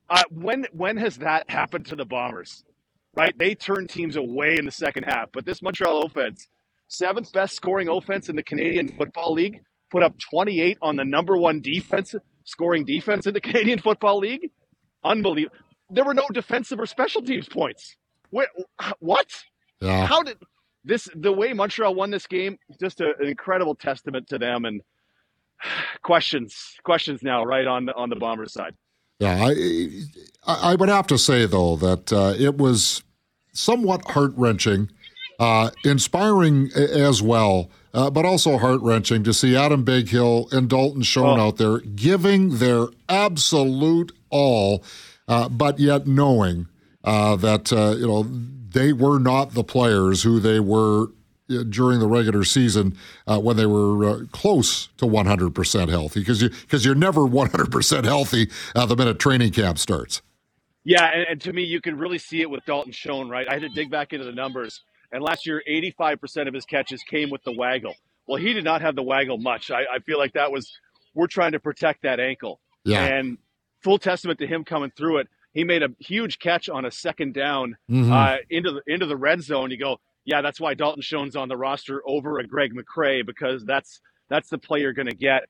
Uh, 0.10 0.24
when 0.32 0.66
when 0.74 0.98
has 0.98 1.18
that 1.18 1.52
happened 1.52 1.86
to 1.86 1.96
the 1.96 2.06
Bombers? 2.06 2.64
Right? 3.16 3.38
They 3.38 3.54
turn 3.54 3.86
teams 3.86 4.16
away 4.16 4.56
in 4.58 4.66
the 4.66 4.72
second 4.72 5.04
half, 5.04 5.30
but 5.32 5.46
this 5.46 5.62
Montreal 5.62 6.02
offense, 6.02 6.48
seventh 6.88 7.32
best 7.32 7.56
scoring 7.56 7.90
offense 7.90 8.28
in 8.28 8.36
the 8.36 8.44
Canadian 8.44 8.88
Football 8.88 9.34
League, 9.34 9.62
put 9.92 10.02
up 10.02 10.16
28 10.32 10.80
on 10.82 10.96
the 10.96 11.06
number 11.06 11.38
1 11.38 11.62
defense 11.62 12.16
scoring 12.52 12.86
defense 12.86 13.26
in 13.28 13.34
the 13.34 13.42
Canadian 13.50 13.80
Football 13.80 14.20
League. 14.20 14.52
Unbelievable. 15.04 15.56
There 15.90 16.06
were 16.06 16.14
no 16.14 16.28
defensive 16.32 16.80
or 16.80 16.86
special 16.86 17.22
teams 17.22 17.50
points. 17.50 17.96
Wait, 18.32 18.48
what? 19.00 19.28
Yeah. 19.82 20.06
How 20.06 20.24
did 20.24 20.38
this 20.86 21.10
the 21.16 21.32
way 21.32 21.54
Montreal 21.54 21.96
won 21.96 22.12
this 22.12 22.28
game? 22.28 22.58
Just 22.80 23.02
a, 23.02 23.14
an 23.20 23.28
incredible 23.28 23.76
testament 23.76 24.28
to 24.30 24.38
them. 24.38 24.66
And 24.66 24.82
questions, 26.04 26.76
questions 26.84 27.22
now, 27.24 27.44
right 27.44 27.68
on 27.68 27.86
the 27.86 27.94
on 27.94 28.10
the 28.10 28.16
Bombers 28.16 28.54
side. 28.54 28.76
Yeah, 29.20 29.50
I, 30.48 30.72
I 30.72 30.76
would 30.76 30.90
have 30.90 31.06
to 31.08 31.18
say 31.18 31.46
though 31.46 31.76
that 31.76 32.12
uh, 32.12 32.34
it 32.40 32.58
was 32.58 33.04
somewhat 33.54 34.10
heart 34.10 34.32
wrenching, 34.36 34.90
uh, 35.42 35.72
inspiring 35.84 36.70
as 36.76 37.22
well, 37.22 37.70
uh, 37.94 38.10
but 38.12 38.26
also 38.26 38.60
heart 38.60 38.80
wrenching 38.82 39.24
to 39.24 39.34
see 39.34 39.56
Adam 39.56 39.84
Bighill 39.84 40.52
and 40.54 40.70
Dalton 40.70 41.02
Schoen 41.02 41.40
Oh. 41.40 41.48
out 41.48 41.58
there 41.58 41.80
giving 41.80 42.58
their 42.60 42.86
absolute 43.10 44.12
all, 44.30 44.84
uh, 45.28 45.50
but 45.50 45.80
yet 45.80 46.08
knowing 46.08 46.68
uh, 47.04 47.36
that 47.38 47.74
uh, 47.74 47.96
you 47.98 48.08
know 48.08 48.24
they 48.24 48.94
were 48.94 49.20
not 49.20 49.54
the 49.56 49.64
players 49.64 50.24
who 50.24 50.40
they 50.40 50.60
were 50.60 51.08
during 51.70 52.00
the 52.00 52.08
regular 52.08 52.44
season 52.44 52.96
uh, 53.28 53.40
when 53.40 53.58
they 53.58 53.66
were 53.66 54.06
uh, 54.06 54.20
close 54.32 54.88
to 54.98 55.06
100% 55.06 55.90
healthy 55.90 56.22
because 56.22 56.42
you 56.42 56.50
because 56.50 56.86
you're 56.86 56.96
never 56.96 57.22
100% 57.22 58.06
healthy 58.06 58.50
uh, 58.76 58.86
the 58.86 58.96
minute 58.96 59.20
training 59.20 59.52
camp 59.52 59.78
starts. 59.80 60.22
Yeah, 60.84 61.12
and, 61.14 61.26
and, 61.30 61.42
to 61.42 61.54
me, 61.54 61.64
you 61.64 61.82
can 61.82 61.98
really 61.98 62.18
see 62.18 62.42
it 62.42 62.50
with 62.50 62.66
Dalton 62.66 62.92
Schoen, 62.92 63.30
right? 63.30 63.48
I 63.50 63.54
had 63.54 63.62
to 63.62 63.70
dig 63.70 63.92
back 63.92 64.14
into 64.14 64.26
the 64.26 64.32
numbers, 64.32 64.82
and 65.12 65.24
last 65.24 65.46
year, 65.46 65.62
85% 65.68 66.48
of 66.48 66.54
his 66.54 66.66
catches 66.66 67.04
came 67.04 67.30
with 67.30 67.44
the 67.44 67.52
waggle. 67.58 67.96
Well, 68.28 68.42
he 68.42 68.54
did 68.54 68.64
not 68.64 68.82
have 68.82 68.96
the 68.96 69.04
waggle 69.04 69.38
much. 69.38 69.72
I, 69.72 69.82
I 69.96 70.00
feel 70.06 70.18
like 70.18 70.34
that 70.34 70.52
was 70.52 70.72
we're 71.14 71.28
trying 71.28 71.52
to 71.54 71.60
protect 71.60 72.04
that 72.04 72.20
ankle. 72.20 72.60
Yeah. 72.86 73.04
And 73.04 73.38
full 73.84 73.98
testament 73.98 74.40
to 74.40 74.48
him 74.48 74.64
coming 74.64 74.92
through 74.96 75.18
it. 75.20 75.28
He 75.54 75.64
made 75.66 75.84
a 75.84 75.90
huge 76.00 76.40
catch 76.40 76.70
on 76.70 76.86
a 76.86 76.92
second 76.92 77.34
down 77.34 77.76
Mhm. 77.90 78.10
uh, 78.12 78.38
into 78.50 78.72
the 78.72 78.82
into 78.88 79.06
the 79.06 79.18
red 79.18 79.42
zone. 79.42 79.70
You 79.72 79.78
go, 79.78 80.00
yeah, 80.24 80.42
that's 80.42 80.62
why 80.62 80.76
Dalton 80.76 81.02
Schoen's 81.02 81.36
on 81.36 81.50
the 81.50 81.58
roster 81.58 82.02
over 82.08 82.40
a 82.40 82.48
Greg 82.48 82.72
McCray 82.74 83.26
because 83.26 83.66
that's 83.66 84.00
that's 84.30 84.48
the 84.50 84.58
play 84.58 84.80
you're 84.80 84.94
going 84.94 85.10
to 85.10 85.16
get. 85.16 85.44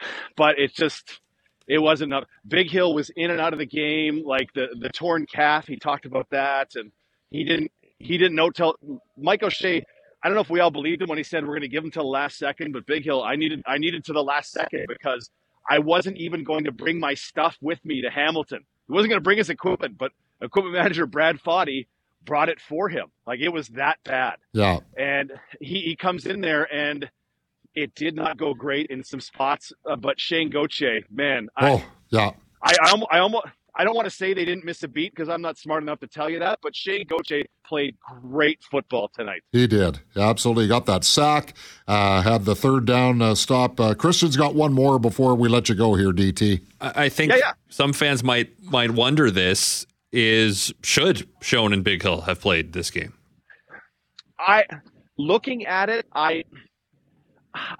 But 0.36 0.58
it 0.58 0.74
just 0.74 1.20
it 1.66 1.78
wasn't 1.78 2.12
enough. 2.12 2.24
Bighill 2.48 2.94
was 2.94 3.10
in 3.14 3.30
and 3.30 3.40
out 3.40 3.52
of 3.52 3.58
the 3.58 3.66
game, 3.66 4.22
like 4.24 4.52
the 4.54 4.68
the 4.78 4.88
torn 4.88 5.26
calf. 5.26 5.66
He 5.66 5.76
talked 5.76 6.06
about 6.06 6.28
that, 6.30 6.74
and 6.74 6.90
he 7.30 7.44
didn't 7.44 7.70
he 8.04 8.18
didn't 8.18 8.36
know 8.36 8.50
till 8.50 8.76
Mike 9.16 9.42
O'Shea. 9.42 9.84
I 10.22 10.28
don't 10.28 10.34
know 10.34 10.42
if 10.42 10.50
we 10.50 10.60
all 10.60 10.70
believed 10.70 11.02
him 11.02 11.08
when 11.08 11.18
he 11.18 11.24
said 11.24 11.42
we're 11.42 11.54
going 11.54 11.62
to 11.62 11.68
give 11.68 11.84
him 11.84 11.90
till 11.90 12.04
the 12.04 12.08
last 12.08 12.38
second, 12.38 12.72
but 12.72 12.86
Bighill, 12.86 13.24
I 13.24 13.36
needed 13.36 13.62
I 13.66 13.78
needed 13.78 14.04
to 14.06 14.12
the 14.12 14.22
last 14.22 14.52
second 14.52 14.86
because 14.88 15.30
I 15.68 15.78
wasn't 15.78 16.18
even 16.18 16.44
going 16.44 16.64
to 16.64 16.72
bring 16.72 17.00
my 17.00 17.14
stuff 17.14 17.56
with 17.60 17.84
me 17.84 18.02
to 18.02 18.10
Hamilton. 18.10 18.64
He 18.86 18.92
wasn't 18.92 19.10
going 19.10 19.20
to 19.20 19.24
bring 19.24 19.38
his 19.38 19.50
equipment, 19.50 19.96
but 19.98 20.12
equipment 20.40 20.74
manager 20.74 21.06
Brad 21.06 21.40
Foddy 21.40 21.86
brought 22.24 22.48
it 22.48 22.60
for 22.60 22.88
him. 22.88 23.06
Like 23.26 23.40
it 23.40 23.50
was 23.50 23.68
that 23.68 23.98
bad. 24.04 24.36
Yeah. 24.52 24.80
And 24.96 25.32
he, 25.60 25.80
he 25.80 25.96
comes 25.96 26.26
in 26.26 26.40
there 26.40 26.72
and 26.72 27.10
it 27.74 27.94
did 27.94 28.14
not 28.14 28.36
go 28.36 28.54
great 28.54 28.86
in 28.88 29.02
some 29.04 29.20
spots. 29.20 29.72
Uh, 29.88 29.96
but 29.96 30.20
Shane 30.20 30.50
Gauthier, 30.50 31.00
man, 31.10 31.48
I, 31.56 31.70
Oh, 31.72 31.84
yeah. 32.10 32.30
I, 32.62 32.76
I, 32.80 33.02
I 33.10 33.18
almost, 33.18 33.46
I 33.76 33.84
don't 33.84 33.96
want 33.96 34.06
to 34.06 34.10
say 34.10 34.34
they 34.34 34.44
didn't 34.44 34.64
miss 34.64 34.82
a 34.84 34.88
beat 34.88 35.12
because 35.14 35.28
I'm 35.28 35.42
not 35.42 35.58
smart 35.58 35.82
enough 35.82 35.98
to 36.00 36.06
tell 36.06 36.30
you 36.30 36.38
that. 36.38 36.60
But 36.62 36.76
Shane 36.76 37.06
Gauthier 37.08 37.44
played 37.66 37.96
great 38.22 38.62
football 38.62 39.10
tonight. 39.14 39.42
He 39.52 39.66
did. 39.66 40.00
Absolutely. 40.16 40.68
Got 40.68 40.86
that 40.86 41.02
sack, 41.04 41.54
uh, 41.88 42.22
had 42.22 42.44
the 42.44 42.54
third 42.54 42.84
down 42.84 43.20
uh, 43.20 43.34
stop. 43.34 43.80
Uh, 43.80 43.94
Christian's 43.94 44.36
got 44.36 44.54
one 44.54 44.72
more 44.72 44.98
before 44.98 45.34
we 45.34 45.48
let 45.48 45.68
you 45.68 45.74
go 45.74 45.94
here, 45.94 46.12
DT. 46.12 46.60
I 46.80 47.04
I 47.04 47.08
think 47.08 47.32
some 47.68 47.92
fans 47.92 48.22
might 48.22 48.50
might 48.62 48.92
wonder 48.92 49.30
this 49.30 49.86
is 50.12 50.72
should 50.82 51.28
Schoen 51.40 51.72
and 51.72 51.84
Bighill 51.84 52.24
have 52.24 52.40
played 52.40 52.72
this 52.72 52.90
game? 52.90 53.14
I 54.38 54.64
looking 55.18 55.66
at 55.66 55.88
it, 55.90 56.06
I 56.12 56.44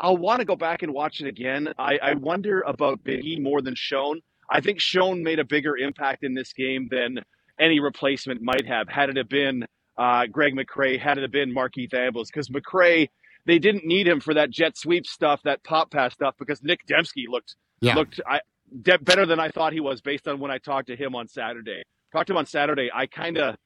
I'll 0.00 0.16
want 0.16 0.40
to 0.40 0.44
go 0.44 0.56
back 0.56 0.82
and 0.82 0.92
watch 0.92 1.20
it 1.20 1.26
again. 1.26 1.72
I, 1.78 1.98
I 2.02 2.14
wonder 2.14 2.62
about 2.62 3.02
Biggie 3.04 3.40
more 3.40 3.60
than 3.60 3.74
Schoen. 3.74 4.20
I 4.50 4.60
think 4.60 4.80
Schoen 4.80 5.22
made 5.22 5.38
a 5.38 5.44
bigger 5.44 5.76
impact 5.76 6.24
in 6.24 6.34
this 6.34 6.52
game 6.52 6.88
than 6.90 7.18
any 7.58 7.80
replacement 7.80 8.42
might 8.42 8.66
have. 8.66 8.88
Had 8.88 9.10
it 9.10 9.16
have 9.16 9.28
been 9.28 9.64
uh, 9.98 10.26
Greg 10.26 10.54
McCray, 10.54 10.98
had 10.98 11.18
it 11.18 11.22
have 11.22 11.30
been 11.32 11.54
Markeith 11.54 11.94
Ambles, 11.94 12.28
because 12.32 12.48
McCray 12.48 13.08
they 13.46 13.58
didn't 13.58 13.84
need 13.84 14.08
him 14.08 14.20
for 14.20 14.34
that 14.34 14.50
jet 14.50 14.76
sweep 14.76 15.06
stuff, 15.06 15.40
that 15.44 15.62
pop 15.64 15.90
pass 15.90 16.14
stuff, 16.14 16.34
because 16.38 16.62
Nic 16.62 16.80
Demski 16.86 17.24
looked 17.28 17.54
Yeah. 17.80 17.94
looked 17.94 18.20
I, 18.26 18.40
de- 18.82 18.98
better 18.98 19.26
than 19.26 19.38
I 19.38 19.50
thought 19.50 19.72
he 19.72 19.80
was 19.80 20.00
based 20.00 20.26
on 20.26 20.40
when 20.40 20.50
I 20.50 20.58
talked 20.58 20.88
to 20.88 20.96
him 20.96 21.14
on 21.14 21.28
Saturday. 21.28 21.82
Talked 22.12 22.28
to 22.28 22.32
him 22.32 22.38
on 22.38 22.46
Saturday. 22.46 22.90
I 22.94 23.06
kind 23.06 23.36
of 23.38 23.56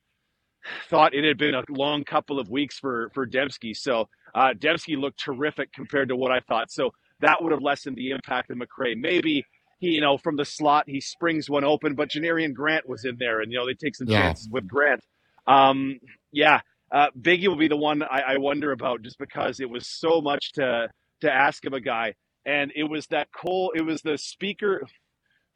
thought 0.90 1.14
it 1.14 1.24
had 1.24 1.38
been 1.38 1.54
a 1.54 1.62
long 1.70 2.04
couple 2.04 2.40
of 2.40 2.50
weeks 2.50 2.78
for 2.78 3.10
for 3.14 3.26
Demski. 3.26 3.76
So 3.76 4.08
uh, 4.34 4.52
Demski 4.58 4.98
looked 4.98 5.20
terrific 5.20 5.72
compared 5.72 6.08
to 6.08 6.16
what 6.16 6.32
I 6.32 6.40
thought. 6.40 6.70
So 6.70 6.90
that 7.20 7.42
would 7.42 7.52
have 7.52 7.62
lessened 7.62 7.96
the 7.96 8.10
impact 8.10 8.50
of 8.50 8.58
McCray. 8.58 8.96
Maybe 8.96 9.44
he, 9.78 9.88
you 9.90 10.00
know, 10.00 10.18
from 10.18 10.36
the 10.36 10.44
slot 10.44 10.84
he 10.88 11.00
springs 11.00 11.48
one 11.48 11.64
open, 11.64 11.94
but 11.94 12.10
Janarion 12.10 12.52
Grant 12.54 12.88
was 12.88 13.04
in 13.04 13.16
there, 13.18 13.40
and 13.40 13.50
you 13.52 13.58
know 13.58 13.66
they 13.66 13.74
take 13.74 13.96
some 13.96 14.08
Yeah. 14.08 14.22
chances 14.22 14.48
with 14.50 14.66
Grant. 14.68 15.00
Um, 15.46 15.98
yeah, 16.32 16.60
uh, 16.92 17.08
Biggie 17.18 17.48
will 17.48 17.56
be 17.56 17.68
the 17.68 17.76
one 17.76 18.02
I, 18.02 18.20
I 18.34 18.36
wonder 18.38 18.72
about, 18.72 19.02
just 19.02 19.18
because 19.18 19.60
it 19.60 19.70
was 19.70 19.86
so 19.86 20.20
much 20.20 20.52
to 20.54 20.88
to 21.22 21.32
ask 21.32 21.64
of 21.64 21.72
a 21.72 21.80
guy, 21.80 22.14
and 22.46 22.72
it 22.76 22.84
was 22.84 23.06
that 23.08 23.28
Cole. 23.32 23.72
It 23.74 23.82
was 23.82 24.02
the 24.02 24.12
Spieker. 24.12 24.80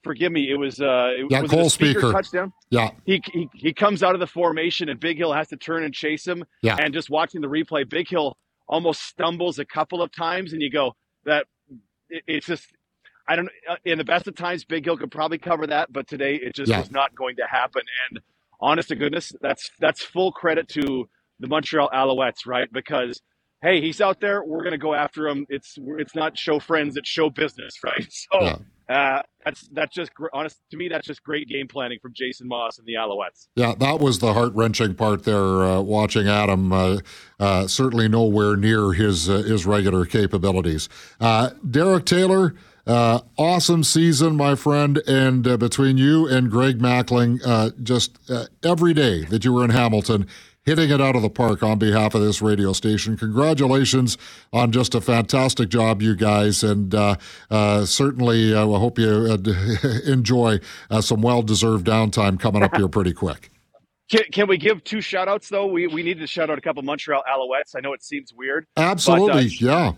Forgive 0.05 0.33
me. 0.33 0.51
It 0.51 0.57
was 0.57 0.81
uh, 0.81 1.11
it, 1.17 1.27
Yeah, 1.31 1.43
was 1.43 1.51
Cole 1.53 1.71
Spieker 1.71 1.95
Spieker. 1.95 2.13
touchdown 2.13 2.53
Yeah. 2.71 2.91
he, 3.07 3.23
he 3.33 3.49
he 3.55 3.73
comes 3.73 4.03
out 4.03 4.15
of 4.15 4.21
the 4.21 4.27
formation 4.27 4.89
and 4.89 4.99
Bighill 5.01 5.33
has 5.37 5.47
to 5.49 5.57
turn 5.57 5.85
and 5.85 5.95
chase 5.95 6.27
him. 6.27 6.45
Yeah. 6.61 6.77
And 6.77 6.93
just 6.93 7.09
watching 7.09 7.41
the 7.41 7.47
replay, 7.47 7.85
Bighill 7.85 8.35
almost 8.67 9.03
stumbles 9.03 9.61
a 9.61 9.65
couple 9.65 10.03
of 10.03 10.11
times, 10.11 10.53
and 10.53 10.61
you 10.61 10.71
go 10.71 10.97
that 11.25 11.47
it, 12.11 12.25
it's 12.27 12.47
just 12.47 12.67
I 13.29 13.37
don't 13.37 13.49
uh, 13.69 13.77
in 13.85 13.99
the 13.99 14.05
best 14.05 14.27
of 14.27 14.35
times 14.35 14.65
Bighill 14.65 14.99
could 14.99 15.11
probably 15.11 15.39
cover 15.39 15.67
that, 15.67 15.93
but 15.93 16.07
today 16.09 16.37
it 16.37 16.55
just 16.55 16.71
Yeah. 16.71 16.81
was 16.81 16.91
not 16.91 17.15
going 17.15 17.37
to 17.37 17.47
happen. 17.51 17.83
And 18.11 18.21
honest 18.61 18.89
to 18.89 18.97
goodness, 18.97 19.33
that's 19.41 19.71
that's 19.81 20.03
full 20.03 20.33
credit 20.33 20.69
to 20.71 21.09
the 21.41 21.47
Montreal 21.49 21.91
Alouettes, 21.93 22.47
right? 22.47 22.71
Because 22.73 23.21
hey, 23.63 23.81
he's 23.81 24.01
out 24.01 24.21
there, 24.21 24.43
we're 24.45 24.63
going 24.63 24.73
to 24.73 24.79
go 24.79 24.93
after 24.95 25.29
him. 25.29 25.47
It's 25.49 25.79
it's 25.99 26.15
not 26.15 26.37
show 26.37 26.59
friends, 26.59 26.97
it's 26.97 27.09
show 27.09 27.31
business, 27.31 27.75
right? 27.85 28.07
So. 28.11 28.41
Yeah. 28.43 28.57
Uh, 28.89 29.23
that's 29.43 29.69
that's 29.73 29.95
just 29.95 30.11
honest 30.35 30.59
to 30.71 30.77
me. 30.77 30.89
That's 30.89 31.07
just 31.07 31.23
great 31.23 31.49
game 31.49 31.67
planning 31.67 31.99
from 32.03 32.13
Jason 32.15 32.47
Maas 32.47 32.79
and 32.79 32.87
the 32.87 32.95
Alouettes. 32.95 33.47
Yeah, 33.55 33.75
that 33.79 34.01
was 34.01 34.19
the 34.19 34.35
heart 34.35 34.53
wrenching 34.55 34.97
part 34.97 35.23
there. 35.25 35.63
Uh, 35.63 35.81
watching 35.81 36.29
Adam, 36.29 36.73
uh, 36.73 36.99
uh, 37.41 37.67
certainly 37.69 38.07
nowhere 38.09 38.55
near 38.57 38.93
his 38.93 39.31
uh, 39.31 39.39
his 39.39 39.65
regular 39.65 40.05
capabilities. 40.05 40.91
Uh, 41.21 41.51
Derek 41.71 42.05
Taylor, 42.05 42.55
uh, 42.87 43.21
awesome 43.37 43.85
season, 43.85 44.37
my 44.37 44.55
friend, 44.55 44.99
and 45.07 45.47
uh, 45.47 45.57
between 45.57 45.99
you 45.99 46.27
and 46.27 46.51
Greg 46.51 46.79
Mackling, 46.79 47.41
uh, 47.47 47.71
just 47.83 48.19
uh, 48.31 48.47
every 48.65 48.93
day 48.95 49.25
that 49.27 49.45
you 49.45 49.53
were 49.53 49.65
in 49.65 49.71
Hamilton. 49.71 50.27
Hitting 50.65 50.91
it 50.91 51.01
out 51.01 51.17
of 51.17 51.23
the 51.23 51.29
park 51.29 51.65
on 51.65 51.81
behalf 51.81 52.15
of 52.15 52.23
this 52.23 52.41
radio 52.41 52.73
station. 52.73 53.17
Congratulations 53.17 54.17
on 54.53 54.71
just 54.71 54.95
a 54.95 55.01
fantastic 55.01 55.71
job, 55.71 56.01
you 56.01 56.15
guys, 56.15 56.63
and 56.63 56.95
uh, 56.95 57.17
uh, 57.51 57.85
certainly 57.85 58.55
uh, 58.55 58.61
I 58.71 58.79
hope 58.79 58.97
you 58.97 59.09
uh, 59.09 59.39
enjoy 60.07 60.61
uh, 60.89 61.01
some 61.01 61.21
well-deserved 61.21 61.85
downtime 61.85 62.39
coming 62.39 62.63
up 62.63 62.77
here 62.77 62.87
pretty 62.99 63.13
quick. 63.13 63.51
Can, 64.09 64.23
can 64.31 64.47
we 64.47 64.57
give 64.57 64.85
two 64.85 65.01
shout 65.01 65.27
outs 65.27 65.49
though? 65.49 65.67
We 65.67 65.89
we 65.89 66.05
need 66.05 66.21
to 66.21 66.29
shout 66.29 66.49
out 66.49 66.59
a 66.59 66.61
couple 66.61 66.83
Montreal 66.85 67.25
Alouettes. 67.29 67.75
I 67.77 67.81
know 67.81 67.93
it 67.93 68.05
seems 68.05 68.33
weird. 68.33 68.65
Absolutely, 68.77 69.51
But, 69.61 69.67
uh, 69.69 69.73
yeah. 69.73 69.93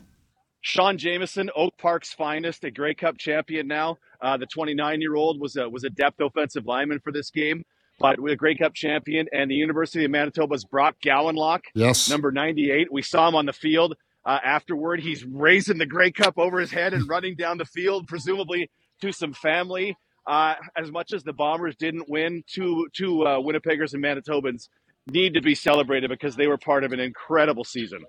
Sean 0.65 0.97
Jamieson, 0.97 1.51
Oak 1.55 1.77
Park's 1.77 2.15
finest, 2.15 2.65
a 2.65 2.71
Grey 2.71 2.95
Cup 2.95 3.19
champion 3.19 3.69
now. 3.69 3.99
Uh, 4.23 4.39
the 4.39 4.47
29 4.47 5.03
year 5.03 5.15
old 5.15 5.39
was 5.39 5.57
a 5.57 5.69
was 5.69 5.85
a 5.85 5.91
depth 5.91 6.21
offensive 6.23 6.65
lineman 6.65 7.01
for 7.01 7.13
this 7.13 7.31
game, 7.31 7.65
but 8.01 8.19
with 8.19 8.33
a 8.33 8.37
Grey 8.37 8.57
Cup 8.57 8.73
champion. 8.73 9.29
And 9.31 9.51
the 9.51 9.57
University 9.57 10.07
of 10.07 10.11
Manitoba's 10.11 10.65
Brock 10.65 10.97
Gowanlock, 11.05 11.65
Yes. 11.75 12.09
number 12.09 12.33
98. 12.33 12.91
We 12.91 13.03
saw 13.03 13.29
him 13.29 13.35
on 13.35 13.45
the 13.45 13.53
field 13.53 13.95
uh, 14.25 14.39
afterward. 14.43 15.01
He's 15.01 15.23
raising 15.23 15.77
the 15.77 15.85
Grey 15.85 16.11
Cup 16.11 16.39
over 16.39 16.59
his 16.59 16.71
head 16.71 16.95
and 16.95 17.07
running 17.07 17.37
down 17.37 17.59
the 17.59 17.67
field, 17.67 18.07
presumably 18.09 18.71
to 19.03 19.13
some 19.13 19.35
family. 19.35 19.95
Uh, 20.27 20.55
as 20.79 20.91
much 20.91 21.13
as 21.13 21.23
the 21.25 21.35
Bombers 21.35 21.77
didn't 21.77 22.09
win, 22.09 22.43
two 22.47 22.89
two 22.95 23.23
uh, 23.25 23.37
Winnipeggers 23.39 23.93
and 23.93 24.03
Manitobans 24.03 24.71
need 25.07 25.35
to 25.35 25.43
be 25.43 25.55
celebrated 25.55 26.09
because 26.09 26.37
they 26.37 26.47
were 26.47 26.57
part 26.57 26.85
of 26.85 26.93
an 26.93 27.01
incredible 27.01 27.65
season. 27.65 28.03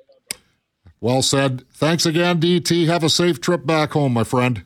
Well 1.01 1.21
said. 1.21 1.63
Thanks 1.71 2.05
again, 2.05 2.39
DT. 2.39 2.87
Have 2.87 3.03
a 3.03 3.09
safe 3.09 3.41
trip 3.41 3.65
back 3.65 3.91
home, 3.91 4.13
my 4.13 4.23
friend. 4.23 4.63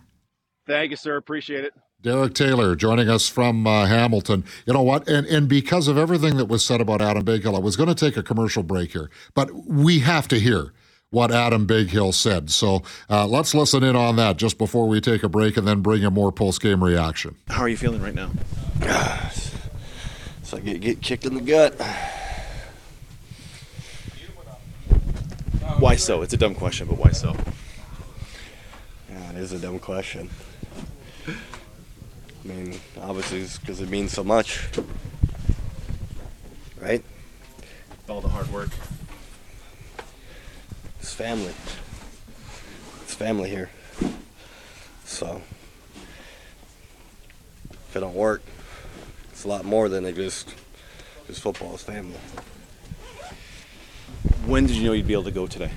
Thank 0.65 0.91
you, 0.91 0.97
sir. 0.97 1.17
Appreciate 1.17 1.65
it. 1.65 1.73
Derek 2.01 2.33
Taylor 2.33 2.75
joining 2.75 3.09
us 3.09 3.27
from 3.27 3.67
uh, 3.67 3.85
Hamilton. 3.85 4.45
You 4.65 4.73
know 4.73 4.83
what? 4.83 5.09
And 5.09 5.27
and 5.27 5.49
because 5.49 5.87
of 5.87 5.97
everything 5.97 6.37
that 6.37 6.45
was 6.45 6.63
said 6.63 6.79
about 6.79 7.01
Adam 7.01 7.25
Bighill, 7.25 7.55
I 7.55 7.59
was 7.59 7.75
going 7.75 7.89
to 7.89 7.95
take 7.95 8.15
a 8.15 8.23
commercial 8.23 8.63
break 8.63 8.93
here, 8.93 9.09
but 9.33 9.53
we 9.53 9.99
have 9.99 10.27
to 10.29 10.39
hear 10.39 10.71
what 11.09 11.31
Adam 11.31 11.67
Bighill 11.67 12.13
said. 12.13 12.51
So 12.51 12.83
uh, 13.09 13.27
let's 13.27 13.53
listen 13.53 13.83
in 13.83 13.95
on 13.97 14.15
that 14.15 14.37
just 14.37 14.57
before 14.57 14.87
we 14.87 15.01
take 15.01 15.23
a 15.23 15.29
break, 15.29 15.57
and 15.57 15.67
then 15.67 15.81
bring 15.81 16.01
you 16.01 16.11
more 16.11 16.31
post 16.31 16.61
game 16.61 16.81
reaction. 16.81 17.35
How 17.49 17.63
are 17.63 17.69
you 17.69 17.77
feeling 17.77 18.01
right 18.01 18.15
now? 18.15 18.29
So 20.43 20.57
I 20.57 20.61
get, 20.61 20.81
get 20.81 21.01
kicked 21.01 21.25
in 21.25 21.35
the 21.35 21.41
gut. 21.41 21.79
Why 25.77 25.95
so? 25.95 26.21
It's 26.21 26.33
a 26.33 26.37
dumb 26.37 26.55
question, 26.55 26.87
but 26.87 26.97
why 26.97 27.11
so? 27.11 27.35
Yeah, 29.09 29.29
it 29.31 29.37
is 29.37 29.51
a 29.53 29.59
dumb 29.59 29.79
question. 29.79 30.29
I 31.27 32.47
mean, 32.47 32.79
obviously, 33.01 33.41
it's 33.41 33.57
because 33.57 33.81
it 33.81 33.89
means 33.89 34.11
so 34.11 34.23
much, 34.23 34.67
right? 36.81 37.03
All 38.07 38.21
the 38.21 38.29
hard 38.29 38.51
work. 38.51 38.69
It's 40.99 41.13
family. 41.13 41.53
It's 43.03 43.13
family 43.13 43.49
here. 43.49 43.69
So, 45.05 45.41
if 47.71 47.95
it 47.95 47.99
don't 47.99 48.15
work, 48.15 48.41
it's 49.31 49.43
a 49.43 49.47
lot 49.47 49.65
more 49.65 49.89
than 49.89 50.05
it 50.05 50.15
just 50.15 50.55
just 51.27 51.41
football 51.41 51.75
is 51.75 51.83
family. 51.83 52.17
When 54.49 54.65
did 54.65 54.77
you 54.77 54.83
know 54.83 54.93
you'd 54.93 55.05
be 55.05 55.13
able 55.13 55.25
to 55.25 55.31
go 55.31 55.45
today? 55.45 55.69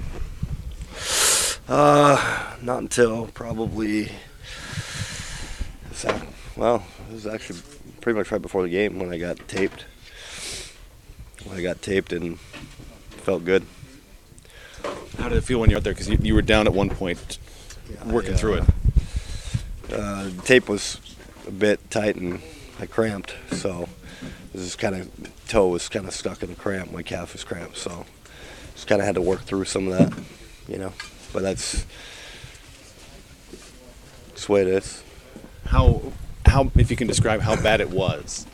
Uh, 1.69 2.57
not 2.63 2.79
until 2.79 3.27
probably. 3.27 4.11
Well, 6.57 6.83
it 7.11 7.13
was 7.13 7.27
actually 7.27 7.61
pretty 8.01 8.19
much 8.19 8.33
right 8.33 8.41
before 8.41 8.63
the 8.63 8.71
game 8.71 8.99
when 8.99 9.13
I 9.13 9.19
got 9.19 9.47
taped. 9.47 9.85
When 11.45 11.59
I 11.59 11.63
got 11.63 11.83
taped 11.83 12.15
and 12.15 12.41
felt 13.11 13.45
good. 13.45 13.67
How 15.19 15.29
did 15.29 15.37
it 15.37 15.45
feel 15.45 15.61
when 15.61 15.69
you're 15.69 15.77
out 15.77 15.85
there? 15.85 15.93
Because 15.93 16.09
you, 16.09 16.17
you 16.23 16.35
were 16.35 16.41
down 16.41 16.67
at 16.67 16.73
one 16.73 16.89
point, 16.89 17.39
working 18.07 18.33
I, 18.33 18.37
through 18.39 18.55
it. 18.55 18.65
Uh, 19.93 20.25
the 20.25 20.43
tape 20.47 20.71
was 20.71 20.99
a 21.47 21.51
bit 21.51 21.91
tight 21.91 22.17
and 22.17 22.41
I 22.81 22.87
cramped, 22.87 23.35
so 23.51 23.91
this 24.55 24.77
kind 24.77 24.95
of 24.95 25.11
toe 25.47 25.69
was 25.69 25.91
kind 25.91 26.07
of 26.09 26.15
stuck 26.15 26.43
in 26.43 26.51
a 26.51 26.55
cramp. 26.55 26.91
My 26.91 27.03
calf 27.03 27.35
was 27.35 27.45
cramped, 27.45 27.77
so 27.77 28.07
just 28.75 28.87
kind 28.87 29.01
of 29.01 29.07
had 29.07 29.15
to 29.15 29.23
work 29.23 29.41
through 29.41 29.65
some 29.65 29.89
of 29.89 29.99
that, 29.99 30.25
you 30.69 30.79
know. 30.79 30.93
But 31.33 31.43
that's 31.43 31.87
that's 34.29 34.47
the 34.47 34.53
way 34.53 34.63
it 34.63 34.69
is. 34.69 35.03
How, 35.67 36.03
how, 36.45 36.71
if 36.77 36.91
you 36.91 36.97
can 36.97 37.07
describe 37.07 37.41
how 37.41 37.55
bad 37.55 37.81
it 37.81 37.91
was 37.91 38.47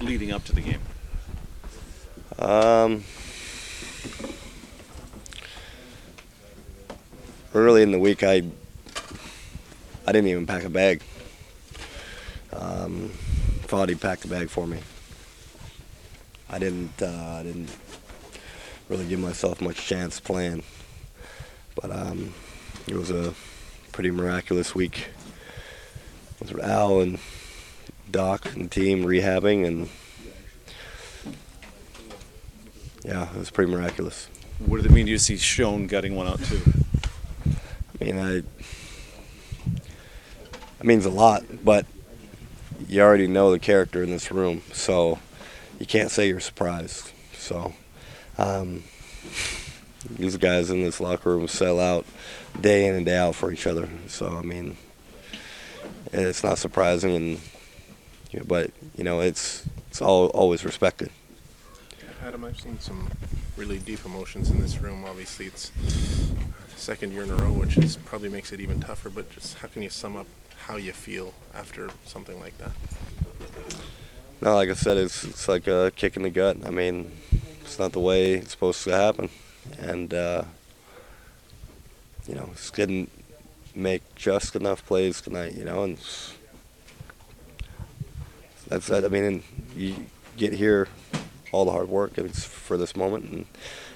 leading 0.00 0.32
up 0.32 0.44
to 0.44 0.54
the 0.54 0.60
game? 0.60 0.80
Um, 2.38 3.04
early 7.54 7.82
in 7.82 7.92
the 7.92 7.98
week, 7.98 8.22
I 8.22 8.42
I 10.06 10.12
didn't 10.12 10.28
even 10.28 10.46
pack 10.46 10.64
a 10.64 10.70
bag. 10.70 11.02
Um, 12.52 13.10
Foddy 13.66 14.00
packed 14.00 14.24
a 14.24 14.28
bag 14.28 14.48
for 14.48 14.66
me. 14.66 14.78
I 16.48 16.58
didn't. 16.58 17.02
Uh, 17.02 17.38
I 17.40 17.42
didn't 17.42 17.68
really 18.88 19.06
give 19.06 19.18
myself 19.18 19.60
much 19.60 19.86
chance 19.86 20.20
playing, 20.20 20.62
but 21.74 21.90
um, 21.90 22.34
it 22.86 22.94
was 22.94 23.10
a 23.10 23.34
pretty 23.92 24.10
miraculous 24.10 24.74
week 24.74 25.08
with 26.40 26.58
Al 26.62 27.00
and 27.00 27.18
Doc 28.10 28.54
and 28.54 28.70
team 28.70 29.04
rehabbing 29.04 29.66
and 29.66 29.88
yeah, 33.04 33.30
it 33.30 33.38
was 33.38 33.50
pretty 33.50 33.70
miraculous. 33.70 34.28
What 34.58 34.78
did 34.78 34.86
it 34.86 34.92
mean 34.92 35.06
to 35.06 35.12
you 35.12 35.18
see 35.18 35.36
Schoen 35.36 35.86
gutting 35.86 36.16
one 36.16 36.26
out 36.26 36.42
too? 36.42 36.60
I 38.00 38.04
mean, 38.04 38.18
I, 38.18 38.36
it 40.80 40.84
means 40.84 41.06
a 41.06 41.10
lot, 41.10 41.44
but 41.64 41.86
you 42.88 43.00
already 43.02 43.26
know 43.26 43.50
the 43.50 43.58
character 43.58 44.02
in 44.02 44.10
this 44.10 44.30
room, 44.32 44.62
so 44.72 45.18
you 45.78 45.86
can't 45.86 46.10
say 46.10 46.28
you're 46.28 46.40
surprised. 46.40 47.12
So, 47.36 47.74
um, 48.38 48.82
these 50.10 50.36
guys 50.36 50.70
in 50.70 50.82
this 50.82 51.00
locker 51.00 51.30
room 51.30 51.48
sell 51.48 51.80
out 51.80 52.06
day 52.60 52.86
in 52.86 52.94
and 52.94 53.06
day 53.06 53.16
out 53.16 53.34
for 53.34 53.52
each 53.52 53.66
other. 53.66 53.88
So, 54.08 54.28
I 54.28 54.42
mean, 54.42 54.76
it's 56.12 56.44
not 56.44 56.58
surprising, 56.58 57.14
and 57.14 57.40
you 58.30 58.40
know, 58.40 58.44
but 58.46 58.70
you 58.96 59.04
know, 59.04 59.20
it's 59.20 59.64
it's 59.88 60.00
all 60.00 60.26
always 60.28 60.64
respected. 60.64 61.10
Adam, 62.22 62.44
I've 62.44 62.58
seen 62.58 62.78
some 62.80 63.08
really 63.56 63.78
deep 63.78 64.04
emotions 64.04 64.50
in 64.50 64.60
this 64.60 64.80
room. 64.80 65.04
Obviously, 65.04 65.46
it's 65.46 65.70
the 65.70 66.80
second 66.80 67.12
year 67.12 67.22
in 67.22 67.30
a 67.30 67.36
row, 67.36 67.52
which 67.52 67.76
is 67.78 67.96
probably 67.96 68.28
makes 68.28 68.52
it 68.52 68.60
even 68.60 68.80
tougher. 68.80 69.10
But 69.10 69.30
just 69.30 69.58
how 69.58 69.68
can 69.68 69.82
you 69.82 69.90
sum 69.90 70.16
up 70.16 70.26
how 70.66 70.76
you 70.76 70.92
feel 70.92 71.34
after 71.54 71.90
something 72.04 72.40
like 72.40 72.56
that? 72.58 72.72
No, 74.40 74.54
like 74.54 74.68
I 74.68 74.74
said, 74.74 74.96
it's 74.96 75.24
it's 75.24 75.48
like 75.48 75.66
a 75.66 75.92
kick 75.94 76.16
in 76.16 76.22
the 76.22 76.30
gut. 76.30 76.58
I 76.64 76.70
mean, 76.70 77.12
it's 77.66 77.78
not 77.80 77.92
the 77.92 78.00
way 78.00 78.34
it's 78.34 78.52
supposed 78.52 78.84
to 78.84 78.92
happen, 78.92 79.28
and 79.78 80.14
uh, 80.14 80.44
you 82.26 82.34
know, 82.34 82.48
just 82.54 82.74
didn't 82.74 83.10
make 83.74 84.02
just 84.14 84.54
enough 84.54 84.86
plays 84.86 85.20
tonight. 85.20 85.54
You 85.54 85.64
know, 85.64 85.82
and 85.82 85.98
that's 88.68 88.86
that. 88.86 89.04
I 89.04 89.08
mean, 89.08 89.42
you 89.74 90.06
get 90.36 90.52
here, 90.52 90.88
all 91.50 91.64
the 91.64 91.72
hard 91.72 91.88
work, 91.88 92.16
and 92.18 92.28
it's 92.28 92.44
for 92.44 92.76
this 92.76 92.94
moment, 92.94 93.24
and 93.24 93.40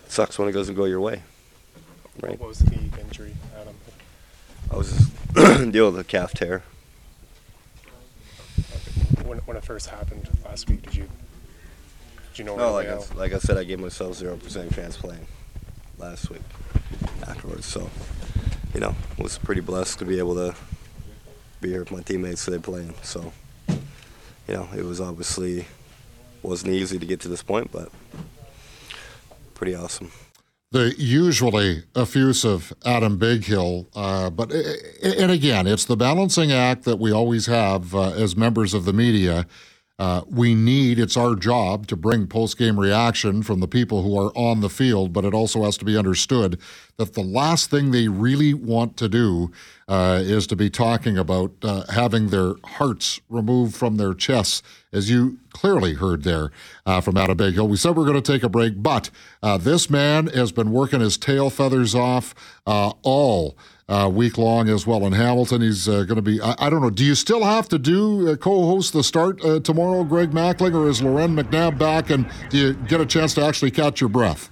it 0.05 0.11
sucks 0.11 0.37
when 0.39 0.49
it 0.49 0.53
doesn't 0.53 0.75
go 0.75 0.85
your 0.85 1.01
way. 1.01 1.23
Right. 2.21 2.39
What 2.41 2.49
was 2.49 2.59
the 2.59 2.75
injury, 3.01 3.35
Adam? 3.59 3.77
I 4.73 4.77
was 4.77 4.93
just 4.93 5.13
dealing 5.73 5.95
with 5.95 6.01
a 6.01 6.05
calf 6.05 6.33
tear. 6.33 6.65
When, 9.25 9.39
when 9.39 9.57
it 9.57 9.65
first 9.65 9.89
happened 9.89 10.29
last 10.45 10.69
week, 10.69 10.83
did 10.83 10.97
you 10.97 11.09
you 12.41 12.47
know? 12.47 12.57
No, 12.57 12.75
right 12.77 12.89
like 12.89 12.89
away 12.89 13.07
I, 13.12 13.19
like 13.19 13.33
I 13.35 13.39
said, 13.39 13.59
I 13.59 13.65
gave 13.65 13.81
myself 13.81 14.15
zero 14.15 14.35
percent 14.37 14.75
chance 14.75 14.97
playing 14.97 15.27
last 15.99 16.31
week 16.31 16.41
afterwards. 17.27 17.67
So, 17.67 17.91
you 18.73 18.81
know, 18.81 18.97
was 19.19 19.37
pretty 19.37 19.61
blessed 19.61 19.99
to 19.99 20.07
be 20.07 20.19
able 20.19 20.35
to 20.37 20.55
be 21.61 21.69
here 21.69 21.81
with 21.81 21.93
my 21.93 22.01
teammates 22.01 22.47
today 22.47 22.59
playing. 22.59 22.95
So, 23.03 23.31
you 23.69 24.55
know, 24.55 24.67
it 24.75 24.87
was 24.87 25.03
obviously 25.03 25.67
wasn't 26.43 26.73
easy 26.73 26.99
to 26.99 27.05
get 27.05 27.21
to 27.21 27.29
this 27.29 27.43
point, 27.43 27.71
but 27.71 27.91
pretty 29.53 29.75
awesome. 29.75 30.11
the 30.73 30.95
usually 30.97 31.83
effusive 31.95 32.73
Adam 32.87 33.19
Bighill. 33.19 33.87
Uh, 33.95 34.31
but 34.31 34.51
and 35.03 35.31
again, 35.31 35.67
it's 35.67 35.85
the 35.85 35.97
balancing 35.97 36.53
act 36.53 36.85
that 36.85 36.99
we 36.99 37.12
always 37.12 37.45
have 37.47 37.95
uh, 37.95 38.12
as 38.12 38.35
members 38.35 38.73
of 38.73 38.87
the 38.87 38.95
media. 38.95 39.47
Uh, 40.01 40.22
we 40.31 40.55
need 40.55 40.98
it's 40.98 41.14
our 41.14 41.35
job 41.35 41.86
to 41.86 41.94
bring 41.94 42.27
post 42.27 42.56
game 42.56 42.81
reaction 42.81 43.43
from 43.43 43.60
the 43.60 43.68
people 43.68 44.02
who 44.02 44.18
are 44.18 44.32
on 44.35 44.62
the 44.62 44.70
field, 44.70 45.12
but 45.12 45.27
it 45.27 45.35
also 45.35 45.62
has 45.62 45.77
to 45.77 45.85
be 45.85 45.94
understood 45.94 46.59
that 46.97 47.12
the 47.12 47.22
last 47.22 47.70
thing 47.70 47.90
they 47.90 48.09
really 48.09 48.55
want 48.55 48.97
to 48.97 49.10
do 49.10 49.51
uh, 49.89 50.18
is 50.22 50.47
to 50.47 50.56
be 50.56 50.70
talking 50.70 51.18
about 51.18 51.52
uh, 51.60 51.85
having 51.93 52.28
their 52.28 52.55
hearts 52.64 53.20
removed 53.28 53.77
from 53.77 53.98
their 53.98 54.14
chests, 54.14 54.62
as 54.90 55.10
you 55.10 55.39
clearly 55.52 55.93
heard 55.93 56.22
there 56.22 56.51
uh, 56.86 57.02
from 57.02 57.18
Adam 57.18 57.36
Bighill. 57.36 57.68
We 57.68 57.77
said 57.77 57.94
we 57.94 58.02
are 58.02 58.06
going 58.06 58.22
to 58.22 58.32
take 58.32 58.43
a 58.43 58.48
break, 58.48 58.82
but 58.82 59.10
uh, 59.43 59.59
this 59.59 59.90
man 59.90 60.28
has 60.28 60.51
been 60.51 60.72
working 60.72 61.01
his 61.01 61.18
tail 61.18 61.51
feathers 61.51 61.94
off 61.94 62.35
all 62.64 63.55
uh, 63.91 64.09
week 64.09 64.39
long 64.39 64.69
as 64.69 64.87
well 64.87 65.05
in 65.05 65.12
Hamilton. 65.12 65.61
He's 65.61 65.89
uh, 65.89 66.05
going 66.05 66.17
to 66.17 66.23
be, 66.23 66.41
I, 66.41 66.55
I, 66.59 66.71
don't 66.71 66.81
know, 66.81 66.91
do 66.91 67.05
you 67.05 67.17
still 67.17 67.43
have 67.43 67.69
to 67.71 67.79
do 67.79 68.31
uh, 68.31 68.37
co 68.37 68.67
host 68.67 68.93
the 68.93 69.03
start 69.03 69.45
uh, 69.45 69.59
tomorrow, 69.61 70.05
Greg 70.05 70.31
Mackling, 70.31 70.75
or 70.75 70.89
is 70.89 71.03
Loren 71.03 71.35
McNabb 71.35 71.77
back 71.77 72.11
and 72.11 72.31
do 72.49 72.59
you 72.59 72.73
get 72.75 73.01
a 73.01 73.07
chance 73.07 73.35
to 73.35 73.43
actually 73.45 73.73
catch 73.73 74.01
your 74.01 74.09
breath? 74.09 74.49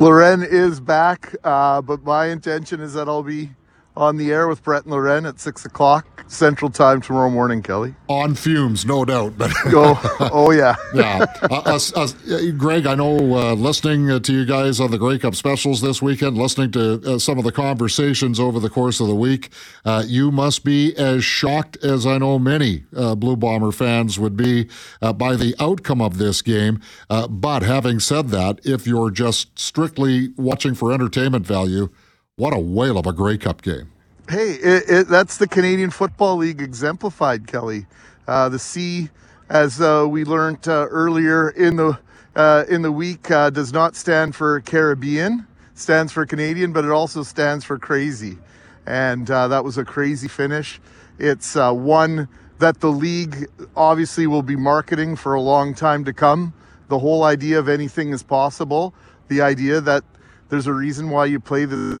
Loren 0.00 0.42
is 0.42 0.80
back, 0.80 1.34
uh, 1.44 1.82
but 1.82 2.02
my 2.04 2.26
intention 2.26 2.80
is 2.80 2.94
that 2.94 3.08
I'll 3.08 3.22
be 3.22 3.50
on 3.96 4.16
the 4.16 4.32
air 4.32 4.48
with 4.48 4.62
Brett 4.62 4.84
and 4.84 4.92
Loren 4.92 5.26
at 5.26 5.40
six 5.40 5.64
o'clock 5.64 6.14
Central 6.26 6.70
Time 6.70 7.00
tomorrow 7.00 7.30
morning, 7.30 7.62
Kelly. 7.62 7.94
On 8.08 8.34
fumes, 8.34 8.84
no 8.84 9.04
doubt. 9.04 9.36
But 9.36 9.52
Go, 9.70 9.98
oh 10.20 10.50
yeah, 10.50 10.74
yeah. 10.94 11.24
Uh, 11.42 11.62
us, 11.66 11.94
us, 11.96 12.14
uh, 12.30 12.50
Greg, 12.56 12.86
I 12.86 12.94
know 12.94 13.16
uh, 13.16 13.54
listening 13.54 14.10
uh, 14.10 14.18
to 14.20 14.32
you 14.32 14.44
guys 14.44 14.80
on 14.80 14.90
the 14.90 14.98
Grey 14.98 15.18
Cup 15.18 15.34
specials 15.34 15.80
this 15.80 16.00
weekend, 16.00 16.36
listening 16.38 16.70
to 16.72 17.14
uh, 17.14 17.18
some 17.18 17.38
of 17.38 17.44
the 17.44 17.52
conversations 17.52 18.40
over 18.40 18.58
the 18.58 18.70
course 18.70 19.00
of 19.00 19.08
the 19.08 19.14
week, 19.14 19.50
uh, 19.84 20.02
you 20.06 20.30
must 20.30 20.64
be 20.64 20.96
as 20.96 21.24
shocked 21.24 21.76
as 21.84 22.06
I 22.06 22.18
know 22.18 22.38
many 22.38 22.84
Blue 22.92 23.36
Bomber 23.36 23.72
fans 23.72 24.18
would 24.18 24.36
be 24.36 24.68
by 25.00 25.36
the 25.36 25.54
outcome 25.60 26.00
of 26.00 26.18
this 26.18 26.42
game. 26.42 26.80
but 27.08 27.62
having 27.62 28.00
said 28.00 28.28
that, 28.28 28.60
if 28.64 28.86
you're 28.86 29.10
just 29.10 29.58
strictly 29.58 30.30
watching 30.36 30.74
for 30.74 30.92
entertainment 30.92 31.46
value, 31.46 31.90
what 32.36 32.52
a 32.52 32.58
whale 32.58 32.98
of 32.98 33.06
a 33.06 33.12
Grey 33.12 33.38
Cup 33.38 33.62
game. 33.62 33.92
Hey, 34.28 34.54
it, 34.54 34.84
it, 34.88 35.08
that's 35.08 35.36
the 35.36 35.46
Canadian 35.46 35.90
Football 35.90 36.36
League 36.36 36.60
exemplified, 36.60 37.46
Kelly. 37.46 37.86
Uh, 38.26 38.48
the 38.48 38.58
C, 38.58 39.10
as 39.48 39.80
uh, 39.80 40.06
we 40.08 40.24
learned 40.24 40.66
uh, 40.66 40.86
earlier 40.90 41.50
in 41.50 41.76
the 41.76 41.98
uh, 42.34 42.64
in 42.68 42.82
the 42.82 42.90
week, 42.90 43.30
uh, 43.30 43.50
does 43.50 43.72
not 43.72 43.94
stand 43.94 44.34
for 44.34 44.60
Caribbean. 44.62 45.46
Stands 45.74 46.12
for 46.12 46.26
Canadian, 46.26 46.72
but 46.72 46.84
it 46.84 46.90
also 46.90 47.22
stands 47.22 47.64
for 47.64 47.78
crazy. 47.78 48.38
And 48.86 49.30
uh, 49.30 49.48
that 49.48 49.64
was 49.64 49.78
a 49.78 49.84
crazy 49.84 50.28
finish. 50.28 50.80
It's 51.18 51.54
one 51.54 52.28
that 52.58 52.80
the 52.80 52.90
league 52.90 53.48
obviously 53.76 54.26
will 54.26 54.42
be 54.42 54.56
marketing 54.56 55.16
for 55.16 55.34
a 55.34 55.40
long 55.40 55.74
time 55.74 56.04
to 56.04 56.12
come. 56.12 56.54
The 56.88 56.98
whole 56.98 57.24
idea 57.24 57.58
of 57.58 57.68
anything 57.68 58.10
is 58.10 58.22
possible. 58.22 58.94
The 59.28 59.40
idea 59.40 59.80
that 59.80 60.04
there's 60.48 60.66
a 60.66 60.72
reason 60.72 61.10
why 61.10 61.26
you 61.26 61.40
play 61.40 61.64
the 61.64 61.96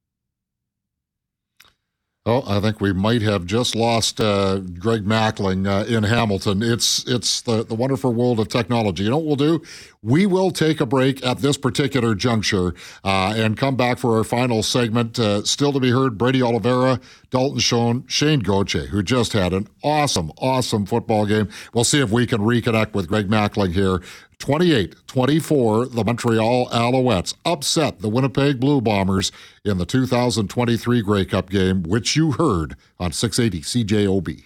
Oh, 2.26 2.42
I 2.46 2.58
think 2.58 2.80
we 2.80 2.94
might 2.94 3.20
have 3.20 3.44
just 3.44 3.76
lost 3.76 4.18
uh, 4.18 4.60
Greg 4.60 5.04
Mackling 5.04 5.68
uh, 5.68 5.84
in 5.84 6.04
Hamilton. 6.04 6.62
It's 6.62 7.06
it's 7.06 7.42
the, 7.42 7.62
the 7.66 7.74
wonderful 7.74 8.14
world 8.14 8.40
of 8.40 8.48
technology. 8.48 9.04
You 9.04 9.10
know 9.10 9.18
what 9.18 9.26
we'll 9.26 9.58
do? 9.58 9.62
We 10.02 10.24
will 10.24 10.50
take 10.50 10.80
a 10.80 10.86
break 10.86 11.22
at 11.22 11.40
this 11.40 11.58
particular 11.58 12.14
juncture 12.14 12.74
uh, 13.04 13.34
and 13.36 13.58
come 13.58 13.76
back 13.76 13.98
for 13.98 14.16
our 14.16 14.24
final 14.24 14.62
segment. 14.62 15.18
Uh, 15.18 15.42
still 15.42 15.70
to 15.74 15.80
be 15.80 15.90
heard, 15.90 16.16
Brady 16.16 16.42
Oliveira, 16.42 16.98
Dalton 17.28 17.58
Schoen, 17.58 18.04
Shane 18.06 18.40
Gauthier, 18.40 18.86
who 18.86 19.02
just 19.02 19.34
had 19.34 19.52
an 19.52 19.68
awesome, 19.82 20.32
awesome 20.38 20.86
football 20.86 21.26
game. 21.26 21.50
We'll 21.74 21.84
see 21.84 22.00
if 22.00 22.10
we 22.10 22.26
can 22.26 22.40
reconnect 22.40 22.94
with 22.94 23.06
Greg 23.06 23.28
Mackling 23.28 23.74
here 23.74 24.00
28 24.38 24.96
24, 25.06 25.86
the 25.86 26.04
Montreal 26.04 26.68
Alouettes 26.68 27.34
upset 27.44 28.00
the 28.00 28.08
Winnipeg 28.08 28.60
Blue 28.60 28.80
Bombers 28.80 29.32
in 29.64 29.78
the 29.78 29.86
2023 29.86 31.02
Grey 31.02 31.24
Cup 31.24 31.50
game, 31.50 31.82
which 31.82 32.16
you 32.16 32.32
heard 32.32 32.76
on 32.98 33.12
680 33.12 33.62
CJOB. 33.84 34.44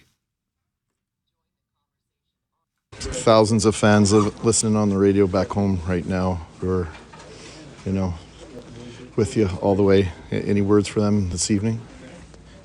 Thousands 2.93 3.65
of 3.65 3.75
fans 3.75 4.11
listening 4.11 4.75
on 4.75 4.89
the 4.89 4.97
radio 4.97 5.27
back 5.27 5.49
home 5.49 5.79
right 5.87 6.05
now 6.05 6.45
who 6.59 6.69
are, 6.69 6.87
you 7.85 7.93
know, 7.93 8.13
with 9.15 9.37
you 9.37 9.49
all 9.61 9.75
the 9.75 9.83
way. 9.83 10.11
Any 10.31 10.61
words 10.61 10.87
for 10.87 10.99
them 10.99 11.29
this 11.29 11.49
evening? 11.49 11.81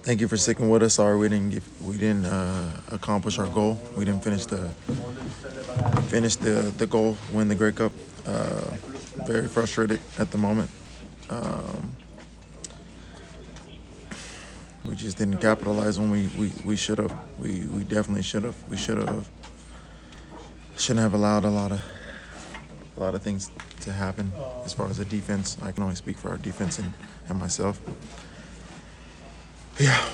Thank 0.04 0.20
you 0.20 0.28
for 0.28 0.36
sticking 0.36 0.68
with 0.68 0.82
us. 0.82 0.92
Sorry 0.94 1.16
we 1.16 1.30
didn't 1.30 1.48
give, 1.48 1.82
we 1.82 1.96
didn't 1.96 2.26
uh, 2.26 2.70
accomplish 2.88 3.38
our 3.38 3.46
goal. 3.46 3.80
We 3.96 4.04
didn't 4.04 4.22
finish 4.22 4.44
the 4.44 4.68
finish 6.08 6.36
the 6.36 6.70
the 6.76 6.86
goal, 6.86 7.16
win 7.32 7.48
the 7.48 7.54
Grey 7.54 7.72
Cup. 7.72 7.90
Uh, 8.26 8.76
very 9.26 9.48
frustrated 9.48 10.00
at 10.18 10.30
the 10.30 10.36
moment. 10.36 10.68
Um, 11.30 11.96
we 14.84 14.94
just 14.94 15.16
didn't 15.16 15.38
capitalize 15.38 15.98
when 15.98 16.10
we 16.10 16.28
we, 16.36 16.52
we 16.66 16.76
should 16.76 16.98
have. 16.98 17.16
We 17.38 17.64
we 17.72 17.82
definitely 17.84 18.24
should 18.24 18.44
have. 18.44 18.56
We 18.68 18.76
should 18.76 18.98
have. 18.98 19.26
Shouldn't 20.76 21.00
have 21.00 21.14
allowed 21.14 21.44
a 21.44 21.50
lot 21.50 21.72
of 21.72 21.82
a 22.98 23.00
lot 23.00 23.14
of 23.14 23.22
things 23.22 23.50
to 23.80 23.92
happen 23.92 24.32
as 24.66 24.74
far 24.74 24.86
as 24.90 24.98
the 24.98 25.06
defense. 25.06 25.56
I 25.62 25.72
can 25.72 25.82
only 25.82 25.96
speak 25.96 26.18
for 26.18 26.28
our 26.28 26.36
defense 26.36 26.78
and, 26.78 26.92
and 27.30 27.38
myself. 27.38 27.80
Yeah, 29.78 30.08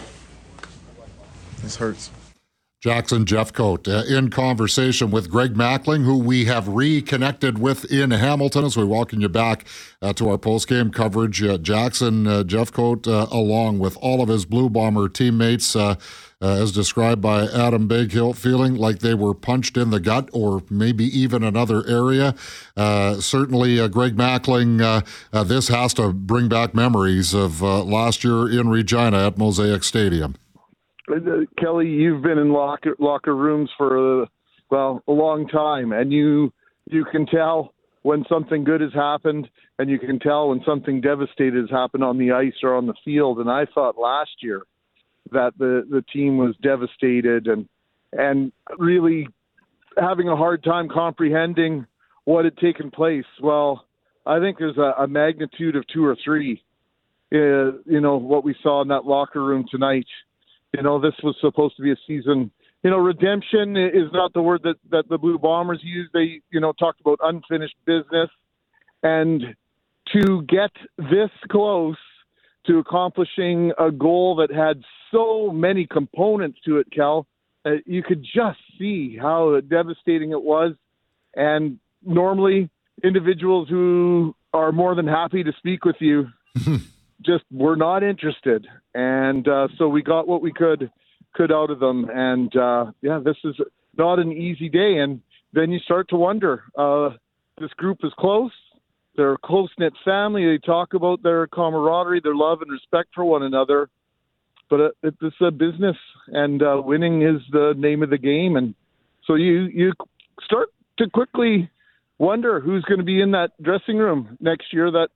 this 1.63 1.77
hurts. 1.77 2.11
Jackson 2.81 3.27
Jeffcoat 3.27 3.87
uh, 3.89 4.07
in 4.07 4.31
conversation 4.31 5.11
with 5.11 5.31
Greg 5.31 5.53
Mackling, 5.53 6.07
who 6.07 6.17
we 6.17 6.47
have 6.47 6.67
reconnected 6.67 7.59
with 7.59 7.85
in 7.93 8.11
Hamilton 8.11 8.65
as 8.65 8.75
we 8.75 8.85
welcome 8.85 9.21
you 9.21 9.29
back 9.29 9.67
uh, 10.01 10.15
to 10.15 10.31
our 10.31 10.39
post-game 10.39 10.91
coverage. 10.91 11.43
Uh, 11.43 11.59
Jackson 11.59 12.27
uh, 12.27 12.43
Jeffcoat, 12.43 13.07
uh, 13.07 13.27
along 13.31 13.81
with 13.81 13.99
all 13.99 14.23
of 14.23 14.31
his 14.31 14.47
Blue 14.47 14.71
Bomber 14.71 15.11
teammates, 15.11 15.77
uh, 15.77 15.97
as 16.41 16.73
described 16.73 17.21
by 17.21 17.43
Adam 17.43 17.87
Bighill, 17.87 18.35
feeling 18.35 18.75
like 18.75 19.01
they 19.01 19.13
were 19.13 19.35
punched 19.35 19.77
in 19.77 19.91
the 19.91 20.01
gut 20.01 20.31
or 20.33 20.63
maybe 20.71 21.05
even 21.05 21.45
another 21.45 21.87
area. 21.87 22.35
certainly, 23.21 23.87
Greg 23.91 24.17
Mackling, 24.17 25.05
this 25.47 25.69
has 25.69 25.93
to 25.93 26.15
bring 26.15 26.49
back 26.49 26.75
memories 26.75 27.35
of 27.35 27.61
last 27.61 28.25
year 28.25 28.49
in 28.49 28.71
Regina 28.71 29.27
at 29.27 29.37
Mosaic 29.37 29.85
Stadium. 29.85 30.35
Uh, 31.11 31.45
Kelly, 31.59 31.89
you've 31.89 32.23
been 32.23 32.39
in 32.39 32.53
locker 32.53 32.95
locker 32.99 33.35
rooms 33.35 33.71
for 33.77 34.23
uh, 34.23 34.27
well 34.71 35.03
a 35.09 35.13
long 35.13 35.49
time, 35.49 35.93
and 35.93 36.13
you 36.13 36.53
you 36.87 37.05
can 37.05 37.27
tell 37.27 37.75
when 38.03 38.25
something 38.29 38.65
good 38.65 38.81
has 38.81 38.93
happened, 38.93 39.49
and 39.79 39.91
you 39.91 39.99
can 39.99 40.19
tell 40.19 40.49
when 40.49 40.63
something 40.65 41.01
devastating 41.01 41.61
has 41.61 41.71
happened 41.71 42.05
on 42.05 42.19
the 42.19 42.33
ice 42.33 42.55
or 42.63 42.75
on 42.75 42.87
the 42.87 42.95
field. 43.05 43.39
And 43.39 43.51
I 43.51 43.67
thought 43.75 43.99
last 43.99 44.31
year 44.41 44.63
that 45.33 45.53
the 45.59 45.87
the 45.91 46.03
team 46.13 46.39
was 46.39 46.55
devastated 46.63 47.47
and 47.47 47.69
and 48.13 48.53
really 48.79 49.29
having 49.99 50.29
a 50.29 50.37
hard 50.37 50.63
time 50.63 50.89
comprehending 50.89 51.87
what 52.25 52.45
had 52.45 52.57
taken 52.59 52.91
place. 52.91 53.25
Well, 53.43 53.85
I 54.27 54.39
think 54.39 54.59
there's 54.59 54.79
a, 54.79 55.03
a 55.03 55.09
magnitude 55.09 55.77
of 55.77 55.85
two 55.93 56.05
or 56.05 56.17
three. 56.25 56.63
Uh, 57.33 57.79
you 57.87 58.01
know 58.01 58.17
what 58.17 58.45
we 58.45 58.55
saw 58.63 58.83
in 58.83 58.89
that 58.89 59.07
locker 59.07 59.43
room 59.43 59.65
tonight 59.71 60.07
you 60.73 60.83
know, 60.83 61.01
this 61.01 61.15
was 61.23 61.37
supposed 61.41 61.77
to 61.77 61.83
be 61.83 61.93
a 61.93 61.97
season. 62.07 62.51
You 62.83 62.91
know, 62.91 62.99
redemption 62.99 63.77
is 63.77 64.11
not 64.13 64.33
the 64.33 64.43
word 64.43 64.63
that 64.63 64.77
that 64.91 65.09
the 65.09 65.19
Blue 65.19 65.39
Bombers 65.39 65.81
used. 65.83 66.11
They, 66.13 66.41
you 66.51 66.61
know, 66.61 66.73
talked 66.73 67.01
about 67.01 67.19
unfinished 67.23 67.77
business, 67.85 68.31
and 69.03 69.55
to 70.13 70.43
get 70.43 70.71
this 70.97 71.31
close 71.51 71.97
to 72.67 72.79
accomplishing 72.79 73.73
a 73.79 73.91
goal 73.91 74.37
that 74.37 74.55
had 74.55 74.83
so 75.11 75.51
many 75.51 75.87
components 75.87 76.59
to 76.65 76.79
it, 76.79 76.87
Cal, 76.95 77.27
uh, 77.65 77.73
you 77.87 78.03
could 78.03 78.23
just 78.23 78.59
see 78.79 79.17
how 79.17 79.61
devastating 79.61 80.31
it 80.31 80.43
was. 80.43 80.75
And 81.35 81.79
normally, 82.05 82.71
individuals 83.03 83.69
who 83.69 84.35
are 84.53 84.73
more 84.73 84.95
than 84.95 85.07
happy 85.07 85.43
to 85.45 85.53
speak 85.59 85.85
with 85.85 85.97
you 86.01 86.29
just 87.25 87.45
were 87.51 87.77
not 87.77 88.03
interested, 88.03 88.67
and 88.95 89.47
uh, 89.47 89.69
so 89.79 89.89
we 89.89 90.03
got 90.03 90.27
what 90.27 90.43
we 90.43 90.53
could 90.53 90.91
could 91.35 91.53
out 91.53 91.71
of 91.71 91.81
them. 91.81 92.07
And 92.13 92.55
uh, 92.57 92.87
yeah, 93.03 93.21
this 93.25 93.37
is 93.45 93.57
not 93.97 94.19
an 94.19 94.33
easy 94.33 94.69
day. 94.69 94.99
And 94.99 95.21
then 95.53 95.71
you 95.71 95.79
start 95.81 96.09
to 96.11 96.17
wonder. 96.17 96.65
Uh, 96.77 97.11
this 97.61 97.71
group 97.77 97.99
is 98.03 98.13
close. 98.19 98.53
They're 99.17 99.35
a 99.35 99.39
close 99.39 99.71
knit 99.79 99.93
family. 100.05 100.47
They 100.47 100.59
talk 100.65 100.95
about 100.95 101.23
their 101.23 101.47
camaraderie, 101.49 102.21
their 102.23 102.35
love 102.35 102.63
and 102.63 102.71
respect 102.71 103.11
for 103.15 103.25
one 103.25 103.43
another. 103.43 103.89
But 104.69 104.81
uh, 104.81 104.89
it's 105.03 105.37
a 105.41 105.51
business, 105.51 105.97
and 106.29 106.63
uh, 106.63 106.81
winning 106.85 107.23
is 107.23 107.43
the 107.51 107.75
name 107.77 108.03
of 108.03 108.11
the 108.11 108.19
game. 108.19 108.57
And 108.57 108.75
so 109.27 109.35
you 109.35 109.63
you 109.65 109.93
start 110.45 110.69
to 110.99 111.11
quickly 111.11 111.69
wonder 112.19 112.61
who's 112.61 112.85
going 112.85 112.99
to 112.99 113.05
be 113.05 113.21
in 113.21 113.33
that 113.33 113.51
dressing 113.61 113.97
room 113.97 114.37
next 114.41 114.73
year 114.73 114.91
that 114.93 115.09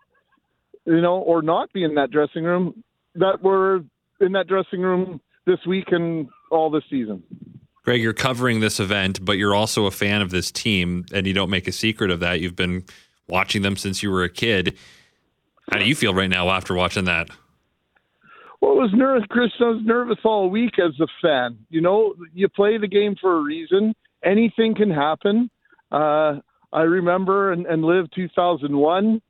you 0.87 1.01
know, 1.01 1.17
or 1.19 1.43
not 1.43 1.73
be 1.73 1.85
in 1.85 1.95
that 1.95 2.11
dressing 2.11 2.45
room 2.45 2.83
that 3.15 3.43
were 3.43 3.85
in 4.21 4.33
that 4.33 4.47
dressing 4.47 4.81
room 4.81 5.21
this 5.47 5.59
week 5.67 5.87
and 5.89 6.29
all 6.51 6.71
this 6.71 6.85
season. 6.91 7.23
Greg, 7.85 8.01
you're 8.01 8.15
covering 8.15 8.61
this 8.61 8.81
event, 8.81 9.23
but 9.25 9.37
you're 9.37 9.55
also 9.55 9.85
a 9.87 9.91
fan 9.91 10.23
of 10.23 10.31
this 10.31 10.51
team, 10.51 11.05
and 11.13 11.27
you 11.27 11.35
don't 11.35 11.51
make 11.51 11.69
a 11.69 11.73
secret 11.73 12.11
of 12.11 12.21
that. 12.21 12.41
You've 12.41 12.57
been 12.57 12.85
watching 13.29 13.63
them 13.63 13.77
since 13.77 14.03
you 14.03 14.11
were 14.11 14.23
a 14.23 14.31
kid. 14.31 14.79
How 15.71 15.79
do 15.79 15.85
you 15.85 15.95
feel 15.95 16.15
right 16.15 16.31
now 16.31 16.49
after 16.49 16.75
watching 16.75 17.05
that? 17.05 17.29
Well, 18.61 18.73
I 18.73 18.75
was 18.77 18.91
nervous, 18.95 19.25
Chris. 19.29 19.51
I 19.61 19.65
was 19.65 19.83
nervous 19.85 20.19
all 20.25 20.49
week 20.49 20.79
as 20.79 20.99
a 20.99 21.07
fan. 21.21 21.59
You 21.69 21.83
know, 21.83 22.15
you 22.33 22.49
play 22.49 22.79
the 22.79 22.89
game 22.89 23.15
for 23.21 23.37
a 23.37 23.43
reason. 23.43 23.95
Anything 24.25 24.75
can 24.75 24.91
happen. 24.91 25.51
Uh, 25.93 26.37
I 26.73 26.83
remember 26.83 27.53
and, 27.53 27.67
and 27.67 27.85
lived 27.85 28.13
2001 28.15 29.21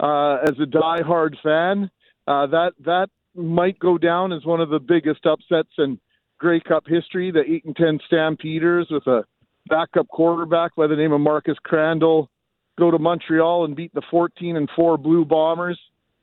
uh, 0.00 0.38
as 0.42 0.54
a 0.60 0.66
die-hard 0.66 1.36
fan. 1.42 1.90
Uh, 2.26 2.46
that 2.46 2.72
that 2.84 3.08
might 3.34 3.78
go 3.78 3.98
down 3.98 4.32
as 4.32 4.44
one 4.44 4.60
of 4.60 4.70
the 4.70 4.78
biggest 4.78 5.26
upsets 5.26 5.70
in 5.78 5.98
Grey 6.38 6.60
Cup 6.60 6.84
history. 6.86 7.30
The 7.30 7.42
eight 7.46 7.64
and 7.64 7.76
ten 7.76 7.98
Stampeders 8.06 8.88
with 8.90 9.06
a 9.06 9.24
backup 9.68 10.08
quarterback 10.08 10.74
by 10.76 10.86
the 10.86 10.96
name 10.96 11.12
of 11.12 11.20
Marcus 11.20 11.56
Crandall 11.64 12.30
go 12.78 12.90
to 12.90 12.98
Montreal 12.98 13.64
and 13.64 13.76
beat 13.76 13.94
the 13.94 14.02
14 14.10 14.56
and 14.56 14.68
four 14.74 14.98
Blue 14.98 15.24
Bombers. 15.24 15.78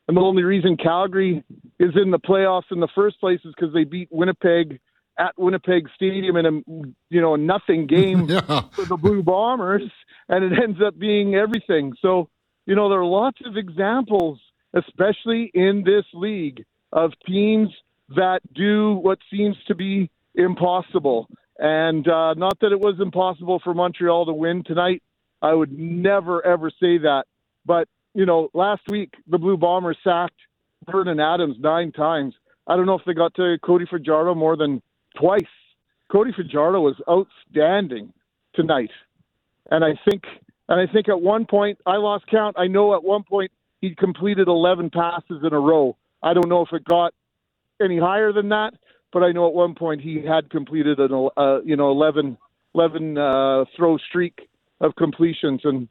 And 0.08 0.18
the 0.18 0.22
only 0.22 0.44
reason 0.44 0.76
Calgary 0.78 1.44
is 1.80 1.92
in 1.96 2.12
the 2.12 2.20
playoffs 2.20 2.72
in 2.72 2.80
the 2.80 2.90
first 2.94 3.20
place 3.20 3.40
is 3.46 3.54
because 3.56 3.74
they 3.74 3.84
beat 3.84 4.10
Winnipeg 4.12 4.80
at 5.18 5.38
Winnipeg 5.38 5.88
Stadium 5.96 6.36
in 6.36 6.46
a 6.46 6.52
you 7.10 7.22
know 7.22 7.36
a 7.36 7.38
nothing 7.38 7.88
game 7.88 8.26
yeah. 8.30 8.62
for 8.72 8.86
the 8.86 8.98
Blue 8.98 9.24
Bombers, 9.24 9.84
and 10.28 10.44
it 10.44 10.54
ends 10.62 10.80
up 10.86 10.98
being 10.98 11.36
everything. 11.36 11.94
So 12.02 12.30
you 12.72 12.76
know, 12.78 12.88
there 12.88 13.02
are 13.02 13.06
lots 13.06 13.38
of 13.44 13.58
examples, 13.58 14.40
especially 14.74 15.52
in 15.54 15.84
this 15.86 16.06
league, 16.14 16.64
of 16.94 17.12
teams 17.28 17.68
that 18.16 18.40
do 18.56 18.94
what 18.94 19.20
seems 19.30 19.58
to 19.68 19.76
be 19.76 20.10
impossible. 20.36 21.28
And 21.60 22.08
uh, 22.08 22.34
not 22.36 22.62
that 22.62 22.72
it 22.72 22.80
was 22.80 22.96
impossible 23.02 23.60
for 23.62 23.74
Montreal 23.74 24.26
to 24.26 24.32
win 24.32 24.64
tonight. 24.64 25.04
I 25.42 25.54
would 25.54 25.78
never, 25.78 26.46
ever 26.46 26.70
say 26.70 26.98
that. 27.00 27.26
But, 27.66 27.90
you 28.14 28.26
know, 28.26 28.48
last 28.54 28.84
week, 28.90 29.16
the 29.28 29.38
Blue 29.38 29.58
Bombers 29.58 29.98
sacked 30.02 30.40
Vernon 30.90 31.20
Adams 31.20 31.58
nine 31.60 31.92
times. 31.92 32.36
I 32.68 32.78
don't 32.78 32.86
know 32.86 32.98
if 32.98 33.04
they 33.06 33.14
got 33.14 33.34
to 33.34 33.58
Cody 33.62 33.86
Fajardo 33.86 34.34
more 34.34 34.56
than 34.56 34.82
twice. 35.20 35.42
Cody 36.10 36.32
Fajardo 36.32 36.80
was 36.80 36.96
outstanding 37.10 38.14
tonight. 38.56 38.92
And 39.70 39.84
I 39.84 40.00
think 40.10 40.24
and 40.72 40.80
I 40.80 40.92
think 40.92 41.10
at 41.10 41.20
one 41.20 41.46
point, 41.46 41.80
I 41.86 41.98
lost 41.98 42.28
count. 42.28 42.56
I 42.58 42.68
know 42.68 42.96
at 42.96 43.04
one 43.04 43.24
point 43.24 43.52
he 43.82 43.94
completed 43.94 44.48
11 44.48 44.90
passes 44.92 45.44
in 45.44 45.52
a 45.52 45.60
row. 45.60 45.98
I 46.24 46.34
don't 46.34 46.48
know 46.48 46.62
if 46.62 46.72
it 46.72 46.86
got 46.86 47.14
any 47.84 48.00
higher 48.00 48.32
than 48.32 48.48
that, 48.50 48.76
but 49.12 49.22
I 49.22 49.34
know 49.34 49.48
at 49.48 49.54
one 49.54 49.76
point 49.76 50.00
he 50.00 50.26
had 50.26 50.50
completed 50.50 50.98
an 51.00 51.30
uh, 51.36 51.62
you 51.66 51.76
know 51.76 51.92
11 51.92 52.38
11 52.74 53.18
uh, 53.18 53.66
throw 53.76 53.98
streak 53.98 54.48
of 54.80 54.96
completions, 54.96 55.60
and 55.66 55.90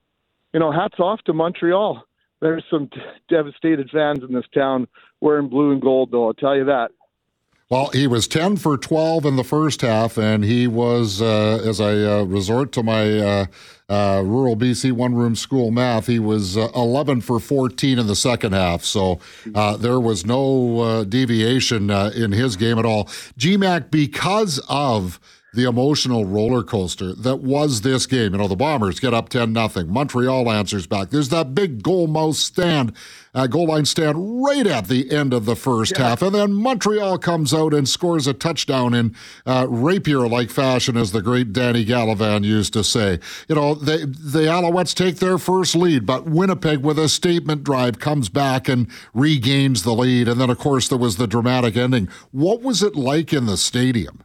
you 0.54 0.60
know 0.60 0.72
hats 0.72 0.98
off 0.98 1.20
to 1.26 1.34
Montreal. 1.34 2.02
There's 2.40 2.64
some 2.70 2.86
d- 2.86 3.02
devastated 3.28 3.90
fans 3.90 4.20
in 4.26 4.32
this 4.32 4.46
town 4.54 4.88
wearing 5.20 5.50
blue 5.50 5.72
and 5.72 5.82
gold, 5.82 6.10
though. 6.10 6.28
I'll 6.28 6.32
tell 6.32 6.56
you 6.56 6.64
that. 6.64 6.90
Well, 7.70 7.86
he 7.90 8.08
was 8.08 8.26
10 8.26 8.56
for 8.56 8.76
12 8.76 9.24
in 9.24 9.36
the 9.36 9.44
first 9.44 9.82
half, 9.82 10.18
and 10.18 10.42
he 10.44 10.66
was, 10.66 11.22
uh, 11.22 11.62
as 11.64 11.80
I 11.80 11.92
uh, 12.02 12.24
resort 12.24 12.72
to 12.72 12.82
my 12.82 13.18
uh, 13.20 13.46
uh 13.88 14.22
rural 14.24 14.56
BC 14.56 14.90
one 14.90 15.14
room 15.14 15.36
school 15.36 15.70
math, 15.70 16.08
he 16.08 16.18
was 16.18 16.56
uh, 16.56 16.68
11 16.74 17.20
for 17.20 17.38
14 17.38 18.00
in 18.00 18.08
the 18.08 18.16
second 18.16 18.54
half. 18.54 18.82
So 18.82 19.20
uh, 19.54 19.76
there 19.76 20.00
was 20.00 20.26
no 20.26 21.04
deviation 21.04 21.90
in 21.90 22.32
his 22.32 22.56
game 22.56 22.76
at 22.76 22.84
all. 22.84 23.04
GMAC, 23.38 23.92
because 23.92 24.58
of 24.68 25.20
the 25.52 25.64
emotional 25.64 26.24
roller 26.24 26.62
coaster 26.62 27.12
that 27.12 27.36
was 27.36 27.80
this 27.80 28.06
game. 28.06 28.32
You 28.32 28.38
know, 28.38 28.48
the 28.48 28.56
Bombers 28.56 29.00
get 29.00 29.12
up 29.12 29.28
10 29.28 29.52
nothing. 29.52 29.92
Montreal 29.92 30.50
answers 30.50 30.86
back. 30.86 31.10
There's 31.10 31.30
that 31.30 31.54
big 31.54 31.82
goal 31.82 32.06
mouth 32.06 32.36
stand, 32.36 32.92
uh, 33.34 33.48
goal 33.48 33.66
line 33.66 33.84
stand 33.84 34.44
right 34.44 34.66
at 34.66 34.86
the 34.86 35.10
end 35.10 35.32
of 35.32 35.46
the 35.46 35.56
first 35.56 35.92
yeah. 35.98 36.10
half. 36.10 36.22
And 36.22 36.34
then 36.34 36.52
Montreal 36.52 37.18
comes 37.18 37.52
out 37.52 37.74
and 37.74 37.88
scores 37.88 38.28
a 38.28 38.32
touchdown 38.32 38.94
in 38.94 39.16
uh, 39.44 39.66
rapier 39.68 40.28
like 40.28 40.50
fashion, 40.50 40.96
as 40.96 41.10
the 41.10 41.22
great 41.22 41.52
Danny 41.52 41.84
Gallivan 41.84 42.44
used 42.44 42.72
to 42.74 42.84
say. 42.84 43.18
You 43.48 43.56
know, 43.56 43.74
they, 43.74 44.04
the 44.04 44.46
Alouettes 44.46 44.94
take 44.94 45.16
their 45.16 45.38
first 45.38 45.74
lead, 45.74 46.06
but 46.06 46.26
Winnipeg, 46.26 46.78
with 46.78 46.98
a 46.98 47.08
statement 47.08 47.64
drive, 47.64 47.98
comes 47.98 48.28
back 48.28 48.68
and 48.68 48.88
regains 49.14 49.82
the 49.82 49.94
lead. 49.94 50.28
And 50.28 50.40
then, 50.40 50.50
of 50.50 50.58
course, 50.58 50.88
there 50.88 50.98
was 50.98 51.16
the 51.16 51.26
dramatic 51.26 51.76
ending. 51.76 52.08
What 52.30 52.62
was 52.62 52.82
it 52.82 52.94
like 52.94 53.32
in 53.32 53.46
the 53.46 53.56
stadium? 53.56 54.22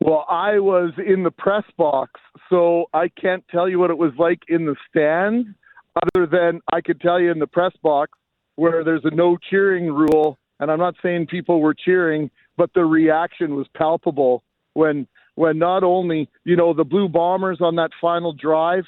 Well, 0.00 0.24
I 0.28 0.60
was 0.60 0.92
in 1.04 1.24
the 1.24 1.30
press 1.30 1.64
box, 1.76 2.20
so 2.48 2.86
I 2.92 3.08
can't 3.08 3.44
tell 3.50 3.68
you 3.68 3.78
what 3.78 3.90
it 3.90 3.98
was 3.98 4.12
like 4.18 4.40
in 4.48 4.64
the 4.64 4.76
stand, 4.88 5.54
other 5.96 6.26
than 6.26 6.60
I 6.72 6.80
could 6.80 7.00
tell 7.00 7.20
you 7.20 7.32
in 7.32 7.40
the 7.40 7.48
press 7.48 7.72
box 7.82 8.12
where 8.54 8.84
there's 8.84 9.04
a 9.04 9.14
no 9.14 9.36
cheering 9.50 9.86
rule, 9.86 10.38
and 10.60 10.70
I'm 10.70 10.78
not 10.78 10.94
saying 11.02 11.26
people 11.26 11.60
were 11.60 11.74
cheering, 11.74 12.30
but 12.56 12.70
the 12.74 12.84
reaction 12.84 13.54
was 13.56 13.66
palpable 13.76 14.42
when 14.74 15.06
when 15.34 15.58
not 15.58 15.84
only 15.84 16.28
you 16.44 16.56
know 16.56 16.74
the 16.74 16.84
Blue 16.84 17.08
Bombers 17.08 17.58
on 17.60 17.76
that 17.76 17.90
final 18.00 18.32
drive, 18.32 18.84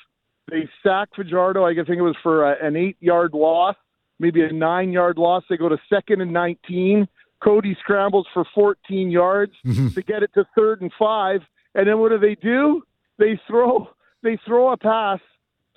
they 0.51 0.69
sacked 0.83 1.17
Fajardo. 1.17 1.65
I 1.65 1.75
think 1.75 1.89
it 1.89 2.03
was 2.03 2.17
for 2.23 2.53
a, 2.53 2.67
an 2.67 2.77
eight-yard 2.77 3.33
loss, 3.35 3.77
maybe 4.19 4.43
a 4.43 4.53
nine-yard 4.53 5.19
loss. 5.19 5.45
They 5.49 5.57
go 5.57 5.69
to 5.69 5.79
second 5.89 6.21
and 6.21 6.33
19 6.33 7.07
Cody 7.43 7.77
scrambles 7.81 8.27
for 8.33 8.45
14 8.55 9.11
yards 9.11 9.53
mm-hmm. 9.65 9.89
to 9.95 10.03
get 10.03 10.23
it 10.23 10.31
to 10.35 10.45
third 10.57 10.83
and 10.83 10.93
five, 10.99 11.41
and 11.75 11.89
then 11.89 11.99
what 11.99 12.11
do 12.11 12.19
they 12.19 12.35
do? 12.35 12.83
They 13.19 13.39
throw 13.47 13.89
they 14.23 14.39
throw 14.47 14.73
a 14.73 14.77
pass 14.77 15.21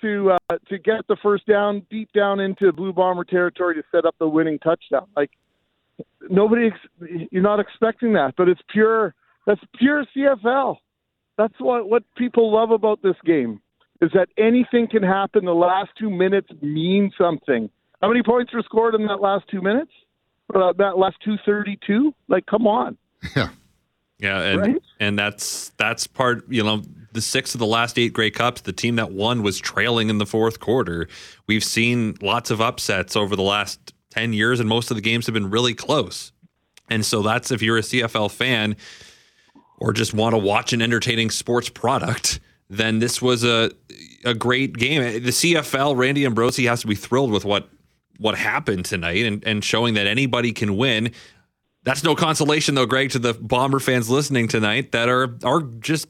to 0.02 0.31
uh, 0.31 0.57
to 0.69 0.77
get 0.77 1.07
the 1.07 1.18
first 1.23 1.45
down 1.48 1.85
deep 1.90 2.11
down 2.14 2.40
into 2.40 2.72
Blue 2.72 2.94
Bomber 2.94 3.23
territory 3.23 3.76
to 3.76 3.84
set 3.91 4.06
up 4.06 4.15
the 4.19 4.27
winning 4.27 4.60
touchdown. 4.60 5.07
Like 5.15 5.31
nobody, 6.30 6.68
ex- 6.68 7.27
you're 7.31 7.44
not 7.44 7.60
expecting 7.60 8.14
that, 8.14 8.34
but 8.38 8.49
it's 8.49 8.61
pure. 8.69 9.15
That's 9.45 9.61
pure 9.77 10.06
CFL. 10.15 10.77
That's 11.38 11.53
what 11.60 11.90
what 11.90 12.03
people 12.18 12.53
love 12.53 12.72
about 12.72 13.02
this 13.02 13.15
game 13.26 13.61
is 14.02 14.11
that 14.14 14.27
anything 14.38 14.88
can 14.88 15.03
happen. 15.03 15.45
The 15.45 15.53
last 15.53 15.91
two 15.98 16.10
minutes 16.10 16.49
mean 16.61 17.11
something. 17.18 17.69
How 18.02 18.10
many 18.10 18.22
points 18.22 18.53
were 18.53 18.64
scored 18.64 18.95
in 18.95 19.07
that 19.07 19.22
last 19.22 19.45
two 19.49 19.61
minutes? 19.61 19.91
Uh, 20.53 20.73
that 20.73 20.97
last 20.97 21.17
232. 21.23 22.13
Like, 22.27 22.45
come 22.45 22.67
on. 22.67 22.97
Yeah. 23.35 23.49
Yeah, 24.19 24.39
and 24.39 24.61
right? 24.61 24.84
and 25.01 25.19
that's 25.19 25.73
that's 25.77 26.07
part. 26.07 26.49
You 26.49 26.63
know, 26.63 26.81
the 27.11 27.21
six 27.21 27.55
of 27.55 27.59
the 27.59 27.65
last 27.65 27.99
eight 27.99 28.13
Grey 28.13 28.31
Cups, 28.31 28.61
the 28.61 28.71
team 28.71 28.95
that 28.95 29.11
won 29.11 29.43
was 29.43 29.59
trailing 29.59 30.09
in 30.09 30.17
the 30.17 30.25
fourth 30.25 30.61
quarter. 30.61 31.09
We've 31.45 31.63
seen 31.63 32.15
lots 32.21 32.49
of 32.49 32.61
upsets 32.61 33.17
over 33.17 33.35
the 33.35 33.43
last 33.43 33.93
ten 34.11 34.31
years, 34.31 34.61
and 34.61 34.69
most 34.69 34.91
of 34.91 34.95
the 34.95 35.01
games 35.01 35.25
have 35.25 35.34
been 35.34 35.49
really 35.49 35.73
close. 35.73 36.31
And 36.89 37.05
so 37.05 37.21
that's 37.21 37.51
if 37.51 37.61
you're 37.61 37.77
a 37.77 37.81
CFL 37.81 38.31
fan 38.31 38.77
or 39.77 39.91
just 39.91 40.13
want 40.13 40.35
to 40.35 40.38
watch 40.38 40.71
an 40.71 40.81
entertaining 40.81 41.30
sports 41.30 41.67
product, 41.67 42.39
then 42.69 42.99
this 42.99 43.21
was 43.21 43.43
a 43.43 43.71
a 44.23 44.34
great 44.34 44.77
game. 44.77 45.01
The 45.01 45.31
CFL, 45.31 45.97
Randy 45.97 46.25
Ambrosie 46.25 46.65
has 46.65 46.80
to 46.80 46.88
be 46.88 46.95
thrilled 46.95 47.31
with 47.31 47.43
what 47.43 47.67
what 48.18 48.35
happened 48.35 48.85
tonight 48.85 49.26
and, 49.26 49.44
and 49.45 49.64
showing 49.64 49.95
that 49.95 50.07
anybody 50.07 50.52
can 50.52 50.77
win. 50.77 51.11
That's 51.84 52.03
no 52.03 52.15
consolation 52.15 52.76
though, 52.76 52.85
Greg, 52.85 53.11
to 53.11 53.19
the 53.19 53.34
Bomber 53.34 53.80
fans 53.80 54.10
listening 54.10 54.48
tonight 54.48 54.91
that 54.94 55.10
are 55.10 55.35
are 55.44 55.61
just 55.61 56.07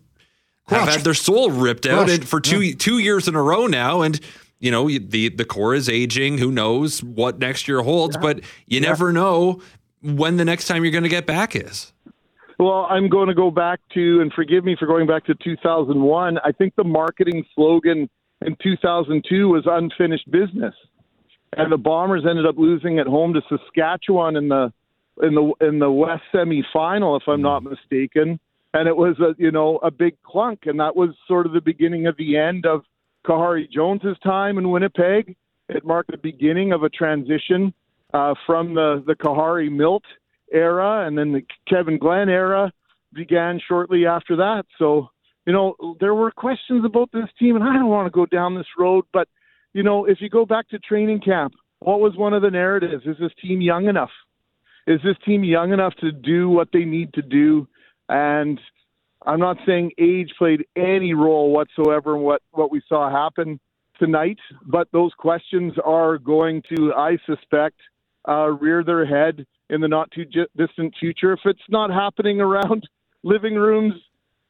Crushed. 0.66 0.86
have 0.86 0.96
had 0.96 1.04
their 1.04 1.14
soul 1.14 1.52
ripped 1.52 1.86
out 1.86 2.10
for 2.24 2.40
two 2.40 2.62
yeah. 2.62 2.76
two 2.78 3.00
years 3.00 3.28
in 3.28 3.36
a 3.36 3.42
row 3.42 3.68
now, 3.68 4.02
and 4.02 4.20
you 4.60 4.70
know 4.70 4.88
the 4.88 5.30
the 5.30 5.46
core 5.46 5.74
is 5.74 5.90
aging. 5.90 6.38
Who 6.38 6.52
knows 6.52 7.04
what 7.04 7.40
next 7.40 7.68
year 7.68 7.82
holds? 7.82 8.16
Yeah. 8.16 8.22
But 8.22 8.40
you 8.68 8.80
yeah. 8.80 8.88
never 8.88 9.12
know 9.12 9.62
when 10.02 10.38
the 10.38 10.46
next 10.46 10.68
time 10.68 10.84
you're 10.84 10.92
going 10.92 11.04
to 11.04 11.10
get 11.10 11.26
back 11.26 11.56
is. 11.56 11.92
Well, 12.60 12.86
I'm 12.90 13.10
going 13.10 13.30
to 13.30 13.34
go 13.34 13.50
back 13.50 13.80
to, 13.96 14.22
and 14.22 14.32
forgive 14.32 14.64
me 14.64 14.76
for 14.78 14.86
going 14.86 15.08
back 15.08 15.26
to 15.26 15.34
2001. 15.44 16.38
I 16.46 16.52
think 16.52 16.76
the 16.76 16.84
marketing 16.84 17.44
slogan 17.56 18.08
in 18.46 18.56
2002 18.62 19.50
was 19.50 19.64
unfinished 19.66 20.30
business 20.30 20.76
and 21.58 21.72
the 21.72 21.78
Bombers 21.78 22.24
ended 22.30 22.46
up 22.46 22.56
losing 22.58 23.00
at 23.00 23.08
home 23.08 23.34
to 23.34 23.42
Saskatchewan 23.50 24.36
in 24.36 24.50
the 24.50 24.74
in 25.22 25.36
the 25.36 25.54
in 25.62 25.80
the 25.80 25.92
West 25.92 26.24
semifinal, 26.34 27.20
if 27.20 27.28
I'm 27.28 27.42
not 27.42 27.64
mistaken. 27.64 28.40
And 28.74 28.88
it 28.88 28.96
was 28.96 29.20
a 29.20 29.36
you 29.38 29.52
know 29.52 29.78
a 29.84 29.92
big 29.92 30.22
clunk, 30.24 30.62
and 30.66 30.80
that 30.80 30.96
was 30.96 31.10
sort 31.28 31.46
of 31.46 31.54
the 31.54 31.62
beginning 31.62 32.08
of 32.08 32.18
the 32.18 32.38
end 32.38 32.66
of 32.66 32.84
Khari 33.26 33.70
Jones's 33.70 34.18
time 34.24 34.58
in 34.58 34.70
Winnipeg. 34.70 35.36
It 35.70 35.86
marked 35.86 36.12
the 36.12 36.18
beginning 36.18 36.74
of 36.74 36.84
a 36.84 36.90
transition 36.90 37.74
uh, 38.14 38.34
from 38.46 38.74
the 38.74 39.04
the 39.06 39.16
Khari 39.16 39.72
Milt 39.72 40.04
era, 40.52 41.06
and 41.08 41.18
then 41.18 41.32
the 41.32 41.44
Kevin 41.68 41.98
Glenn 41.98 42.30
era 42.30 42.72
began 43.14 43.62
shortly 43.68 44.06
after 44.08 44.36
that. 44.38 44.66
So 44.80 45.10
you 45.46 45.54
know 45.54 45.76
there 46.00 46.16
were 46.16 46.32
questions 46.32 46.84
about 46.84 47.12
this 47.12 47.30
team, 47.38 47.56
and 47.56 47.64
I 47.64 47.74
don't 47.74 47.90
want 47.90 48.08
to 48.08 48.12
go 48.12 48.26
down 48.26 48.56
this 48.56 48.68
road, 48.78 49.06
but 49.14 49.28
you 49.74 49.84
know, 49.84 50.06
if 50.06 50.22
you 50.22 50.30
go 50.30 50.46
back 50.46 50.70
to 50.70 50.80
training 50.80 51.22
camp, 51.22 51.54
what 51.80 52.00
was 52.00 52.16
one 52.16 52.34
of 52.34 52.42
the 52.42 52.52
narratives? 52.52 53.06
Is 53.06 53.18
this 53.20 53.32
team 53.42 53.62
young 53.62 53.88
enough? 53.88 54.12
Is 54.88 55.00
this 55.04 55.16
team 55.26 55.44
young 55.44 55.74
enough 55.74 55.94
to 55.96 56.12
do 56.12 56.50
what 56.50 56.70
they 56.72 56.86
need 56.86 57.14
to 57.14 57.22
do? 57.22 57.68
And 58.10 58.60
I'm 59.26 59.40
not 59.40 59.58
saying 59.66 59.92
age 59.98 60.32
played 60.38 60.66
any 60.76 61.14
role 61.14 61.52
whatsoever 61.52 62.16
in 62.16 62.22
what, 62.22 62.42
what 62.52 62.72
we 62.72 62.82
saw 62.88 63.10
happen 63.10 63.60
tonight, 63.98 64.40
but 64.66 64.88
those 64.92 65.14
questions 65.18 65.74
are 65.84 66.18
going 66.18 66.62
to, 66.76 66.94
I 66.94 67.18
suspect, 67.26 67.78
uh, 68.28 68.50
rear 68.50 68.84
their 68.84 69.06
head 69.06 69.46
in 69.70 69.82
the 69.82 69.88
not 69.88 70.12
too 70.12 70.26
distant 70.58 70.94
future. 71.00 71.34
If 71.34 71.40
it's 71.46 71.60
not 71.70 71.90
happening 71.90 72.42
around 72.42 72.88
living 73.24 73.56
rooms, 73.56 73.94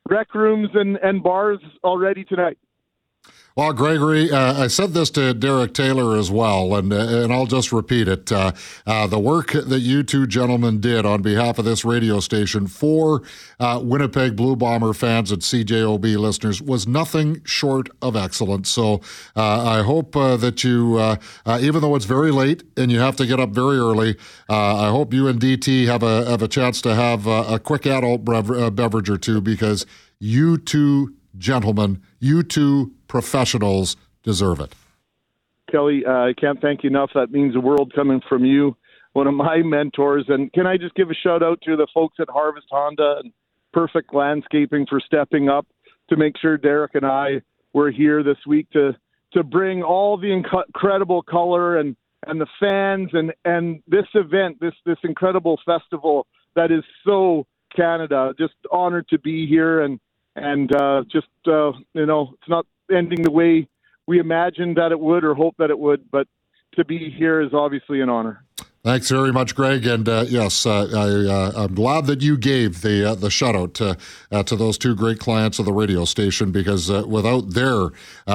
rec 0.10 0.34
rooms, 0.34 0.70
and, 0.74 0.98
and 0.98 1.22
bars 1.22 1.60
already 1.84 2.24
tonight. 2.24 2.58
Well, 3.56 3.72
Gregory, 3.72 4.32
uh, 4.32 4.64
I 4.64 4.66
said 4.66 4.96
this 4.96 5.12
to 5.12 5.32
Derek 5.32 5.76
Taylor 5.76 6.18
as 6.18 6.32
well, 6.32 6.76
and 6.76 6.92
uh, 6.92 6.96
and 6.96 7.32
I'll 7.32 7.46
just 7.46 7.72
repeat 7.72 8.08
it. 8.08 8.32
Uh, 8.32 8.52
uh, 8.88 9.06
the 9.06 9.20
work 9.20 9.52
that 9.52 9.82
you 9.82 10.02
two 10.02 10.26
gentlemen 10.26 10.82
did 10.82 11.06
on 11.06 11.22
behalf 11.22 11.60
of 11.60 11.66
this 11.66 11.86
radio 11.86 12.20
station 12.20 12.66
for 12.66 13.22
uh, 13.60 13.80
Winnipeg 13.84 14.36
Blue 14.36 14.56
Bomber 14.56 14.92
fans 14.94 15.32
and 15.32 15.44
CJOB 15.44 16.18
listeners 16.18 16.64
was 16.64 16.88
nothing 16.88 17.44
short 17.44 17.90
of 18.02 18.16
excellent. 18.16 18.66
So 18.66 19.02
uh, 19.36 19.70
I 19.70 19.84
hope 19.84 20.14
that 20.14 20.64
you, 20.64 21.00
even 21.48 21.82
though 21.82 21.96
it's 21.96 22.06
very 22.06 22.32
late 22.32 22.64
and 22.76 22.92
you 22.92 22.98
have 23.02 23.16
to 23.18 23.28
get 23.28 23.40
up 23.40 23.52
very 23.52 23.78
early, 23.78 24.18
I 24.50 24.90
hope 24.90 25.14
you 25.14 25.28
and 25.28 25.40
DT 25.40 25.86
have 25.86 26.02
a 26.02 26.26
have 26.26 26.42
a 26.42 26.48
chance 26.48 26.82
to 26.82 26.96
have 26.96 27.28
a 27.28 27.60
quick 27.60 27.86
adult 27.86 28.26
beverage 28.26 29.12
or 29.12 29.20
two 29.20 29.42
because 29.42 29.86
you 30.20 30.58
two 30.58 31.14
gentlemen, 31.38 32.02
you 32.20 32.44
two 32.44 32.94
professionals 33.08 33.96
deserve 34.24 34.60
it. 34.60 34.74
Kelly, 35.72 36.04
uh, 36.06 36.12
I 36.12 36.34
can't 36.40 36.62
thank 36.62 36.84
you 36.84 36.90
enough. 36.90 37.12
That 37.16 37.32
means 37.32 37.54
the 37.54 37.60
world 37.60 37.94
coming 37.96 38.22
from 38.28 38.46
you, 38.46 38.78
one 39.14 39.28
of 39.28 39.34
my 39.34 39.58
mentors. 39.64 40.26
And 40.28 40.52
can 40.54 40.68
I 40.68 40.78
just 40.78 40.96
give 40.96 41.10
a 41.10 41.16
shout 41.16 41.42
out 41.44 41.60
to 41.64 41.76
the 41.76 41.88
folks 41.94 42.18
at 42.20 42.30
Harvest 42.30 42.68
Honda 42.70 43.18
and 43.24 43.34
Perfect 43.72 44.14
Landscaping 44.14 44.86
for 44.88 45.00
stepping 45.00 45.50
up 45.50 45.66
to 46.10 46.16
make 46.16 46.38
sure 46.40 46.58
Derek 46.58 46.96
and 46.96 47.06
I 47.06 47.42
were 47.74 47.92
here 47.92 48.24
this 48.24 48.38
week 48.46 48.70
to 48.72 48.96
to 49.34 49.44
bring 49.44 49.82
all 49.82 50.16
the 50.16 50.28
inc- 50.28 50.66
incredible 50.68 51.24
color 51.24 51.78
and 51.78 51.96
and 52.28 52.40
the 52.40 52.48
fans 52.60 53.10
and 53.14 53.34
and 53.44 53.82
this 53.88 54.06
event, 54.14 54.60
this 54.60 54.76
this 54.86 55.00
incredible 55.04 55.60
festival 55.66 56.28
that 56.56 56.72
is 56.72 56.84
so 57.04 57.48
Canada. 57.76 58.34
Just 58.38 58.54
honored 58.72 59.08
to 59.10 59.18
be 59.18 59.48
here 59.48 59.82
and 59.82 60.00
and 60.36 60.74
uh, 60.76 61.04
just 61.12 61.28
uh, 61.48 61.72
you 61.94 62.06
know, 62.06 62.34
it's 62.34 62.50
not 62.50 62.66
ending 62.92 63.22
the 63.22 63.32
way 63.32 63.68
we 64.08 64.20
imagined 64.20 64.78
that 64.78 64.92
it 64.92 65.00
would 65.00 65.24
or 65.24 65.34
hoped 65.34 65.58
that 65.60 65.70
it 65.70 65.80
would. 65.80 66.10
But 66.12 66.28
to 66.76 66.86
be 66.86 67.10
here 67.10 67.42
is 67.42 67.54
obviously 67.54 68.02
an 68.02 68.10
honor. 68.10 68.44
Thanks 68.84 69.10
very 69.10 69.32
much, 69.32 69.56
Greg. 69.56 69.86
And 69.86 70.10
uh, 70.10 70.26
yes, 70.28 70.66
uh, 70.66 70.88
I, 70.94 71.54
am 71.54 71.56
uh, 71.56 71.68
glad 71.68 72.06
that 72.08 72.22
you 72.22 72.36
gave 72.36 72.82
the 72.82 73.12
uh, 73.12 73.16
the 73.16 73.32
shout 73.32 73.56
out 73.56 73.74
to 73.76 73.98
uh, 74.30 74.44
to 74.44 74.58
those 74.58 74.78
two 74.78 74.94
great 74.94 75.20
clients 75.20 75.58
of 75.58 75.64
the 75.64 75.72
radio 75.72 76.04
station 76.04 76.52
because 76.52 76.92
without 76.92 77.52
their 77.52 77.92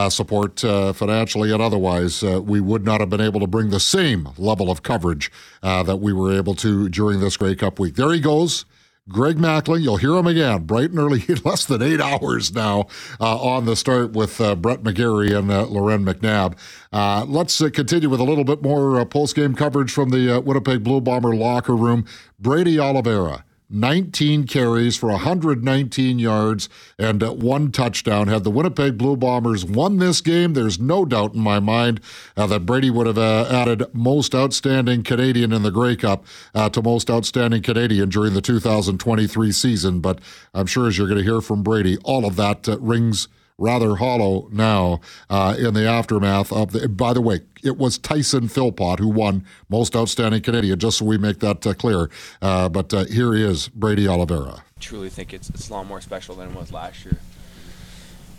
support 0.08 0.60
financially 0.60 1.52
and 1.52 1.60
otherwise, 1.60 2.22
we 2.22 2.60
would 2.60 2.82
not 2.82 3.00
have 3.00 3.10
been 3.10 3.20
able 3.20 3.40
to 3.40 3.46
bring 3.46 3.68
the 3.68 3.80
same 3.80 4.30
level 4.38 4.70
of 4.70 4.82
coverage 4.82 5.30
that 5.60 6.00
we 6.00 6.14
were 6.14 6.32
able 6.32 6.54
to 6.54 6.88
during 6.88 7.20
this 7.20 7.36
Grey 7.36 7.54
Cup 7.54 7.78
week. 7.78 7.96
There 7.96 8.12
he 8.12 8.20
goes. 8.20 8.64
Greg 9.08 9.38
Mackling, 9.38 9.82
you'll 9.82 9.96
hear 9.96 10.14
him 10.14 10.26
again 10.26 10.64
bright 10.64 10.90
and 10.90 10.98
early, 10.98 11.20
less 11.44 11.64
than 11.64 11.82
eight 11.82 12.00
hours 12.00 12.54
now 12.54 12.86
uh, 13.20 13.38
on 13.38 13.64
the 13.64 13.74
start 13.74 14.12
with 14.12 14.40
uh, 14.40 14.54
Brett 14.54 14.82
McGarry 14.82 15.36
and 15.36 15.50
uh, 15.50 15.64
Loren 15.66 16.04
McNabb. 16.04 16.58
Uh, 16.92 17.24
let's 17.26 17.60
uh, 17.60 17.70
continue 17.70 18.10
with 18.10 18.20
a 18.20 18.24
little 18.24 18.44
bit 18.44 18.62
more 18.62 19.00
uh, 19.00 19.04
post 19.04 19.34
game 19.34 19.54
coverage 19.54 19.90
from 19.90 20.10
the 20.10 20.40
Winnipeg 20.40 20.84
Blue 20.84 21.00
Bomber 21.00 21.34
locker 21.34 21.74
room. 21.74 22.04
Brady 22.38 22.78
Oliveira 22.78 23.44
19 23.70 24.46
carries 24.46 24.96
for 24.96 25.10
119 25.10 26.18
yards 26.18 26.68
and 26.98 27.22
uh, 27.22 27.32
one 27.32 27.70
touchdown. 27.70 28.28
Had 28.28 28.44
the 28.44 28.50
Winnipeg 28.50 28.96
Blue 28.96 29.16
Bombers 29.16 29.64
won 29.64 29.98
this 29.98 30.20
game, 30.20 30.54
there's 30.54 30.78
no 30.78 31.04
doubt 31.04 31.34
in 31.34 31.40
my 31.40 31.60
mind 31.60 32.00
uh, 32.36 32.46
that 32.46 32.66
Brady 32.66 32.90
would 32.90 33.06
have 33.06 33.18
uh, 33.18 33.46
added 33.50 33.84
most 33.92 34.34
outstanding 34.34 35.02
Canadian 35.02 35.52
in 35.52 35.62
the 35.62 35.70
Grey 35.70 35.96
Cup 35.96 36.24
uh, 36.54 36.70
to 36.70 36.80
most 36.80 37.10
outstanding 37.10 37.62
Canadian 37.62 38.08
during 38.08 38.32
the 38.32 38.40
2023 38.40 39.52
season. 39.52 40.00
But 40.00 40.20
I'm 40.54 40.66
sure 40.66 40.88
as 40.88 40.96
you're 40.96 41.08
going 41.08 41.18
to 41.18 41.24
hear 41.24 41.40
from 41.40 41.62
Brady, 41.62 41.98
all 42.04 42.24
of 42.24 42.36
that 42.36 42.68
uh, 42.68 42.78
rings 42.78 43.28
rather 43.58 43.96
hollow 43.96 44.48
now 44.52 45.00
uh, 45.28 45.56
in 45.58 45.74
the 45.74 45.86
aftermath 45.86 46.52
of 46.52 46.72
the. 46.72 46.88
By 46.88 47.12
the 47.12 47.20
way, 47.20 47.40
it 47.62 47.76
was 47.76 47.98
Tyson 47.98 48.48
Philpot 48.48 48.98
who 48.98 49.08
won 49.08 49.44
Most 49.68 49.94
Outstanding 49.94 50.42
Canadian, 50.42 50.78
just 50.78 50.98
so 50.98 51.04
we 51.04 51.18
make 51.18 51.40
that 51.40 51.66
uh, 51.66 51.74
clear. 51.74 52.08
Uh, 52.40 52.68
but 52.68 52.94
uh, 52.94 53.04
here 53.04 53.34
is 53.34 53.68
Brady 53.68 54.06
Oliveira. 54.08 54.62
truly 54.80 55.10
think 55.10 55.34
it's, 55.34 55.50
it's 55.50 55.68
a 55.68 55.72
lot 55.72 55.86
more 55.86 56.00
special 56.00 56.36
than 56.36 56.50
it 56.50 56.54
was 56.54 56.72
last 56.72 57.04
year. 57.04 57.18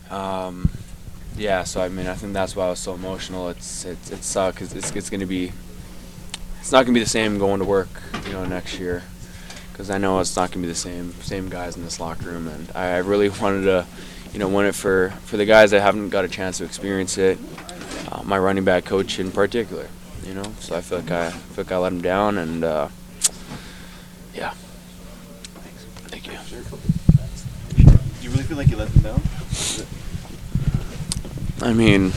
Um, 0.09 0.69
yeah, 1.37 1.63
so 1.63 1.81
I 1.81 1.89
mean, 1.89 2.07
I 2.07 2.15
think 2.15 2.33
that's 2.33 2.55
why 2.55 2.65
I 2.65 2.69
was 2.69 2.79
so 2.79 2.95
emotional. 2.95 3.49
It's 3.49 3.85
it's 3.85 4.11
it 4.11 4.23
sucks 4.23 4.73
it's 4.73 4.91
it's 4.95 5.09
going 5.09 5.19
to 5.19 5.25
be 5.25 5.51
it's 6.59 6.71
not 6.71 6.85
going 6.85 6.93
to 6.93 6.99
be 6.99 7.03
the 7.03 7.09
same 7.09 7.37
going 7.37 7.59
to 7.59 7.65
work, 7.65 7.89
you 8.25 8.33
know, 8.33 8.45
next 8.45 8.79
year. 8.79 9.03
Because 9.71 9.89
I 9.89 9.97
know 9.97 10.19
it's 10.19 10.35
not 10.35 10.51
going 10.51 10.61
to 10.61 10.67
be 10.67 10.67
the 10.67 10.75
same 10.75 11.13
same 11.21 11.49
guys 11.49 11.77
in 11.77 11.83
this 11.83 11.99
locker 11.99 12.25
room, 12.25 12.47
and 12.47 12.69
I, 12.75 12.87
I 12.87 12.97
really 12.97 13.29
wanted 13.29 13.63
to, 13.63 13.85
you 14.33 14.39
know, 14.39 14.47
win 14.47 14.65
it 14.65 14.75
for 14.75 15.09
for 15.25 15.37
the 15.37 15.45
guys 15.45 15.71
that 15.71 15.81
haven't 15.81 16.09
got 16.09 16.25
a 16.25 16.27
chance 16.27 16.59
to 16.59 16.65
experience 16.65 17.17
it. 17.17 17.37
Uh, 18.11 18.23
my 18.23 18.37
running 18.37 18.63
back 18.63 18.85
coach 18.85 19.19
in 19.19 19.31
particular, 19.31 19.87
you 20.25 20.33
know. 20.33 20.43
So 20.59 20.75
I 20.75 20.81
feel 20.81 20.99
like 20.99 21.11
I 21.11 21.29
feel 21.31 21.63
like 21.63 21.71
I 21.71 21.77
let 21.77 21.93
him 21.93 22.01
down, 22.01 22.37
and 22.37 22.63
uh, 22.63 22.87
yeah. 24.33 24.51
Thanks. 24.51 25.85
Thank 26.07 26.27
you. 26.27 26.33
Do 27.75 28.23
you 28.23 28.29
really 28.31 28.43
feel 28.43 28.57
like 28.57 28.69
you 28.69 28.77
let 28.77 28.89
them 28.89 29.03
down? 29.03 29.21
I 31.61 31.73
mean, 31.73 32.11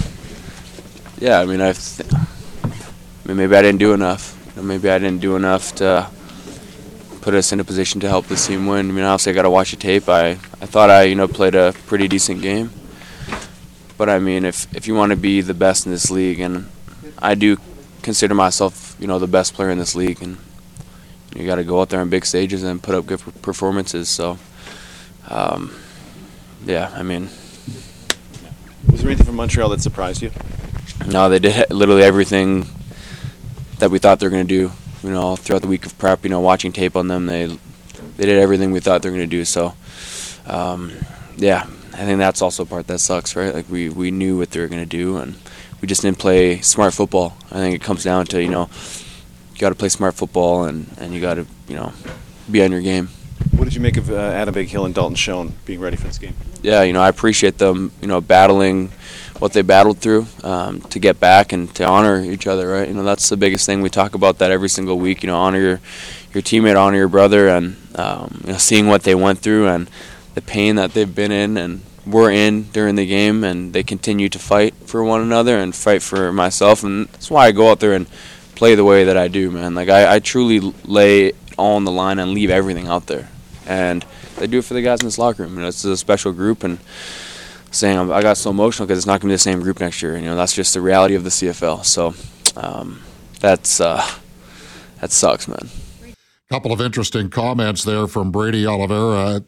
yeah. 1.18 1.40
I 1.40 1.46
mean, 1.46 1.60
I. 1.60 1.72
Th- 1.72 2.08
I 2.12 3.28
mean, 3.28 3.36
maybe 3.36 3.54
I 3.54 3.62
didn't 3.62 3.78
do 3.78 3.92
enough. 3.92 4.36
You 4.56 4.62
know, 4.62 4.66
maybe 4.66 4.90
I 4.90 4.98
didn't 4.98 5.20
do 5.20 5.36
enough 5.36 5.76
to 5.76 6.10
put 7.22 7.34
us 7.34 7.52
in 7.52 7.60
a 7.60 7.64
position 7.64 8.00
to 8.00 8.08
help 8.08 8.26
this 8.26 8.46
team 8.46 8.66
win. 8.66 8.90
I 8.90 8.92
mean, 8.92 9.04
obviously, 9.04 9.32
I 9.32 9.34
got 9.34 9.42
to 9.42 9.50
watch 9.50 9.70
the 9.70 9.76
tape. 9.78 10.08
I, 10.08 10.30
I 10.32 10.66
thought 10.66 10.90
I, 10.90 11.04
you 11.04 11.14
know, 11.14 11.28
played 11.28 11.54
a 11.54 11.72
pretty 11.86 12.08
decent 12.08 12.42
game. 12.42 12.70
But 13.96 14.10
I 14.10 14.18
mean, 14.18 14.44
if 14.44 14.66
if 14.76 14.86
you 14.86 14.94
want 14.94 15.10
to 15.10 15.16
be 15.16 15.40
the 15.40 15.54
best 15.54 15.86
in 15.86 15.92
this 15.92 16.10
league, 16.10 16.40
and 16.40 16.68
I 17.18 17.34
do 17.34 17.56
consider 18.02 18.34
myself, 18.34 18.96
you 18.98 19.06
know, 19.06 19.18
the 19.18 19.28
best 19.28 19.54
player 19.54 19.70
in 19.70 19.78
this 19.78 19.94
league, 19.94 20.20
and 20.20 20.36
you 21.36 21.46
got 21.46 21.56
to 21.56 21.64
go 21.64 21.80
out 21.80 21.90
there 21.90 22.00
on 22.00 22.10
big 22.10 22.26
stages 22.26 22.64
and 22.64 22.82
put 22.82 22.94
up 22.94 23.06
good 23.06 23.20
performances. 23.40 24.08
So, 24.08 24.38
um, 25.28 25.72
yeah, 26.66 26.90
I 26.94 27.02
mean, 27.04 27.28
Was 28.90 29.00
there 29.00 29.10
anything 29.10 29.26
from 29.26 29.36
Montreal 29.36 29.68
that 29.70 29.80
surprised 29.80 30.22
you? 30.22 30.32
no, 31.06 31.28
they 31.28 31.38
did 31.38 31.70
literally 31.70 32.02
everything 32.02 32.66
that 33.78 33.90
we 33.90 33.98
thought 33.98 34.18
they 34.18 34.26
were 34.26 34.30
going 34.30 34.46
to 34.46 34.68
do. 34.68 34.72
You 35.02 35.10
know, 35.10 35.36
throughout 35.36 35.62
the 35.62 35.68
week 35.68 35.84
of 35.86 35.96
prep, 35.98 36.24
you 36.24 36.30
know, 36.30 36.40
watching 36.40 36.72
tape 36.72 36.96
on 36.96 37.08
them, 37.08 37.26
they 37.26 37.46
they 38.16 38.26
did 38.26 38.38
everything 38.38 38.72
we 38.72 38.80
thought 38.80 39.02
they 39.02 39.10
were 39.10 39.16
going 39.16 39.28
to 39.28 39.36
do. 39.36 39.44
So, 39.44 39.74
um, 40.46 40.92
yeah, 41.36 41.66
I 41.92 42.04
think 42.04 42.18
that's 42.18 42.40
also 42.40 42.64
part 42.64 42.86
that 42.86 42.98
sucks, 42.98 43.34
right? 43.34 43.54
Like 43.54 43.68
we 43.68 43.88
we 43.88 44.10
knew 44.10 44.38
what 44.38 44.50
they 44.50 44.60
were 44.60 44.68
going 44.68 44.82
to 44.82 44.88
do, 44.88 45.16
and 45.16 45.36
we 45.80 45.88
just 45.88 46.02
didn't 46.02 46.18
play 46.18 46.60
smart 46.60 46.94
football. 46.94 47.36
I 47.50 47.54
think 47.54 47.74
it 47.74 47.82
comes 47.82 48.04
down 48.04 48.26
to 48.26 48.42
you 48.42 48.48
know, 48.48 48.68
you 49.54 49.58
got 49.58 49.70
to 49.70 49.74
play 49.74 49.88
smart 49.88 50.14
football, 50.14 50.64
and 50.64 50.86
and 50.98 51.12
you 51.12 51.20
got 51.20 51.34
to 51.34 51.46
you 51.68 51.76
know, 51.76 51.92
be 52.50 52.62
on 52.62 52.70
your 52.70 52.82
game. 52.82 53.08
What 53.56 53.64
did 53.64 53.74
you 53.74 53.80
make 53.80 53.96
of 53.96 54.10
uh, 54.10 54.16
Adam 54.16 54.54
Bighill 54.54 54.86
and 54.86 54.94
Dalton 54.94 55.16
Schoen 55.16 55.54
being 55.66 55.80
ready 55.80 55.96
for 55.96 56.06
this 56.06 56.18
game? 56.18 56.34
yeah, 56.62 56.82
you 56.82 56.92
know, 56.92 57.02
I 57.02 57.08
appreciate 57.08 57.58
them, 57.58 57.92
you 58.00 58.08
know, 58.08 58.20
battling 58.20 58.92
what 59.42 59.52
they 59.54 59.62
battled 59.62 59.98
through 59.98 60.24
um, 60.44 60.80
to 60.82 61.00
get 61.00 61.18
back 61.18 61.52
and 61.52 61.74
to 61.74 61.84
honor 61.84 62.22
each 62.22 62.46
other, 62.46 62.68
right? 62.68 62.86
You 62.86 62.94
know, 62.94 63.02
that's 63.02 63.28
the 63.28 63.36
biggest 63.36 63.66
thing. 63.66 63.82
We 63.82 63.90
talk 63.90 64.14
about 64.14 64.38
that 64.38 64.52
every 64.52 64.68
single 64.68 65.00
week. 65.00 65.24
You 65.24 65.26
know, 65.26 65.36
honor 65.36 65.58
your 65.58 65.80
your 66.32 66.44
teammate, 66.44 66.80
honor 66.80 66.98
your 66.98 67.08
brother, 67.08 67.48
and 67.48 67.76
um, 67.96 68.42
you 68.44 68.52
know, 68.52 68.58
seeing 68.58 68.86
what 68.86 69.02
they 69.02 69.16
went 69.16 69.40
through 69.40 69.66
and 69.66 69.90
the 70.34 70.42
pain 70.42 70.76
that 70.76 70.94
they've 70.94 71.12
been 71.12 71.32
in 71.32 71.56
and 71.56 71.80
were 72.06 72.30
in 72.30 72.70
during 72.70 72.94
the 72.94 73.04
game, 73.04 73.42
and 73.42 73.72
they 73.72 73.82
continue 73.82 74.28
to 74.28 74.38
fight 74.38 74.74
for 74.86 75.02
one 75.02 75.20
another 75.20 75.58
and 75.58 75.74
fight 75.74 76.02
for 76.02 76.32
myself, 76.32 76.84
and 76.84 77.08
that's 77.08 77.28
why 77.28 77.46
I 77.48 77.50
go 77.50 77.68
out 77.68 77.80
there 77.80 77.94
and 77.94 78.06
play 78.54 78.76
the 78.76 78.84
way 78.84 79.02
that 79.02 79.16
I 79.16 79.26
do, 79.26 79.50
man. 79.50 79.74
Like 79.74 79.88
I, 79.88 80.14
I 80.14 80.18
truly 80.20 80.60
lay 80.84 81.32
all 81.58 81.74
on 81.74 81.84
the 81.84 81.90
line 81.90 82.20
and 82.20 82.30
leave 82.30 82.50
everything 82.50 82.86
out 82.86 83.08
there, 83.08 83.28
and 83.66 84.06
they 84.36 84.46
do 84.46 84.58
it 84.58 84.64
for 84.64 84.74
the 84.74 84.82
guys 84.82 85.00
in 85.00 85.08
this 85.08 85.18
locker 85.18 85.42
room. 85.42 85.56
You 85.56 85.62
know, 85.62 85.66
it's 85.66 85.84
a 85.84 85.96
special 85.96 86.32
group, 86.32 86.62
and 86.62 86.78
saying 87.72 88.12
I 88.12 88.22
got 88.22 88.36
so 88.36 88.50
emotional 88.50 88.86
because 88.86 88.98
it's 88.98 89.06
not 89.06 89.20
going 89.20 89.28
to 89.28 89.32
be 89.32 89.34
the 89.34 89.38
same 89.38 89.60
group 89.60 89.80
next 89.80 90.00
year. 90.02 90.16
You 90.16 90.26
know, 90.26 90.36
that's 90.36 90.54
just 90.54 90.74
the 90.74 90.80
reality 90.80 91.14
of 91.14 91.24
the 91.24 91.30
CFL. 91.30 91.84
So 91.84 92.14
um, 92.56 93.02
that's 93.40 93.80
uh, 93.80 94.06
that 95.00 95.10
sucks, 95.10 95.48
man. 95.48 95.68
couple 96.48 96.72
of 96.72 96.80
interesting 96.80 97.30
comments 97.30 97.82
there 97.82 98.06
from 98.06 98.30
Brady 98.30 98.66
Oliveira. 98.66 99.42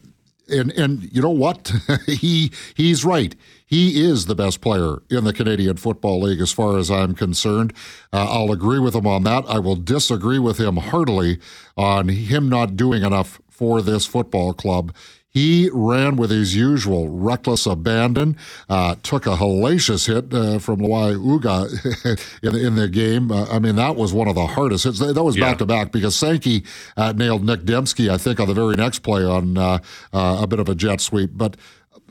And 0.47 0.71
and 0.73 1.03
you 1.11 1.21
know 1.21 1.29
what? 1.29 1.71
he 2.07 2.51
he's 2.75 3.05
right. 3.05 3.35
He 3.67 4.03
is 4.03 4.27
the 4.27 4.35
best 4.35 4.61
player 4.61 5.01
in 5.09 5.23
the 5.23 5.33
Canadian 5.33 5.77
Football 5.77 6.21
League 6.21 6.39
as 6.39 6.51
far 6.51 6.77
as 6.77 6.91
I'm 6.91 7.15
concerned. 7.15 7.73
Uh, 8.13 8.27
I'll 8.29 8.51
agree 8.51 8.77
with 8.77 8.95
him 8.95 9.07
on 9.07 9.23
that. 9.23 9.43
I 9.47 9.57
will 9.57 9.75
disagree 9.75 10.37
with 10.37 10.59
him 10.59 10.77
heartily 10.77 11.39
on 11.75 12.09
him 12.09 12.47
not 12.47 12.75
doing 12.75 13.01
enough 13.01 13.41
for 13.49 13.81
this 13.81 14.05
football 14.05 14.53
club. 14.53 14.93
He 15.35 15.69
ran 15.73 16.15
with 16.15 16.31
his 16.31 16.55
usual 16.55 17.09
reckless 17.09 17.65
abandon, 17.65 18.37
uh, 18.69 18.95
took 19.03 19.25
a 19.25 19.35
hellacious 19.35 20.07
hit 20.07 20.33
uh, 20.33 20.59
from 20.59 20.79
Lwal 20.79 21.17
Uguak 21.17 22.39
in, 22.41 22.55
in 22.55 22.75
the 22.75 22.87
game. 22.87 23.29
Uh, 23.33 23.45
I 23.51 23.59
mean, 23.59 23.75
that 23.75 23.97
was 23.97 24.13
one 24.13 24.29
of 24.29 24.35
the 24.35 24.47
hardest 24.47 24.85
hits. 24.85 24.99
That 24.99 25.21
was 25.21 25.35
back 25.35 25.57
to 25.57 25.65
back 25.65 25.91
because 25.91 26.15
Sankey 26.15 26.63
uh, 26.95 27.11
nailed 27.15 27.43
Nic 27.43 27.63
Demski, 27.65 28.09
I 28.09 28.17
think, 28.17 28.39
on 28.39 28.47
the 28.47 28.53
very 28.53 28.77
next 28.77 28.99
play 28.99 29.25
on 29.25 29.57
uh, 29.57 29.79
uh, 30.13 30.37
a 30.41 30.47
bit 30.47 30.59
of 30.59 30.69
a 30.69 30.73
jet 30.75 31.01
sweep. 31.01 31.31
But 31.33 31.57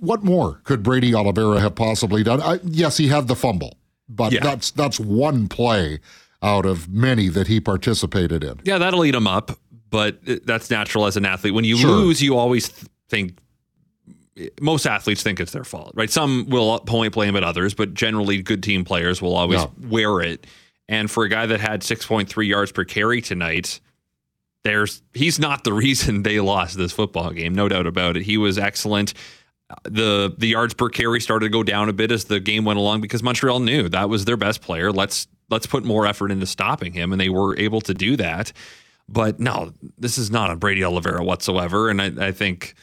what 0.01 0.22
more 0.22 0.60
could 0.64 0.82
Brady 0.82 1.14
Oliveira 1.14 1.60
have 1.60 1.74
possibly 1.76 2.22
done? 2.22 2.42
I, 2.42 2.59
yes, 2.62 2.98
he 2.98 3.09
had 3.09 3.26
the 3.26 3.34
fumble, 3.36 3.78
but 4.06 4.32
Yeah. 4.34 4.40
that's 4.42 4.70
that's 4.70 5.01
one 5.01 5.48
play 5.48 5.98
out 6.42 6.66
of 6.66 6.90
many 6.90 7.28
that 7.28 7.46
he 7.46 7.59
participated 7.59 8.44
in. 8.44 8.60
Yeah, 8.64 8.76
that'll 8.76 9.02
eat 9.06 9.14
him 9.14 9.26
up, 9.26 9.52
but 9.88 10.18
that's 10.44 10.68
natural 10.70 11.06
as 11.06 11.16
an 11.16 11.24
athlete. 11.24 11.55
When 11.55 11.64
you 11.64 11.78
Sure. 11.78 11.90
lose, 11.90 12.20
you 12.22 12.36
always 12.36 12.70
think 13.09 13.39
most 14.60 14.86
athletes 14.86 15.22
think 15.22 15.39
it's 15.39 15.52
their 15.52 15.64
fault, 15.64 15.93
right? 15.94 16.10
Some 16.10 16.47
will 16.48 16.81
point 16.81 17.14
blame 17.14 17.36
at 17.36 17.44
others, 17.44 17.72
but 17.74 17.94
generally 17.94 18.43
good 18.43 18.62
team 18.62 18.85
players 18.85 19.22
will 19.22 19.36
always 19.36 19.60
Yeah. 19.60 19.66
wear 19.89 20.20
it. 20.20 20.47
And 20.89 21.10
for 21.10 21.24
a 21.24 21.28
guy 21.28 21.47
that 21.47 21.60
had 21.60 21.82
6.3 21.82 22.47
yards 22.48 22.72
per 22.72 22.85
carry 22.85 23.20
tonight, 23.22 23.81
there's 24.64 25.02
he's 25.12 25.39
not 25.39 25.62
the 25.64 25.72
reason 25.85 26.22
they 26.24 26.40
lost 26.40 26.76
this 26.76 26.93
football 26.93 27.31
game, 27.31 27.55
no 27.55 27.68
doubt 27.68 27.86
about 27.86 28.16
it. 28.16 28.24
He 28.24 28.36
was 28.36 28.59
excellent. 28.59 29.14
The 29.85 30.35
the 30.36 30.48
yards 30.48 30.74
per 30.74 30.89
carry 30.89 31.20
started 31.20 31.47
to 31.47 31.51
go 31.51 31.62
down 31.62 31.89
a 31.89 31.93
bit 31.93 32.10
as 32.12 32.24
the 32.24 32.39
game 32.40 32.64
went 32.64 32.78
along 32.78 33.01
because 33.01 33.22
Montreal 33.22 33.60
knew 33.60 33.89
that 33.89 34.09
was 34.09 34.24
their 34.24 34.36
best 34.36 34.60
player. 34.60 34.93
Let's 34.93 35.26
let's 35.48 35.66
put 35.66 35.85
more 35.85 36.06
effort 36.06 36.31
into 36.31 36.47
stopping 36.47 36.93
him, 36.93 37.12
and 37.12 37.20
they 37.20 37.28
were 37.31 37.56
able 37.59 37.81
to 37.82 37.94
do 37.94 38.16
that. 38.16 38.52
But 39.09 39.39
no, 39.40 39.72
this 39.98 40.18
is 40.18 40.31
not 40.31 40.51
a 40.51 40.56
Brady 40.56 40.82
Oliveira 40.85 41.22
whatsoever, 41.24 41.89
and 41.89 42.01
I, 42.01 42.28
I 42.28 42.32
think 42.32 42.74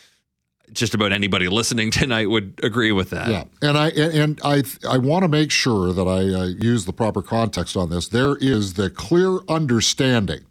just 0.73 0.93
about 0.93 1.11
anybody 1.11 1.47
listening 1.49 1.91
tonight 1.91 2.29
would 2.29 2.59
agree 2.63 2.91
with 2.91 3.09
that. 3.11 3.27
Yeah, 3.29 3.43
and 3.61 3.77
I 3.77 3.89
and 3.89 4.39
I 4.43 4.63
I 4.87 4.97
want 4.97 5.23
to 5.23 5.27
make 5.27 5.51
sure 5.51 5.93
that 5.93 6.07
I 6.07 6.19
uh, 6.33 6.45
use 6.45 6.85
the 6.85 6.93
proper 6.93 7.21
context 7.21 7.75
on 7.77 7.89
this. 7.89 8.07
There 8.07 8.37
is 8.37 8.73
the 8.73 8.89
clear 8.89 9.39
understanding, 9.47 10.41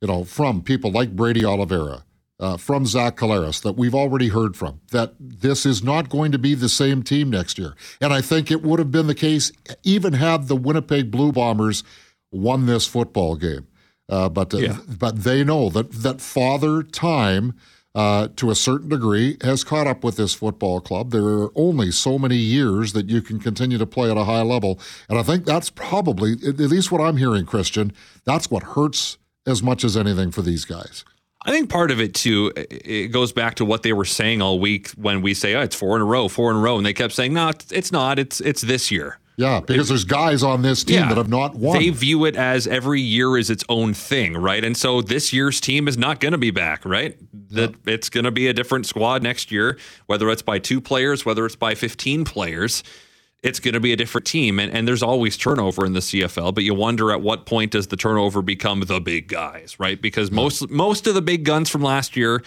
you 0.00 0.08
know, 0.08 0.24
from 0.24 0.62
people 0.62 0.90
like 0.90 1.14
Brady 1.16 1.44
Oliveira, 1.44 2.04
uh, 2.40 2.56
from 2.56 2.86
Zach 2.86 3.16
Collaros 3.16 3.62
that 3.62 3.72
we've 3.76 3.94
already 3.94 4.28
heard 4.28 4.56
from 4.56 4.80
that 4.90 5.14
this 5.20 5.64
is 5.66 5.82
not 5.84 6.08
going 6.08 6.32
to 6.32 6.38
be 6.38 6.54
the 6.54 6.68
same 6.68 7.02
team 7.02 7.30
next 7.30 7.58
year. 7.58 7.74
And 8.00 8.12
I 8.12 8.20
think 8.20 8.50
it 8.50 8.62
would 8.62 8.78
have 8.78 8.90
been 8.90 9.06
the 9.06 9.14
case 9.14 9.52
even 9.84 10.14
had 10.14 10.48
the 10.48 10.56
Winnipeg 10.56 11.10
Blue 11.10 11.32
Bombers 11.32 11.84
won 12.32 12.66
this 12.66 12.86
football 12.86 13.36
game. 13.36 13.66
Uh, 14.08 14.28
but 14.28 14.52
uh, 14.52 14.58
Yeah. 14.58 14.78
but 14.88 15.22
they 15.22 15.44
know 15.44 15.68
that 15.70 15.92
that 15.92 16.20
father 16.20 16.82
time 16.82 17.54
uh, 17.94 18.28
to 18.36 18.50
a 18.50 18.54
certain 18.54 18.88
degree 18.88 19.36
has 19.42 19.64
caught 19.64 19.86
up 19.86 20.02
with 20.02 20.16
this 20.16 20.34
football 20.34 20.80
club. 20.80 21.10
There 21.10 21.24
are 21.24 21.50
only 21.54 21.90
so 21.90 22.18
many 22.18 22.36
years 22.36 22.92
that 22.94 23.10
you 23.10 23.20
can 23.20 23.38
continue 23.38 23.78
to 23.78 23.86
play 23.86 24.10
at 24.10 24.16
a 24.16 24.24
high 24.24 24.42
level, 24.42 24.80
and 25.08 25.18
I 25.18 25.22
think 25.22 25.44
that's 25.44 25.70
probably 25.70 26.32
at 26.32 26.58
least 26.58 26.90
what 26.90 27.00
I'm 27.00 27.16
hearing, 27.16 27.46
Christian. 27.46 27.92
That's 28.24 28.50
what 28.50 28.62
hurts 28.62 29.18
as 29.46 29.62
much 29.62 29.84
as 29.84 29.96
anything 29.96 30.30
for 30.30 30.42
these 30.42 30.64
guys. 30.64 31.04
I 31.44 31.50
think 31.50 31.70
part 31.70 31.90
of 31.90 32.00
it 32.00 32.14
too, 32.14 32.52
it 32.56 33.08
goes 33.08 33.32
back 33.32 33.56
to 33.56 33.64
what 33.64 33.82
they 33.82 33.92
were 33.92 34.04
saying 34.04 34.40
all 34.40 34.60
week 34.60 34.90
when 34.90 35.22
we 35.22 35.34
say, 35.34 35.54
oh, 35.56 35.60
it's 35.62 35.74
four 35.74 35.96
in 35.96 36.02
a 36.02 36.04
row, 36.04 36.28
four 36.28 36.50
in 36.50 36.56
a 36.56 36.60
row. 36.60 36.76
And 36.76 36.86
they 36.86 36.92
kept 36.92 37.12
saying, 37.12 37.34
no, 37.34 37.50
it's 37.70 37.90
not. 37.90 38.20
It's, 38.20 38.40
it's 38.40 38.62
this 38.62 38.92
year. 38.92 39.18
Yeah, 39.36 39.60
because 39.60 39.88
there's 39.88 40.04
guys 40.04 40.42
on 40.42 40.62
this 40.62 40.84
team 40.84 40.96
Yeah. 40.96 41.08
that 41.08 41.16
have 41.16 41.28
not 41.28 41.54
won. 41.54 41.78
They 41.78 41.88
view 41.90 42.24
it 42.26 42.36
as 42.36 42.66
every 42.66 43.00
year 43.00 43.38
is 43.38 43.48
its 43.50 43.64
own 43.68 43.94
thing, 43.94 44.34
right? 44.34 44.62
And 44.62 44.76
so 44.76 45.00
this 45.00 45.32
year's 45.32 45.60
team 45.60 45.88
is 45.88 45.96
not 45.96 46.20
going 46.20 46.32
to 46.32 46.38
be 46.38 46.50
back, 46.50 46.84
right? 46.84 47.16
That 47.50 47.74
it's 47.86 48.08
going 48.10 48.24
to 48.24 48.30
be 48.30 48.48
a 48.48 48.52
different 48.52 48.86
squad 48.86 49.22
next 49.22 49.50
year, 49.50 49.78
whether 50.06 50.28
it's 50.30 50.42
by 50.42 50.58
two 50.58 50.80
players, 50.80 51.24
whether 51.24 51.46
it's 51.46 51.56
by 51.56 51.74
15 51.74 52.24
players. 52.24 52.82
It's 53.42 53.58
going 53.58 53.74
to 53.74 53.80
be 53.80 53.92
a 53.92 53.96
different 53.96 54.24
team, 54.24 54.60
and, 54.60 54.72
and 54.72 54.86
there's 54.86 55.02
always 55.02 55.36
turnover 55.36 55.84
in 55.84 55.94
the 55.94 56.00
CFL. 56.00 56.54
But 56.54 56.62
you 56.62 56.74
wonder 56.74 57.10
at 57.10 57.22
what 57.22 57.44
point 57.44 57.72
does 57.72 57.88
the 57.88 57.96
turnover 57.96 58.40
become 58.40 58.80
the 58.80 59.00
big 59.00 59.26
guys, 59.26 59.80
right? 59.80 60.00
Because 60.00 60.30
most 60.30 60.70
most 60.70 61.08
of 61.08 61.14
the 61.14 61.22
big 61.22 61.44
guns 61.44 61.68
from 61.68 61.82
last 61.82 62.16
year 62.16 62.44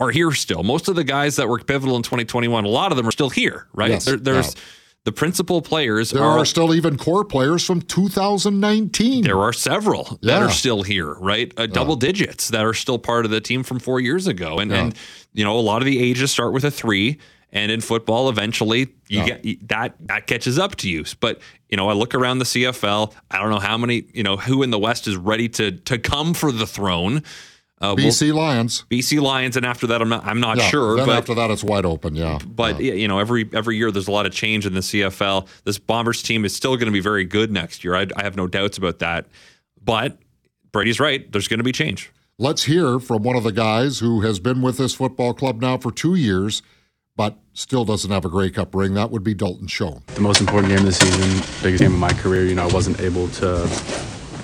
are 0.00 0.10
here 0.10 0.32
still. 0.32 0.62
Most 0.62 0.88
of 0.88 0.94
the 0.96 1.04
guys 1.04 1.36
that 1.36 1.48
were 1.48 1.58
pivotal 1.58 1.96
in 1.96 2.02
2021, 2.02 2.64
a 2.64 2.68
lot 2.68 2.92
of 2.92 2.96
them 2.96 3.06
are 3.06 3.12
still 3.12 3.28
here, 3.28 3.66
right? 3.74 3.90
Yes, 3.90 4.06
There, 4.06 4.16
there's 4.16 4.54
yeah. 4.54 4.60
The 5.08 5.12
principal 5.12 5.62
players 5.62 6.10
there 6.10 6.22
are 6.22 6.44
still 6.44 6.74
even 6.74 6.98
core 6.98 7.24
players 7.24 7.64
from 7.64 7.80
2019. 7.80 9.24
there 9.24 9.38
are 9.38 9.54
several 9.54 10.18
that 10.20 10.42
are 10.42 10.50
still 10.50 10.82
here, 10.82 11.14
right? 11.14 11.50
Uh, 11.56 11.64
double 11.64 11.96
digits 11.96 12.48
that 12.48 12.62
are 12.66 12.74
still 12.74 12.98
part 12.98 13.24
of 13.24 13.30
the 13.30 13.40
team 13.40 13.62
from 13.62 13.78
four 13.78 14.00
years 14.00 14.26
ago. 14.26 14.58
And, 14.58 14.70
Yeah. 14.70 14.76
and 14.82 14.94
you 15.32 15.44
know, 15.44 15.58
a 15.58 15.60
lot 15.62 15.80
of 15.80 15.86
the 15.86 15.98
ages 15.98 16.30
start 16.30 16.52
with 16.52 16.64
a 16.64 16.70
three. 16.70 17.16
And 17.50 17.72
in 17.72 17.80
football, 17.80 18.28
eventually 18.28 18.80
you 19.08 19.20
Yeah. 19.20 19.38
get 19.38 19.68
that 19.68 19.94
that 20.08 20.26
catches 20.26 20.58
up 20.58 20.76
to 20.76 20.90
you. 20.90 21.04
But 21.20 21.40
you 21.70 21.78
know, 21.78 21.88
I 21.88 21.94
look 21.94 22.14
around 22.14 22.40
the 22.40 22.44
CFL. 22.44 23.14
I 23.30 23.38
don't 23.40 23.48
know 23.48 23.58
how 23.60 23.78
many 23.78 24.04
you 24.12 24.22
know 24.22 24.36
who 24.36 24.62
in 24.62 24.68
the 24.70 24.78
West 24.78 25.08
is 25.08 25.16
ready 25.16 25.48
to 25.50 25.70
to 25.72 25.96
come 25.96 26.34
for 26.34 26.52
the 26.52 26.66
throne. 26.66 27.22
Uh, 27.80 27.94
we'll- 27.96 28.06
BC 28.08 28.32
Lions. 28.34 28.84
BC 28.90 29.20
Lions, 29.20 29.56
and 29.56 29.64
after 29.64 29.86
that, 29.86 30.02
I'm 30.02 30.08
not 30.08 30.24
I'm 30.26 30.40
not 30.40 30.56
Yeah, 30.58 30.68
sure. 30.68 30.96
Then 30.96 31.06
but 31.06 31.16
after 31.18 31.34
that, 31.34 31.50
it's 31.50 31.62
wide 31.62 31.84
open. 31.84 32.16
Yeah. 32.16 32.38
but 32.44 32.80
yeah, 32.80 32.94
you 32.94 33.06
know, 33.08 33.18
every 33.18 33.48
every 33.52 33.76
year 33.76 33.90
there's 33.92 34.08
a 34.08 34.12
lot 34.12 34.26
of 34.26 34.32
change 34.32 34.66
in 34.66 34.74
the 34.74 34.80
CFL. 34.80 35.46
This 35.64 35.78
Bombers 35.78 36.22
team 36.22 36.44
is 36.44 36.54
still 36.54 36.76
going 36.76 36.86
to 36.86 36.92
be 36.92 37.00
very 37.00 37.24
good 37.24 37.52
next 37.52 37.84
year. 37.84 37.94
I, 37.94 38.06
I 38.16 38.22
have 38.24 38.36
no 38.36 38.46
doubts 38.46 38.78
about 38.78 38.98
that. 38.98 39.26
But 39.82 40.18
Brady's 40.72 40.98
right. 41.00 41.30
There's 41.30 41.46
going 41.48 41.58
to 41.58 41.64
be 41.64 41.72
change. 41.72 42.10
Let's 42.38 42.64
hear 42.64 42.98
from 43.00 43.22
one 43.22 43.36
of 43.36 43.42
the 43.44 43.52
guys 43.52 43.98
who 44.00 44.20
has 44.20 44.38
been 44.38 44.60
with 44.62 44.76
this 44.78 44.94
football 44.94 45.32
club 45.34 45.60
now 45.60 45.76
for 45.78 45.90
two 45.90 46.14
years, 46.14 46.62
but 47.16 47.36
still 47.52 47.84
doesn't 47.84 48.10
have 48.10 48.24
a 48.24 48.28
Grey 48.28 48.50
Cup 48.50 48.74
ring. 48.74 48.94
That 48.94 49.10
would 49.10 49.24
be 49.24 49.34
Dalton 49.34 49.66
Schoen. 49.66 50.02
the 50.14 50.20
most 50.20 50.40
important 50.40 50.68
game 50.68 50.78
of 50.80 50.84
the 50.86 50.92
season, 50.92 51.44
biggest 51.62 51.82
game 51.82 51.92
of 51.94 51.98
my 51.98 52.12
career. 52.12 52.44
You 52.44 52.54
know, 52.54 52.68
I 52.68 52.72
wasn't 52.72 53.00
able 53.00 53.26
to 53.28 53.66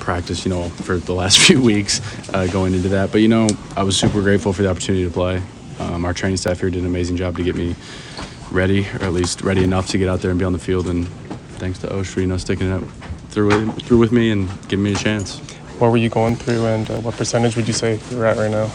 practice, 0.05 0.45
you 0.45 0.51
know, 0.51 0.69
for 0.69 0.99
the 0.99 1.15
last 1.15 1.39
few 1.47 1.61
weeks 1.61 2.01
uh, 2.35 2.47
going 2.49 2.75
into 2.75 2.91
that. 2.91 3.11
But, 3.11 3.23
you 3.23 3.29
know, 3.29 3.49
I 3.77 3.83
was 3.83 3.97
super 3.99 4.21
grateful 4.23 4.53
for 4.53 4.63
the 4.63 4.71
opportunity 4.71 5.05
to 5.05 5.11
play. 5.11 5.43
Um, 5.81 6.05
our 6.05 6.13
training 6.15 6.37
staff 6.37 6.61
here 6.61 6.71
did 6.71 6.81
an 6.81 6.87
amazing 6.87 7.17
job 7.17 7.37
to 7.39 7.43
get 7.43 7.57
me 7.57 7.75
ready, 8.53 8.87
or 9.01 9.05
at 9.07 9.13
least 9.13 9.43
ready 9.43 9.65
enough 9.65 9.89
to 9.89 9.99
get 9.99 10.09
out 10.09 10.21
there 10.21 10.31
and 10.31 10.39
be 10.39 10.45
on 10.45 10.53
the 10.53 10.59
field. 10.59 10.87
And 10.89 11.09
thanks 11.59 11.79
to 11.81 11.93
Osh 11.99 12.07
for, 12.09 12.21
you 12.21 12.27
know, 12.27 12.37
sticking 12.37 12.71
it 12.71 12.85
through, 13.31 13.49
with- 13.49 13.83
through 13.83 13.99
with 13.99 14.13
me 14.13 14.31
and 14.31 14.49
giving 14.69 14.85
me 14.85 14.93
a 14.93 14.97
chance. 14.97 15.39
What 15.81 15.91
were 15.91 15.97
you 15.97 16.09
going 16.09 16.37
through, 16.37 16.67
and 16.67 16.89
uh, 16.89 17.01
what 17.01 17.17
percentage 17.17 17.57
would 17.57 17.67
you 17.67 17.75
say 17.75 17.99
you're 18.11 18.25
at 18.27 18.37
right 18.37 18.51
now? 18.51 18.71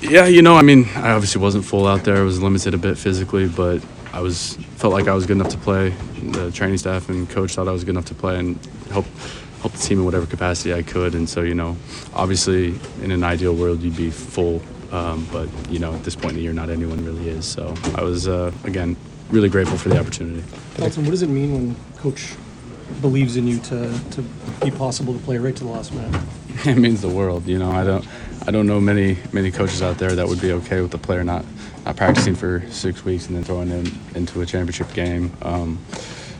Yeah, 0.00 0.26
you 0.26 0.40
know, 0.40 0.56
I 0.56 0.62
mean, 0.62 0.86
I 0.94 1.10
obviously 1.10 1.42
wasn't 1.42 1.66
full 1.66 1.86
out 1.86 2.04
there. 2.04 2.16
I 2.16 2.22
was 2.22 2.40
limited 2.40 2.72
a 2.72 2.78
bit 2.78 2.96
physically, 2.96 3.46
but 3.48 3.84
I 4.12 4.20
was 4.20 4.54
felt 4.76 4.94
like 4.94 5.06
I 5.06 5.12
was 5.12 5.26
good 5.26 5.36
enough 5.36 5.50
to 5.50 5.58
play. 5.58 5.90
The 6.22 6.50
training 6.50 6.78
staff 6.78 7.10
and 7.10 7.28
coach 7.28 7.54
thought 7.56 7.68
I 7.68 7.72
was 7.72 7.84
good 7.84 7.90
enough 7.90 8.06
to 8.06 8.14
play 8.14 8.38
and 8.38 8.58
help 8.90 9.04
help 9.60 9.72
the 9.72 9.78
team 9.78 9.98
in 9.98 10.04
whatever 10.04 10.26
capacity 10.26 10.72
I 10.72 10.82
could. 10.82 11.14
And 11.14 11.28
so, 11.28 11.42
you 11.42 11.54
know, 11.54 11.76
obviously, 12.14 12.78
in 13.02 13.10
an 13.10 13.24
ideal 13.24 13.54
world, 13.54 13.80
you'd 13.82 13.96
be 13.96 14.10
full, 14.10 14.62
um, 14.92 15.26
but 15.32 15.48
you 15.70 15.78
know, 15.78 15.94
at 15.94 16.04
this 16.04 16.14
point 16.14 16.30
in 16.30 16.36
the 16.36 16.42
year, 16.42 16.52
not 16.52 16.70
anyone 16.70 17.04
really 17.04 17.28
is. 17.28 17.44
So, 17.44 17.74
I 17.94 18.02
was 18.02 18.28
uh, 18.28 18.52
again 18.64 18.96
really 19.30 19.48
grateful 19.48 19.76
for 19.76 19.88
the 19.88 19.98
opportunity. 19.98 20.42
Dalton, 20.76 21.04
what 21.04 21.10
does 21.10 21.22
it 21.22 21.28
mean 21.28 21.52
when 21.52 21.76
coach 21.96 22.34
believes 23.00 23.36
in 23.36 23.46
you 23.46 23.58
to, 23.58 24.00
to 24.10 24.22
be 24.62 24.70
possible 24.70 25.12
to 25.12 25.20
play 25.20 25.38
right 25.38 25.54
to 25.54 25.64
the 25.64 25.70
last 25.70 25.92
minute? 25.92 26.22
it 26.64 26.78
means 26.78 27.02
the 27.02 27.08
world. 27.08 27.46
You 27.46 27.58
know, 27.58 27.70
I 27.70 27.84
don't, 27.84 28.06
I 28.46 28.50
don't 28.50 28.66
know 28.66 28.80
many 28.80 29.18
many 29.32 29.50
coaches 29.50 29.82
out 29.82 29.98
there 29.98 30.14
that 30.14 30.26
would 30.26 30.40
be 30.40 30.52
okay 30.52 30.80
with 30.80 30.90
the 30.90 30.98
player 30.98 31.22
not 31.22 31.44
not 31.84 31.96
practicing 31.96 32.34
for 32.34 32.62
six 32.70 33.04
weeks 33.04 33.26
and 33.26 33.36
then 33.36 33.44
throwing 33.44 33.68
him 33.68 33.86
into 34.14 34.40
a 34.40 34.46
championship 34.46 34.92
game. 34.94 35.32
Um, 35.42 35.78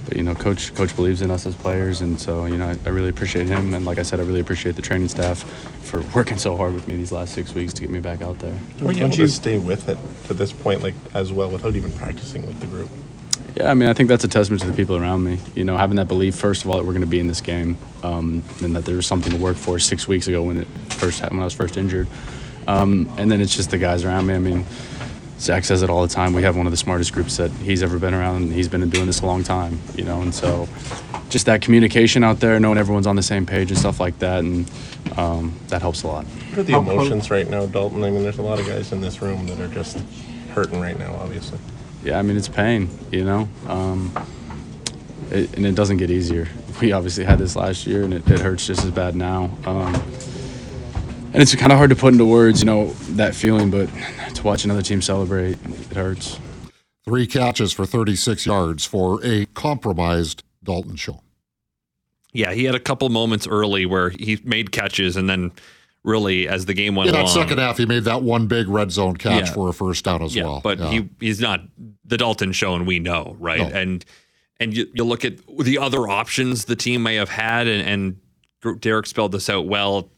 but 0.09 0.17
you 0.17 0.23
know, 0.23 0.35
coach 0.35 0.75
coach 0.75 0.97
believes 0.97 1.21
in 1.21 1.31
us 1.31 1.45
as 1.45 1.55
players, 1.55 2.01
and 2.01 2.19
so 2.19 2.47
you 2.47 2.57
know, 2.57 2.67
I, 2.67 2.77
I 2.87 2.89
really 2.89 3.11
appreciate 3.11 3.47
him. 3.47 3.75
And 3.75 3.85
like 3.85 3.99
I 3.99 4.03
said, 4.03 4.21
I 4.21 4.23
really 4.23 4.41
appreciate 4.41 4.75
the 4.75 4.83
training 4.83 5.09
staff 5.09 5.43
for 5.83 6.01
working 6.15 6.39
so 6.39 6.57
hard 6.57 6.73
with 6.73 6.89
me 6.89 6.97
these 6.97 7.13
last 7.13 7.35
six 7.35 7.55
weeks 7.55 7.75
to 7.75 7.83
get 7.83 7.91
me 7.91 8.01
back 8.01 8.23
out 8.23 8.39
there. 8.39 8.57
Were 8.81 8.93
you 8.93 9.05
able 9.05 9.15
to 9.17 9.29
stay 9.29 9.59
with 9.59 9.89
it 9.89 9.99
to 10.29 10.35
this 10.35 10.51
point, 10.51 10.83
like 10.83 10.95
as 11.13 11.31
well, 11.31 11.51
without 11.51 11.77
even 11.77 11.93
practicing 11.93 12.47
with 12.47 12.59
the 12.61 12.67
group? 12.67 12.89
Yeah, 13.55 13.71
I 13.71 13.75
mean, 13.75 13.91
I 13.91 13.93
think 13.93 14.09
that's 14.09 14.25
a 14.25 14.29
testament 14.29 14.63
to 14.63 14.69
the 14.69 14.77
people 14.77 14.97
around 14.97 15.25
me. 15.25 15.39
You 15.55 15.65
know, 15.65 15.77
having 15.77 15.97
that 15.97 16.09
belief, 16.09 16.35
first 16.35 16.65
of 16.65 16.71
all, 16.71 16.79
that 16.79 16.85
we're 16.85 16.93
going 16.93 17.03
to 17.03 17.07
be 17.07 17.21
in 17.21 17.27
this 17.27 17.43
game, 17.43 17.77
um, 18.03 18.43
and 18.63 18.75
that 18.77 18.87
there 18.87 18.97
was 18.97 19.07
something 19.07 19.33
to 19.33 19.39
work 19.39 19.59
for 19.59 19.79
six 19.79 20.09
weeks 20.09 20.27
ago 20.27 20.43
when 20.43 20.59
it 20.59 20.69
first 20.89 21.21
when 21.21 21.41
I 21.41 21.45
was 21.45 21.55
first 21.55 21.77
injured, 21.77 22.09
um, 22.67 23.13
and 23.19 23.31
then 23.31 23.43
it's 23.43 23.55
just 23.55 23.71
the 23.71 23.79
guys 23.79 24.05
around 24.05 24.27
me. 24.27 24.35
I 24.35 24.39
mean, 24.39 24.65
Zach 25.39 25.65
says 25.65 25.83
it 25.83 25.91
all 25.91 26.03
the 26.03 26.13
time. 26.13 26.33
We 26.33 26.43
have 26.43 26.57
one 26.57 26.67
of 26.67 26.73
the 26.73 26.77
smartest 26.77 27.13
groups 27.13 27.37
that 27.37 27.51
he's 27.51 27.83
ever 27.83 27.99
been 27.99 28.15
around, 28.15 28.43
and 28.43 28.53
he's 28.53 28.69
been 28.69 28.89
doing 28.91 29.07
this 29.07 29.21
a 29.21 29.27
long 29.27 29.45
time. 29.45 29.79
You 29.95 30.05
know, 30.05 30.21
and 30.21 30.35
so 30.35 30.69
just 31.29 31.47
that 31.47 31.63
communication 31.63 32.25
out 32.25 32.41
there, 32.41 32.59
knowing 32.59 32.79
everyone's 32.79 33.07
on 33.07 33.17
the 33.17 33.23
same 33.23 33.47
page 33.47 33.71
and 33.71 33.79
stuff 33.79 34.01
like 34.01 34.19
that, 34.19 34.41
and 34.41 34.71
um, 35.17 35.59
that 35.69 35.81
helps 35.81 36.03
a 36.03 36.09
lot. 36.09 36.25
What 36.25 36.59
are 36.59 36.63
the 36.65 36.77
emotions 36.77 37.31
right 37.31 37.49
now, 37.49 37.67
Dalton? 37.67 38.03
I 38.03 38.11
mean, 38.11 38.23
there's 38.23 38.39
a 38.39 38.43
lot 38.43 38.59
of 38.59 38.67
guys 38.67 38.93
in 38.93 39.01
this 39.01 39.23
room 39.23 39.47
that 39.47 39.61
are 39.61 39.69
just 39.69 39.99
hurting 40.55 40.81
right 40.81 40.99
now, 40.99 41.15
obviously. 41.15 41.59
Yeah, 42.03 42.19
I 42.19 42.23
mean 42.23 42.37
it's 42.37 42.49
pain, 42.49 42.89
you 43.11 43.25
know, 43.25 43.49
um, 43.67 44.13
it, 45.31 45.55
and 45.57 45.67
it 45.67 45.75
doesn't 45.75 45.97
get 45.97 46.11
easier. 46.11 46.49
We 46.81 46.93
obviously 46.93 47.25
had 47.25 47.39
this 47.39 47.57
last 47.57 47.89
year, 47.89 48.05
and 48.05 48.15
it, 48.15 48.29
it 48.31 48.39
hurts 48.39 48.67
just 48.67 48.85
as 48.85 48.93
bad 48.93 49.17
now. 49.17 49.51
Um, 49.67 49.95
and 51.33 51.43
it's 51.43 51.55
kind 51.57 51.73
of 51.73 51.79
hard 51.79 51.91
to 51.91 51.97
put 51.97 52.13
into 52.13 52.25
words, 52.25 52.61
you 52.61 52.67
know, 52.67 52.93
that 53.17 53.35
feeling. 53.35 53.71
But 53.71 53.91
to 54.35 54.43
watch 54.43 54.65
another 54.65 54.83
team 54.83 55.03
celebrate, 55.03 55.59
it 55.91 55.97
hurts. 55.97 56.39
Three 57.05 57.27
catches 57.27 57.73
for 57.73 57.87
36 57.87 58.45
yards 58.47 58.85
for 58.85 59.25
a 59.25 59.47
compromised 59.47 60.43
Dalton 60.63 60.97
Schoen. 60.97 61.21
Yeah, 62.33 62.53
he 62.53 62.65
had 62.65 62.75
a 62.75 62.81
couple 62.81 63.09
moments 63.09 63.47
early 63.47 63.87
where 63.87 64.11
he 64.11 64.39
made 64.45 64.71
catches, 64.71 65.17
and 65.17 65.29
then 65.31 65.51
really 66.05 66.47
as 66.47 66.67
the 66.67 66.75
game 66.75 66.95
went 66.95 67.09
on. 67.09 67.15
In 67.15 67.25
that 67.25 67.33
along, 67.33 67.47
second 67.49 67.59
half, 67.59 67.79
he 67.79 67.87
made 67.87 68.05
that 68.05 68.23
one 68.23 68.47
big 68.47 68.69
red 68.69 68.93
zone 68.93 69.17
catch 69.17 69.47
Yeah. 69.47 69.53
for 69.55 69.69
a 69.71 69.73
first 69.73 70.05
down 70.05 70.23
as 70.23 70.35
yeah, 70.35 70.45
well. 70.45 70.61
But 70.63 70.79
Yeah. 70.79 70.91
he 70.91 71.09
he's 71.21 71.41
not 71.41 71.63
the 72.05 72.17
Dalton 72.19 72.53
Schoen 72.53 72.85
we 72.85 72.99
know, 72.99 73.37
right? 73.41 73.61
No. 73.61 73.67
And 73.79 74.05
and 74.61 74.77
you, 74.77 74.87
you 74.93 75.05
look 75.05 75.25
at 75.25 75.35
the 75.59 75.79
other 75.79 76.07
options 76.09 76.67
the 76.67 76.77
team 76.77 77.03
may 77.03 77.15
have 77.15 77.29
had, 77.31 77.67
and, 77.67 78.17
and 78.63 78.81
Derek 78.81 79.07
spelled 79.07 79.33
this 79.33 79.49
out 79.49 79.67
well. 79.67 80.11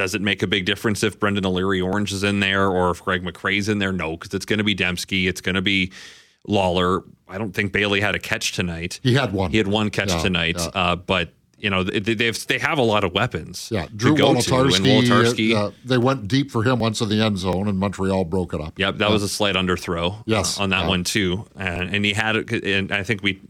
Does 0.00 0.14
it 0.14 0.22
make 0.22 0.42
a 0.42 0.46
big 0.46 0.64
difference 0.64 1.02
if 1.02 1.20
Brendan 1.20 1.44
O'Leary 1.44 1.82
Orange 1.82 2.10
is 2.10 2.24
in 2.24 2.40
there 2.40 2.68
or 2.68 2.90
if 2.90 3.04
Greg 3.04 3.22
McCrae's 3.22 3.68
in 3.68 3.80
there? 3.80 3.92
No, 3.92 4.12
because 4.16 4.32
it's 4.32 4.46
going 4.46 4.56
to 4.56 4.64
be 4.64 4.74
Demski, 4.74 5.28
it's 5.28 5.42
going 5.42 5.56
to 5.56 5.60
be 5.60 5.92
Lawler. 6.48 7.02
I 7.28 7.36
don't 7.36 7.52
think 7.52 7.70
Bailey 7.70 8.00
had 8.00 8.14
a 8.14 8.18
catch 8.18 8.52
tonight. 8.52 8.98
He 9.02 9.12
had 9.12 9.34
one. 9.34 9.50
He 9.50 9.58
had 9.58 9.68
one 9.68 9.90
catch 9.90 10.08
Yeah, 10.08 10.22
tonight, 10.22 10.56
yeah. 10.58 10.68
Uh, 10.68 10.96
but 10.96 11.34
you 11.58 11.68
know 11.68 11.84
they, 11.84 12.14
they've 12.14 12.46
they 12.46 12.58
have 12.58 12.78
a 12.78 12.82
lot 12.82 13.04
of 13.04 13.12
weapons. 13.12 13.68
Yeah, 13.70 13.88
Drew 13.94 14.16
go 14.16 14.28
to, 14.28 14.54
and 14.54 14.70
Wolitarsky. 14.70 15.54
Uh, 15.54 15.72
they 15.84 15.98
went 15.98 16.28
deep 16.28 16.50
for 16.50 16.62
him 16.62 16.78
once 16.78 17.02
in 17.02 17.10
the 17.10 17.20
end 17.20 17.36
zone, 17.36 17.68
and 17.68 17.78
Montreal 17.78 18.24
broke 18.24 18.54
it 18.54 18.60
up. 18.62 18.78
Yep, 18.78 18.96
that 18.96 19.10
was 19.10 19.22
a 19.22 19.28
slight 19.28 19.54
underthrow. 19.54 20.22
Yes, 20.24 20.58
uh, 20.58 20.62
on 20.62 20.70
that 20.70 20.84
yeah. 20.84 20.88
one 20.88 21.04
too, 21.04 21.44
and, 21.56 21.94
and 21.94 22.06
he 22.06 22.14
had 22.14 22.36
it. 22.36 22.64
And 22.64 22.90
I 22.90 23.02
think 23.02 23.22
we, 23.22 23.42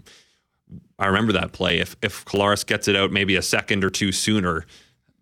I 0.98 1.06
remember 1.06 1.32
that 1.34 1.52
play. 1.52 1.78
If 1.78 1.94
if 2.02 2.24
Collaros 2.24 2.66
gets 2.66 2.88
it 2.88 2.96
out 2.96 3.12
maybe 3.12 3.36
a 3.36 3.42
second 3.42 3.84
or 3.84 3.90
two 3.90 4.10
sooner, 4.10 4.66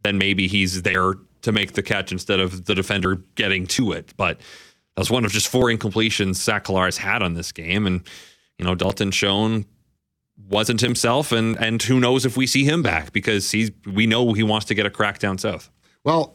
then 0.02 0.18
maybe 0.18 0.46
he's 0.46 0.82
there 0.82 1.14
to 1.42 1.52
make 1.52 1.72
the 1.72 1.82
catch 1.82 2.12
instead 2.12 2.40
of 2.40 2.64
the 2.66 2.74
defender 2.74 3.16
getting 3.34 3.66
to 3.66 3.92
it. 3.92 4.12
But 4.16 4.38
that 4.38 5.02
was 5.02 5.10
one 5.10 5.24
of 5.24 5.32
just 5.32 5.48
four 5.48 5.66
incompletions 5.66 6.34
Zach 6.36 6.64
Collaros 6.64 6.96
had 6.96 7.22
on 7.22 7.34
this 7.34 7.52
game, 7.52 7.86
and 7.86 8.02
you 8.58 8.64
know 8.64 8.74
Dalton 8.74 9.10
Schoen 9.10 9.64
wasn't 10.48 10.80
himself, 10.80 11.32
and 11.32 11.56
and 11.58 11.82
who 11.82 12.00
knows 12.00 12.24
if 12.24 12.36
we 12.36 12.46
see 12.46 12.64
him 12.64 12.82
back 12.82 13.12
because 13.12 13.50
he's 13.50 13.70
we 13.86 14.06
know 14.06 14.32
he 14.32 14.42
wants 14.42 14.66
to 14.66 14.74
get 14.74 14.86
a 14.86 14.90
crack 14.90 15.18
down 15.18 15.38
south. 15.38 15.70
Well, 16.08 16.34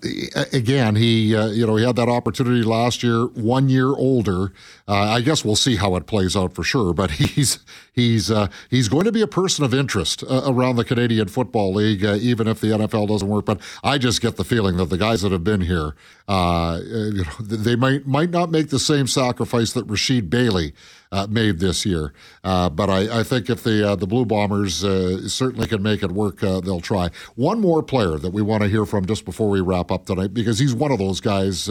again, 0.52 0.96
he 0.98 1.36
uh, 1.36 1.48
you 1.48 1.66
know 1.66 1.78
he 1.78 1.84
had 1.84 1.96
that 1.96 2.08
opportunity 2.08 2.62
last 2.62 3.02
year. 3.02 3.26
One 3.26 3.70
year 3.70 3.88
older, 3.88 4.54
uh, 4.88 4.94
I 4.94 5.22
guess 5.22 5.44
we'll 5.44 5.56
see 5.56 5.78
how 5.78 5.96
it 5.96 6.06
plays 6.06 6.36
out 6.36 6.54
for 6.54 6.64
sure. 6.64 6.94
But 6.94 7.10
he's 7.34 7.58
he's 7.92 8.30
uh, 8.30 8.50
he's 8.70 8.88
going 8.88 9.06
to 9.06 9.12
be 9.12 9.24
a 9.24 9.28
person 9.28 9.66
of 9.66 9.74
interest 9.74 10.24
uh, 10.30 10.44
around 10.46 10.76
the 10.76 10.84
Canadian 10.84 11.28
Football 11.28 11.74
League, 11.74 12.06
uh, 12.06 12.18
even 12.22 12.48
if 12.48 12.62
the 12.62 12.68
NFL 12.68 13.08
doesn't 13.08 13.28
work. 13.28 13.46
But 13.46 13.62
I 13.84 13.98
just 13.98 14.22
get 14.22 14.36
the 14.36 14.44
feeling 14.44 14.78
that 14.78 14.92
the 14.92 14.98
guys 15.00 15.24
that 15.24 15.32
have 15.32 15.44
been 15.44 15.62
here, 15.62 15.96
uh, 16.28 16.80
you 16.84 17.24
know, 17.24 17.32
they 17.40 17.76
might 17.76 18.06
might 18.06 18.30
not 18.30 18.52
make 18.52 18.70
the 18.70 18.78
same 18.78 19.08
sacrifice 19.08 19.74
that 19.74 19.88
Rasheed 19.88 20.30
Bailey 20.30 20.76
uh, 21.14 21.28
made 21.30 21.60
this 21.60 21.86
year. 21.86 22.12
Uh, 22.44 22.70
but 22.70 22.90
I, 22.90 23.20
I 23.20 23.24
think 23.24 23.50
if 23.50 23.64
the 23.64 23.92
uh, 23.92 23.96
the 23.96 24.08
Blue 24.08 24.26
Bombers 24.26 24.84
uh, 24.84 25.30
certainly 25.30 25.68
can 25.68 25.84
make 25.84 26.02
it 26.02 26.12
work, 26.12 26.44
uh, 26.44 26.60
they'll 26.60 26.82
try. 26.82 27.12
One 27.36 27.62
more 27.62 27.84
player 27.84 28.18
that 28.18 28.32
we 28.34 28.42
want 28.42 28.64
to 28.64 28.70
hear 28.70 28.86
from 28.86 29.06
just 29.06 29.24
before 29.24 29.50
we 29.50 29.62
wrap 29.62 29.92
up 29.92 30.08
tonight, 30.08 30.34
because 30.34 30.58
he's 30.58 30.74
one 30.74 30.92
of 30.92 30.98
those 30.98 31.22
guys. 31.22 31.70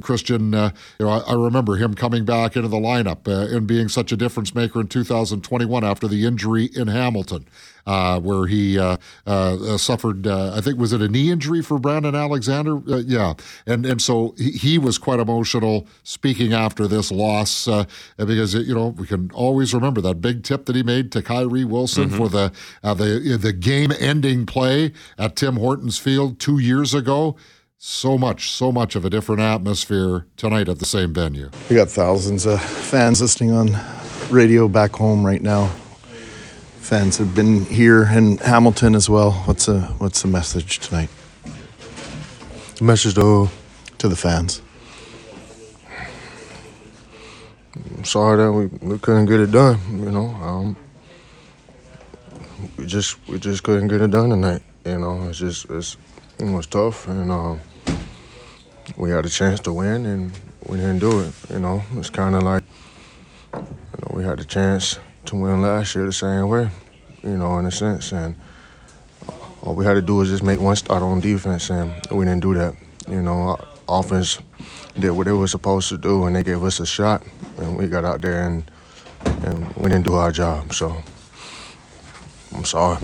Christian, 0.00 0.52
you 0.52 0.72
know, 1.00 1.08
I, 1.08 1.18
I 1.18 1.34
remember 1.34 1.76
him 1.76 1.92
coming 1.94 2.24
back 2.24 2.56
into 2.56 2.68
the 2.68 2.78
lineup 2.78 3.28
and 3.28 3.66
being 3.66 3.88
such 3.88 4.10
a 4.10 4.16
difference 4.16 4.54
maker 4.54 4.80
in 4.80 4.88
2021 4.88 5.84
after 5.84 6.08
the 6.08 6.24
injury 6.24 6.70
in 6.74 6.88
Hamilton. 6.88 7.46
Uh, 7.86 8.20
where 8.20 8.46
he 8.46 8.78
uh, 8.78 8.96
uh, 9.26 9.78
suffered, 9.78 10.26
uh, 10.26 10.52
I 10.54 10.60
think, 10.60 10.78
was 10.78 10.92
it 10.92 11.00
a 11.00 11.08
knee 11.08 11.30
injury 11.30 11.62
for 11.62 11.78
Brandon 11.78 12.14
Alexander? 12.14 12.76
Uh, 12.76 12.98
yeah, 12.98 13.34
and 13.66 13.86
and 13.86 14.02
so 14.02 14.34
he, 14.36 14.50
he, 14.50 14.78
was 14.78 14.98
quite 14.98 15.20
emotional 15.20 15.86
speaking 16.02 16.52
after 16.52 16.86
this 16.86 17.10
loss 17.10 17.66
uh, 17.66 17.84
because 18.18 18.54
you 18.54 18.74
know 18.74 18.88
we 18.88 19.06
can 19.06 19.30
always 19.32 19.72
remember 19.72 20.00
that 20.02 20.20
big 20.20 20.42
tip 20.42 20.66
that 20.66 20.76
he 20.76 20.82
made 20.82 21.10
to 21.12 21.22
Kyrie 21.22 21.64
Wilson 21.64 22.10
mm-hmm. 22.10 22.16
for 22.16 22.28
the 22.28 22.52
the 22.82 23.38
the 23.40 23.52
game 23.52 23.90
ending 23.98 24.44
play 24.44 24.92
at 25.16 25.36
Tim 25.36 25.56
Hortons 25.56 25.98
Field 25.98 26.38
two 26.38 26.58
years 26.58 26.94
ago 26.94 27.36
so 27.78 28.18
much, 28.18 28.50
so 28.50 28.72
much 28.72 28.96
of 28.96 29.04
a 29.04 29.10
different 29.10 29.40
atmosphere 29.40 30.26
tonight 30.36 30.68
at 30.68 30.80
the 30.80 30.84
same 30.84 31.14
venue. 31.14 31.48
We 31.70 31.76
got 31.76 31.88
thousands 31.88 32.44
of 32.44 32.60
fans 32.60 33.20
listening 33.20 33.52
on 33.52 33.68
radio 34.30 34.68
back 34.68 34.92
home 34.92 35.24
right 35.24 35.40
now. 35.40 35.72
Fans 36.88 37.18
have 37.18 37.34
been 37.34 37.66
here 37.66 38.04
in 38.04 38.38
Hamilton 38.38 38.94
as 38.94 39.10
well. 39.10 39.32
What's 39.44 39.66
the 39.66 39.80
what's 39.98 40.22
the 40.22 40.28
message 40.28 40.78
tonight? 40.78 41.10
The 42.76 42.84
message 42.84 43.14
to 43.16 43.50
to 43.98 44.08
the 44.08 44.16
fans. 44.16 44.62
I'm 47.74 48.04
sorry 48.04 48.38
that 48.38 48.50
we, 48.50 48.66
we 48.80 48.98
couldn't 49.00 49.26
get 49.26 49.38
it 49.38 49.50
done. 49.50 49.78
You 50.02 50.10
know, 50.10 50.28
um, 50.40 50.76
we 52.78 52.86
just 52.86 53.18
we 53.28 53.38
just 53.38 53.64
couldn't 53.64 53.88
get 53.88 54.00
it 54.00 54.10
done 54.10 54.30
tonight. 54.30 54.62
You 54.86 54.98
know, 54.98 55.28
it's 55.28 55.40
just 55.40 55.68
it's 55.68 55.98
it 56.38 56.50
was 56.50 56.66
tough, 56.66 57.06
and 57.06 57.30
um, 57.30 57.60
we 58.96 59.10
had 59.10 59.26
a 59.26 59.28
chance 59.28 59.60
to 59.60 59.74
win, 59.74 60.06
and 60.06 60.32
we 60.66 60.78
didn't 60.78 61.00
do 61.00 61.20
it. 61.20 61.34
You 61.50 61.58
know, 61.58 61.82
it's 61.96 62.08
kind 62.08 62.34
of 62.34 62.44
like 62.44 62.64
you 63.52 63.60
know, 63.60 64.10
we 64.14 64.24
had 64.24 64.38
the 64.38 64.46
chance 64.46 64.98
to 65.28 65.36
win 65.36 65.62
last 65.62 65.94
year 65.94 66.06
the 66.06 66.12
same 66.12 66.48
way. 66.48 66.70
You 67.22 67.36
know, 67.36 67.58
in 67.58 67.66
a 67.66 67.70
sense, 67.70 68.12
and 68.12 68.34
all 69.62 69.74
we 69.74 69.84
had 69.84 69.94
to 69.94 70.02
do 70.02 70.16
was 70.16 70.28
just 70.28 70.42
make 70.42 70.60
one 70.60 70.76
start 70.76 71.02
on 71.02 71.20
defense, 71.20 71.70
and 71.70 71.92
we 72.10 72.24
didn't 72.24 72.40
do 72.40 72.54
that. 72.54 72.74
You 73.08 73.22
know, 73.22 73.58
offense 73.88 74.38
did 74.98 75.10
what 75.10 75.26
they 75.26 75.32
were 75.32 75.48
supposed 75.48 75.88
to 75.90 75.98
do, 75.98 76.24
and 76.24 76.36
they 76.36 76.42
gave 76.42 76.62
us 76.62 76.80
a 76.80 76.86
shot, 76.86 77.22
and 77.58 77.76
we 77.76 77.88
got 77.88 78.04
out 78.04 78.22
there 78.22 78.46
and 78.46 78.70
and 79.24 79.74
we 79.74 79.90
didn't 79.90 80.04
do 80.04 80.14
our 80.14 80.32
job. 80.32 80.72
So 80.72 80.96
I'm 82.54 82.64
sorry. 82.64 82.98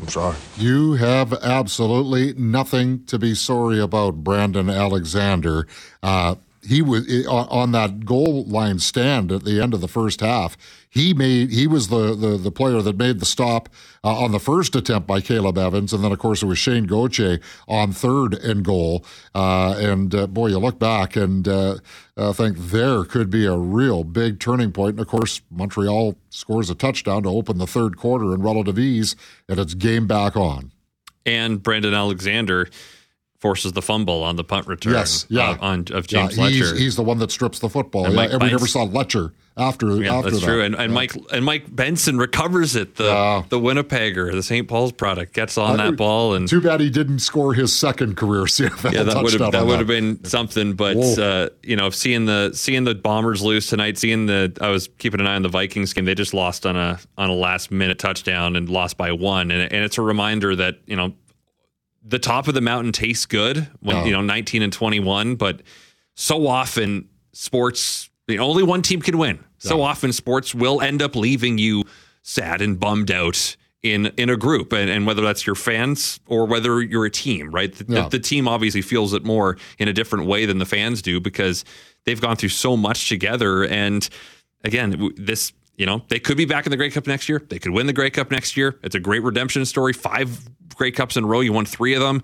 I'm 0.00 0.08
sorry. 0.08 0.36
You 0.56 0.94
have 0.94 1.32
absolutely 1.34 2.34
nothing 2.34 3.04
to 3.06 3.18
be 3.18 3.34
sorry 3.34 3.80
about, 3.80 4.24
Brandon 4.24 4.68
Alexander. 4.68 5.66
Uh, 6.02 6.34
he 6.66 6.82
was 6.82 7.26
on 7.26 7.72
that 7.72 8.04
goal 8.04 8.44
line 8.44 8.78
stand 8.78 9.30
at 9.32 9.44
the 9.44 9.60
end 9.60 9.74
of 9.74 9.80
the 9.80 9.88
first 9.88 10.20
half. 10.20 10.56
He 10.88 11.12
made 11.12 11.50
he 11.50 11.66
was 11.66 11.88
the 11.88 12.14
the, 12.14 12.36
the 12.36 12.52
player 12.52 12.80
that 12.80 12.96
made 12.96 13.18
the 13.18 13.26
stop 13.26 13.68
uh, 14.04 14.16
on 14.16 14.32
the 14.32 14.38
first 14.38 14.76
attempt 14.76 15.08
by 15.08 15.20
Caleb 15.20 15.58
Evans, 15.58 15.92
and 15.92 16.04
then 16.04 16.12
of 16.12 16.18
course 16.18 16.42
it 16.42 16.46
was 16.46 16.58
Shane 16.58 16.84
Gauthier 16.84 17.40
on 17.66 17.92
third 17.92 18.34
and 18.34 18.64
goal. 18.64 19.04
Uh, 19.34 19.74
and 19.78 20.14
uh, 20.14 20.26
boy, 20.26 20.48
you 20.48 20.58
look 20.58 20.78
back 20.78 21.16
and 21.16 21.48
uh, 21.48 21.78
uh, 22.16 22.32
think 22.32 22.56
there 22.56 23.04
could 23.04 23.28
be 23.28 23.44
a 23.44 23.56
real 23.56 24.04
big 24.04 24.38
turning 24.38 24.72
point. 24.72 24.92
And 24.92 25.00
of 25.00 25.08
course, 25.08 25.42
Montreal 25.50 26.16
scores 26.30 26.70
a 26.70 26.74
touchdown 26.74 27.24
to 27.24 27.28
open 27.28 27.58
the 27.58 27.66
third 27.66 27.96
quarter 27.96 28.32
in 28.32 28.42
relative 28.42 28.78
ease, 28.78 29.16
and 29.48 29.58
it's 29.58 29.74
game 29.74 30.06
back 30.06 30.36
on. 30.36 30.70
And 31.26 31.62
Brandon 31.62 31.94
Alexander 31.94 32.68
forces 33.44 33.72
the 33.74 33.82
fumble 33.82 34.22
on 34.22 34.36
the 34.36 34.42
punt 34.42 34.66
return. 34.66 34.94
Yes, 34.94 35.26
yeah, 35.28 35.50
uh, 35.50 35.56
on 35.60 35.84
of 35.92 36.06
James 36.06 36.34
yeah, 36.34 36.48
he's, 36.48 36.60
Letcher. 36.60 36.76
He's 36.76 36.96
the 36.96 37.02
one 37.02 37.18
that 37.18 37.30
strips 37.30 37.58
the 37.58 37.68
football. 37.68 38.10
Yeah, 38.10 38.22
and 38.22 38.42
we 38.42 38.50
never 38.50 38.66
saw 38.66 38.84
Letcher 38.84 39.34
after. 39.58 39.98
Yeah, 39.98 40.14
after 40.14 40.30
that's 40.30 40.40
that. 40.40 40.46
true. 40.46 40.62
And, 40.62 40.74
and 40.74 40.90
yeah. 40.90 40.94
Mike 40.94 41.12
and 41.30 41.44
Mike 41.44 41.64
Benson 41.76 42.16
recovers 42.16 42.74
it. 42.74 42.96
The 42.96 43.04
Yeah. 43.04 43.42
the 43.50 43.60
Winnipegger, 43.60 44.32
the 44.32 44.42
St. 44.42 44.66
Paul's 44.66 44.92
product, 44.92 45.34
gets 45.34 45.58
on 45.58 45.78
Uh, 45.78 45.90
that 45.90 45.96
ball 45.98 46.32
and 46.32 46.48
Too 46.48 46.62
bad 46.62 46.80
he 46.80 46.88
didn't 46.88 47.18
score 47.18 47.52
his 47.52 47.70
second 47.76 48.16
career 48.16 48.44
CFL 48.46 48.92
yeah, 48.94 49.02
that 49.02 49.22
would 49.22 49.38
have 49.38 49.52
that 49.52 49.66
would 49.66 49.78
have 49.78 49.88
been 49.88 50.24
something. 50.24 50.72
But 50.72 50.96
uh, 51.18 51.50
you 51.62 51.76
know, 51.76 51.90
seeing 51.90 52.24
the 52.24 52.52
seeing 52.54 52.84
the 52.84 52.94
Bombers 52.94 53.42
lose 53.42 53.66
tonight, 53.66 53.98
seeing 53.98 54.24
the 54.24 54.56
I 54.62 54.70
was 54.70 54.88
keeping 54.96 55.20
an 55.20 55.26
eye 55.26 55.36
on 55.36 55.42
the 55.42 55.50
Vikings 55.50 55.92
game. 55.92 56.06
They 56.06 56.14
just 56.14 56.32
lost 56.32 56.64
on 56.64 56.76
a 56.76 56.98
on 57.18 57.28
a 57.28 57.34
last 57.34 57.70
minute 57.70 57.98
touchdown 57.98 58.56
and 58.56 58.70
lost 58.70 58.96
by 58.96 59.12
one. 59.12 59.50
And, 59.50 59.70
and 59.70 59.84
it's 59.84 59.98
a 59.98 60.02
reminder 60.02 60.56
that 60.56 60.78
you 60.86 60.96
know 60.96 61.12
the 62.04 62.18
top 62.18 62.48
of 62.48 62.54
the 62.54 62.60
mountain 62.60 62.92
tastes 62.92 63.26
good 63.26 63.68
when 63.80 63.96
Yeah. 63.96 64.04
you 64.04 64.14
oh. 64.14 64.20
know 64.20 64.26
19 64.26 64.62
and 64.62 64.72
21, 64.72 65.36
but 65.36 65.62
so 66.14 66.46
often 66.46 67.08
sports, 67.32 68.10
know, 68.36 68.44
only 68.44 68.62
one 68.62 68.82
team 68.82 69.00
can 69.02 69.18
win. 69.18 69.42
So 69.58 69.80
often 69.80 70.12
sports 70.12 70.54
will 70.54 70.82
end 70.82 71.00
up 71.00 71.16
leaving 71.16 71.56
you 71.56 71.84
sad 72.22 72.60
and 72.60 72.78
bummed 72.78 73.10
out 73.10 73.56
in 73.82 74.06
in 74.18 74.28
a 74.30 74.36
group, 74.36 74.72
and, 74.72 74.90
and 74.90 75.06
whether 75.06 75.22
that's 75.22 75.46
your 75.46 75.54
fans 75.56 76.20
or 76.26 76.46
whether 76.46 76.80
you're 76.82 77.06
a 77.06 77.10
team, 77.10 77.50
right? 77.50 77.74
The, 77.74 77.84
the- 77.84 77.94
Yeah. 77.94 78.08
the 78.08 78.18
team 78.18 78.46
obviously 78.48 78.82
feels 78.82 79.12
it 79.14 79.24
more 79.24 79.56
in 79.78 79.88
a 79.88 79.92
different 79.92 80.26
way 80.26 80.44
than 80.46 80.58
the 80.58 80.66
fans 80.66 81.00
do 81.02 81.20
because 81.20 81.64
they've 82.04 82.20
gone 82.20 82.36
through 82.36 82.48
so 82.50 82.76
much 82.76 83.08
together. 83.08 83.64
And 83.64 84.06
again, 84.62 85.10
this 85.16 85.52
you 85.76 85.86
know 85.86 86.02
they 86.08 86.18
could 86.18 86.36
be 86.36 86.44
back 86.44 86.66
in 86.66 86.70
the 86.70 86.76
Grey 86.76 86.90
Cup 86.90 87.06
next 87.06 87.28
year. 87.28 87.42
They 87.48 87.58
could 87.58 87.72
win 87.72 87.86
the 87.86 87.92
Grey 87.92 88.10
Cup 88.10 88.30
next 88.30 88.56
year. 88.56 88.78
It's 88.82 88.94
a 88.94 89.00
great 89.00 89.22
redemption 89.22 89.64
story. 89.64 89.92
Five 89.92 90.48
Grey 90.74 90.90
Cups 90.90 91.16
in 91.16 91.24
a 91.24 91.26
row. 91.26 91.40
You 91.40 91.52
won 91.52 91.64
three 91.66 91.94
of 91.94 92.00
them, 92.00 92.22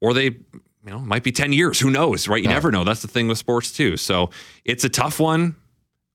or 0.00 0.14
they 0.14 0.24
you 0.24 0.40
know 0.84 0.98
might 1.00 1.22
be 1.24 1.32
ten 1.32 1.52
years. 1.52 1.80
Who 1.80 1.90
knows? 1.90 2.28
Right? 2.28 2.42
You 2.42 2.48
Yeah. 2.48 2.54
never 2.54 2.70
know. 2.70 2.84
That's 2.84 3.02
the 3.02 3.08
thing 3.08 3.28
with 3.28 3.38
sports 3.38 3.72
too. 3.72 3.96
So 3.96 4.30
it's 4.64 4.84
a 4.84 4.88
tough 4.88 5.18
one. 5.20 5.56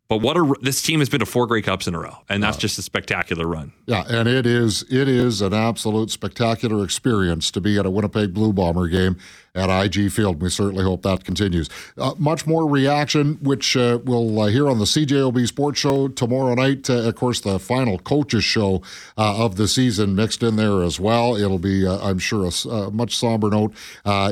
But 0.07 0.17
what 0.17 0.35
a 0.35 0.53
this 0.61 0.81
team 0.81 0.99
has 0.99 1.07
been 1.07 1.21
to 1.21 1.25
four 1.25 1.47
Grey 1.47 1.61
Cups 1.61 1.87
in 1.87 1.95
a 1.95 1.99
row, 1.99 2.17
and 2.27 2.43
that's 2.43 2.57
just 2.57 2.77
a 2.77 2.81
spectacular 2.81 3.47
run. 3.47 3.71
Yeah, 3.85 4.03
and 4.09 4.27
it 4.27 4.45
is 4.45 4.83
it 4.89 5.07
is 5.07 5.41
an 5.41 5.53
absolute 5.53 6.11
spectacular 6.11 6.83
experience 6.83 7.49
to 7.51 7.61
be 7.61 7.79
at 7.79 7.85
a 7.85 7.89
Winnipeg 7.89 8.33
Blue 8.33 8.51
Bomber 8.51 8.89
game 8.89 9.15
at 9.53 9.69
IG 9.69 10.11
Field. 10.11 10.41
We 10.41 10.49
certainly 10.49 10.83
hope 10.83 11.01
that 11.01 11.23
continues. 11.25 11.69
Uh, 11.97 12.13
much 12.17 12.47
more 12.47 12.69
reaction, 12.69 13.37
which 13.41 13.75
uh, 13.75 13.99
we'll 14.05 14.39
uh, 14.39 14.47
hear 14.47 14.69
on 14.69 14.79
the 14.79 14.85
CJOB 14.85 15.45
Sports 15.47 15.79
Show 15.79 16.07
tomorrow 16.07 16.53
night. 16.55 16.89
Uh, 16.89 17.07
of 17.07 17.15
course, 17.15 17.41
the 17.41 17.59
final 17.59 17.99
coaches 17.99 18.43
show 18.43 18.81
uh, 19.17 19.43
of 19.43 19.57
the 19.57 19.67
season 19.67 20.15
mixed 20.15 20.41
in 20.41 20.55
there 20.55 20.81
as 20.81 20.99
well. 20.99 21.35
It'll 21.35 21.59
be, 21.59 21.87
I'm 21.87 22.19
sure, 22.19 22.49
a 22.69 22.91
much 22.91 23.17
somber 23.17 23.49
note. 23.49 23.73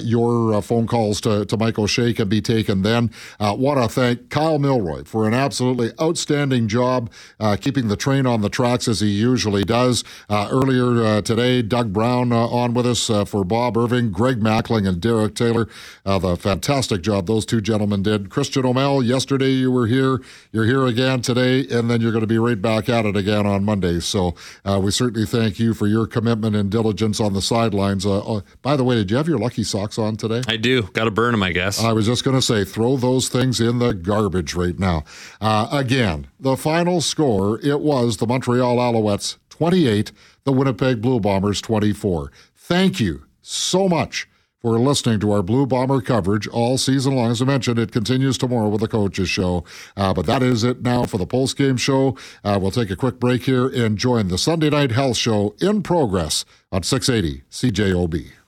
Your 0.03 0.61
phone 0.61 0.87
calls 0.87 1.19
to, 1.21 1.45
to 1.45 1.57
Mike 1.57 1.77
O'Shea 1.77 2.13
can 2.13 2.29
be 2.29 2.41
taken 2.41 2.81
then. 2.83 3.11
Want 3.39 3.81
to 3.81 3.89
thank 3.89 4.29
Kyle 4.29 4.59
Milroy 4.59 5.03
for 5.03 5.27
an 5.27 5.33
absolutely 5.33 5.91
outstanding 5.99 6.67
job 6.67 7.11
keeping 7.59 7.87
the 7.87 7.95
train 7.97 8.25
on 8.25 8.41
the 8.41 8.49
tracks 8.49 8.87
as 8.87 9.01
he 9.01 9.09
usually 9.09 9.63
does. 9.63 10.03
Earlier 10.29 11.21
today, 11.21 11.61
Doug 11.61 11.91
Brown 11.91 12.31
on 12.31 12.73
with 12.73 12.85
us 12.85 13.07
for 13.29 13.43
Bob 13.43 13.77
Irving, 13.77 14.11
Greg 14.11 14.39
Mackling, 14.39 14.87
and 14.87 15.01
Derek 15.10 15.34
Taylor. 15.34 15.68
Uh, 16.06 16.19
the 16.19 16.36
fantastic 16.38 17.02
job 17.02 17.26
those 17.26 17.44
two 17.44 17.61
gentlemen 17.61 18.03
did. 18.03 18.30
Christian 18.30 18.64
O'Mell, 18.64 19.02
yesterday 19.02 19.49
you 19.49 19.72
were 19.72 19.88
here. 19.88 20.22
You're 20.52 20.65
here 20.65 20.86
again 20.86 21.23
today, 21.23 21.65
and 21.68 21.90
then 21.90 21.99
you're 21.99 22.11
going 22.11 22.22
to 22.22 22.27
be 22.27 22.38
right 22.38 22.61
back 22.61 22.90
at 22.90 23.07
it 23.07 23.18
again 23.18 23.48
on 23.48 23.64
Monday. 23.64 24.02
So 24.02 24.36
uh, 24.64 24.80
we 24.84 24.91
certainly 24.91 25.26
thank 25.26 25.60
you 25.60 25.73
for 25.73 25.88
your 25.88 26.06
commitment 26.06 26.56
and 26.56 26.69
diligence 26.69 27.19
on 27.19 27.34
the 27.34 27.41
sidelines. 27.41 28.06
Uh, 28.06 28.19
uh, 28.19 28.41
by 28.61 28.76
the 28.76 28.84
way, 28.84 28.95
did 28.95 29.10
you 29.10 29.18
have 29.18 29.27
your 29.27 29.40
lucky 29.40 29.64
socks 29.64 29.98
on 29.98 30.15
today? 30.15 30.44
I 30.48 30.57
do. 30.57 30.84
Got 30.84 31.06
to 31.06 31.11
burn 31.11 31.31
them, 31.31 31.41
I 31.41 31.53
guess. 31.53 31.84
I 31.84 31.91
was 31.91 32.06
just 32.06 32.23
going 32.23 32.38
to 32.38 32.41
say, 32.41 32.64
throw 32.64 32.95
those 32.95 33.30
things 33.30 33.60
in 33.60 33.80
the 33.80 33.94
garbage 33.94 34.53
right 34.53 34.77
now. 34.77 35.06
Uh, 35.41 35.69
again, 35.72 36.27
the 36.40 36.56
final 36.56 37.02
score 37.02 37.60
it 37.61 37.80
was 37.80 38.18
the 38.18 38.27
Montreal 38.27 38.77
Alouettes 38.77 39.38
28, 39.49 40.11
the 40.44 40.52
Winnipeg 40.52 41.02
Blue 41.02 41.19
Bombers 41.19 41.61
24. 41.61 42.31
Thank 42.56 42.99
you 42.99 43.23
so 43.41 43.90
much 43.90 44.27
for 44.61 44.77
listening 44.80 45.19
to 45.22 45.31
our 45.31 45.41
Blue 45.41 45.65
Bomber 45.65 46.02
coverage 46.02 46.48
all 46.48 46.77
season 46.77 47.15
long. 47.15 47.31
As 47.31 47.41
I 47.41 47.45
mentioned, 47.45 47.80
it 47.80 47.91
continues 47.91 48.38
tomorrow 48.38 48.68
with 48.68 48.81
the 48.81 48.88
coaches 48.88 49.30
show. 49.30 49.64
Uh, 49.95 50.14
but 50.14 50.26
that 50.26 50.44
is 50.44 50.64
it 50.64 50.81
now 50.81 51.03
for 51.06 51.18
the 51.18 51.26
post 51.26 51.57
game 51.57 51.77
show. 51.77 52.18
Uh, 52.44 52.60
we'll 52.61 52.72
take 52.72 52.91
a 52.91 52.95
quick 52.95 53.19
break 53.19 53.44
here 53.44 53.68
and 53.68 53.98
join 53.98 54.27
the 54.27 54.38
Sunday 54.38 54.69
Night 54.69 54.91
Health 54.91 55.18
Show 55.18 55.56
in 55.61 55.81
progress 55.81 56.45
on 56.72 56.84
680 56.84 57.44
CJOB. 57.49 58.39